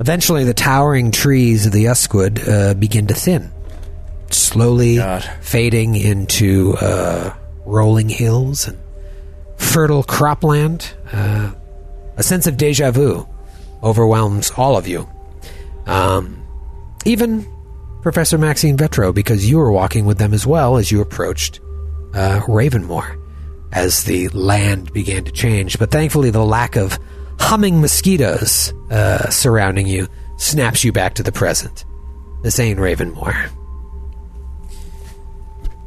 eventually 0.00 0.44
the 0.44 0.54
towering 0.54 1.10
trees 1.10 1.66
of 1.66 1.72
the 1.72 1.86
Uskwood 1.86 2.46
uh, 2.48 2.74
begin 2.74 3.06
to 3.06 3.14
thin, 3.14 3.52
slowly 4.30 4.96
God. 4.96 5.22
fading 5.40 5.94
into 5.94 6.74
uh, 6.80 7.34
rolling 7.64 8.08
hills 8.08 8.66
and 8.66 8.78
fertile 9.56 10.02
cropland. 10.02 10.92
Uh, 11.12 11.54
a 12.16 12.22
sense 12.22 12.46
of 12.48 12.56
deja 12.56 12.90
vu 12.90 13.28
overwhelms 13.82 14.50
all 14.56 14.76
of 14.76 14.88
you. 14.88 15.08
Um, 15.86 16.44
even 17.04 17.46
Professor 18.02 18.38
Maxine 18.38 18.76
Vetro, 18.76 19.14
because 19.14 19.48
you 19.48 19.58
were 19.58 19.70
walking 19.70 20.04
with 20.04 20.18
them 20.18 20.34
as 20.34 20.44
well 20.46 20.76
as 20.78 20.90
you 20.90 21.00
approached 21.00 21.60
uh, 22.14 22.40
Ravenmoor 22.48 23.16
as 23.72 24.04
the 24.04 24.28
land 24.28 24.92
began 24.92 25.24
to 25.24 25.32
change. 25.32 25.78
But 25.78 25.90
thankfully, 25.90 26.30
the 26.30 26.44
lack 26.44 26.76
of 26.76 26.98
humming 27.38 27.80
mosquitoes 27.80 28.72
uh, 28.90 29.30
surrounding 29.30 29.86
you 29.86 30.08
snaps 30.36 30.84
you 30.84 30.92
back 30.92 31.14
to 31.14 31.22
the 31.22 31.32
present. 31.32 31.84
This 32.42 32.58
ain't 32.58 32.78
Ravenmoor. 32.78 33.50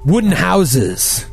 Wooden 0.05 0.31
houses 0.31 1.25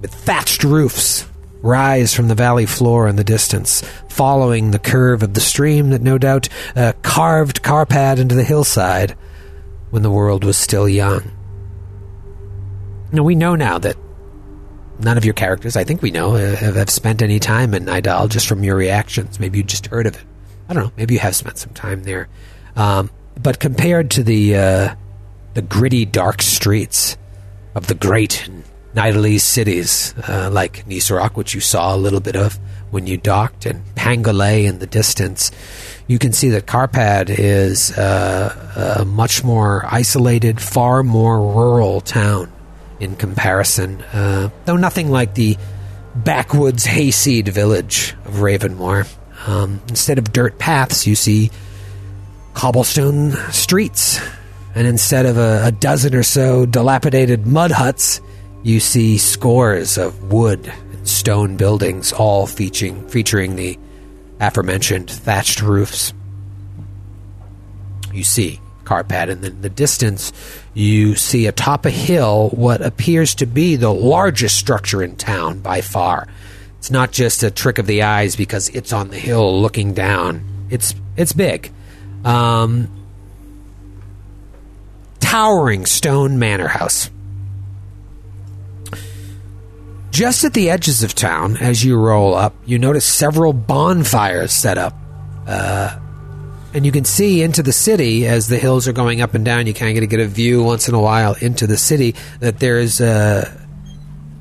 with 0.00 0.12
thatched 0.12 0.64
roofs 0.64 1.26
rise 1.62 2.14
from 2.14 2.28
the 2.28 2.34
valley 2.34 2.66
floor 2.66 3.08
in 3.08 3.16
the 3.16 3.24
distance, 3.24 3.82
following 4.08 4.70
the 4.70 4.78
curve 4.78 5.22
of 5.22 5.34
the 5.34 5.40
stream 5.40 5.90
that 5.90 6.02
no 6.02 6.18
doubt 6.18 6.48
uh, 6.76 6.92
carved 7.02 7.62
Carpad 7.62 8.18
into 8.18 8.34
the 8.34 8.44
hillside 8.44 9.16
when 9.90 10.02
the 10.02 10.10
world 10.10 10.44
was 10.44 10.56
still 10.56 10.88
young. 10.88 11.30
Now, 13.10 13.22
we 13.22 13.34
know 13.34 13.54
now 13.54 13.78
that 13.78 13.96
none 14.98 15.16
of 15.16 15.24
your 15.24 15.34
characters, 15.34 15.76
I 15.76 15.84
think 15.84 16.02
we 16.02 16.10
know, 16.10 16.34
uh, 16.34 16.56
have, 16.56 16.76
have 16.76 16.90
spent 16.90 17.22
any 17.22 17.38
time 17.38 17.74
in 17.74 17.84
Nidal 17.84 18.28
just 18.28 18.46
from 18.46 18.64
your 18.64 18.76
reactions. 18.76 19.38
Maybe 19.38 19.58
you 19.58 19.64
just 19.64 19.86
heard 19.86 20.06
of 20.06 20.16
it. 20.16 20.24
I 20.68 20.74
don't 20.74 20.84
know. 20.84 20.92
Maybe 20.96 21.14
you 21.14 21.20
have 21.20 21.36
spent 21.36 21.58
some 21.58 21.72
time 21.72 22.02
there. 22.02 22.28
Um, 22.76 23.10
but 23.40 23.58
compared 23.58 24.10
to 24.12 24.22
the 24.22 24.56
uh, 24.56 24.94
the 25.54 25.62
gritty, 25.62 26.04
dark 26.04 26.42
streets 26.42 27.16
of 27.74 27.86
the 27.86 27.94
great 27.94 28.50
Nidalese 28.94 29.40
cities 29.40 30.14
uh, 30.28 30.50
like 30.52 30.84
Nisroch, 30.86 31.36
which 31.36 31.54
you 31.54 31.60
saw 31.60 31.94
a 31.94 31.96
little 31.96 32.20
bit 32.20 32.36
of 32.36 32.58
when 32.90 33.06
you 33.06 33.16
docked, 33.16 33.66
and 33.66 33.84
Pangolais 33.94 34.64
in 34.64 34.78
the 34.78 34.86
distance, 34.86 35.50
you 36.06 36.18
can 36.18 36.32
see 36.32 36.50
that 36.50 36.66
Carpad 36.66 37.28
is 37.28 37.96
uh, 37.96 38.98
a 39.00 39.04
much 39.04 39.44
more 39.44 39.84
isolated, 39.86 40.60
far 40.60 41.02
more 41.02 41.38
rural 41.38 42.00
town 42.00 42.50
in 43.00 43.16
comparison, 43.16 44.02
uh, 44.12 44.50
though 44.64 44.76
nothing 44.76 45.10
like 45.10 45.34
the 45.34 45.56
backwoods 46.14 46.84
hayseed 46.84 47.48
village 47.48 48.14
of 48.24 48.34
Ravenmoor. 48.40 49.06
Um, 49.46 49.80
instead 49.88 50.18
of 50.18 50.32
dirt 50.32 50.58
paths, 50.58 51.06
you 51.06 51.14
see 51.14 51.50
cobblestone 52.54 53.32
streets 53.52 54.20
and 54.74 54.86
instead 54.86 55.26
of 55.26 55.36
a, 55.38 55.66
a 55.66 55.72
dozen 55.72 56.14
or 56.14 56.22
so 56.22 56.66
dilapidated 56.66 57.46
mud 57.46 57.72
huts, 57.72 58.20
you 58.62 58.80
see 58.80 59.18
scores 59.18 59.98
of 59.98 60.32
wood 60.32 60.72
and 60.92 61.08
stone 61.08 61.56
buildings, 61.56 62.12
all 62.12 62.46
featuring 62.46 63.08
featuring 63.08 63.56
the 63.56 63.78
aforementioned 64.40 65.10
thatched 65.10 65.62
roofs. 65.62 66.12
You 68.12 68.24
see 68.24 68.60
Carpad, 68.88 69.30
and 69.30 69.44
in 69.44 69.60
the 69.60 69.68
distance, 69.68 70.32
you 70.72 71.14
see 71.14 71.46
atop 71.46 71.84
a 71.84 71.90
hill 71.90 72.48
what 72.50 72.80
appears 72.80 73.34
to 73.36 73.46
be 73.46 73.76
the 73.76 73.92
largest 73.92 74.56
structure 74.56 75.02
in 75.02 75.16
town 75.16 75.60
by 75.60 75.82
far. 75.82 76.26
It's 76.78 76.90
not 76.90 77.12
just 77.12 77.42
a 77.42 77.50
trick 77.50 77.78
of 77.78 77.86
the 77.86 78.02
eyes 78.02 78.34
because 78.34 78.70
it's 78.70 78.92
on 78.92 79.10
the 79.10 79.18
hill 79.18 79.60
looking 79.60 79.92
down. 79.92 80.42
It's 80.70 80.94
it's 81.16 81.32
big. 81.32 81.70
Um, 82.24 82.88
towering 85.20 85.84
stone 85.84 86.38
manor 86.38 86.68
house. 86.68 87.10
Just 90.10 90.44
at 90.44 90.54
the 90.54 90.70
edges 90.70 91.02
of 91.02 91.14
town, 91.14 91.58
as 91.58 91.84
you 91.84 91.96
roll 91.96 92.34
up, 92.34 92.54
you 92.64 92.78
notice 92.78 93.04
several 93.04 93.52
bonfires 93.52 94.52
set 94.52 94.78
up. 94.78 94.94
Uh, 95.46 95.98
and 96.74 96.84
you 96.84 96.92
can 96.92 97.04
see 97.04 97.42
into 97.42 97.62
the 97.62 97.72
city 97.72 98.26
as 98.26 98.48
the 98.48 98.58
hills 98.58 98.86
are 98.86 98.92
going 98.92 99.20
up 99.20 99.34
and 99.34 99.44
down. 99.44 99.66
You 99.66 99.74
kind 99.74 99.90
of 99.90 99.94
get 99.94 100.00
to 100.00 100.06
get 100.06 100.20
a 100.20 100.26
view 100.26 100.62
once 100.62 100.88
in 100.88 100.94
a 100.94 101.00
while 101.00 101.34
into 101.40 101.66
the 101.66 101.76
city 101.76 102.14
that 102.40 102.58
there's 102.58 103.00
uh, 103.00 103.50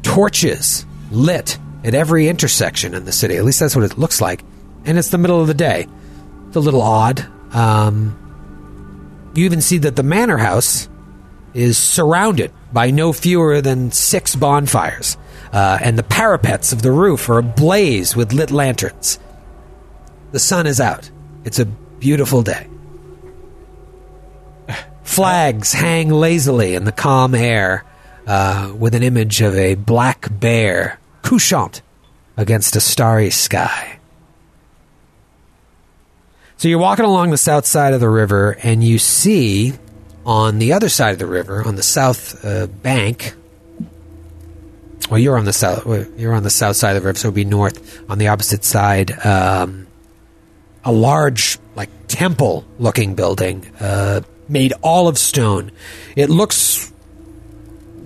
torches 0.03 0.85
lit 1.11 1.57
at 1.83 1.93
every 1.93 2.27
intersection 2.27 2.93
in 2.93 3.05
the 3.05 3.11
city. 3.11 3.37
At 3.37 3.45
least 3.45 3.59
that's 3.59 3.75
what 3.75 3.85
it 3.85 3.97
looks 3.97 4.19
like. 4.19 4.43
And 4.85 4.97
it's 4.97 5.09
the 5.09 5.17
middle 5.17 5.39
of 5.41 5.47
the 5.47 5.53
day. 5.53 5.87
It's 6.47 6.55
a 6.55 6.59
little 6.59 6.81
odd. 6.81 7.25
Um, 7.53 9.31
you 9.35 9.45
even 9.45 9.61
see 9.61 9.77
that 9.79 9.95
the 9.95 10.03
manor 10.03 10.37
house 10.37 10.89
is 11.53 11.77
surrounded 11.77 12.51
by 12.73 12.91
no 12.91 13.13
fewer 13.13 13.61
than 13.61 13.91
six 13.91 14.35
bonfires, 14.35 15.17
uh, 15.53 15.79
and 15.81 15.97
the 15.97 16.03
parapets 16.03 16.73
of 16.73 16.81
the 16.81 16.91
roof 16.91 17.29
are 17.29 17.37
ablaze 17.37 18.15
with 18.15 18.33
lit 18.33 18.51
lanterns. 18.51 19.17
The 20.31 20.39
sun 20.39 20.67
is 20.67 20.81
out. 20.81 21.09
It's 21.45 21.59
a 21.59 21.67
beautiful 21.99 22.41
day. 22.43 22.67
Flags 25.03 25.73
hang 25.73 26.09
lazily 26.09 26.75
in 26.75 26.83
the 26.83 26.91
calm 26.91 27.33
air 27.33 27.85
uh, 28.27 28.73
with 28.77 28.93
an 28.93 29.03
image 29.03 29.41
of 29.41 29.55
a 29.55 29.75
black 29.75 30.27
bear 30.29 30.99
couchant 31.23 31.81
against 32.35 32.75
a 32.75 32.81
starry 32.81 33.29
sky. 33.29 33.99
So 36.57 36.67
you're 36.67 36.79
walking 36.79 37.05
along 37.05 37.29
the 37.29 37.37
south 37.37 37.65
side 37.65 37.93
of 37.93 37.99
the 37.99 38.09
river, 38.09 38.57
and 38.63 38.83
you 38.83 38.97
see 38.97 39.73
on 40.25 40.59
the 40.59 40.73
other 40.73 40.89
side 40.89 41.13
of 41.13 41.19
the 41.19 41.27
river, 41.27 41.63
on 41.65 41.75
the 41.75 41.83
south 41.83 42.43
uh, 42.43 42.67
bank. 42.67 43.35
Well, 45.09 45.19
you're 45.19 45.37
on 45.37 45.45
the 45.45 45.53
south. 45.53 45.85
You're 46.17 46.33
on 46.33 46.43
the 46.43 46.49
south 46.49 46.75
side 46.75 46.95
of 46.95 47.03
the 47.03 47.07
river, 47.07 47.19
so 47.19 47.27
it'd 47.27 47.35
be 47.35 47.45
north. 47.45 48.09
On 48.09 48.17
the 48.17 48.27
opposite 48.27 48.63
side, 48.63 49.11
um, 49.25 49.87
a 50.83 50.91
large, 50.91 51.59
like 51.77 51.89
temple-looking 52.07 53.13
building, 53.13 53.65
uh, 53.79 54.21
made 54.49 54.73
all 54.81 55.07
of 55.07 55.17
stone. 55.17 55.71
It 56.15 56.29
looks 56.29 56.91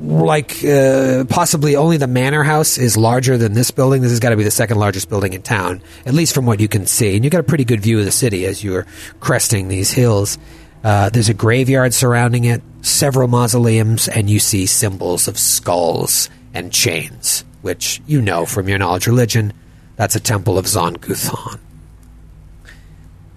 like 0.01 0.63
uh, 0.65 1.23
possibly 1.29 1.75
only 1.77 1.95
the 1.97 2.07
manor 2.07 2.43
house 2.43 2.77
is 2.77 2.97
larger 2.97 3.37
than 3.37 3.53
this 3.53 3.71
building. 3.71 4.01
This 4.01 4.11
has 4.11 4.19
got 4.19 4.31
to 4.31 4.35
be 4.35 4.43
the 4.43 4.51
second 4.51 4.77
largest 4.77 5.09
building 5.09 5.33
in 5.33 5.41
town, 5.41 5.81
at 6.05 6.13
least 6.13 6.35
from 6.35 6.45
what 6.45 6.59
you 6.59 6.67
can 6.67 6.85
see. 6.85 7.15
And 7.15 7.23
you 7.23 7.29
got 7.29 7.39
a 7.39 7.43
pretty 7.43 7.63
good 7.63 7.79
view 7.79 7.97
of 7.99 8.05
the 8.05 8.11
city 8.11 8.45
as 8.45 8.63
you're 8.63 8.85
cresting 9.21 9.69
these 9.69 9.91
hills. 9.91 10.37
Uh, 10.83 11.09
there's 11.09 11.29
a 11.29 11.33
graveyard 11.33 11.93
surrounding 11.93 12.43
it, 12.45 12.61
several 12.81 13.27
mausoleums, 13.27 14.09
and 14.09 14.29
you 14.29 14.39
see 14.39 14.65
symbols 14.65 15.27
of 15.27 15.37
skulls 15.37 16.29
and 16.53 16.73
chains, 16.73 17.45
which 17.61 18.01
you 18.05 18.21
know 18.21 18.45
from 18.45 18.67
your 18.67 18.79
knowledge 18.79 19.07
religion. 19.07 19.53
That's 19.95 20.15
a 20.15 20.19
temple 20.19 20.57
of 20.57 20.67
Zon-Kuthon. 20.67 21.59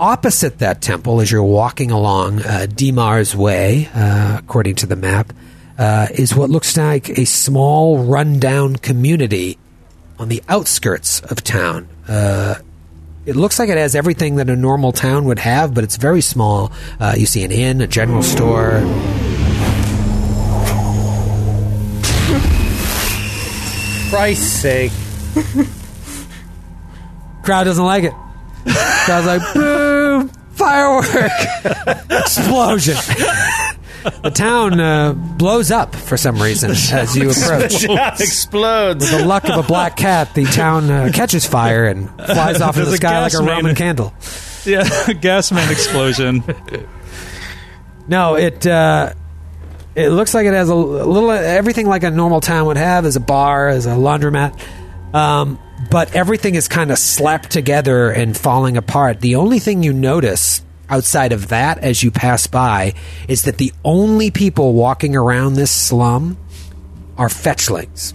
Opposite 0.01 0.59
that 0.59 0.83
temple, 0.83 1.21
as 1.21 1.31
you're 1.31 1.45
walking 1.45 1.93
along 1.93 2.43
uh, 2.43 2.66
Dimar's 2.69 3.37
Way, 3.37 3.89
uh, 3.95 4.39
according 4.41 4.75
to 4.77 4.87
the 4.87 4.97
map, 4.97 5.33
uh, 5.79 6.09
is 6.11 6.35
what 6.35 6.51
looks 6.51 6.77
like 6.77 7.11
a 7.11 7.25
small, 7.25 7.99
rundown 7.99 8.75
community 8.75 9.57
on 10.19 10.29
the 10.29 10.43
outskirts 10.49 11.21
of 11.21 11.45
town. 11.45 11.89
Uh, 12.09 12.57
it 13.25 13.37
looks 13.37 13.61
like 13.61 13.69
it 13.69 13.79
has 13.79 13.95
everything 13.95 14.37
that 14.37 14.51
a 14.51 14.57
normal 14.57 14.91
town 14.91 15.27
would 15.27 15.39
have, 15.39 15.75
but 15.75 15.85
it's 15.85 15.97
very 15.97 16.21
small. 16.21 16.73
Uh, 16.99 17.15
you 17.16 17.25
see 17.25 17.45
an 17.45 17.53
inn, 17.53 17.81
a 17.81 17.87
general 17.87 18.23
store. 18.23 18.81
Christ's 24.11 24.61
sake. 24.61 24.93
Crowd 27.45 27.65
doesn't 27.65 27.85
like 27.85 28.05
it. 28.05 28.12
Crowd's 28.66 29.27
like, 29.27 29.55
boom, 29.55 30.28
firework, 30.53 31.31
explosion. 32.11 32.95
the 34.23 34.31
town 34.35 34.81
uh, 34.81 35.12
blows 35.12 35.70
up 35.70 35.95
for 35.95 36.16
some 36.16 36.41
reason 36.41 36.70
as 36.93 37.16
you 37.16 37.31
approach. 37.31 37.85
explodes. 38.20 39.11
With 39.11 39.20
the 39.20 39.27
luck 39.27 39.49
of 39.49 39.62
a 39.62 39.66
black 39.66 39.97
cat, 39.97 40.35
the 40.35 40.45
town 40.45 40.91
uh, 40.91 41.11
catches 41.12 41.47
fire 41.47 41.86
and 41.86 42.09
flies 42.16 42.61
off 42.61 42.77
in 42.77 42.85
There's 42.85 42.89
the 42.89 42.95
a 42.95 42.97
sky 43.09 43.20
like 43.20 43.32
gas 43.32 43.41
a 43.41 43.43
main. 43.45 43.57
Roman 43.57 43.74
candle. 43.74 44.15
Yeah, 44.65 45.12
gas 45.20 45.53
man 45.53 45.70
explosion. 45.70 46.43
No, 48.09 48.35
it 48.36 48.66
uh, 48.66 49.12
it 49.95 50.09
looks 50.11 50.35
like 50.35 50.47
it 50.47 50.53
has 50.55 50.69
a 50.69 50.74
little 50.74 51.31
everything 51.31 51.86
like 51.86 52.03
a 52.03 52.11
normal 52.11 52.41
town 52.41 52.66
would 52.66 52.77
have, 52.77 53.05
as 53.05 53.16
a 53.16 53.20
bar, 53.20 53.69
as 53.69 53.86
a 53.86 53.91
laundromat. 53.91 54.59
Um, 55.15 55.59
but 55.90 56.15
everything 56.15 56.55
is 56.55 56.69
kind 56.69 56.90
of 56.90 56.98
slapped 56.98 57.51
together 57.51 58.11
and 58.11 58.36
falling 58.36 58.77
apart. 58.77 59.20
The 59.20 59.36
only 59.36 59.59
thing 59.59 59.82
you 59.82 59.93
notice 59.93 60.62
outside 60.89 61.32
of 61.32 61.48
that 61.48 61.78
as 61.78 62.02
you 62.02 62.11
pass 62.11 62.47
by 62.47 62.94
is 63.28 63.43
that 63.43 63.59
the 63.59 63.73
only 63.85 64.31
people 64.31 64.74
walking 64.74 65.16
around 65.16 65.55
this 65.55 65.70
slum 65.70 66.36
are 67.16 67.28
fetchlings. 67.28 68.12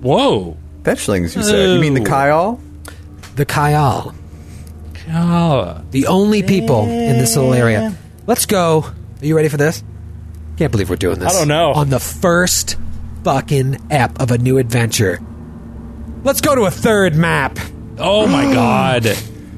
Whoa. 0.00 0.56
Fetchlings, 0.82 1.34
you 1.34 1.42
said. 1.42 1.74
You 1.74 1.80
mean 1.80 1.94
the. 1.94 2.04
Kyle? 2.04 2.60
The 3.36 3.46
Kayal. 3.46 4.14
Oh. 5.10 5.82
The 5.90 6.06
only 6.06 6.42
people 6.42 6.84
in 6.84 7.18
this 7.18 7.36
little 7.36 7.54
area. 7.54 7.96
Let's 8.26 8.46
go. 8.46 8.84
Are 9.20 9.26
you 9.26 9.36
ready 9.36 9.48
for 9.48 9.56
this? 9.56 9.82
Can't 10.56 10.70
believe 10.70 10.88
we're 10.88 10.96
doing 10.96 11.18
this. 11.18 11.34
I 11.34 11.38
don't 11.38 11.48
know. 11.48 11.72
On 11.72 11.90
the 11.90 12.00
first 12.00 12.76
fucking 13.24 13.90
app 13.90 14.20
of 14.20 14.30
a 14.30 14.38
new 14.38 14.58
adventure. 14.58 15.20
Let's 16.24 16.40
go 16.40 16.54
to 16.54 16.62
a 16.62 16.70
third 16.70 17.14
map. 17.14 17.58
Oh 17.98 18.26
my 18.26 18.44
god. 18.54 19.06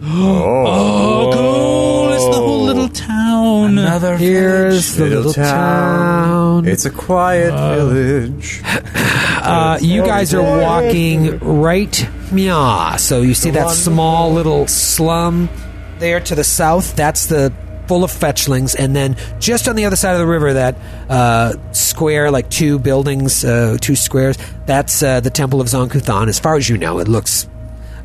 Oh, 0.02 1.30
cool. 1.32 2.12
It's 2.12 2.36
the 2.36 2.42
whole 2.42 2.64
little 2.64 2.88
town. 2.88 3.78
Another 3.78 4.16
Here's 4.16 4.96
the 4.96 5.06
little, 5.06 5.32
town. 5.32 6.66
It's 6.66 6.84
a 6.84 6.90
quiet 6.90 7.52
village. 7.52 8.62
Uh, 9.46 9.78
you 9.80 10.02
guys 10.02 10.34
are 10.34 10.42
walking 10.42 11.38
right 11.38 12.08
meow. 12.32 12.96
So 12.96 13.22
you 13.22 13.32
see 13.32 13.50
that 13.50 13.70
small 13.70 14.32
little 14.32 14.66
slum 14.66 15.48
there 16.00 16.18
to 16.18 16.34
the 16.34 16.42
south. 16.42 16.96
That's 16.96 17.26
the 17.26 17.52
full 17.86 18.04
of 18.04 18.10
fetchlings, 18.10 18.74
and 18.78 18.94
then 18.94 19.16
just 19.38 19.68
on 19.68 19.76
the 19.76 19.84
other 19.84 19.96
side 19.96 20.12
of 20.12 20.18
the 20.18 20.26
river, 20.26 20.54
that 20.54 20.76
uh, 21.08 21.54
square, 21.72 22.30
like 22.30 22.50
two 22.50 22.78
buildings, 22.78 23.44
uh, 23.44 23.76
two 23.80 23.96
squares. 23.96 24.36
That's 24.66 25.02
uh, 25.02 25.20
the 25.20 25.30
Temple 25.30 25.60
of 25.60 25.68
Zon-Kuthon. 25.68 26.28
As 26.28 26.38
far 26.38 26.56
as 26.56 26.68
you 26.68 26.76
know, 26.76 26.98
it 26.98 27.08
looks 27.08 27.48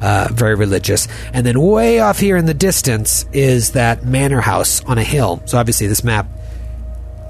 uh, 0.02 0.28
very 0.32 0.56
religious. 0.56 1.08
And 1.34 1.46
then 1.46 1.60
way 1.62 2.00
off 2.00 2.20
here 2.20 2.38
in 2.38 2.46
the 2.46 2.54
distance 2.54 3.26
is 3.32 3.72
that 3.72 4.04
manor 4.04 4.42
house 4.42 4.84
on 4.86 4.98
a 4.98 5.04
hill. 5.04 5.42
So 5.46 5.58
obviously, 5.58 5.88
this 5.88 6.04
map 6.04 6.28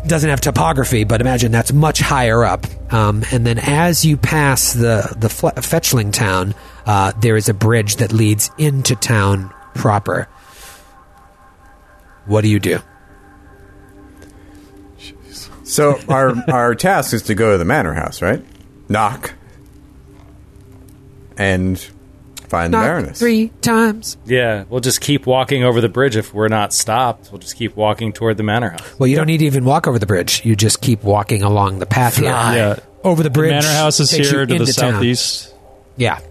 doesn't 0.08 0.30
have 0.30 0.42
topography, 0.42 1.04
but 1.04 1.22
imagine 1.22 1.52
that's 1.52 1.72
much 1.72 2.00
higher 2.00 2.44
up. 2.44 2.66
Um, 2.92 3.24
and 3.32 3.46
then 3.46 3.60
as 3.60 4.04
you 4.04 4.18
pass 4.18 4.74
the 4.74 5.16
the 5.18 5.28
Fetchling 5.28 6.12
town, 6.12 6.56
uh, 6.86 7.12
there 7.20 7.36
is 7.36 7.50
a 7.50 7.54
bridge 7.54 7.98
that 7.98 8.12
leads 8.12 8.50
into 8.58 8.96
town 8.96 9.54
proper. 9.76 10.28
What 12.32 12.42
do 12.44 12.48
you 12.48 12.60
do? 12.62 12.80
So 15.64 16.00
our 16.08 16.34
our 16.50 16.76
task 16.76 17.14
is 17.14 17.24
to 17.24 17.36
go 17.36 17.52
to 17.52 17.58
the 17.58 17.66
manor 17.66 17.94
house, 17.94 18.22
right? 18.22 18.42
Knock 18.88 19.34
and 21.38 21.78
find 22.48 22.74
the 22.74 22.78
Knock 22.78 22.86
Baroness. 22.86 23.20
three 23.20 23.50
times. 23.62 24.16
Yeah, 24.26 24.64
we'll 24.70 24.80
just 24.80 25.02
keep 25.02 25.26
walking 25.26 25.66
over 25.66 25.82
the 25.82 25.90
bridge 25.90 26.16
if 26.16 26.34
we're 26.34 26.48
not 26.48 26.72
stopped. 26.74 27.34
We'll 27.34 27.40
just 27.40 27.58
keep 27.58 27.76
walking 27.76 28.14
toward 28.14 28.38
the 28.38 28.44
manor 28.44 28.70
house. 28.70 29.00
Well, 29.00 29.08
you 29.08 29.18
don't 29.18 29.28
need 29.28 29.40
to 29.40 29.46
even 29.46 29.66
walk 29.66 29.86
over 29.86 30.00
the 30.00 30.06
bridge. 30.06 30.46
You 30.46 30.56
just 30.56 30.80
keep 30.80 31.04
walking 31.04 31.44
along 31.44 31.80
the 31.80 31.86
path 31.86 32.16
here. 32.16 32.30
Yeah. 32.30 32.80
Over 33.04 33.24
the 33.24 33.30
bridge. 33.30 33.52
Manor 33.52 33.68
house 33.68 34.00
is 34.00 34.10
takes 34.10 34.30
here 34.30 34.46
to 34.46 34.54
the 34.54 34.62
into 34.62 34.74
town. 34.74 34.94
southeast. 34.94 35.54
Yeah. 35.98 36.22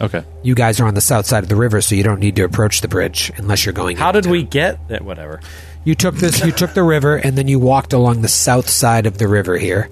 Okay. 0.00 0.22
You 0.42 0.54
guys 0.54 0.78
are 0.80 0.86
on 0.86 0.94
the 0.94 1.00
south 1.00 1.26
side 1.26 1.42
of 1.42 1.48
the 1.48 1.56
river, 1.56 1.80
so 1.80 1.94
you 1.94 2.02
don't 2.04 2.20
need 2.20 2.36
to 2.36 2.44
approach 2.44 2.80
the 2.82 2.88
bridge 2.88 3.32
unless 3.36 3.66
you're 3.66 3.72
going. 3.72 3.96
How 3.96 4.08
into 4.10 4.22
did 4.22 4.30
we 4.30 4.42
get 4.44 4.86
that? 4.88 5.02
Whatever. 5.04 5.40
You 5.84 5.94
took 5.94 6.14
this. 6.16 6.44
You 6.44 6.52
took 6.52 6.74
the 6.74 6.82
river, 6.82 7.16
and 7.16 7.36
then 7.36 7.48
you 7.48 7.58
walked 7.58 7.92
along 7.92 8.22
the 8.22 8.28
south 8.28 8.68
side 8.68 9.06
of 9.06 9.18
the 9.18 9.26
river 9.26 9.56
here, 9.56 9.88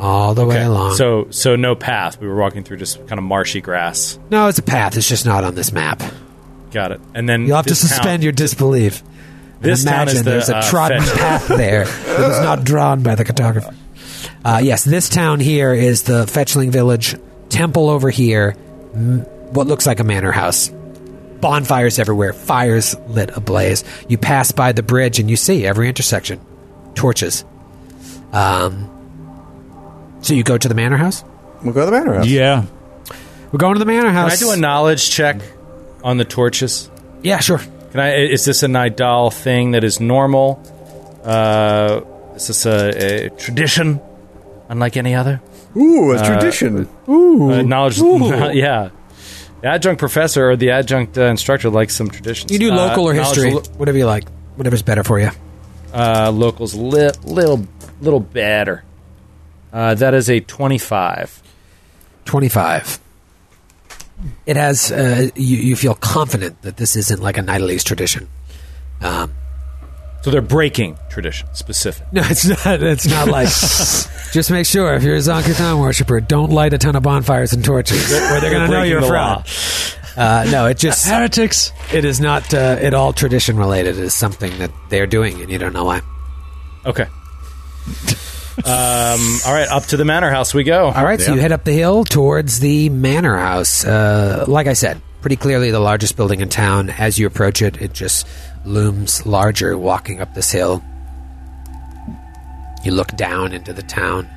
all 0.00 0.34
the 0.34 0.44
way 0.46 0.56
Okay. 0.56 0.64
along. 0.64 0.94
So 0.96 1.26
so 1.30 1.54
no 1.56 1.74
path. 1.74 2.20
We 2.20 2.26
were 2.26 2.36
walking 2.36 2.64
through 2.64 2.78
just 2.78 2.98
kind 3.06 3.18
of 3.18 3.24
marshy 3.24 3.60
grass. 3.60 4.18
no, 4.30 4.48
it's 4.48 4.58
a 4.58 4.62
path. 4.62 4.96
It's 4.96 5.08
just 5.08 5.24
not 5.26 5.44
on 5.44 5.54
this 5.54 5.72
map. 5.72 6.02
Got 6.72 6.92
it. 6.92 7.00
And 7.14 7.28
then 7.28 7.46
You'll 7.46 7.56
have 7.56 7.66
to 7.66 7.70
this 7.72 7.80
suspend 7.80 8.04
town- 8.04 8.22
your 8.22 8.32
disbelief. 8.32 9.02
And 9.56 9.70
This 9.70 9.84
town 9.84 9.94
imagine 9.94 10.16
is 10.16 10.24
the, 10.24 10.30
there's 10.30 10.48
a 10.48 10.56
uh, 10.56 10.70
trodden 10.70 11.02
fetch- 11.02 11.18
path 11.18 11.48
there 11.48 11.84
that 11.84 12.18
was 12.28 12.40
not 12.40 12.64
drawn 12.64 13.02
by 13.02 13.14
the 13.14 13.24
cartographer. 13.24 13.74
Uh, 14.44 14.60
yes, 14.62 14.82
this 14.82 15.08
town 15.08 15.38
here 15.38 15.72
is 15.72 16.02
the 16.04 16.24
Fetchling 16.26 16.70
Village. 16.70 17.14
Temple 17.48 17.88
over 17.90 18.08
here. 18.10 18.56
M- 18.94 19.20
What 19.52 19.66
looks 19.66 19.86
like 19.86 20.00
a 20.00 20.04
manor 20.04 20.32
house. 20.32 20.70
Bonfires 21.40 21.98
everywhere. 21.98 22.32
Fires 22.32 22.96
lit 23.08 23.30
ablaze. 23.36 23.82
You 24.08 24.16
pass 24.18 24.52
by 24.52 24.72
the 24.72 24.82
bridge 24.82 25.18
and 25.18 25.28
you 25.28 25.36
see 25.36 25.66
every 25.66 25.88
intersection. 25.88 26.40
Torches. 26.94 27.44
Um, 28.32 28.88
so 30.22 30.34
you 30.34 30.42
go 30.44 30.56
to 30.56 30.68
the 30.68 30.74
manor 30.74 30.96
house? 30.96 31.24
We'll 31.62 31.74
go 31.74 31.80
to 31.80 31.86
the 31.86 31.92
manor 31.92 32.14
house. 32.14 32.26
Yeah. 32.26 32.64
We're 33.50 33.58
going 33.58 33.74
to 33.74 33.78
the 33.80 33.84
manor 33.86 34.10
house. 34.10 34.38
Can 34.38 34.48
I 34.48 34.52
do 34.52 34.56
a 34.56 34.60
knowledge 34.60 35.10
check 35.10 35.40
on 36.02 36.16
the 36.16 36.24
torches? 36.24 36.88
yeah, 37.22 37.38
sure. 37.40 37.58
Can 37.90 38.00
I? 38.00 38.14
Is 38.16 38.44
this 38.46 38.62
a 38.62 38.66
Nidal 38.66 39.32
thing 39.32 39.72
that 39.72 39.84
is 39.84 40.00
normal? 40.00 40.62
Uh, 41.22 42.00
is 42.34 42.46
this 42.46 42.64
a, 42.66 43.26
a 43.26 43.30
tradition, 43.30 44.00
unlike 44.70 44.96
any 44.96 45.14
other? 45.14 45.42
Ooh, 45.76 46.12
a 46.12 46.24
tradition. 46.24 46.88
Uh, 47.08 47.62
knowledge, 47.62 47.98
yeah. 48.54 48.90
The 49.60 49.68
adjunct 49.68 49.98
professor 50.00 50.50
or 50.50 50.56
the 50.56 50.70
adjunct 50.70 51.16
uh, 51.16 51.22
instructor 51.26 51.70
likes 51.70 51.94
some 51.94 52.10
traditions. 52.10 52.50
You 52.50 52.58
do 52.58 52.72
Uh, 52.72 52.76
local 52.76 53.04
or 53.08 53.14
history. 53.14 53.52
lo- 53.54 53.62
Whatever 53.76 53.96
you 53.98 54.06
like. 54.06 54.24
Whatever's 54.56 54.82
better 54.82 55.04
for 55.04 55.18
you. 55.20 55.30
Uh, 55.94 56.30
locals, 56.34 56.74
li- 56.74 57.10
little, 57.24 57.66
little 58.00 58.20
better. 58.20 58.82
Uh, 59.72 59.94
that 59.94 60.14
is 60.14 60.28
a 60.28 60.40
twenty-five. 60.40 61.42
25. 62.24 62.98
It 64.46 64.56
has, 64.56 64.92
uh, 64.92 65.28
you, 65.34 65.56
you 65.56 65.76
feel 65.76 65.94
confident 65.94 66.62
that 66.62 66.76
this 66.76 66.94
isn't 66.94 67.20
like 67.20 67.36
a 67.38 67.40
Nidalese 67.42 67.82
tradition. 67.82 68.28
Um, 69.00 69.32
So 70.22 70.30
they're 70.30 70.40
breaking 70.40 70.98
tradition 71.10 71.48
specific. 71.52 72.06
no, 72.12 72.22
it's 72.24 72.46
not, 72.46 72.82
it's 72.82 73.06
not 73.06 73.28
like, 73.28 73.48
just 74.32 74.50
make 74.50 74.66
sure 74.66 74.94
if 74.94 75.02
you're 75.02 75.16
a 75.16 75.20
Zon-Kuthon 75.20 75.80
worshiper, 75.80 76.20
don't 76.20 76.50
light 76.50 76.72
a 76.72 76.78
ton 76.78 76.94
of 76.94 77.02
bonfires 77.02 77.52
and 77.52 77.64
torches, 77.64 78.12
or 78.12 78.40
they're 78.40 78.50
going 78.50 78.66
to 78.66 78.68
know 78.68 78.82
you're 78.84 79.00
a 79.00 79.06
fraud. 79.06 79.48
Uh, 80.16 80.48
no, 80.50 80.66
it 80.66 80.78
just, 80.78 81.08
Heretics. 81.08 81.72
it 81.92 82.04
is 82.04 82.20
not 82.20 82.54
uh, 82.54 82.76
at 82.80 82.94
all 82.94 83.12
tradition 83.12 83.56
related. 83.56 83.98
It 83.98 84.04
is 84.04 84.14
something 84.14 84.56
that 84.58 84.70
they're 84.90 85.06
doing, 85.08 85.40
and 85.40 85.50
you 85.50 85.58
don't 85.58 85.72
know 85.72 85.84
why. 85.84 86.02
Okay. 86.86 87.04
um, 87.04 87.08
all 89.46 89.52
right, 89.54 89.66
up 89.70 89.84
to 89.86 89.96
the 89.96 90.04
manor 90.04 90.30
house 90.30 90.54
we 90.54 90.64
go. 90.64 90.86
All 90.86 91.04
right, 91.04 91.20
so 91.20 91.34
you 91.34 91.40
head 91.40 91.52
up 91.52 91.64
the 91.64 91.72
hill 91.72 92.04
towards 92.04 92.60
the 92.60 92.88
manor 92.90 93.36
house. 93.38 93.84
Uh, 93.84 94.44
like 94.46 94.66
I 94.66 94.74
said, 94.74 95.00
pretty 95.20 95.36
clearly 95.36 95.70
the 95.70 95.80
largest 95.80 96.16
building 96.16 96.40
in 96.40 96.48
town. 96.48 96.90
As 96.90 97.18
you 97.18 97.26
approach 97.26 97.62
it, 97.62 97.80
it 97.80 97.92
just 97.92 98.26
looms 98.64 99.26
larger 99.26 99.76
walking 99.76 100.20
up 100.20 100.34
this 100.34 100.50
hill. 100.50 100.82
You 102.84 102.92
look 102.92 103.16
down 103.16 103.52
into 103.52 103.72
the 103.72 103.82
town, 103.82 104.28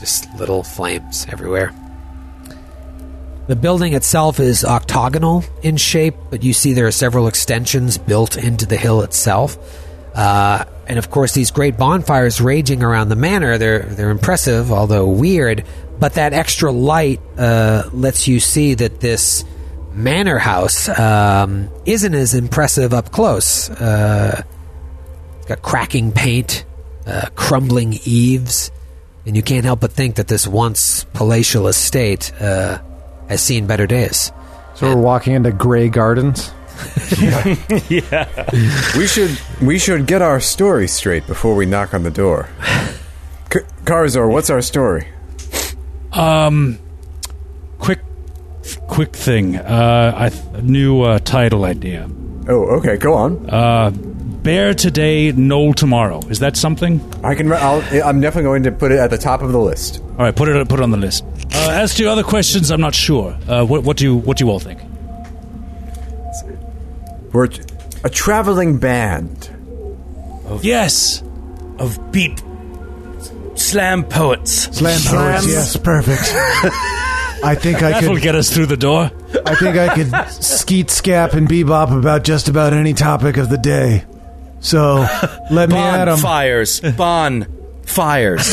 just 0.00 0.32
little 0.34 0.62
flames 0.62 1.26
everywhere. 1.30 1.72
The 3.46 3.56
building 3.56 3.92
itself 3.92 4.40
is 4.40 4.64
octagonal 4.64 5.44
in 5.62 5.76
shape, 5.76 6.14
but 6.30 6.42
you 6.42 6.54
see 6.54 6.72
there 6.72 6.86
are 6.86 6.92
several 6.92 7.28
extensions 7.28 7.98
built 7.98 8.38
into 8.38 8.64
the 8.64 8.76
hill 8.76 9.02
itself. 9.02 9.58
Uh, 10.14 10.64
and 10.86 10.98
of 10.98 11.10
course, 11.10 11.32
these 11.32 11.50
great 11.50 11.76
bonfires 11.76 12.40
raging 12.40 12.82
around 12.82 13.08
the 13.08 13.16
manor, 13.16 13.58
they're, 13.58 13.80
they're 13.80 14.10
impressive, 14.10 14.72
although 14.72 15.06
weird. 15.06 15.64
But 15.98 16.14
that 16.14 16.32
extra 16.32 16.72
light 16.72 17.20
uh, 17.36 17.90
lets 17.92 18.26
you 18.26 18.40
see 18.40 18.74
that 18.74 19.00
this 19.00 19.44
manor 19.94 20.38
house 20.38 20.88
um, 20.88 21.68
isn't 21.86 22.14
as 22.14 22.34
impressive 22.34 22.92
up 22.92 23.10
close. 23.12 23.70
Uh, 23.70 24.42
it's 25.38 25.46
got 25.46 25.62
cracking 25.62 26.12
paint, 26.12 26.64
uh, 27.06 27.28
crumbling 27.34 27.94
eaves, 28.04 28.70
and 29.26 29.36
you 29.36 29.42
can't 29.42 29.64
help 29.64 29.80
but 29.80 29.92
think 29.92 30.16
that 30.16 30.28
this 30.28 30.46
once 30.46 31.04
palatial 31.14 31.66
estate 31.68 32.32
uh, 32.40 32.80
has 33.28 33.42
seen 33.42 33.66
better 33.66 33.86
days. 33.86 34.32
So 34.74 34.94
we're 34.94 35.00
walking 35.00 35.34
into 35.34 35.52
Gray 35.52 35.88
Gardens. 35.88 36.50
Yeah. 37.88 38.26
We 38.96 39.06
should 39.06 39.38
we 39.62 39.78
should 39.78 40.06
get 40.08 40.22
our 40.22 40.40
story 40.40 40.88
straight 40.88 41.24
before 41.26 41.54
we 41.54 41.66
knock 41.66 41.94
on 41.94 42.02
the 42.02 42.10
door. 42.10 42.48
K- 43.48 43.60
Karzor, 43.84 44.28
what's 44.28 44.50
our 44.50 44.60
story? 44.60 45.06
Um, 46.12 46.80
quick, 47.78 48.00
quick 48.88 49.14
thing. 49.14 49.56
Uh, 49.56 50.12
I 50.16 50.28
th- 50.30 50.62
new 50.62 51.02
uh, 51.02 51.18
title 51.20 51.64
idea. 51.64 52.08
Oh, 52.48 52.76
okay, 52.78 52.96
go 52.96 53.14
on. 53.14 53.48
Uh, 53.48 53.90
bear 53.90 54.74
today, 54.74 55.32
knoll 55.32 55.72
tomorrow. 55.74 56.20
Is 56.28 56.38
that 56.40 56.56
something? 56.56 57.00
I 57.24 57.34
can. 57.34 57.52
I'll, 57.52 57.82
I'm 58.04 58.20
definitely 58.20 58.44
going 58.44 58.62
to 58.64 58.72
put 58.72 58.92
it 58.92 58.98
at 58.98 59.10
the 59.10 59.18
top 59.18 59.42
of 59.42 59.52
the 59.52 59.58
list. 59.58 60.00
All 60.02 60.16
right, 60.16 60.34
put 60.34 60.48
it 60.48 60.68
put 60.68 60.80
it 60.80 60.82
on 60.82 60.90
the 60.90 60.96
list. 60.98 61.24
Uh, 61.54 61.70
as 61.72 61.94
to 61.94 62.06
other 62.06 62.22
questions, 62.24 62.70
I'm 62.70 62.80
not 62.80 62.94
sure. 62.94 63.36
Uh, 63.48 63.64
what, 63.64 63.82
what 63.84 63.96
do 63.96 64.04
you 64.04 64.16
what 64.16 64.36
do 64.36 64.44
you 64.44 64.50
all 64.50 64.60
think? 64.60 64.80
We're 67.32 67.48
a 68.04 68.10
traveling 68.10 68.78
band. 68.78 69.50
Of, 70.46 70.64
Yes. 70.64 71.22
Of 71.78 72.12
beat 72.12 72.42
slam 73.56 74.04
poets. 74.04 74.52
Slam 74.76 75.00
poets, 75.02 75.46
yes, 75.48 75.76
perfect. 75.76 76.22
I 77.44 77.54
think 77.54 77.82
I 77.82 77.90
That 77.90 78.02
will 78.04 78.14
could. 78.14 78.22
get 78.22 78.34
us 78.34 78.50
through 78.52 78.66
the 78.66 78.76
door. 78.76 79.10
I 79.46 79.54
think 79.54 79.76
I 79.76 79.94
could 79.94 80.10
skeet, 80.32 80.88
scap, 80.88 81.34
and 81.34 81.46
bebop 81.48 81.96
about 81.96 82.24
just 82.24 82.48
about 82.48 82.72
any 82.72 82.94
topic 82.94 83.36
of 83.36 83.48
the 83.50 83.58
day. 83.58 84.04
So 84.60 85.06
let 85.50 85.68
me 85.68 85.76
at 85.76 86.08
'em. 86.08 86.14
Bonfires. 86.20 86.80
Bon 86.96 87.46
fires. 87.84 88.48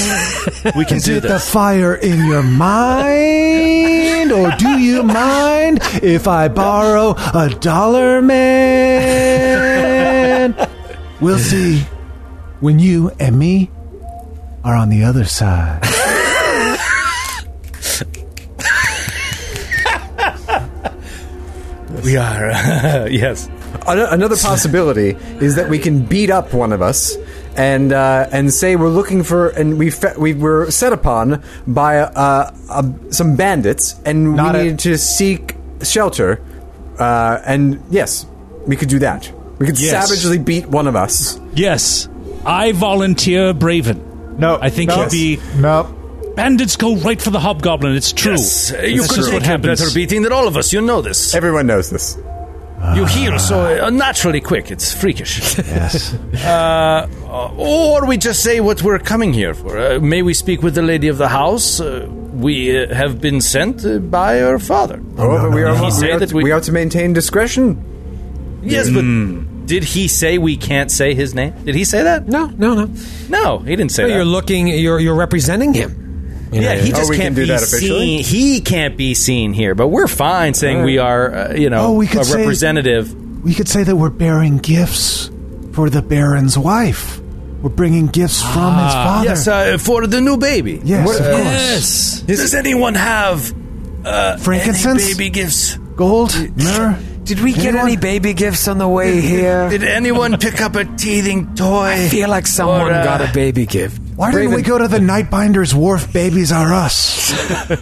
We 0.75 0.83
can 0.85 0.97
Is 0.97 1.05
do 1.05 1.15
it 1.17 1.21
the 1.21 1.29
this. 1.29 1.49
fire 1.49 1.95
in 1.95 2.25
your 2.27 2.43
mind, 2.43 4.31
or 4.33 4.51
do 4.57 4.77
you 4.77 5.03
mind 5.03 5.79
if 6.03 6.27
I 6.27 6.49
borrow 6.49 7.15
a 7.33 7.47
dollar, 7.61 8.21
man? 9.31 10.53
We'll 11.21 11.39
see 11.39 11.85
when 12.59 12.77
you 12.79 13.11
and 13.21 13.39
me 13.39 13.71
are 14.65 14.75
on 14.75 14.89
the 14.89 15.03
other 15.05 15.23
side. 15.23 15.81
we 22.03 22.17
are. 22.17 22.49
yes. 23.09 23.47
An- 23.87 23.99
Another 23.99 24.35
possibility 24.41 25.09
is 25.43 25.55
that 25.55 25.69
we 25.69 25.79
can 25.79 26.05
beat 26.05 26.29
up 26.29 26.53
one 26.53 26.73
of 26.73 26.81
us 26.81 27.15
and 27.55 27.91
uh, 27.93 28.27
and 28.31 28.51
say 28.53 28.75
we're 28.75 28.89
looking 28.89 29.23
for 29.23 29.49
and 29.49 29.77
we 29.77 29.89
fe- 29.89 30.15
we 30.17 30.33
were 30.33 30.71
set 30.71 30.93
upon 30.93 31.43
by 31.67 31.99
uh, 31.99 32.51
uh, 32.69 32.83
some 33.09 33.35
bandits 33.35 33.95
and 34.05 34.35
Not 34.35 34.53
we 34.55 34.59
a- 34.59 34.63
needed 34.63 34.79
to 34.79 34.97
seek 34.97 35.55
shelter. 35.83 36.41
Uh, 36.99 37.41
and 37.45 37.81
yes, 37.89 38.25
we 38.67 38.75
could 38.75 38.89
do 38.89 38.99
that. 38.99 39.31
We 39.59 39.65
could 39.67 39.79
Yes. 39.79 40.07
savagely 40.09 40.37
beat 40.37 40.67
one 40.67 40.87
of 40.87 40.95
us. 40.95 41.39
Yes. 41.53 42.07
I 42.45 42.71
volunteer 42.71 43.53
Braven. 43.53 44.37
No, 44.37 44.57
I 44.61 44.69
think 44.69 44.89
no, 44.89 45.03
he'd 45.03 45.11
be. 45.11 45.39
No, 45.57 45.83
Bandits 46.35 46.75
go 46.77 46.95
right 46.97 47.21
for 47.21 47.29
the 47.29 47.39
hobgoblin. 47.39 47.95
It's 47.95 48.13
true. 48.13 48.31
Yes, 48.33 48.71
uh, 48.73 48.81
you 48.83 49.01
This 49.01 49.09
could 49.09 49.19
is 49.19 49.25
what 49.27 49.39
take 49.39 49.43
a 49.43 49.47
happens. 49.47 49.81
better 49.81 49.93
beating 49.93 50.21
than 50.23 50.31
all 50.31 50.47
of 50.47 50.55
us. 50.57 50.71
You 50.73 50.81
know 50.81 51.01
this. 51.01 51.33
Everyone 51.35 51.67
knows 51.67 51.89
this. 51.89 52.17
You 52.95 53.05
heal 53.05 53.37
so 53.37 53.85
uh, 53.85 53.89
naturally 53.91 54.41
quick. 54.41 54.71
It's 54.71 54.91
freakish. 54.93 55.57
Yes. 55.59 56.15
Uh, 56.41 57.07
or 57.57 58.07
we 58.07 58.17
just 58.17 58.41
say 58.43 58.59
what 58.59 58.81
we're 58.81 58.97
coming 58.99 59.31
here 59.33 59.53
for. 59.53 59.77
Uh, 59.77 59.99
may 59.99 60.21
we 60.23 60.33
speak 60.33 60.63
with 60.63 60.73
the 60.73 60.81
lady 60.81 61.07
of 61.07 61.17
the 61.17 61.27
house? 61.27 61.79
Uh, 61.79 62.07
we 62.33 62.75
uh, 62.75 62.93
have 62.93 63.21
been 63.21 63.39
sent 63.41 63.85
uh, 63.85 63.99
by 63.99 64.37
her 64.37 64.57
father. 64.57 64.99
Oh, 65.17 65.37
but 65.43 65.51
we 65.53 65.63
are, 65.63 65.75
He 65.75 65.85
we, 65.85 65.91
say 65.91 66.11
are, 66.11 66.19
that 66.19 66.33
we- 66.33 66.43
we 66.43 66.51
are 66.51 66.61
to 66.61 66.71
maintain 66.71 67.13
discretion. 67.13 67.77
Yes, 68.63 68.89
but 68.89 69.03
Did 69.67 69.83
he 69.83 70.07
say 70.07 70.37
we 70.39 70.57
can't 70.57 70.89
say 70.91 71.13
his 71.13 71.33
name? 71.35 71.53
Did 71.63 71.75
he 71.75 71.83
say 71.85 72.01
that? 72.03 72.27
No, 72.27 72.47
no, 72.57 72.73
no. 72.73 72.89
No, 73.29 73.59
he 73.59 73.75
didn't 73.75 73.91
say 73.91 74.03
No, 74.03 74.09
that. 74.09 74.15
you're 74.15 74.25
looking. 74.25 74.67
You're 74.67 74.99
you're 74.99 75.15
representing 75.15 75.73
him. 75.73 76.00
You 76.51 76.61
yeah, 76.61 76.75
know, 76.75 76.81
he 76.81 76.91
Oh, 76.93 76.97
just 76.97 77.11
can 77.11 77.21
can't 77.21 77.35
do 77.35 77.41
be 77.43 77.47
that 77.47 77.63
officially? 77.63 78.21
seen. 78.21 78.23
He 78.23 78.61
can't 78.61 78.97
be 78.97 79.13
seen 79.13 79.53
here, 79.53 79.73
but 79.73 79.87
we're 79.87 80.07
fine 80.07 80.53
saying 80.53 80.83
we 80.83 80.97
are, 80.97 81.33
uh, 81.33 81.53
you 81.53 81.69
know, 81.69 81.87
Oh, 81.87 81.91
we 81.93 82.07
could 82.07 82.21
a 82.21 82.25
say- 82.25 82.39
representative. 82.39 83.13
We 83.43 83.53
could 83.53 83.69
say 83.69 83.83
that 83.83 83.95
we're 83.95 84.09
bearing 84.09 84.57
gifts 84.57 85.31
for 85.71 85.89
the 85.89 86.01
Baron's 86.01 86.57
wife. 86.57 87.19
We're 87.61 87.69
bringing 87.69 88.07
gifts 88.07 88.41
from 88.41 88.73
his 88.83 88.93
father. 88.93 89.29
yes, 89.29 89.47
uh, 89.47 89.77
for 89.79 90.07
the 90.07 90.19
new 90.19 90.35
baby. 90.37 90.81
Yes, 90.83 91.09
of 91.19 91.25
course. 91.25 91.37
Yes. 91.45 92.23
Does 92.27 92.53
anyone 92.53 92.95
have 92.95 93.53
Frankincense? 94.39 95.05
Any 95.05 95.13
baby 95.13 95.29
gifts? 95.29 95.77
Gold? 95.95 96.35
Myrrh? 96.57 96.97
Did 97.23 97.39
we 97.41 97.53
get 97.53 97.75
any 97.75 97.97
baby 97.97 98.33
gifts 98.33 98.67
on 98.67 98.77
the 98.79 98.87
way 98.87 99.21
here? 99.21 99.69
Did 99.69 99.83
anyone 99.83 100.37
pick 100.39 100.59
up 100.59 100.75
a 100.75 100.85
teething 100.85 101.53
toy? 101.55 101.91
I 101.93 102.07
feel 102.09 102.29
like 102.29 102.47
someone 102.47 102.81
Or, 102.81 102.91
uh, 102.91 103.03
got 103.03 103.21
a 103.21 103.31
baby 103.31 103.65
gift. 103.67 104.01
Why 104.21 104.29
didn't 104.31 104.53
we 104.53 104.61
go 104.61 104.77
to 104.77 104.87
the 104.87 104.99
Nightbinder's 104.99 105.73
Wharf 105.73 106.13
Babies 106.13 106.51
Are 106.51 106.71
Us? 106.71 107.31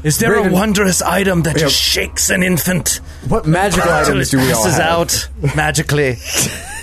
Is 0.06 0.20
there 0.20 0.32
Raven- 0.32 0.52
a 0.52 0.53
wondrous 0.53 1.02
item 1.02 1.41
that 1.41 1.57
just 1.57 1.76
shakes 1.76 2.30
an 2.30 2.44
infant 2.44 3.02
What 3.28 3.45
magical 3.45 3.91
until 3.91 4.14
items 4.14 4.34
it 4.34 4.38
do 4.38 4.44
we 4.45 4.49
all 4.53 4.64
passes 4.64 4.78
have? 4.78 4.90
out 4.90 5.30
magically? 5.57 6.16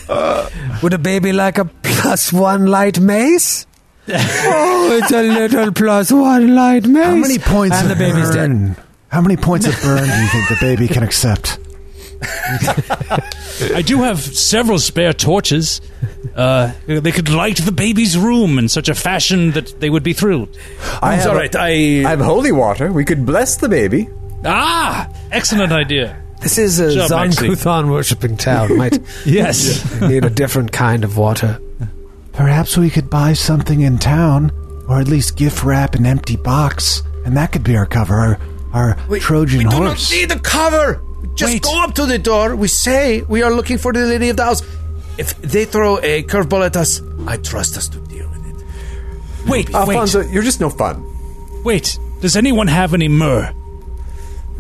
Would 0.82 0.92
a 0.92 0.98
baby 0.98 1.32
like 1.32 1.56
a 1.56 1.64
plus 1.64 2.34
one 2.34 2.66
light 2.66 3.00
mace? 3.00 3.64
oh, 4.08 4.98
it's 5.02 5.10
a 5.10 5.22
little 5.22 5.72
plus 5.72 6.12
one 6.12 6.54
light 6.54 6.86
mace. 6.86 7.04
How 7.06 7.16
many 7.16 7.38
points 7.38 7.76
And 7.76 7.90
of 7.90 7.98
the 7.98 8.04
baby's 8.04 8.28
dead. 8.34 8.50
burn? 8.50 8.76
How 9.08 9.22
many 9.22 9.38
points 9.38 9.66
of 9.66 9.74
burn 9.80 10.04
do 10.04 10.20
you 10.20 10.28
think 10.28 10.48
the 10.50 10.58
baby 10.60 10.86
can 10.86 11.02
accept? 11.02 11.58
I 12.22 13.82
do 13.84 14.02
have 14.02 14.20
several 14.20 14.78
spare 14.78 15.12
torches. 15.12 15.80
Uh, 16.34 16.72
they 16.86 17.12
could 17.12 17.28
light 17.28 17.58
the 17.58 17.72
baby's 17.72 18.16
room 18.18 18.58
in 18.58 18.68
such 18.68 18.88
a 18.88 18.94
fashion 18.94 19.52
that 19.52 19.80
they 19.80 19.90
would 19.90 20.02
be 20.02 20.12
thrilled. 20.12 20.48
I 21.02 21.14
It's 21.14 21.24
have, 21.24 21.32
all 21.32 21.36
a- 21.38 21.40
right. 21.40 21.56
I 21.56 21.68
I 22.06 22.10
have 22.10 22.20
holy 22.20 22.52
water. 22.52 22.92
We 22.92 23.04
could 23.04 23.24
bless 23.24 23.56
the 23.56 23.68
baby. 23.68 24.08
Ah, 24.44 25.08
excellent 25.32 25.72
idea. 25.72 26.22
This 26.42 26.58
is 26.58 26.78
a 26.78 26.94
Job, 26.94 27.10
Maxie. 27.10 27.46
Zon-Kuthon 27.54 27.90
worshipping 27.90 28.36
town. 28.36 28.76
Might 28.76 28.98
Yes. 29.26 29.82
need 30.00 30.24
a 30.24 30.30
different 30.30 30.72
kind 30.72 31.02
of 31.04 31.16
water. 31.16 31.58
Perhaps 32.32 32.76
we 32.76 32.90
could 32.90 33.08
buy 33.08 33.32
something 33.32 33.80
in 33.80 33.96
town, 33.98 34.52
or 34.88 35.00
at 35.00 35.08
least 35.08 35.36
gift 35.38 35.64
wrap 35.64 35.94
an 35.94 36.04
empty 36.04 36.36
box, 36.36 37.02
and 37.24 37.34
that 37.38 37.50
could 37.52 37.64
be 37.64 37.74
our 37.76 37.86
cover, 37.86 38.14
our, 38.14 38.38
our 38.74 38.96
we, 39.08 39.18
Trojan 39.18 39.58
we 39.58 39.64
do 39.64 39.70
not 39.70 39.86
horse. 39.96 40.12
need 40.12 40.30
a 40.30 40.38
cover. 40.38 41.02
Just 41.36 41.52
Wait. 41.52 41.62
go 41.62 41.82
up 41.84 41.94
to 41.94 42.06
the 42.06 42.18
door. 42.18 42.56
We 42.56 42.66
say 42.68 43.22
we 43.22 43.42
are 43.42 43.52
looking 43.52 43.78
for 43.78 43.92
the 43.92 44.00
lady 44.06 44.30
of 44.30 44.36
the 44.38 44.44
house. 44.44 44.62
If 45.18 45.36
they 45.40 45.64
throw 45.64 45.98
a 45.98 46.22
curveball 46.24 46.64
at 46.66 46.76
us, 46.76 47.00
I 47.26 47.36
trust 47.36 47.76
us 47.76 47.88
to 47.88 47.98
deal 48.00 48.28
with 48.28 48.46
it. 48.46 49.48
Wait, 49.48 49.74
Alfonso, 49.74 50.20
you're 50.22 50.42
just 50.42 50.60
no 50.60 50.70
fun. 50.70 51.02
wait, 51.62 51.64
wait. 51.64 51.98
Does 52.20 52.36
anyone 52.36 52.66
have 52.68 52.94
any 52.94 53.08
myrrh? 53.08 53.52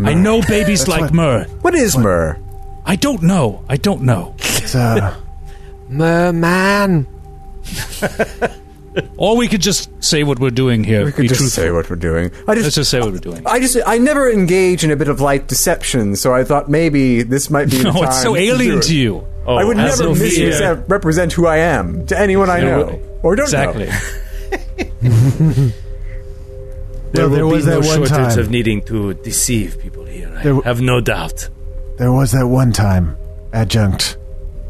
I 0.04 0.12
know 0.14 0.42
babies 0.42 0.86
like 0.86 1.00
what- 1.00 1.14
myrrh. 1.14 1.44
What 1.62 1.74
is 1.74 1.96
myrrh? 1.96 2.38
I 2.84 2.96
don't 2.96 3.22
know. 3.22 3.64
I 3.68 3.76
don't 3.78 4.02
know. 4.02 4.34
It's, 4.38 4.74
uh, 4.74 5.16
Merman. 5.88 7.06
Or 9.18 9.36
we 9.36 9.46
could 9.48 9.60
just 9.60 9.90
say 10.02 10.22
what 10.24 10.38
we're 10.38 10.50
doing 10.50 10.82
here. 10.84 11.04
We 11.04 11.12
could 11.12 11.22
be 11.22 11.28
just 11.28 11.40
truthful. 11.40 11.62
say 11.64 11.70
what 11.70 11.88
we're 11.90 11.96
doing. 11.96 12.30
I 12.48 12.52
Let's 12.52 12.62
just, 12.64 12.76
just 12.76 12.90
say 12.90 13.00
what 13.00 13.12
we're 13.12 13.18
doing. 13.18 13.42
I 13.46 13.60
just, 13.60 13.76
I 13.86 13.98
never 13.98 14.30
engage 14.30 14.84
in 14.84 14.90
a 14.90 14.96
bit 14.96 15.08
of 15.08 15.20
light 15.20 15.48
deception, 15.48 16.16
so 16.16 16.34
I 16.34 16.44
thought 16.44 16.68
maybe 16.70 17.22
this 17.22 17.50
might 17.50 17.70
be 17.70 17.78
the 17.82 17.84
No, 17.84 17.92
time. 17.92 18.04
it's 18.04 18.22
so 18.22 18.36
alien 18.36 18.78
it. 18.78 18.82
to 18.84 18.96
you. 18.96 19.26
I 19.46 19.64
would 19.64 19.76
oh, 19.76 19.80
as 19.80 20.00
never 20.00 20.12
if- 20.12 20.18
misrepresent 20.38 21.32
who 21.34 21.46
I 21.46 21.58
am 21.58 22.06
to 22.06 22.18
anyone 22.18 22.48
I 22.50 22.60
know 22.60 22.84
well, 22.86 23.00
or 23.22 23.36
don't 23.36 23.44
Exactly. 23.44 23.86
know. 23.86 25.72
There 27.12 27.28
Well, 27.28 27.36
there 27.36 27.46
will 27.46 27.52
was 27.52 27.64
be 27.64 27.70
no 27.70 27.80
that 27.80 27.86
one 27.86 27.96
shortage 28.08 28.34
time. 28.34 28.38
of 28.40 28.50
needing 28.50 28.82
to 28.82 29.14
deceive 29.14 29.78
people 29.80 30.04
here. 30.04 30.26
I 30.28 30.42
There 30.42 30.52
w- 30.54 30.62
have 30.62 30.80
no 30.82 31.00
doubt. 31.00 31.48
there 31.98 32.12
was 32.12 32.32
that 32.32 32.46
one 32.46 32.72
time, 32.72 33.16
adjunct 33.52 34.18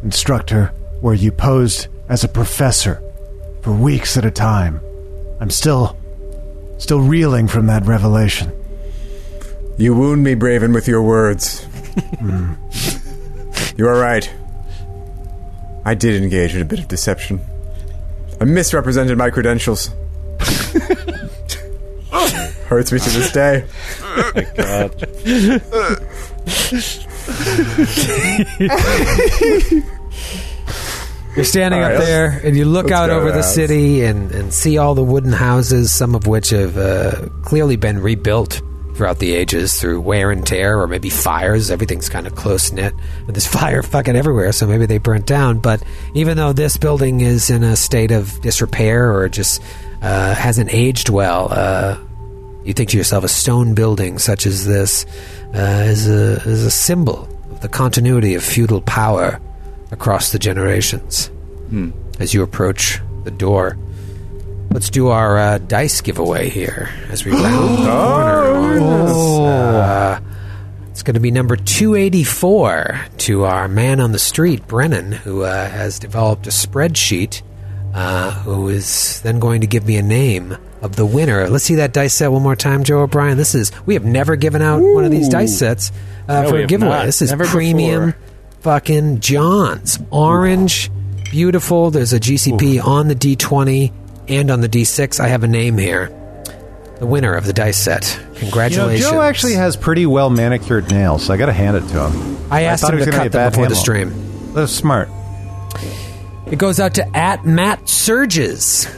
instructor, 0.04 0.66
where 1.00 1.14
you 1.14 1.32
posed 1.32 1.88
as 2.08 2.22
a 2.24 2.28
professor 2.28 3.02
for 3.66 3.72
weeks 3.72 4.16
at 4.16 4.24
a 4.24 4.30
time. 4.30 4.80
I'm 5.40 5.50
still, 5.50 5.96
still 6.78 7.00
reeling 7.00 7.48
from 7.48 7.66
that 7.66 7.84
revelation. 7.84 8.52
You 9.76 9.92
wound 9.92 10.22
me, 10.22 10.36
Braven, 10.36 10.72
with 10.72 10.86
your 10.86 11.02
words. 11.02 11.64
Hmm. 12.20 12.52
you 13.76 13.88
are 13.88 13.98
right. 13.98 14.32
I 15.84 15.94
did 15.94 16.22
engage 16.22 16.54
in 16.54 16.62
a 16.62 16.64
bit 16.64 16.78
of 16.78 16.86
deception. 16.86 17.40
I 18.40 18.44
misrepresented 18.44 19.18
my 19.18 19.30
credentials. 19.30 19.90
Hurts 22.68 22.92
me 22.92 23.00
to 23.00 23.10
this 23.10 23.32
day. 23.32 23.64
You're 31.36 31.44
standing 31.44 31.82
All 31.82 31.92
up 31.92 31.98
there, 31.98 32.40
and 32.42 32.56
you 32.56 32.64
look 32.64 32.90
out 32.90 33.10
over 33.10 33.26
the 33.26 33.32
the 33.32 33.42
house. 33.42 33.54
city 33.54 34.02
and, 34.04 34.32
and 34.32 34.54
see 34.54 34.78
all 34.78 34.94
the 34.94 35.04
wooden 35.04 35.32
houses, 35.32 35.92
some 35.92 36.14
of 36.14 36.26
which 36.26 36.48
have 36.50 36.78
uh, 36.78 37.28
clearly 37.42 37.76
been 37.76 38.00
rebuilt 38.00 38.62
throughout 38.94 39.18
the 39.18 39.34
ages 39.34 39.78
through 39.78 40.00
wear 40.00 40.30
and 40.30 40.46
tear 40.46 40.80
or 40.80 40.86
maybe 40.86 41.10
fires. 41.10 41.70
Everything's 41.70 42.08
kind 42.08 42.26
of 42.26 42.34
close 42.34 42.72
knit. 42.72 42.94
And 43.26 43.36
there's 43.36 43.46
fire 43.60 43.82
fucking 43.82 44.16
everywhere, 44.16 44.50
so 44.52 44.66
maybe 44.66 44.86
they 44.86 44.96
burnt 44.96 45.26
down. 45.26 45.58
But 45.58 45.82
even 46.14 46.38
though 46.38 46.54
this 46.54 46.78
building 46.78 47.20
is 47.20 47.50
in 47.50 47.62
a 47.62 47.76
state 47.76 48.10
of 48.10 48.40
disrepair 48.40 49.12
or 49.12 49.28
just 49.28 49.62
uh, 50.00 50.34
hasn't 50.34 50.72
aged 50.72 51.10
well, 51.10 51.48
uh, 51.50 51.98
you 52.64 52.72
think 52.72 52.90
to 52.90 52.96
yourself, 52.96 53.24
a 53.24 53.28
stone 53.28 53.74
building 53.74 54.18
such 54.18 54.46
as 54.46 54.64
this 54.66 55.04
uh, 55.54 55.84
is, 55.86 56.08
a, 56.08 56.40
is 56.48 56.64
a 56.64 56.70
symbol 56.70 57.28
of 57.50 57.60
the 57.60 57.68
continuity 57.68 58.34
of 58.34 58.42
feudal 58.42 58.80
power 58.80 59.38
across 59.90 60.32
the 60.32 60.38
generations. 60.38 61.30
As 62.20 62.32
you 62.32 62.42
approach 62.42 63.00
the 63.24 63.30
door, 63.30 63.76
let's 64.72 64.88
do 64.90 65.08
our 65.08 65.36
uh, 65.38 65.58
dice 65.58 66.00
giveaway 66.00 66.48
here 66.48 66.88
as 67.10 67.24
we 67.24 67.32
round 67.32 67.78
the 67.78 67.86
corner. 67.86 69.06
this, 69.06 69.16
uh, 69.38 70.20
it's 70.90 71.02
going 71.02 71.14
to 71.14 71.20
be 71.20 71.30
number 71.30 71.56
284 71.56 73.00
to 73.18 73.44
our 73.44 73.68
man 73.68 74.00
on 74.00 74.12
the 74.12 74.18
street, 74.18 74.66
Brennan, 74.66 75.12
who 75.12 75.42
uh, 75.42 75.68
has 75.68 75.98
developed 75.98 76.46
a 76.46 76.50
spreadsheet, 76.50 77.42
uh, 77.94 78.30
who 78.42 78.68
is 78.68 79.20
then 79.22 79.38
going 79.38 79.60
to 79.60 79.66
give 79.66 79.86
me 79.86 79.96
a 79.96 80.02
name 80.02 80.56
of 80.82 80.96
the 80.96 81.04
winner. 81.04 81.48
Let's 81.48 81.64
see 81.64 81.74
that 81.76 81.92
dice 81.92 82.14
set 82.14 82.28
one 82.32 82.42
more 82.42 82.56
time, 82.56 82.84
Joe 82.84 83.00
O'Brien. 83.02 83.36
This 83.36 83.54
is, 83.54 83.72
we 83.86 83.94
have 83.94 84.04
never 84.04 84.36
given 84.36 84.62
out 84.62 84.80
one 84.80 85.04
of 85.04 85.10
these 85.10 85.28
dice 85.28 85.58
sets 85.58 85.90
uh, 86.28 86.42
No, 86.42 86.50
for 86.50 86.56
a 86.58 86.66
giveaway. 86.66 86.90
not. 86.90 87.06
This 87.06 87.20
is 87.22 87.30
Never 87.30 87.44
premium 87.46 88.06
before. 88.12 88.22
Fucking 88.66 89.20
John's. 89.20 89.96
Orange, 90.10 90.90
beautiful. 91.30 91.92
There's 91.92 92.12
a 92.12 92.18
GCP 92.18 92.84
on 92.84 93.06
the 93.06 93.14
D20 93.14 93.92
and 94.26 94.50
on 94.50 94.60
the 94.60 94.68
D6. 94.68 95.20
I 95.20 95.28
have 95.28 95.44
a 95.44 95.46
name 95.46 95.78
here. 95.78 96.08
The 96.98 97.06
winner 97.06 97.32
of 97.32 97.44
the 97.46 97.52
dice 97.52 97.76
set. 97.76 98.18
You 98.18 98.32
know, 98.32 98.38
Congratulations. 98.40 99.08
Joe 99.08 99.20
actually 99.20 99.52
has 99.52 99.76
pretty 99.76 100.04
well 100.04 100.30
manicured 100.30 100.90
nails, 100.90 101.26
so 101.26 101.32
I 101.32 101.36
got 101.36 101.46
to 101.46 101.52
hand 101.52 101.76
it 101.76 101.86
to 101.90 102.08
him. 102.08 102.36
I 102.50 102.62
asked 102.62 102.82
thought 102.82 102.94
him 102.94 102.98
he 102.98 103.02
was 103.02 103.04
to 103.06 103.10
gonna 103.12 103.22
cut 103.22 103.32
be 103.32 103.38
them 103.38 103.50
before 103.52 103.68
the 103.68 103.74
handle. 103.76 104.10
stream. 104.18 104.52
That's 104.54 104.72
smart. 104.72 105.08
It 106.50 106.58
goes 106.58 106.80
out 106.80 106.94
to 106.94 107.16
at 107.16 107.44
Matt 107.46 107.88
Surges. 107.88 108.88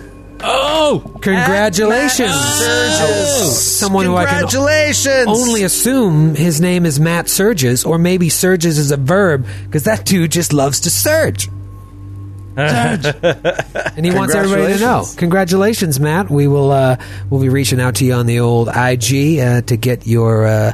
Oh, 0.40 1.02
Congratulations. 1.20 2.32
Surges. 2.32 3.78
Someone 3.78 4.04
who 4.04 4.16
I 4.16 4.24
can 4.24 4.40
Congratulations! 4.40 5.26
only 5.28 5.62
assume 5.62 6.34
his 6.34 6.60
name 6.60 6.86
is 6.86 7.00
Matt 7.00 7.28
Surges, 7.28 7.84
or 7.84 7.98
maybe 7.98 8.28
Surges 8.28 8.78
is 8.78 8.90
a 8.90 8.96
verb, 8.96 9.46
because 9.64 9.84
that 9.84 10.04
dude 10.04 10.32
just 10.32 10.52
loves 10.52 10.80
to 10.80 10.90
surge. 10.90 11.48
and 12.58 14.04
he 14.04 14.10
wants 14.10 14.34
everybody 14.34 14.74
to 14.74 14.80
know. 14.80 15.04
Congratulations. 15.04 15.14
Congratulations, 15.14 16.00
Matt. 16.00 16.28
We 16.28 16.48
will 16.48 16.72
uh, 16.72 16.96
we'll 17.30 17.40
be 17.40 17.48
reaching 17.48 17.80
out 17.80 17.96
to 17.96 18.04
you 18.04 18.14
on 18.14 18.26
the 18.26 18.40
old 18.40 18.66
IG 18.66 19.38
uh, 19.38 19.60
to 19.62 19.76
get 19.76 20.08
your 20.08 20.44
uh, 20.44 20.72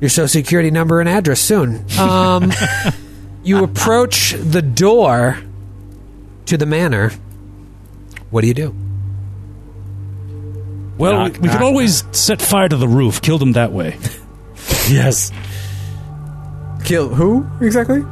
your 0.00 0.08
social 0.08 0.28
security 0.28 0.70
number 0.70 1.00
and 1.00 1.08
address 1.08 1.40
soon. 1.40 1.84
Um, 1.98 2.50
you 3.44 3.62
approach 3.62 4.32
the 4.32 4.62
door 4.62 5.38
to 6.46 6.56
the 6.56 6.64
manor. 6.64 7.12
What 8.30 8.40
do 8.42 8.48
you 8.48 8.54
do? 8.54 8.74
well, 10.98 11.12
Knock, 11.12 11.32
we, 11.34 11.38
we 11.40 11.48
could 11.48 11.54
knock, 11.54 11.62
always 11.62 12.04
set 12.12 12.40
fire 12.40 12.68
to 12.68 12.76
the 12.76 12.88
roof, 12.88 13.20
kill 13.22 13.38
them 13.38 13.52
that 13.52 13.72
way. 13.72 13.98
Yes. 14.88 15.32
Kill 16.84 17.08
who 17.08 17.44
exactly? 17.60 18.02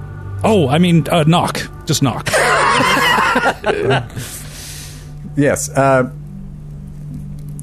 Oh, 0.43 0.69
I 0.69 0.79
mean, 0.79 1.07
uh, 1.09 1.23
knock. 1.25 1.63
Just 1.87 2.03
knock. 2.03 2.29
Yes. 5.37 5.69
Uh, 5.69 6.11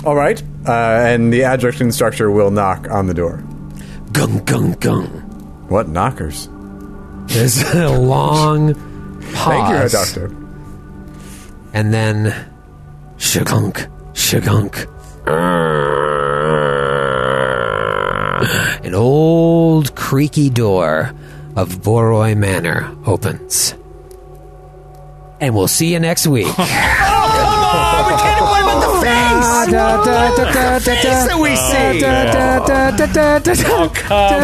all 0.05 0.15
right. 0.15 0.41
Uh, 0.67 0.71
and 0.71 1.31
the 1.31 1.43
adjunct 1.43 1.79
instructor 1.81 2.29
will 2.31 2.51
knock 2.51 2.89
on 2.89 3.07
the 3.07 3.13
door. 3.13 3.43
Gung 4.11 4.41
gung 4.45 4.75
gung. 4.77 5.07
What 5.69 5.87
knockers? 5.87 6.49
There's 7.27 7.61
a 7.73 7.89
long 7.97 8.73
pause. 9.33 9.45
Thank 9.45 9.83
you, 9.83 9.89
Doctor. 9.89 10.40
And 11.73 11.93
then 11.93 12.33
shagunk, 13.17 13.87
shagunk. 14.13 14.87
An 18.85 18.93
old 18.95 19.95
creaky 19.95 20.49
door 20.49 21.13
of 21.55 21.81
Boroi 21.81 22.35
Manor 22.35 22.93
opens. 23.05 23.73
And 25.39 25.55
we'll 25.55 25.67
see 25.67 25.93
you 25.93 25.99
next 25.99 26.27
week. 26.27 26.47
Oh, 26.47 28.03
we 28.07 28.13
can't 28.21 28.41
even 28.41 28.65
but 28.65 28.79
the 28.85 28.91
face. 29.01 29.51
The 30.75 30.91
face 30.91 31.23
that 31.27 31.39
we 31.39 31.55
see. 31.55 32.03
Oh, 33.73 33.89
come 33.93 34.41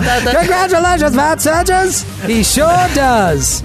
Congratulations, 0.00 1.14
Matt 1.14 1.40
Surgeons. 1.40 2.02
He 2.24 2.42
sure 2.42 2.88
does. 2.94 3.62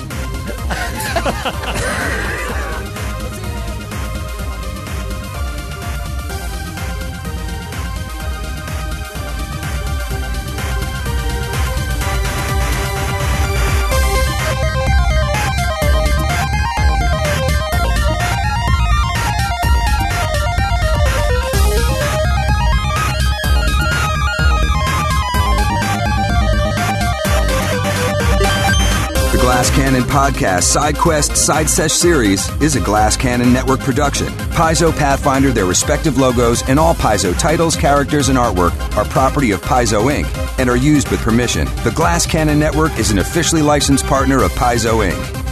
Glass 29.45 29.69
Cannon 29.75 30.01
Podcast 30.01 30.63
Side 30.63 30.97
Quest 30.97 31.37
Side 31.37 31.69
Sesh 31.69 31.91
series 31.91 32.49
is 32.63 32.75
a 32.75 32.79
Glass 32.79 33.15
Cannon 33.15 33.53
Network 33.53 33.79
production. 33.79 34.25
Paizo 34.55 34.91
Pathfinder, 34.91 35.51
their 35.51 35.67
respective 35.67 36.17
logos, 36.17 36.67
and 36.67 36.79
all 36.79 36.95
Paizo 36.95 37.37
titles, 37.37 37.75
characters, 37.75 38.29
and 38.29 38.39
artwork 38.39 38.73
are 38.97 39.05
property 39.05 39.51
of 39.51 39.61
Paizo 39.61 40.11
Inc. 40.11 40.25
and 40.59 40.67
are 40.67 40.75
used 40.75 41.09
with 41.09 41.19
permission. 41.19 41.67
The 41.83 41.93
Glass 41.95 42.25
Cannon 42.25 42.57
Network 42.57 42.97
is 42.97 43.11
an 43.11 43.19
officially 43.19 43.61
licensed 43.61 44.07
partner 44.07 44.41
of 44.41 44.51
Paizo 44.53 45.07
Inc. 45.07 45.44